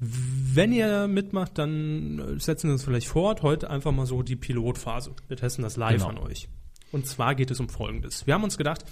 Wenn 0.00 0.72
ihr 0.72 1.06
mitmacht, 1.08 1.58
dann 1.58 2.18
äh, 2.18 2.40
setzen 2.40 2.68
wir 2.68 2.72
uns 2.72 2.84
vielleicht 2.84 3.08
fort. 3.08 3.42
Heute 3.42 3.68
einfach 3.68 3.92
mal 3.92 4.06
so 4.06 4.22
die 4.22 4.36
Pilotphase. 4.36 5.14
Wir 5.28 5.36
testen 5.36 5.62
das 5.62 5.76
live 5.76 5.98
Genau. 6.04 6.08
an 6.08 6.18
euch. 6.18 6.48
Und 6.92 7.06
zwar 7.06 7.34
geht 7.36 7.50
es 7.52 7.60
um 7.60 7.68
Folgendes. 7.68 8.26
Wir 8.26 8.34
haben 8.34 8.42
uns 8.42 8.58
gedacht, 8.58 8.84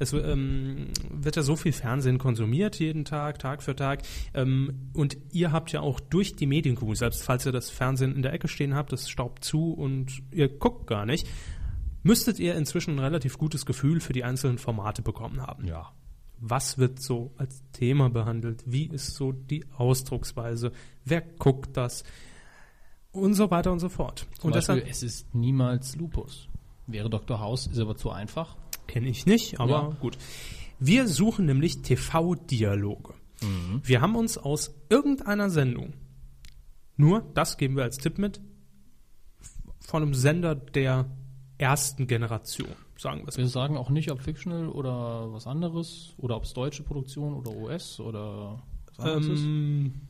es 0.00 0.12
ähm, 0.12 0.88
wird 1.08 1.36
ja 1.36 1.42
so 1.42 1.54
viel 1.54 1.72
Fernsehen 1.72 2.18
konsumiert, 2.18 2.80
jeden 2.80 3.04
Tag, 3.04 3.38
Tag 3.38 3.62
für 3.62 3.76
Tag. 3.76 4.02
Ähm, 4.32 4.90
und 4.92 5.16
ihr 5.32 5.52
habt 5.52 5.70
ja 5.70 5.80
auch 5.80 6.00
durch 6.00 6.34
die 6.34 6.46
Medienkuh, 6.46 6.94
selbst 6.96 7.22
falls 7.22 7.46
ihr 7.46 7.52
das 7.52 7.70
Fernsehen 7.70 8.16
in 8.16 8.22
der 8.22 8.32
Ecke 8.32 8.48
stehen 8.48 8.74
habt, 8.74 8.90
das 8.90 9.08
staubt 9.08 9.44
zu 9.44 9.72
und 9.72 10.22
ihr 10.32 10.48
guckt 10.48 10.88
gar 10.88 11.06
nicht, 11.06 11.28
müsstet 12.02 12.40
ihr 12.40 12.56
inzwischen 12.56 12.96
ein 12.96 12.98
relativ 12.98 13.38
gutes 13.38 13.66
Gefühl 13.66 14.00
für 14.00 14.12
die 14.12 14.24
einzelnen 14.24 14.58
Formate 14.58 15.02
bekommen 15.02 15.40
haben 15.40 15.64
Ja. 15.66 15.92
Was 16.46 16.76
wird 16.78 17.00
so 17.00 17.32
als 17.38 17.62
Thema 17.72 18.10
behandelt, 18.10 18.62
wie 18.66 18.86
ist 18.86 19.14
so 19.14 19.32
die 19.32 19.64
Ausdrucksweise, 19.76 20.72
wer 21.04 21.22
guckt 21.22 21.76
das 21.76 22.04
und 23.12 23.32
so 23.34 23.50
weiter 23.50 23.72
und 23.72 23.78
so 23.80 23.88
fort. 23.88 24.26
Zum 24.38 24.48
und 24.48 24.52
Beispiel, 24.54 24.74
deshalb 24.76 24.90
es 24.90 25.02
ist 25.02 25.34
niemals 25.34 25.96
Lupus. 25.96 26.48
Wäre 26.86 27.08
Dr. 27.08 27.40
House, 27.40 27.66
ist 27.66 27.78
aber 27.78 27.96
zu 27.96 28.10
einfach. 28.10 28.56
kenne 28.86 29.08
ich 29.08 29.24
nicht, 29.24 29.58
aber 29.58 29.70
Ja. 29.70 29.96
gut. 30.00 30.18
Wir 30.78 31.08
suchen 31.08 31.46
nämlich 31.46 31.80
TV-Dialoge. 31.80 33.14
Mhm. 33.40 33.80
Wir 33.82 34.02
haben 34.02 34.14
uns 34.14 34.36
aus 34.36 34.74
irgendeiner 34.90 35.48
Sendung, 35.48 35.94
nur 36.98 37.22
das 37.32 37.56
geben 37.56 37.76
wir 37.76 37.84
als 37.84 37.96
Tipp 37.96 38.18
mit, 38.18 38.40
von 39.80 40.02
einem 40.02 40.12
Sender 40.14 40.54
der 40.54 41.06
ersten 41.56 42.06
Generation, 42.06 42.74
sagen 42.96 43.22
wir 43.22 43.28
es 43.28 43.36
Wir 43.36 43.48
sagen 43.48 43.76
auch 43.76 43.90
nicht, 43.90 44.10
ob 44.10 44.20
fictional 44.20 44.68
oder 44.68 45.32
was 45.32 45.46
anderes 45.46 46.14
oder 46.18 46.36
ob 46.36 46.44
es 46.44 46.52
deutsche 46.52 46.82
Produktion 46.82 47.34
oder 47.34 47.50
US 47.52 48.00
oder 48.00 48.62
was 48.86 48.98
anderes 49.00 49.26
ist. 49.26 49.44
Ähm, 49.44 50.00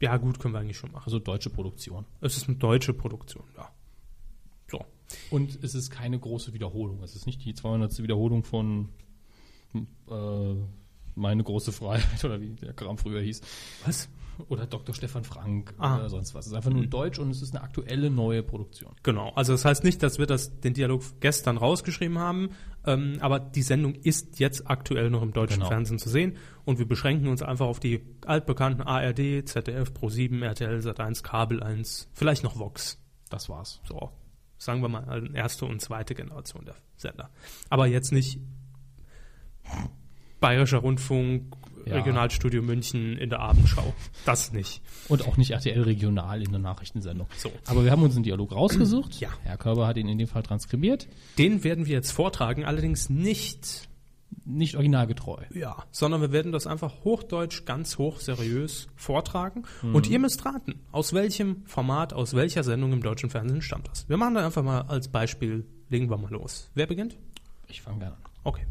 ja, 0.00 0.16
gut, 0.16 0.38
können 0.38 0.54
wir 0.54 0.60
eigentlich 0.60 0.76
schon 0.76 0.92
machen. 0.92 1.04
Also 1.06 1.18
deutsche 1.18 1.50
Produktion. 1.50 2.04
Es 2.20 2.36
ist 2.36 2.48
eine 2.48 2.56
deutsche 2.56 2.92
Produktion, 2.92 3.44
ja. 3.56 3.70
So. 4.70 4.84
Und 5.30 5.62
es 5.62 5.74
ist 5.74 5.90
keine 5.90 6.18
große 6.18 6.52
Wiederholung. 6.52 7.02
Es 7.02 7.14
ist 7.14 7.26
nicht 7.26 7.44
die 7.44 7.54
200. 7.54 8.02
Wiederholung 8.02 8.44
von 8.44 8.90
äh, 9.74 10.54
Meine 11.14 11.44
große 11.44 11.72
Freiheit 11.72 12.24
oder 12.24 12.40
wie 12.40 12.54
der 12.54 12.72
Kram 12.72 12.98
früher 12.98 13.20
hieß. 13.20 13.40
Was? 13.84 14.08
Oder 14.48 14.66
Dr. 14.66 14.94
Stefan 14.94 15.24
Frank 15.24 15.74
Ah. 15.78 15.96
oder 15.98 16.08
sonst 16.08 16.34
was. 16.34 16.46
Es 16.46 16.52
ist 16.52 16.56
einfach 16.56 16.70
nur 16.70 16.86
Deutsch 16.86 17.18
und 17.18 17.30
es 17.30 17.42
ist 17.42 17.54
eine 17.54 17.62
aktuelle 17.64 18.10
neue 18.10 18.42
Produktion. 18.42 18.92
Genau. 19.02 19.30
Also 19.34 19.52
das 19.52 19.64
heißt 19.64 19.84
nicht, 19.84 20.02
dass 20.02 20.18
wir 20.18 20.26
das, 20.26 20.60
den 20.60 20.74
Dialog 20.74 21.02
gestern 21.20 21.56
rausgeschrieben 21.56 22.18
haben, 22.18 22.50
ähm, 22.86 23.18
aber 23.20 23.38
die 23.40 23.62
Sendung 23.62 23.94
ist 23.94 24.38
jetzt 24.38 24.68
aktuell 24.68 25.10
noch 25.10 25.22
im 25.22 25.32
deutschen 25.32 25.58
Genau. 25.58 25.68
Fernsehen 25.68 25.98
zu 25.98 26.08
sehen 26.08 26.36
und 26.64 26.78
wir 26.78 26.86
beschränken 26.86 27.28
uns 27.28 27.42
einfach 27.42 27.66
auf 27.66 27.80
die 27.80 28.02
altbekannten 28.26 28.82
ARD, 28.82 29.46
ZDF, 29.48 29.90
Pro7, 29.92 30.42
RTL, 30.42 30.78
Sat1, 30.80 31.22
Kabel 31.22 31.62
1, 31.62 32.08
vielleicht 32.12 32.42
noch 32.44 32.58
Vox. 32.58 32.98
Das 33.30 33.48
war's. 33.48 33.80
So, 33.88 34.10
sagen 34.58 34.82
wir 34.82 34.88
mal, 34.88 35.30
erste 35.34 35.64
und 35.66 35.80
zweite 35.80 36.14
Generation 36.14 36.64
der 36.64 36.74
Sender. 36.96 37.30
Aber 37.70 37.86
jetzt 37.86 38.12
nicht 38.12 38.38
Bayerischer 40.40 40.78
Rundfunk, 40.78 41.54
Ja. 41.86 41.96
Regionalstudio 41.96 42.62
München 42.62 43.16
in 43.18 43.30
der 43.30 43.40
Abendschau. 43.40 43.94
Das 44.24 44.52
nicht. 44.52 44.82
Und 45.08 45.26
auch 45.26 45.36
nicht 45.36 45.50
RTL 45.50 45.82
regional 45.82 46.42
in 46.42 46.50
der 46.50 46.60
Nachrichtensendung. 46.60 47.26
So. 47.36 47.50
Aber 47.66 47.84
wir 47.84 47.90
haben 47.90 48.02
uns 48.02 48.14
einen 48.14 48.24
Dialog 48.24 48.52
rausgesucht. 48.52 49.20
Ja. 49.20 49.28
Herr 49.42 49.56
Körber 49.58 49.86
hat 49.86 49.96
ihn 49.96 50.08
in 50.08 50.18
dem 50.18 50.28
Fall 50.28 50.42
transkribiert. 50.42 51.08
Den 51.38 51.62
werden 51.64 51.86
wir 51.86 51.92
jetzt 51.94 52.10
vortragen, 52.12 52.64
allerdings 52.64 53.10
nicht, 53.10 53.88
Nicht 54.44 54.74
originalgetreu. 54.74 55.42
ja, 55.54 55.76
sondern 55.90 56.20
wir 56.20 56.32
werden 56.32 56.52
das 56.52 56.66
einfach 56.66 57.04
hochdeutsch, 57.04 57.64
ganz 57.66 57.98
hoch 57.98 58.18
seriös 58.20 58.88
vortragen. 58.96 59.62
Mhm. 59.82 59.94
Und 59.94 60.08
ihr 60.08 60.18
müsst 60.18 60.44
raten, 60.44 60.80
aus 60.92 61.12
welchem 61.12 61.64
Format, 61.66 62.12
aus 62.12 62.34
welcher 62.34 62.64
Sendung 62.64 62.92
im 62.92 63.02
deutschen 63.02 63.30
Fernsehen 63.30 63.62
stammt 63.62 63.88
das. 63.88 64.08
Wir 64.08 64.16
machen 64.16 64.34
da 64.34 64.44
einfach 64.44 64.62
mal 64.62 64.82
als 64.82 65.08
Beispiel, 65.08 65.66
legen 65.88 66.10
wir 66.10 66.16
mal 66.18 66.30
los. 66.30 66.70
Wer 66.74 66.86
beginnt? 66.86 67.16
Ich 67.68 67.80
fange 67.82 68.00
gerne 68.00 68.16
an. 68.16 68.22
Okay. 68.42 68.66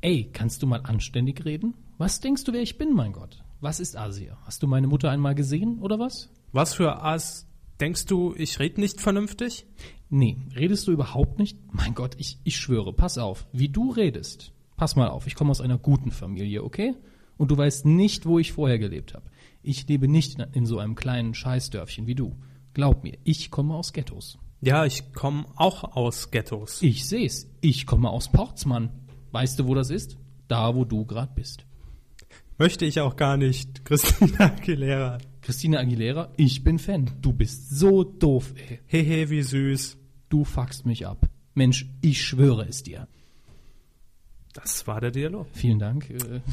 Ey, 0.00 0.30
kannst 0.32 0.62
du 0.62 0.66
mal 0.66 0.80
anständig 0.82 1.44
reden? 1.44 1.74
Was 2.02 2.18
denkst 2.18 2.42
du, 2.42 2.52
wer 2.52 2.62
ich 2.62 2.78
bin, 2.78 2.94
mein 2.94 3.12
Gott? 3.12 3.44
Was 3.60 3.78
ist 3.78 3.96
Asia? 3.96 4.36
Hast 4.42 4.60
du 4.60 4.66
meine 4.66 4.88
Mutter 4.88 5.08
einmal 5.08 5.36
gesehen 5.36 5.78
oder 5.78 6.00
was? 6.00 6.30
Was 6.50 6.74
für 6.74 7.00
As 7.00 7.46
denkst 7.78 8.06
du, 8.06 8.34
ich 8.36 8.58
rede 8.58 8.80
nicht 8.80 9.00
vernünftig? 9.00 9.66
Nee, 10.10 10.36
redest 10.56 10.88
du 10.88 10.90
überhaupt 10.90 11.38
nicht? 11.38 11.56
Mein 11.72 11.94
Gott, 11.94 12.16
ich, 12.18 12.40
ich 12.42 12.56
schwöre, 12.56 12.92
pass 12.92 13.18
auf, 13.18 13.46
wie 13.52 13.68
du 13.68 13.92
redest. 13.92 14.50
Pass 14.76 14.96
mal 14.96 15.10
auf, 15.10 15.28
ich 15.28 15.36
komme 15.36 15.52
aus 15.52 15.60
einer 15.60 15.78
guten 15.78 16.10
Familie, 16.10 16.64
okay? 16.64 16.96
Und 17.36 17.52
du 17.52 17.56
weißt 17.56 17.86
nicht, 17.86 18.26
wo 18.26 18.40
ich 18.40 18.50
vorher 18.50 18.80
gelebt 18.80 19.14
habe. 19.14 19.30
Ich 19.62 19.86
lebe 19.86 20.08
nicht 20.08 20.40
in, 20.40 20.46
in 20.54 20.66
so 20.66 20.80
einem 20.80 20.96
kleinen 20.96 21.34
Scheißdörfchen 21.34 22.08
wie 22.08 22.16
du. 22.16 22.34
Glaub 22.74 23.04
mir, 23.04 23.16
ich 23.22 23.52
komme 23.52 23.76
aus 23.76 23.92
Ghettos. 23.92 24.40
Ja, 24.60 24.84
ich 24.84 25.12
komme 25.12 25.44
auch 25.54 25.84
aus 25.94 26.32
Ghettos. 26.32 26.82
Ich 26.82 27.06
seh's, 27.06 27.48
ich 27.60 27.86
komme 27.86 28.10
aus 28.10 28.28
Portsmann. 28.28 28.90
Weißt 29.30 29.56
du, 29.60 29.68
wo 29.68 29.76
das 29.76 29.90
ist? 29.90 30.16
Da, 30.48 30.74
wo 30.74 30.84
du 30.84 31.06
grad 31.06 31.36
bist. 31.36 31.64
Möchte 32.58 32.84
ich 32.84 33.00
auch 33.00 33.16
gar 33.16 33.36
nicht. 33.36 33.84
Christina 33.84 34.46
Aguilera. 34.46 35.18
Christina 35.40 35.80
Aguilera, 35.80 36.30
ich 36.36 36.62
bin 36.62 36.78
Fan. 36.78 37.10
Du 37.20 37.32
bist 37.32 37.70
so 37.70 38.04
doof, 38.04 38.54
ey. 38.68 38.78
Hehe, 38.86 39.28
wie 39.30 39.42
süß. 39.42 39.96
Du 40.28 40.44
fuckst 40.44 40.86
mich 40.86 41.06
ab. 41.06 41.28
Mensch, 41.54 41.86
ich 42.00 42.22
schwöre 42.24 42.66
es 42.68 42.82
dir. 42.82 43.08
Das 44.52 44.86
war 44.86 45.00
der 45.00 45.10
Dialog. 45.10 45.46
Vielen 45.52 45.78
Dank. 45.78 46.08
äh, 46.10 46.40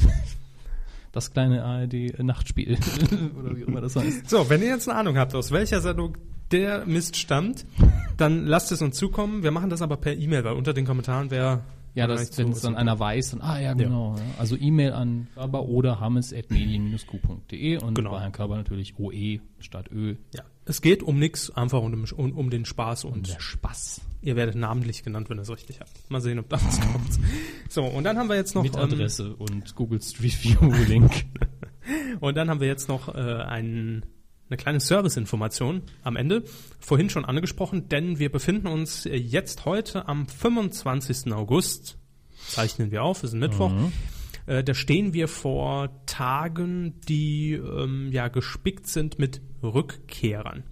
Das 1.12 1.32
kleine 1.34 1.64
ARD-Nachtspiel. 1.64 2.78
Oder 3.40 3.58
wie 3.58 3.62
immer 3.64 3.82
das 3.82 3.96
heißt. 3.96 4.30
So, 4.30 4.48
wenn 4.50 4.62
ihr 4.62 4.68
jetzt 4.70 4.88
eine 4.88 5.00
Ahnung 5.00 5.18
habt, 5.18 5.34
aus 5.34 5.52
welcher 5.52 5.82
Sendung 5.82 6.16
der 6.52 6.86
Mist 6.86 7.16
stammt, 7.18 7.66
dann 8.16 8.46
lasst 8.46 8.72
es 8.72 8.82
uns 8.84 8.96
zukommen. 8.96 9.42
Wir 9.42 9.50
machen 9.50 9.72
das 9.72 9.82
aber 9.82 9.98
per 9.98 10.16
E-Mail, 10.16 10.44
weil 10.44 10.54
unter 10.54 10.72
den 10.74 10.86
Kommentaren 10.86 11.32
wäre 11.32 11.62
Ja, 11.95 12.07
das, 12.07 12.38
wenn 12.38 12.49
es 12.52 12.61
dann 12.61 12.76
einer 12.76 12.98
weiß, 12.99 13.32
dann, 13.32 13.41
ah 13.41 13.60
ja, 13.60 13.74
genau. 13.74 14.16
Ja. 14.16 14.22
Also 14.38 14.56
E-Mail 14.56 14.94
an 14.94 15.28
Körber 15.34 15.64
oder 15.64 15.99
hammes.medien-q.de 15.99 17.78
und 17.84 17.94
Genau. 17.95 18.11
bei 18.11 18.20
Herrn 18.22 18.32
Körber 18.32 18.57
natürlich 18.57 18.98
OE 18.98 19.40
statt 19.60 19.90
Ö. 19.91 20.16
Ja, 20.34 20.44
es 20.66 20.82
geht 20.82 21.03
um 21.03 21.18
nichts, 21.20 21.49
einfach 21.52 21.82
um, 21.82 22.06
um, 22.16 22.32
um 22.38 22.49
den 22.49 22.66
Spaß 22.66 23.06
und 23.06 23.28
Der 23.34 23.40
Spaß. 23.40 24.02
ihr 24.22 24.36
werdet 24.36 24.56
namentlich 24.56 25.03
genannt, 25.03 25.30
wenn 25.30 25.38
ihr 25.40 25.41
es 25.41 25.49
richtig 25.49 25.80
habt. 25.80 25.91
Mal 26.10 26.22
sehen, 26.22 26.40
ob 26.40 26.48
da 26.49 26.57
was 26.64 26.80
kommt. 26.80 27.20
So, 27.70 27.84
und 27.84 28.03
dann 28.03 28.18
haben 28.18 28.30
wir 28.30 28.36
jetzt 28.36 28.56
noch 28.56 28.64
Mit 28.64 28.76
ähm, 28.76 28.82
Adresse 28.84 29.36
und 29.36 29.76
Google 29.76 30.02
Street 30.02 30.44
View 30.44 30.72
Link. 30.88 31.26
Und 32.20 32.36
dann 32.38 32.52
haben 32.52 32.60
wir 32.60 32.68
jetzt 32.68 32.88
noch 32.88 33.07
äh, 33.16 33.18
ein, 33.18 34.06
eine 34.50 34.58
kleine 34.58 34.80
Serviceinformation 34.80 35.84
am 36.04 36.16
Ende. 36.16 36.44
Vorhin 36.80 37.10
schon 37.10 37.26
angesprochen, 37.26 37.88
denn 37.90 38.20
wir 38.20 38.32
befinden 38.32 38.68
uns 38.68 39.06
äh, 39.06 39.16
jetzt 39.16 39.66
heute 39.66 40.08
am 40.08 40.28
25. 40.28 41.32
August. 41.34 41.98
Zeichnen 42.48 42.92
wir 42.92 43.04
auf, 43.04 43.24
ist 43.24 43.34
ein 43.34 43.40
Mittwoch. 43.40 43.72
Äh, 44.46 44.64
da 44.64 44.74
stehen 44.74 45.14
wir 45.14 45.28
vor 45.28 45.90
Tagen, 46.08 47.00
die 47.08 47.54
ähm, 47.54 48.10
ja 48.12 48.28
gespickt 48.28 48.88
sind 48.88 49.20
mit 49.20 49.42
Rückkehrern. 49.62 50.64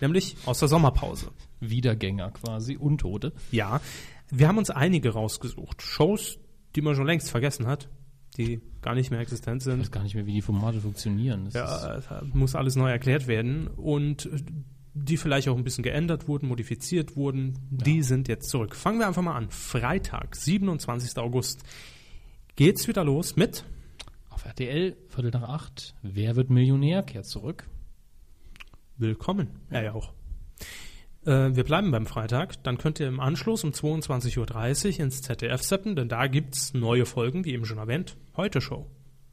Nämlich 0.00 0.36
aus 0.46 0.60
der 0.60 0.68
Sommerpause. 0.68 1.32
Wiedergänger 1.60 2.30
quasi, 2.30 2.76
Untote. 2.76 3.32
Ja, 3.50 3.80
wir 4.30 4.48
haben 4.48 4.58
uns 4.58 4.70
einige 4.70 5.10
rausgesucht. 5.10 5.82
Shows, 5.82 6.38
die 6.74 6.80
man 6.80 6.94
schon 6.94 7.06
längst 7.06 7.30
vergessen 7.30 7.66
hat, 7.66 7.88
die 8.36 8.60
gar 8.80 8.94
nicht 8.94 9.10
mehr 9.10 9.20
existent 9.20 9.58
Ich 9.58 9.64
sind. 9.64 9.80
weiß 9.80 9.90
gar 9.90 10.02
nicht 10.02 10.14
mehr, 10.14 10.26
wie 10.26 10.32
die 10.32 10.42
Formate 10.42 10.80
funktionieren. 10.80 11.44
Das 11.50 11.54
ist, 11.54 12.08
Ja, 12.10 12.18
es 12.20 12.34
muss 12.34 12.54
alles 12.54 12.76
neu 12.76 12.90
erklärt 12.90 13.26
werden. 13.26 13.68
Und 13.68 14.28
die 14.94 15.16
vielleicht 15.16 15.48
auch 15.48 15.56
ein 15.56 15.64
bisschen 15.64 15.84
geändert 15.84 16.28
wurden, 16.28 16.48
modifiziert 16.48 17.16
wurden, 17.16 17.58
die 17.70 18.02
sind 18.02 18.28
jetzt 18.28 18.48
zurück. 18.50 18.74
Fangen 18.76 18.98
wir 18.98 19.06
einfach 19.06 19.22
mal 19.22 19.36
an. 19.36 19.48
Freitag, 19.50 20.36
27. 20.36 21.16
August, 21.18 21.62
geht's 22.56 22.88
wieder 22.88 23.02
los 23.04 23.36
mit 23.36 23.64
Auf 24.28 24.44
RTL, 24.44 24.96
Viertel 25.08 25.30
nach 25.30 25.48
acht, 25.48 25.94
Wer 26.02 26.36
wird 26.36 26.50
Millionär, 26.50 27.02
kehrt 27.02 27.24
zurück. 27.26 27.66
Willkommen. 28.98 29.48
Ja, 29.70 29.82
ja 29.82 29.92
auch. 29.94 30.12
Äh, 31.24 31.54
wir 31.54 31.64
bleiben 31.64 31.90
beim 31.90 32.06
Freitag. 32.06 32.62
Dann 32.64 32.78
könnt 32.78 33.00
ihr 33.00 33.08
im 33.08 33.20
Anschluss 33.20 33.64
um 33.64 33.70
22.30 33.70 34.94
Uhr 34.94 35.00
ins 35.00 35.22
ZDF 35.22 35.62
seppen, 35.62 35.96
denn 35.96 36.08
da 36.08 36.26
gibt's 36.26 36.74
neue 36.74 37.06
Folgen, 37.06 37.44
wie 37.44 37.52
eben 37.52 37.64
schon 37.64 37.78
erwähnt. 37.78 38.16
Heute 38.36 38.60
Show. 38.60 38.86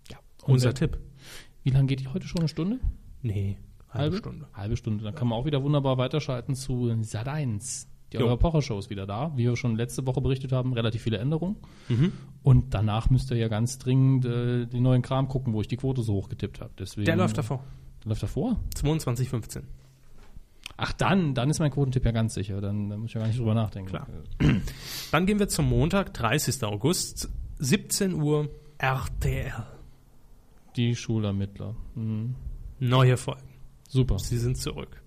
Ja. 0.10 0.18
Unser 0.44 0.74
Tipp. 0.74 1.00
Wie 1.64 1.72
lange 1.72 1.88
geht 1.88 2.02
die 2.02 2.08
heute 2.08 2.28
schon? 2.28 2.40
Eine 2.40 2.48
Stunde? 2.48 2.80
Nee, 3.22 3.58
halbe 3.90 4.18
Stunde. 4.18 4.48
Halbe 4.54 4.78
Stunde. 4.78 5.04
Dann 5.04 5.16
kann 5.16 5.28
man 5.28 5.38
auch 5.38 5.46
wieder 5.46 5.64
wunderbar 5.64 5.98
weiterschalten 5.98 6.56
zu 6.56 6.86
Sat1. 6.86 7.88
Die 8.12 8.18
Jo. 8.18 8.26
Eure 8.26 8.38
Pocher-Show 8.38 8.80
ist 8.80 8.90
wieder 8.90 9.06
da. 9.06 9.32
Wie 9.36 9.44
wir 9.44 9.56
schon 9.56 9.76
letzte 9.76 10.06
Woche 10.08 10.22
berichtet 10.22 10.52
haben, 10.52 10.74
relativ 10.74 11.04
viele 11.04 11.18
Änderungen. 11.18 11.58
Mhm. 11.90 12.12
Und 12.42 12.74
danach 12.74 13.10
müsst 13.10 13.30
ihr 13.30 13.38
ja 13.38 13.50
ganz 13.50 13.78
dringend 13.78 14.26
äh, 14.26 14.66
den 14.66 14.82
neuen 14.82 15.02
Kram 15.02 15.28
gucken, 15.28 15.54
wo 15.54 15.62
ich 15.62 15.68
die 15.68 15.78
Quote 15.78 16.02
so 16.02 16.14
hoch 16.14 16.30
getippt 16.30 16.60
habe. 16.60 16.72
Deswegen, 16.80 17.06
Der 17.06 17.16
läuft 17.16 17.38
davor. 17.38 17.64
Der 18.04 18.10
läuft 18.10 18.24
davor? 18.24 18.60
22.15. 18.76 19.62
Ach, 20.82 20.94
dann, 20.94 21.34
dann 21.36 21.50
ist 21.50 21.60
mein 21.60 21.72
Quotentipp 21.72 22.06
ja 22.06 22.12
ganz 22.12 22.34
sicher. 22.34 22.62
Dann, 22.62 22.90
dann 22.90 23.00
muss 23.02 23.10
ich 23.10 23.14
ja 23.16 23.20
gar 23.20 23.28
nicht 23.28 23.40
drüber 23.40 23.54
nachdenken. 23.54 23.90
Klar. 23.90 24.08
Dann 25.12 25.26
gehen 25.26 25.40
wir 25.40 25.50
zum 25.50 25.68
Montag, 25.68 26.14
30. 26.14 26.64
August, 26.64 27.30
17 27.58 28.14
Uhr, 28.14 28.50
RTL. 28.78 29.66
Die 30.78 30.96
Schulermittler. 30.96 31.76
Mhm. 31.96 32.36
Neue 32.80 33.18
Folgen. 33.18 33.50
Super. 33.90 34.20
Sie 34.20 34.38
sind 34.38 34.58
zurück. 34.58 35.02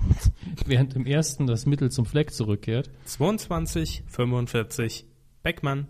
Während 0.66 0.96
im 0.96 1.06
ersten 1.06 1.46
das 1.46 1.66
Mittel 1.66 1.92
zum 1.92 2.04
Fleck 2.04 2.32
zurückkehrt. 2.32 2.90
22, 3.04 4.02
45, 4.08 5.06
Beckmann. 5.42 5.86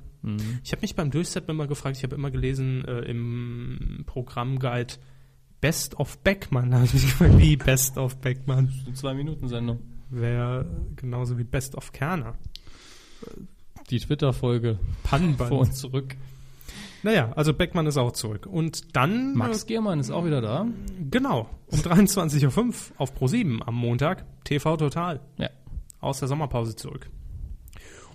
Ich 0.63 0.73
habe 0.73 0.83
mich 0.83 0.95
beim 0.95 1.11
Durchsetzen 1.11 1.51
immer 1.51 1.67
gefragt, 1.67 1.97
ich 1.97 2.03
habe 2.03 2.15
immer 2.15 2.31
gelesen 2.31 2.85
äh, 2.85 3.01
im 3.01 4.03
Programmguide 4.05 4.95
Best 5.61 5.99
of 5.99 6.19
Beckmann. 6.19 6.75
Habe 6.75 6.85
ich 6.87 6.95
mich 6.95 7.03
gefragt, 7.07 7.39
wie 7.39 7.57
Best 7.57 7.99
of 7.99 8.17
Beckmann? 8.19 8.73
Eine 8.87 8.95
Zwei-Minuten-Sendung. 8.95 9.79
Wäre 10.11 10.67
genauso 10.97 11.39
wie 11.39 11.45
Best 11.45 11.75
of 11.77 11.93
Kerner. 11.93 12.35
Die 13.91 13.99
Twitter-Folge 13.99 14.79
Pannenband. 15.03 15.49
vor 15.51 15.61
und 15.61 15.75
zurück. 15.75 16.17
Naja, 17.03 17.33
also 17.35 17.55
Beckmann 17.55 17.87
ist 17.87 17.97
auch 17.97 18.13
zurück. 18.13 18.47
Und 18.47 18.95
dann, 18.97 19.35
Max 19.35 19.67
Giermann 19.67 20.01
ist 20.01 20.11
auch 20.11 20.25
wieder 20.27 20.41
da. 20.41 20.65
äh, 20.65 21.05
genau, 21.11 21.49
um 21.69 21.79
23.05 21.81 22.57
Uhr 22.59 22.75
auf 22.99 23.17
Pro7 23.19 23.63
am 23.63 23.75
Montag, 23.75 24.25
TV 24.45 24.77
Total, 24.77 25.21
Ja. 25.39 25.49
aus 26.01 26.19
der 26.19 26.29
Sommerpause 26.29 26.77
zurück. 26.77 27.09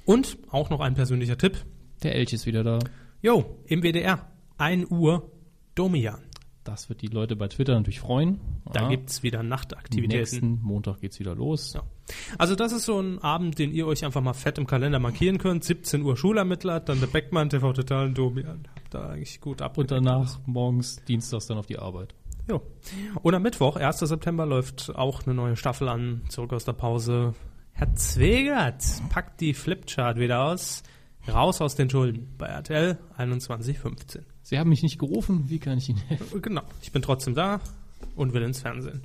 Und 0.05 0.37
auch 0.51 0.69
noch 0.69 0.81
ein 0.81 0.93
persönlicher 0.93 1.37
Tipp. 1.37 1.65
Der 2.03 2.13
Elch 2.15 2.33
ist 2.33 2.45
wieder 2.45 2.63
da. 2.63 2.77
Jo, 3.23 3.57
im 3.65 3.81
WDR, 3.81 4.27
1 4.59 4.91
Uhr, 4.91 5.31
Domian. 5.73 6.19
Das 6.65 6.89
wird 6.89 7.01
die 7.03 7.07
Leute 7.07 7.35
bei 7.35 7.47
Twitter 7.47 7.75
natürlich 7.75 7.99
freuen. 7.99 8.39
Da 8.73 8.81
Ja. 8.81 8.89
gibt's 8.89 9.21
wieder 9.23 9.43
Nachtaktivitäten. 9.43 10.17
Nächsten 10.19 10.59
Montag 10.63 10.99
geht's 10.99 11.19
wieder 11.19 11.35
los. 11.35 11.73
Ja. 11.73 11.83
Also 12.39 12.55
das 12.55 12.71
ist 12.73 12.85
so 12.85 12.99
ein 12.99 13.19
Abend, 13.19 13.59
den 13.59 13.71
ihr 13.71 13.85
euch 13.85 14.03
einfach 14.03 14.21
mal 14.21 14.33
fett 14.33 14.57
im 14.57 14.65
Kalender 14.65 14.99
markieren 14.99 15.37
könnt. 15.37 15.63
17 15.63 16.01
Uhr 16.01 16.17
Schulermittler, 16.17 16.79
dann 16.79 16.99
der 16.99 17.07
Beckmann, 17.07 17.49
TV 17.51 17.71
Total 17.71 18.07
und 18.07 18.17
Domian. 18.17 18.67
Habt 18.75 18.93
da 18.95 19.09
eigentlich 19.11 19.39
gut 19.41 19.61
ab. 19.61 19.77
Und 19.77 19.91
danach 19.91 20.39
morgens, 20.47 21.03
dienstags 21.07 21.45
dann 21.45 21.59
auf 21.59 21.67
die 21.67 21.77
Arbeit. 21.77 22.15
Jo. 22.49 22.61
Und 23.21 23.33
am 23.35 23.43
Mittwoch, 23.43 23.75
1. 23.75 23.99
September, 23.99 24.45
läuft 24.47 24.95
auch 24.95 25.23
eine 25.25 25.35
neue 25.35 25.55
Staffel 25.55 25.87
an, 25.87 26.23
zurück 26.29 26.51
aus 26.51 26.65
der 26.65 26.73
Pause. 26.73 27.33
Herr 27.73 27.93
Zwegert 27.95 28.83
packt 29.09 29.39
die 29.41 29.53
Flipchart 29.53 30.17
wieder 30.17 30.43
aus. 30.45 30.81
Raus 31.27 31.61
aus 31.61 31.75
den 31.75 31.89
Schulden 31.89 32.33
bei 32.37 32.45
RTL 32.47 32.97
21.15. 33.17 34.21
Sie 34.43 34.59
haben 34.59 34.69
mich 34.69 34.83
nicht 34.83 34.99
gerufen, 34.99 35.45
wie 35.49 35.59
kann 35.59 35.77
ich 35.77 35.89
Ihnen 35.89 35.99
helfen? 36.07 36.41
Genau, 36.41 36.61
ich 36.81 36.91
bin 36.91 37.01
trotzdem 37.01 37.33
da 37.33 37.59
und 38.15 38.33
will 38.33 38.43
ins 38.43 38.61
Fernsehen. 38.61 39.01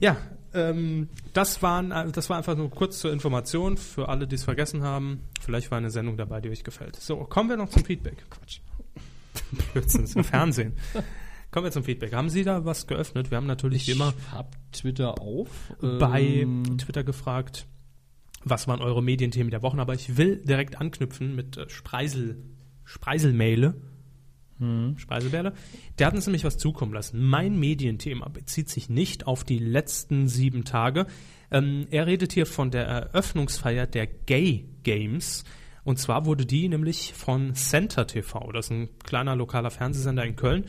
ja, 0.00 0.16
ähm, 0.52 1.08
das, 1.32 1.62
waren, 1.62 1.90
das 2.12 2.28
war 2.30 2.36
einfach 2.36 2.56
nur 2.56 2.70
kurz 2.70 2.98
zur 2.98 3.12
Information 3.12 3.76
für 3.76 4.08
alle, 4.08 4.26
die 4.26 4.34
es 4.36 4.44
vergessen 4.44 4.82
haben. 4.82 5.20
Vielleicht 5.40 5.70
war 5.70 5.78
eine 5.78 5.90
Sendung 5.90 6.16
dabei, 6.16 6.40
die 6.40 6.50
euch 6.50 6.64
gefällt. 6.64 6.96
So, 6.96 7.16
kommen 7.24 7.48
wir 7.48 7.56
noch 7.56 7.70
zum 7.70 7.84
Feedback. 7.84 8.24
Quatsch. 8.30 8.60
Blödsinn, 9.72 10.04
ist 10.04 10.16
im 10.16 10.24
Fernsehen. 10.24 10.74
Kommen 11.50 11.64
wir 11.66 11.72
zum 11.72 11.84
Feedback. 11.84 12.12
Haben 12.12 12.28
Sie 12.28 12.42
da 12.42 12.64
was 12.64 12.86
geöffnet? 12.86 13.30
Wir 13.30 13.36
haben 13.36 13.46
natürlich 13.46 13.86
wie 13.86 13.92
immer 13.92 14.12
Ich 14.18 14.32
hab 14.32 14.56
Twitter 14.72 15.20
auf. 15.20 15.48
bei 15.80 16.22
Ähm, 16.22 16.76
Twitter 16.78 17.04
gefragt, 17.04 17.66
was 18.48 18.68
waren 18.68 18.80
eure 18.80 19.02
Medienthemen 19.02 19.50
der 19.50 19.62
Wochen, 19.62 19.80
aber 19.80 19.94
ich 19.94 20.16
will 20.16 20.36
direkt 20.44 20.80
anknüpfen 20.80 21.34
mit 21.34 21.56
äh, 21.56 21.68
Spreisel, 21.68 22.42
Spreiselmehle. 22.84 23.74
Spreiselbärle. 24.96 25.52
Der 25.98 26.06
hat 26.06 26.14
uns 26.14 26.26
nämlich 26.26 26.44
was 26.44 26.56
zukommen 26.56 26.94
lassen. 26.94 27.22
Mein 27.22 27.58
Medienthema 27.58 28.26
bezieht 28.28 28.70
sich 28.70 28.88
nicht 28.88 29.26
auf 29.26 29.44
die 29.44 29.58
letzten 29.58 30.28
sieben 30.28 30.64
Tage. 30.64 31.06
Ähm, 31.50 31.86
er 31.90 32.06
redet 32.06 32.32
hier 32.32 32.46
von 32.46 32.70
der 32.70 32.86
Eröffnungsfeier 32.86 33.86
der 33.86 34.06
Gay 34.06 34.66
Games. 34.82 35.44
Und 35.84 35.98
zwar 35.98 36.24
wurde 36.24 36.46
die 36.46 36.68
nämlich 36.68 37.12
von 37.12 37.54
Center 37.54 38.06
TV, 38.06 38.50
das 38.52 38.66
ist 38.66 38.70
ein 38.70 38.88
kleiner 39.04 39.36
lokaler 39.36 39.70
Fernsehsender 39.70 40.24
in 40.24 40.36
Köln, 40.36 40.64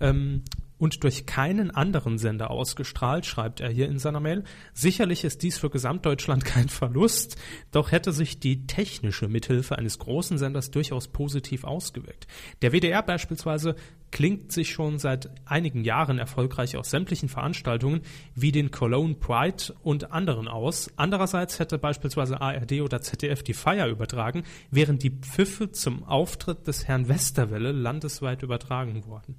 ähm, 0.00 0.42
und 0.80 1.04
durch 1.04 1.26
keinen 1.26 1.70
anderen 1.70 2.16
Sender 2.16 2.50
ausgestrahlt, 2.50 3.26
schreibt 3.26 3.60
er 3.60 3.68
hier 3.68 3.88
in 3.88 3.98
seiner 3.98 4.18
Mail. 4.18 4.44
Sicherlich 4.72 5.24
ist 5.24 5.42
dies 5.42 5.58
für 5.58 5.68
Gesamtdeutschland 5.68 6.44
kein 6.46 6.70
Verlust, 6.70 7.36
doch 7.70 7.92
hätte 7.92 8.12
sich 8.12 8.40
die 8.40 8.66
technische 8.66 9.28
Mithilfe 9.28 9.76
eines 9.76 9.98
großen 9.98 10.38
Senders 10.38 10.70
durchaus 10.70 11.08
positiv 11.08 11.64
ausgewirkt. 11.64 12.26
Der 12.62 12.72
WDR 12.72 13.02
beispielsweise 13.02 13.76
klingt 14.10 14.52
sich 14.52 14.70
schon 14.70 14.98
seit 14.98 15.30
einigen 15.44 15.84
Jahren 15.84 16.18
erfolgreich 16.18 16.76
aus 16.78 16.90
sämtlichen 16.90 17.28
Veranstaltungen 17.28 18.00
wie 18.34 18.50
den 18.50 18.70
Cologne 18.70 19.14
Pride 19.14 19.74
und 19.82 20.12
anderen 20.12 20.48
aus. 20.48 20.90
Andererseits 20.96 21.58
hätte 21.58 21.78
beispielsweise 21.78 22.40
ARD 22.40 22.80
oder 22.80 23.02
ZDF 23.02 23.42
die 23.42 23.54
Feier 23.54 23.86
übertragen, 23.86 24.44
während 24.70 25.02
die 25.02 25.10
Pfiffe 25.10 25.72
zum 25.72 26.04
Auftritt 26.04 26.66
des 26.66 26.88
Herrn 26.88 27.08
Westerwelle 27.08 27.72
landesweit 27.72 28.42
übertragen 28.42 29.04
wurden. 29.04 29.36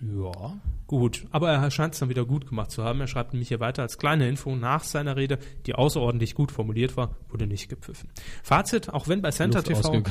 Ja. 0.00 0.58
Gut, 0.86 1.26
aber 1.30 1.50
er 1.50 1.70
scheint 1.70 1.94
es 1.94 2.00
dann 2.00 2.08
wieder 2.08 2.24
gut 2.24 2.48
gemacht 2.48 2.70
zu 2.70 2.84
haben. 2.84 3.00
Er 3.00 3.08
schreibt 3.08 3.32
nämlich 3.32 3.48
hier 3.48 3.60
weiter 3.60 3.82
als 3.82 3.98
kleine 3.98 4.28
Info 4.28 4.54
nach 4.56 4.84
seiner 4.84 5.16
Rede, 5.16 5.38
die 5.66 5.74
außerordentlich 5.74 6.34
gut 6.34 6.52
formuliert 6.52 6.96
war, 6.96 7.16
wurde 7.28 7.46
nicht 7.46 7.68
gepfiffen. 7.68 8.08
Fazit, 8.42 8.88
auch 8.88 9.08
wenn 9.08 9.20
bei 9.20 9.30
Center 9.30 9.62
Luft 9.62 9.84
TV. 9.84 10.02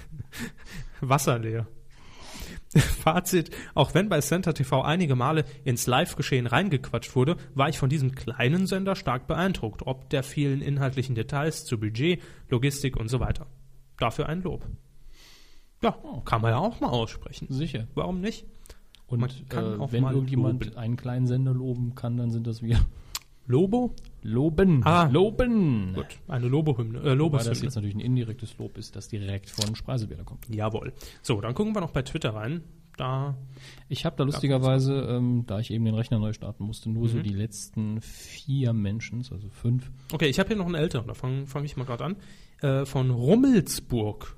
Wasser 1.00 1.38
leer. 1.38 1.66
Fazit, 2.76 3.50
auch 3.74 3.94
wenn 3.94 4.08
bei 4.08 4.20
Center 4.20 4.54
TV 4.54 4.82
einige 4.82 5.16
Male 5.16 5.44
ins 5.64 5.88
Live-Geschehen 5.88 6.46
reingequatscht 6.46 7.16
wurde, 7.16 7.36
war 7.54 7.68
ich 7.68 7.78
von 7.78 7.90
diesem 7.90 8.14
kleinen 8.14 8.66
Sender 8.66 8.94
stark 8.94 9.26
beeindruckt, 9.26 9.86
ob 9.86 10.08
der 10.10 10.22
vielen 10.22 10.62
inhaltlichen 10.62 11.16
Details 11.16 11.64
zu 11.64 11.80
Budget, 11.80 12.22
Logistik 12.48 12.96
und 12.96 13.08
so 13.08 13.18
weiter. 13.18 13.46
Dafür 13.98 14.28
ein 14.28 14.42
Lob. 14.42 14.64
Ja, 15.82 15.96
kann 16.24 16.42
man 16.42 16.52
ja 16.52 16.58
auch 16.58 16.78
mal 16.78 16.90
aussprechen. 16.90 17.48
Sicher. 17.50 17.88
Warum 17.94 18.20
nicht? 18.20 18.46
Und 19.10 19.20
Man 19.20 19.30
kann 19.48 19.64
äh, 19.64 19.76
auch 19.78 19.92
wenn 19.92 20.02
mal 20.02 20.14
irgendjemand 20.14 20.64
loben. 20.64 20.76
einen 20.78 20.96
kleinen 20.96 21.26
Sender 21.26 21.52
loben 21.52 21.94
kann, 21.94 22.16
dann 22.16 22.30
sind 22.30 22.46
das 22.46 22.62
wir. 22.62 22.78
Lobo? 23.46 23.92
Loben. 24.22 24.82
Ah. 24.84 25.08
Loben. 25.10 25.94
Gut, 25.94 26.06
eine 26.28 26.46
Lobohymne, 26.46 26.98
äh, 26.98 27.02
Weil 27.04 27.08
das 27.10 27.18
Lobeshymne. 27.18 27.62
jetzt 27.64 27.74
natürlich 27.74 27.96
ein 27.96 28.00
indirektes 28.00 28.56
Lob 28.58 28.78
ist, 28.78 28.94
das 28.94 29.08
direkt 29.08 29.50
von 29.50 29.74
Spreiselbärler 29.74 30.22
kommt. 30.24 30.46
Jawohl. 30.48 30.92
So, 31.22 31.40
dann 31.40 31.54
gucken 31.54 31.74
wir 31.74 31.80
noch 31.80 31.90
bei 31.90 32.02
Twitter 32.02 32.34
rein. 32.34 32.62
Da, 32.96 33.34
Ich 33.88 34.04
habe 34.04 34.14
da 34.16 34.24
lustigerweise, 34.24 34.92
ähm, 35.08 35.44
da 35.46 35.58
ich 35.58 35.70
eben 35.72 35.84
den 35.86 35.94
Rechner 35.94 36.18
neu 36.18 36.32
starten 36.34 36.64
musste, 36.64 36.90
nur 36.90 37.04
Mhm. 37.04 37.08
so 37.08 37.18
die 37.22 37.30
letzten 37.32 38.00
vier 38.02 38.72
Menschen, 38.74 39.18
also 39.30 39.48
fünf. 39.48 39.90
okay, 40.12 40.26
ich 40.26 40.38
habe 40.38 40.48
hier 40.48 40.56
noch 40.58 40.66
einen 40.66 40.74
älteren, 40.74 41.06
da 41.08 41.14
fange 41.14 41.46
fang 41.46 41.64
ich 41.64 41.76
mal 41.78 41.84
gerade 41.84 42.04
an. 42.04 42.16
Äh, 42.60 42.84
von 42.84 43.10
Rummelsburg, 43.10 44.36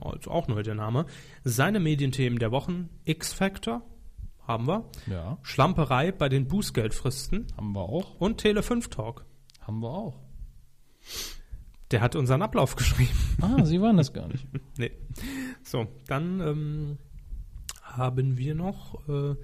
also 0.00 0.30
auch 0.30 0.48
neu 0.48 0.62
der 0.62 0.74
Name. 0.74 1.06
Seine 1.44 1.80
Medienthemen 1.80 2.38
der 2.38 2.50
Wochen, 2.50 2.88
X-Factor, 3.04 3.82
haben 4.46 4.66
wir. 4.66 4.84
Ja, 5.06 5.38
Schlamperei 5.42 6.12
bei 6.12 6.28
den 6.28 6.46
Bußgeldfristen 6.48 7.46
haben 7.56 7.72
wir 7.72 7.82
auch. 7.82 8.20
und 8.20 8.38
Tele 8.38 8.62
5 8.62 8.88
Talk. 8.88 9.24
Haben 9.60 9.80
wir 9.80 9.90
auch. 9.90 10.20
Der 11.90 12.00
hat 12.00 12.16
unseren 12.16 12.42
Ablauf 12.42 12.76
geschrieben. 12.76 13.18
Ah, 13.40 13.64
Sie 13.64 13.80
waren 13.80 13.96
das 13.96 14.12
gar 14.12 14.28
nicht. 14.28 14.46
nee. 14.78 14.92
So, 15.62 15.86
dann 16.06 16.40
ähm, 16.40 16.98
haben 17.82 18.36
wir 18.36 18.54
noch 18.54 19.08
äh, 19.08 19.34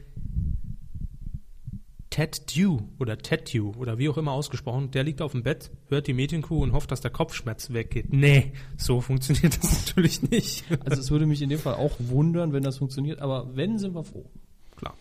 Ted 2.10 2.54
Dew 2.54 2.80
oder 2.98 3.16
Ted 3.18 3.52
Dew 3.52 3.72
oder 3.78 3.98
wie 3.98 4.08
auch 4.08 4.18
immer 4.18 4.32
ausgesprochen. 4.32 4.90
Der 4.90 5.04
liegt 5.04 5.22
auf 5.22 5.32
dem 5.32 5.44
Bett, 5.44 5.70
hört 5.88 6.08
die 6.08 6.12
Medienkuh 6.12 6.60
und 6.60 6.72
hofft, 6.72 6.90
dass 6.90 7.00
der 7.00 7.12
Kopfschmerz 7.12 7.72
weggeht. 7.72 8.12
Nee, 8.12 8.52
so 8.76 9.00
funktioniert 9.00 9.56
das 9.62 9.86
natürlich 9.86 10.28
nicht. 10.28 10.64
Also 10.84 11.00
es 11.00 11.10
würde 11.10 11.26
mich 11.26 11.40
in 11.40 11.48
dem 11.48 11.60
Fall 11.60 11.74
auch 11.74 11.94
wundern, 11.98 12.52
wenn 12.52 12.64
das 12.64 12.78
funktioniert, 12.78 13.20
aber 13.20 13.56
wenn, 13.56 13.78
sind 13.78 13.94
wir 13.94 14.02
froh. 14.02 14.28
Klar. 14.76 14.96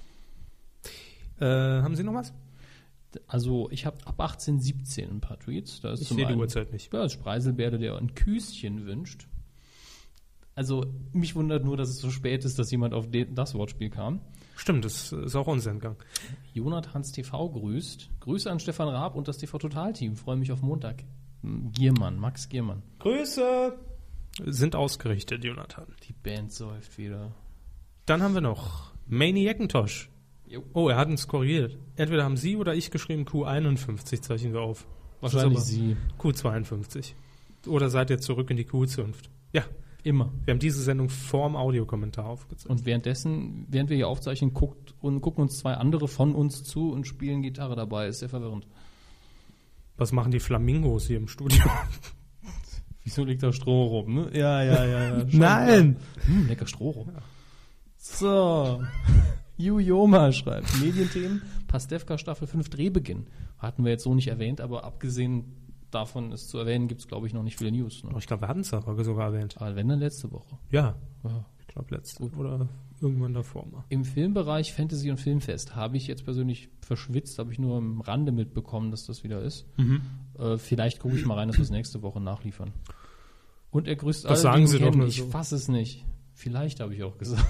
Äh, 1.39 1.81
haben 1.81 1.95
Sie 1.95 2.03
noch 2.03 2.13
was? 2.13 2.31
Also 3.25 3.69
ich 3.71 3.87
habe 3.87 3.97
ab 4.05 4.19
18, 4.19 4.59
17 4.59 5.09
ein 5.09 5.21
paar 5.21 5.39
Tweets. 5.39 5.81
Da 5.81 5.93
ist 5.93 6.01
Ich 6.01 6.09
sehe 6.09 6.27
die 6.27 6.35
Uhrzeit 6.35 6.71
nicht. 6.71 6.93
Ja, 6.93 7.05
ist 7.05 7.13
Spreiselbärde, 7.13 7.79
der 7.79 7.97
ein 7.97 8.13
Küschen 8.13 8.85
wünscht. 8.85 9.27
Also 10.53 10.85
mich 11.11 11.35
wundert 11.35 11.65
nur, 11.65 11.75
dass 11.75 11.89
es 11.89 11.97
so 11.99 12.11
spät 12.11 12.45
ist, 12.45 12.59
dass 12.59 12.69
jemand 12.69 12.93
auf 12.93 13.07
das 13.09 13.55
Wortspiel 13.55 13.89
kam. 13.89 14.21
Stimmt, 14.59 14.83
das 14.83 15.13
ist 15.13 15.37
auch 15.37 15.47
unser 15.47 15.71
Entgang. 15.71 15.95
Jonathans 16.53 17.13
TV 17.13 17.49
grüßt. 17.49 18.09
Grüße 18.19 18.51
an 18.51 18.59
Stefan 18.59 18.89
Raab 18.89 19.15
und 19.15 19.29
das 19.29 19.37
TV 19.37 19.57
Total 19.57 19.93
Team. 19.93 20.17
Freue 20.17 20.35
mich 20.35 20.51
auf 20.51 20.61
Montag. 20.61 21.05
Giermann, 21.71 22.19
Max 22.19 22.49
Giermann. 22.49 22.83
Grüße! 22.99 23.77
Sind 24.45 24.75
ausgerichtet, 24.75 25.45
Jonathan. 25.45 25.87
Die 26.09 26.11
Band 26.11 26.51
säuft 26.51 26.97
wieder. 26.97 27.31
Dann 28.05 28.21
haben 28.21 28.33
wir 28.33 28.41
noch 28.41 28.91
Maniacintosh. 29.07 30.09
Oh, 30.73 30.89
er 30.89 30.97
hat 30.97 31.07
uns 31.07 31.29
korrigiert. 31.29 31.77
Entweder 31.95 32.25
haben 32.25 32.35
Sie 32.35 32.57
oder 32.57 32.75
ich 32.75 32.91
geschrieben 32.91 33.23
Q51, 33.23 34.21
zeichnen 34.21 34.51
wir 34.51 34.61
auf. 34.61 34.85
Wahrscheinlich 35.21 35.59
sie. 35.59 35.95
aber 36.17 36.29
Q52. 36.31 37.13
Oder 37.65 37.89
seid 37.89 38.09
ihr 38.09 38.19
zurück 38.19 38.51
in 38.51 38.57
die 38.57 38.65
Q-Zunft? 38.65 39.29
Ja, 39.53 39.63
Immer. 40.03 40.31
wir 40.45 40.53
haben 40.53 40.59
diese 40.59 40.81
Sendung 40.81 41.09
vorm 41.09 41.55
Audiokommentar 41.55 42.25
aufgezeichnet. 42.25 42.79
Und 42.79 42.85
währenddessen, 42.85 43.65
während 43.69 43.89
wir 43.89 43.97
hier 43.97 44.07
aufzeichnen, 44.07 44.53
guckt 44.53 44.93
und 45.01 45.21
gucken 45.21 45.41
uns 45.41 45.59
zwei 45.59 45.73
andere 45.73 46.07
von 46.07 46.35
uns 46.35 46.63
zu 46.63 46.91
und 46.91 47.05
spielen 47.05 47.41
Gitarre 47.41 47.75
dabei. 47.75 48.07
Ist 48.07 48.19
sehr 48.19 48.29
verwirrend. 48.29 48.65
Was 49.97 50.13
machen 50.13 50.31
die 50.31 50.39
Flamingos 50.39 51.07
hier 51.07 51.17
im 51.17 51.27
Studio? 51.27 51.63
Wieso 53.03 53.25
liegt 53.25 53.43
da 53.43 53.51
Stroh 53.51 53.87
rum, 53.87 54.13
ne? 54.13 54.29
Ja, 54.33 54.63
ja, 54.63 54.85
ja. 54.85 55.17
ja. 55.17 55.25
Nein! 55.31 55.97
Hm, 56.25 56.47
lecker 56.47 56.67
Stroh 56.67 56.91
rum. 56.91 57.11
So. 57.97 58.81
Jujoma 59.57 60.31
schreibt, 60.31 60.79
Medienthemen, 60.79 61.41
Pastewka 61.67 62.17
Staffel 62.17 62.47
5 62.47 62.69
Drehbeginn. 62.69 63.27
Hatten 63.57 63.83
wir 63.83 63.91
jetzt 63.91 64.05
so 64.05 64.15
nicht 64.15 64.29
erwähnt, 64.29 64.61
aber 64.61 64.85
abgesehen 64.85 65.58
davon, 65.91 66.31
es 66.31 66.47
zu 66.47 66.57
erwähnen, 66.57 66.87
gibt 66.87 67.01
es, 67.01 67.07
glaube 67.07 67.27
ich, 67.27 67.33
noch 67.33 67.43
nicht 67.43 67.57
viele 67.57 67.71
News. 67.71 68.03
Ne? 68.03 68.11
Ich 68.17 68.27
glaube, 68.27 68.43
wir 68.43 68.47
hatten 68.47 68.61
es 68.61 68.73
aber 68.73 69.03
sogar 69.03 69.27
erwähnt. 69.33 69.55
Aber 69.59 69.75
wenn, 69.75 69.87
dann 69.87 69.99
letzte 69.99 70.31
Woche. 70.31 70.57
Ja, 70.71 70.95
Ja. 71.23 71.45
ich 71.59 71.67
glaube 71.67 71.95
letzte 71.95 72.23
oder 72.35 72.67
irgendwann 73.01 73.33
davor 73.33 73.65
mal. 73.67 73.83
Im 73.89 74.03
Filmbereich 74.03 74.73
Fantasy 74.73 75.09
und 75.09 75.17
Filmfest 75.17 75.75
habe 75.75 75.95
ich 75.97 76.07
jetzt 76.07 76.25
persönlich 76.25 76.69
verschwitzt, 76.81 77.39
habe 77.39 77.51
ich 77.51 77.59
nur 77.59 77.77
am 77.77 78.01
Rande 78.01 78.31
mitbekommen, 78.31 78.91
dass 78.91 79.05
das 79.05 79.23
wieder 79.23 79.41
ist. 79.41 79.65
Mhm. 79.77 80.01
Äh, 80.37 80.57
vielleicht 80.57 80.99
gucke 80.99 81.15
ich 81.15 81.25
mal 81.25 81.35
rein, 81.35 81.47
dass 81.47 81.57
wir 81.57 81.63
es 81.63 81.69
nächste 81.69 82.01
Woche 82.01 82.19
nachliefern. 82.19 82.71
Und 83.71 83.87
er 83.87 83.95
grüßt 83.95 84.25
Das 84.25 84.31
alle, 84.31 84.39
sagen 84.39 84.55
die 84.57 84.61
ihn 84.63 84.67
Sie 84.67 84.79
doch 84.79 84.95
nur 84.95 85.07
Ich 85.07 85.17
so. 85.17 85.27
fasse 85.27 85.55
es 85.55 85.67
nicht. 85.67 86.03
Vielleicht 86.33 86.79
habe 86.79 86.93
ich 86.95 87.03
auch 87.03 87.17
gesagt. 87.17 87.43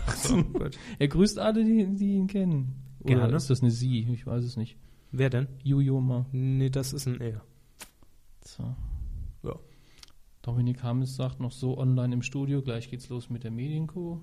gut. 0.54 0.78
er 1.00 1.08
grüßt 1.08 1.40
alle, 1.40 1.64
die, 1.64 1.96
die 1.96 2.16
ihn 2.16 2.28
kennen. 2.28 2.76
Oder 3.02 3.16
Gerne. 3.16 3.36
ist 3.38 3.50
das 3.50 3.62
eine 3.62 3.72
Sie? 3.72 4.02
Ich 4.12 4.26
weiß 4.28 4.44
es 4.44 4.58
nicht. 4.58 4.78
Wer 5.12 5.30
denn? 5.30 5.48
Jujoma. 5.64 6.26
Nee, 6.32 6.70
das 6.70 6.92
ist 6.94 7.08
ein 7.08 7.22
Er. 7.22 7.42
So. 8.60 8.76
Ja. 9.50 9.56
Dominik 10.42 10.84
Hammes 10.84 11.16
sagt 11.16 11.40
noch 11.40 11.52
so 11.52 11.78
online 11.78 12.14
im 12.14 12.22
Studio, 12.22 12.62
gleich 12.62 12.90
geht's 12.90 13.10
los 13.10 13.30
mit 13.30 13.44
der 13.44 13.52
Medienkuh. 13.52 14.20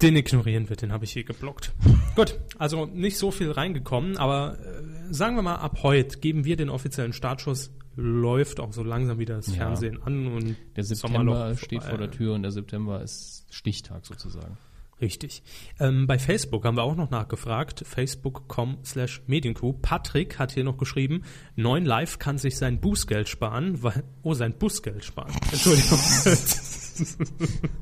Den 0.00 0.14
ignorieren 0.14 0.68
wir, 0.68 0.76
den 0.76 0.92
habe 0.92 1.04
ich 1.04 1.12
hier 1.12 1.24
geblockt. 1.24 1.72
Gut, 2.14 2.38
also 2.56 2.86
nicht 2.86 3.18
so 3.18 3.32
viel 3.32 3.50
reingekommen, 3.50 4.16
aber 4.16 4.56
äh, 4.60 5.12
sagen 5.12 5.34
wir 5.34 5.42
mal, 5.42 5.56
ab 5.56 5.82
heute 5.82 6.18
geben 6.20 6.44
wir 6.44 6.56
den 6.56 6.70
offiziellen 6.70 7.12
Startschuss. 7.12 7.72
Läuft 7.96 8.60
auch 8.60 8.72
so 8.72 8.84
langsam 8.84 9.18
wieder 9.18 9.34
das 9.36 9.48
Ja. 9.48 9.54
Fernsehen 9.54 10.00
an 10.00 10.28
und 10.28 10.56
Der 10.76 10.84
September 10.84 11.56
steht 11.56 11.82
vor 11.82 11.98
der 11.98 12.12
Tür 12.12 12.34
und 12.34 12.42
der 12.42 12.52
September 12.52 13.02
ist 13.02 13.46
Stichtag 13.50 14.06
sozusagen. 14.06 14.56
Richtig. 15.00 15.42
Ähm, 15.78 16.06
bei 16.06 16.18
Facebook 16.18 16.64
haben 16.64 16.76
wir 16.76 16.82
auch 16.82 16.96
noch 16.96 17.10
nachgefragt. 17.10 17.84
Facebook.com 17.86 18.78
slash 18.84 19.22
Medienkuh. 19.26 19.72
Patrick 19.74 20.38
hat 20.38 20.52
hier 20.52 20.64
noch 20.64 20.76
geschrieben, 20.76 21.22
9 21.56 21.84
Live 21.84 22.18
kann 22.18 22.38
sich 22.38 22.56
sein 22.56 22.80
Bußgeld 22.80 23.28
sparen, 23.28 23.82
weil, 23.82 24.02
oh, 24.22 24.34
sein 24.34 24.54
Busgeld 24.58 25.04
sparen. 25.04 25.32
Entschuldigung. 25.52 25.98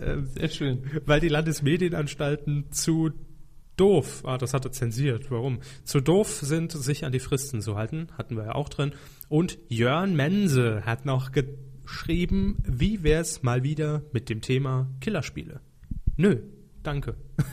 Ähm, 0.00 0.26
Sehr 0.34 0.48
schön. 0.48 0.82
weil 1.06 1.20
die 1.20 1.28
Landesmedienanstalten 1.28 2.72
zu 2.72 3.10
doof, 3.76 4.22
ah, 4.24 4.36
das 4.36 4.52
hat 4.52 4.64
er 4.64 4.72
zensiert, 4.72 5.30
warum? 5.30 5.60
Zu 5.84 6.00
doof 6.00 6.40
sind, 6.42 6.72
sich 6.72 7.04
an 7.04 7.12
die 7.12 7.20
Fristen 7.20 7.60
zu 7.62 7.76
halten, 7.76 8.08
hatten 8.18 8.36
wir 8.36 8.44
ja 8.44 8.54
auch 8.54 8.68
drin. 8.68 8.92
Und 9.28 9.58
Jörn 9.68 10.14
Mense 10.14 10.82
hat 10.84 11.06
noch 11.06 11.30
geschrieben, 11.82 12.56
wie 12.66 13.02
wär's 13.02 13.42
mal 13.42 13.62
wieder 13.62 14.02
mit 14.12 14.28
dem 14.28 14.40
Thema 14.40 14.88
Killerspiele? 15.00 15.60
Nö, 16.16 16.36
danke. 16.82 17.16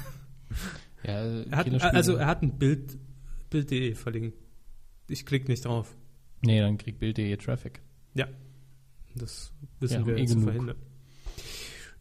Ja, 1.04 1.22
Er 1.22 1.58
hat, 1.58 1.82
also 1.96 2.16
er 2.18 2.28
hat 2.28 2.42
ein 2.42 2.58
Bild, 2.60 2.98
Bild.de 3.50 3.96
verlinkt. 3.96 4.38
Ich 5.08 5.26
klicke 5.26 5.48
nicht 5.50 5.64
drauf. 5.64 5.96
nee, 6.42 6.60
dann 6.60 6.78
kriegt 6.78 7.00
Bild.de 7.00 7.38
Traffic. 7.38 7.82
Ja, 8.16 8.28
das 9.16 9.54
wissen 9.80 10.02
Ja, 10.02 10.06
wir 10.08 10.18
eh 10.18 10.26
zu 10.26 10.42
verhindern. 10.42 10.76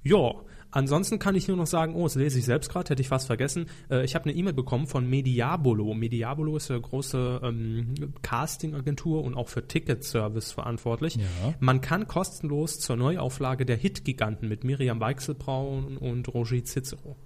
Ja, 0.02 0.32
ansonsten 0.70 1.19
kann 1.19 1.35
ich 1.35 1.49
nur 1.49 1.57
noch 1.57 1.66
sagen, 1.66 1.95
oh, 1.95 2.05
das 2.05 2.15
lese 2.15 2.39
ich 2.39 2.45
selbst 2.45 2.70
gerade, 2.70 2.90
hätte 2.90 3.03
ich 3.03 3.09
fast 3.09 3.27
vergessen. 3.27 3.66
Äh, 3.90 4.05
ich 4.05 4.15
habe 4.15 4.27
eine 4.27 4.35
E-Mail 4.35 4.53
bekommen 4.53 4.86
von 4.86 5.09
Mediabolo. 5.09 5.95
Mediabolo 5.95 6.57
ist 6.57 6.70
eine 6.70 6.81
große 6.81 7.40
ähm, 7.43 7.95
Casting-Agentur 8.23 9.24
und 9.24 9.35
auch 9.35 9.49
für 9.49 9.66
Ticketservice 9.66 10.53
verantwortlich. 10.53 11.16
Ja. 11.16 11.55
Man 11.61 11.81
kann 11.81 12.07
kostenlos 12.07 12.78
zur 12.81 12.97
Neuauflage 12.97 13.65
der 13.65 13.77
Hit-Giganten 13.77 14.49
mit 14.49 14.65
Miriam 14.65 15.01
Weichselbraun 15.01 15.97
und 15.97 16.32
Roger 16.32 16.65
Cicero. 16.65 17.16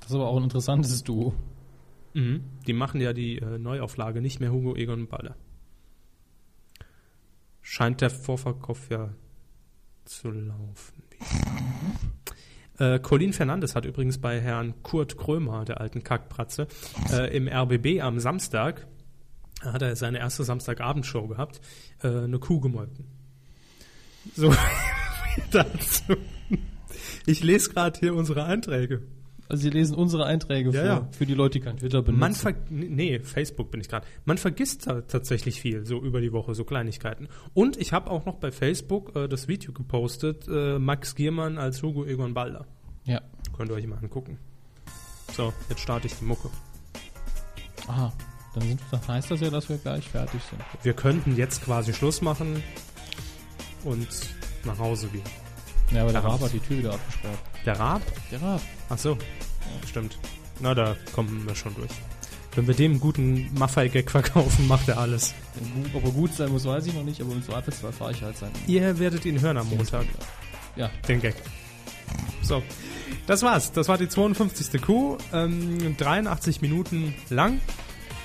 Das 0.00 0.10
ist 0.10 0.14
aber 0.14 0.28
auch 0.28 0.36
ein 0.36 0.44
interessantes 0.44 1.02
Duo. 1.02 1.34
Mhm. 2.14 2.44
Die 2.66 2.72
machen 2.72 3.00
ja 3.00 3.12
die 3.12 3.38
äh, 3.38 3.58
Neuauflage, 3.58 4.20
nicht 4.20 4.40
mehr 4.40 4.52
Hugo 4.52 4.74
Egon 4.76 5.08
Baller. 5.08 5.36
Scheint 7.60 8.00
der 8.00 8.10
Vorverkauf 8.10 8.88
ja 8.90 9.10
zu 10.04 10.30
laufen. 10.30 11.02
Äh, 12.78 12.98
Colin 13.00 13.32
Fernandes 13.32 13.74
hat 13.74 13.84
übrigens 13.84 14.18
bei 14.18 14.40
Herrn 14.40 14.74
Kurt 14.82 15.16
Krömer, 15.16 15.64
der 15.64 15.80
alten 15.80 16.02
Kackpratze, 16.02 16.68
äh, 17.12 17.36
im 17.36 17.48
RBB 17.48 18.00
am 18.00 18.20
Samstag, 18.20 18.86
da 19.62 19.72
hat 19.72 19.82
er 19.82 19.96
seine 19.96 20.18
erste 20.18 20.44
Samstagabendshow 20.44 21.26
gehabt, 21.26 21.60
äh, 22.02 22.08
eine 22.08 22.38
Kuh 22.38 22.60
gemolken. 22.60 23.06
So, 24.34 24.54
dazu. 25.50 26.16
Ich 27.26 27.42
lese 27.42 27.70
gerade 27.70 27.98
hier 27.98 28.14
unsere 28.14 28.44
Einträge. 28.44 29.02
Also 29.48 29.62
Sie 29.62 29.70
lesen 29.70 29.94
unsere 29.96 30.26
Einträge 30.26 30.70
Ja, 30.70 30.80
vor, 30.80 30.84
ja. 30.88 31.08
für 31.12 31.24
die 31.26 31.34
Leute, 31.34 31.58
die 31.58 31.64
kein 31.64 31.78
Twitter 31.78 32.02
benutzen. 32.02 32.20
Man 32.20 32.34
ver 32.34 32.54
nee, 32.68 33.18
Facebook 33.20 33.70
bin 33.70 33.80
ich 33.80 33.88
gerade. 33.88 34.06
Man 34.26 34.36
vergisst 34.38 34.86
da 34.86 35.00
tatsächlich 35.00 35.60
viel, 35.60 35.86
so 35.86 36.02
über 36.02 36.20
die 36.20 36.32
Woche, 36.32 36.54
so 36.54 36.64
Kleinigkeiten. 36.64 37.28
Und 37.54 37.76
ich 37.78 37.92
habe 37.94 38.10
auch 38.10 38.26
noch 38.26 38.36
bei 38.36 38.52
Facebook 38.52 39.16
äh, 39.16 39.26
das 39.28 39.48
Video 39.48 39.72
gepostet, 39.72 40.46
äh, 40.48 40.78
Max 40.78 41.14
Giermann 41.14 41.56
als 41.58 41.82
Hugo 41.82 42.04
Egon 42.04 42.34
Balder. 42.34 42.66
ja. 43.04 43.20
Könnt 43.56 43.70
ihr 43.70 43.74
euch 43.74 43.86
mal 43.88 43.98
angucken. 43.98 44.38
So, 45.32 45.52
jetzt 45.68 45.80
starte 45.80 46.06
ich 46.06 46.14
die 46.14 46.24
Mucke. 46.24 46.48
Aha. 47.88 48.12
Dann, 48.54 48.62
sind, 48.68 48.80
dann 48.92 49.08
heißt 49.08 49.30
das 49.32 49.40
ja, 49.40 49.50
dass 49.50 49.68
wir 49.68 49.78
gleich 49.78 50.08
fertig 50.08 50.40
sind. 50.42 50.60
Wir 50.84 50.92
könnten 50.92 51.34
jetzt 51.36 51.64
quasi 51.64 51.92
Schluss 51.92 52.22
machen 52.22 52.62
und 53.84 54.06
nach 54.64 54.78
Hause 54.78 55.08
gehen. 55.08 55.22
Ja, 55.90 56.02
aber 56.02 56.12
der 56.12 56.22
Raab 56.22 56.40
hat 56.40 56.52
die 56.52 56.60
Tür 56.60 56.78
wieder 56.78 56.92
abgesperrt. 56.94 57.38
Der 57.64 57.78
Raab? 57.78 58.02
Der 58.30 58.42
Raab. 58.42 58.60
Ach 58.88 58.98
so, 58.98 59.16
stimmt. 59.88 60.18
Na, 60.60 60.74
da 60.74 60.96
kommen 61.14 61.46
wir 61.46 61.54
schon 61.54 61.74
durch. 61.74 61.90
Wenn 62.54 62.66
wir 62.66 62.74
dem 62.74 62.92
einen 62.92 63.00
guten 63.00 63.54
Maffei-Gag 63.54 64.10
verkaufen, 64.10 64.66
macht 64.66 64.88
er 64.88 64.98
alles. 64.98 65.34
Ob 65.94 66.04
er 66.04 66.10
gut 66.10 66.34
sein 66.34 66.50
muss, 66.50 66.64
weiß 66.64 66.86
ich 66.86 66.94
noch 66.94 67.04
nicht, 67.04 67.20
aber 67.20 67.32
im 67.32 67.42
Zweifelsfall 67.42 67.92
fahre 67.92 68.12
ich 68.12 68.22
halt 68.22 68.36
sein. 68.36 68.50
Ihr 68.66 68.98
werdet 68.98 69.24
ihn 69.24 69.40
hören 69.40 69.56
am 69.56 69.68
Montag. 69.68 70.06
Ja, 70.76 70.90
den 71.06 71.20
Gag. 71.20 71.36
So, 72.42 72.62
das 73.26 73.42
war's. 73.42 73.72
Das 73.72 73.88
war 73.88 73.98
die 73.98 74.08
52. 74.08 74.80
Kuh. 74.82 75.18
Ähm, 75.32 75.96
83 75.96 76.60
Minuten 76.60 77.14
lang. 77.30 77.60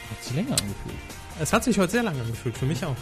hat 0.09 0.23
sich 0.23 0.35
länger 0.35 0.51
angefühlt. 0.51 0.95
Es 1.39 1.53
hat 1.53 1.63
sich 1.63 1.77
heute 1.77 1.91
sehr 1.91 2.03
lang 2.03 2.19
angefühlt, 2.19 2.57
für 2.57 2.65
mich 2.65 2.83
auch. 2.85 2.95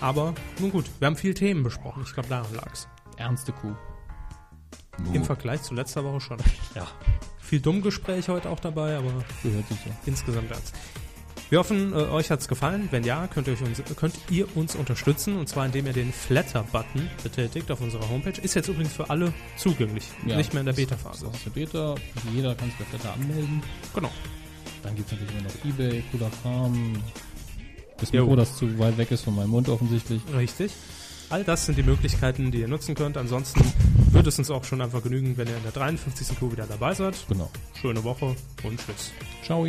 Aber 0.00 0.34
nun 0.60 0.70
gut, 0.70 0.86
wir 0.98 1.06
haben 1.06 1.16
viel 1.16 1.34
Themen 1.34 1.62
besprochen. 1.62 2.04
Ich 2.06 2.14
glaube, 2.14 2.28
daran 2.28 2.54
lag's. 2.54 2.88
Ernste 3.18 3.52
Kuh. 3.52 3.74
Im 5.12 5.24
Vergleich 5.24 5.62
zu 5.62 5.74
letzter 5.74 6.04
Woche 6.04 6.20
schon. 6.20 6.38
Ja. 6.74 6.86
Viel 7.40 7.60
Dummgespräch 7.60 8.28
heute 8.28 8.50
auch 8.50 8.60
dabei, 8.60 8.96
aber 8.96 9.10
Gehört 9.42 9.66
sich 9.68 9.78
so. 9.78 9.90
insgesamt 10.04 10.50
ernst. 10.50 10.74
Wir 11.48 11.58
hoffen, 11.60 11.94
äh, 11.94 11.96
euch 11.96 12.30
hat's 12.30 12.46
gefallen. 12.46 12.88
Wenn 12.90 13.04
ja, 13.04 13.26
könnt 13.26 13.46
ihr, 13.46 13.54
euch 13.54 13.62
uns, 13.62 13.82
könnt 13.96 14.14
ihr 14.28 14.54
uns 14.54 14.76
unterstützen. 14.76 15.38
Und 15.38 15.48
zwar, 15.48 15.64
indem 15.64 15.86
ihr 15.86 15.94
den 15.94 16.12
Flatter-Button 16.12 17.08
betätigt 17.22 17.70
auf 17.70 17.80
unserer 17.80 18.06
Homepage. 18.10 18.38
Ist 18.38 18.54
jetzt 18.54 18.68
übrigens 18.68 18.92
für 18.92 19.08
alle 19.08 19.32
zugänglich. 19.56 20.04
Ja. 20.26 20.36
Nicht 20.36 20.52
mehr 20.52 20.60
in 20.60 20.66
der 20.66 20.74
Beta-Phase. 20.74 21.26
Das 21.26 21.36
ist 21.36 21.46
der 21.46 21.50
Beta. 21.50 21.94
Jeder 22.34 22.54
kann 22.54 22.68
sich 22.68 22.78
bei 22.78 22.84
Flatter 22.84 23.14
anmelden. 23.14 23.62
Genau. 23.94 24.10
Dann 24.82 24.94
gibt 24.94 25.10
es 25.10 25.18
natürlich 25.18 25.34
immer 25.38 25.48
noch 25.48 25.64
Ebay, 25.64 26.04
cooler. 26.12 26.30
Das 27.96 28.12
Jo. 28.12 28.22
Mikro, 28.22 28.36
das 28.36 28.56
zu 28.56 28.78
weit 28.78 28.98
weg 28.98 29.10
ist 29.10 29.22
von 29.22 29.34
meinem 29.34 29.50
Mund 29.50 29.70
offensichtlich. 29.70 30.20
Richtig. 30.36 30.72
All 31.30 31.44
das 31.44 31.66
sind 31.66 31.76
die 31.76 31.82
Möglichkeiten, 31.82 32.50
die 32.50 32.60
ihr 32.60 32.68
nutzen 32.68 32.94
könnt. 32.94 33.16
Ansonsten 33.16 33.60
würde 34.12 34.30
es 34.30 34.38
uns 34.38 34.50
auch 34.50 34.64
schon 34.64 34.80
einfach 34.80 35.02
genügen, 35.02 35.36
wenn 35.36 35.46
ihr 35.46 35.56
in 35.56 35.62
der 35.62 35.72
53. 35.72 36.38
Tour 36.38 36.52
wieder 36.52 36.66
dabei 36.66 36.94
seid. 36.94 37.14
Genau. 37.28 37.50
Schöne 37.80 38.02
Woche 38.02 38.34
und 38.62 38.80
tschüss. 38.80 39.12
Ciao. 39.44 39.66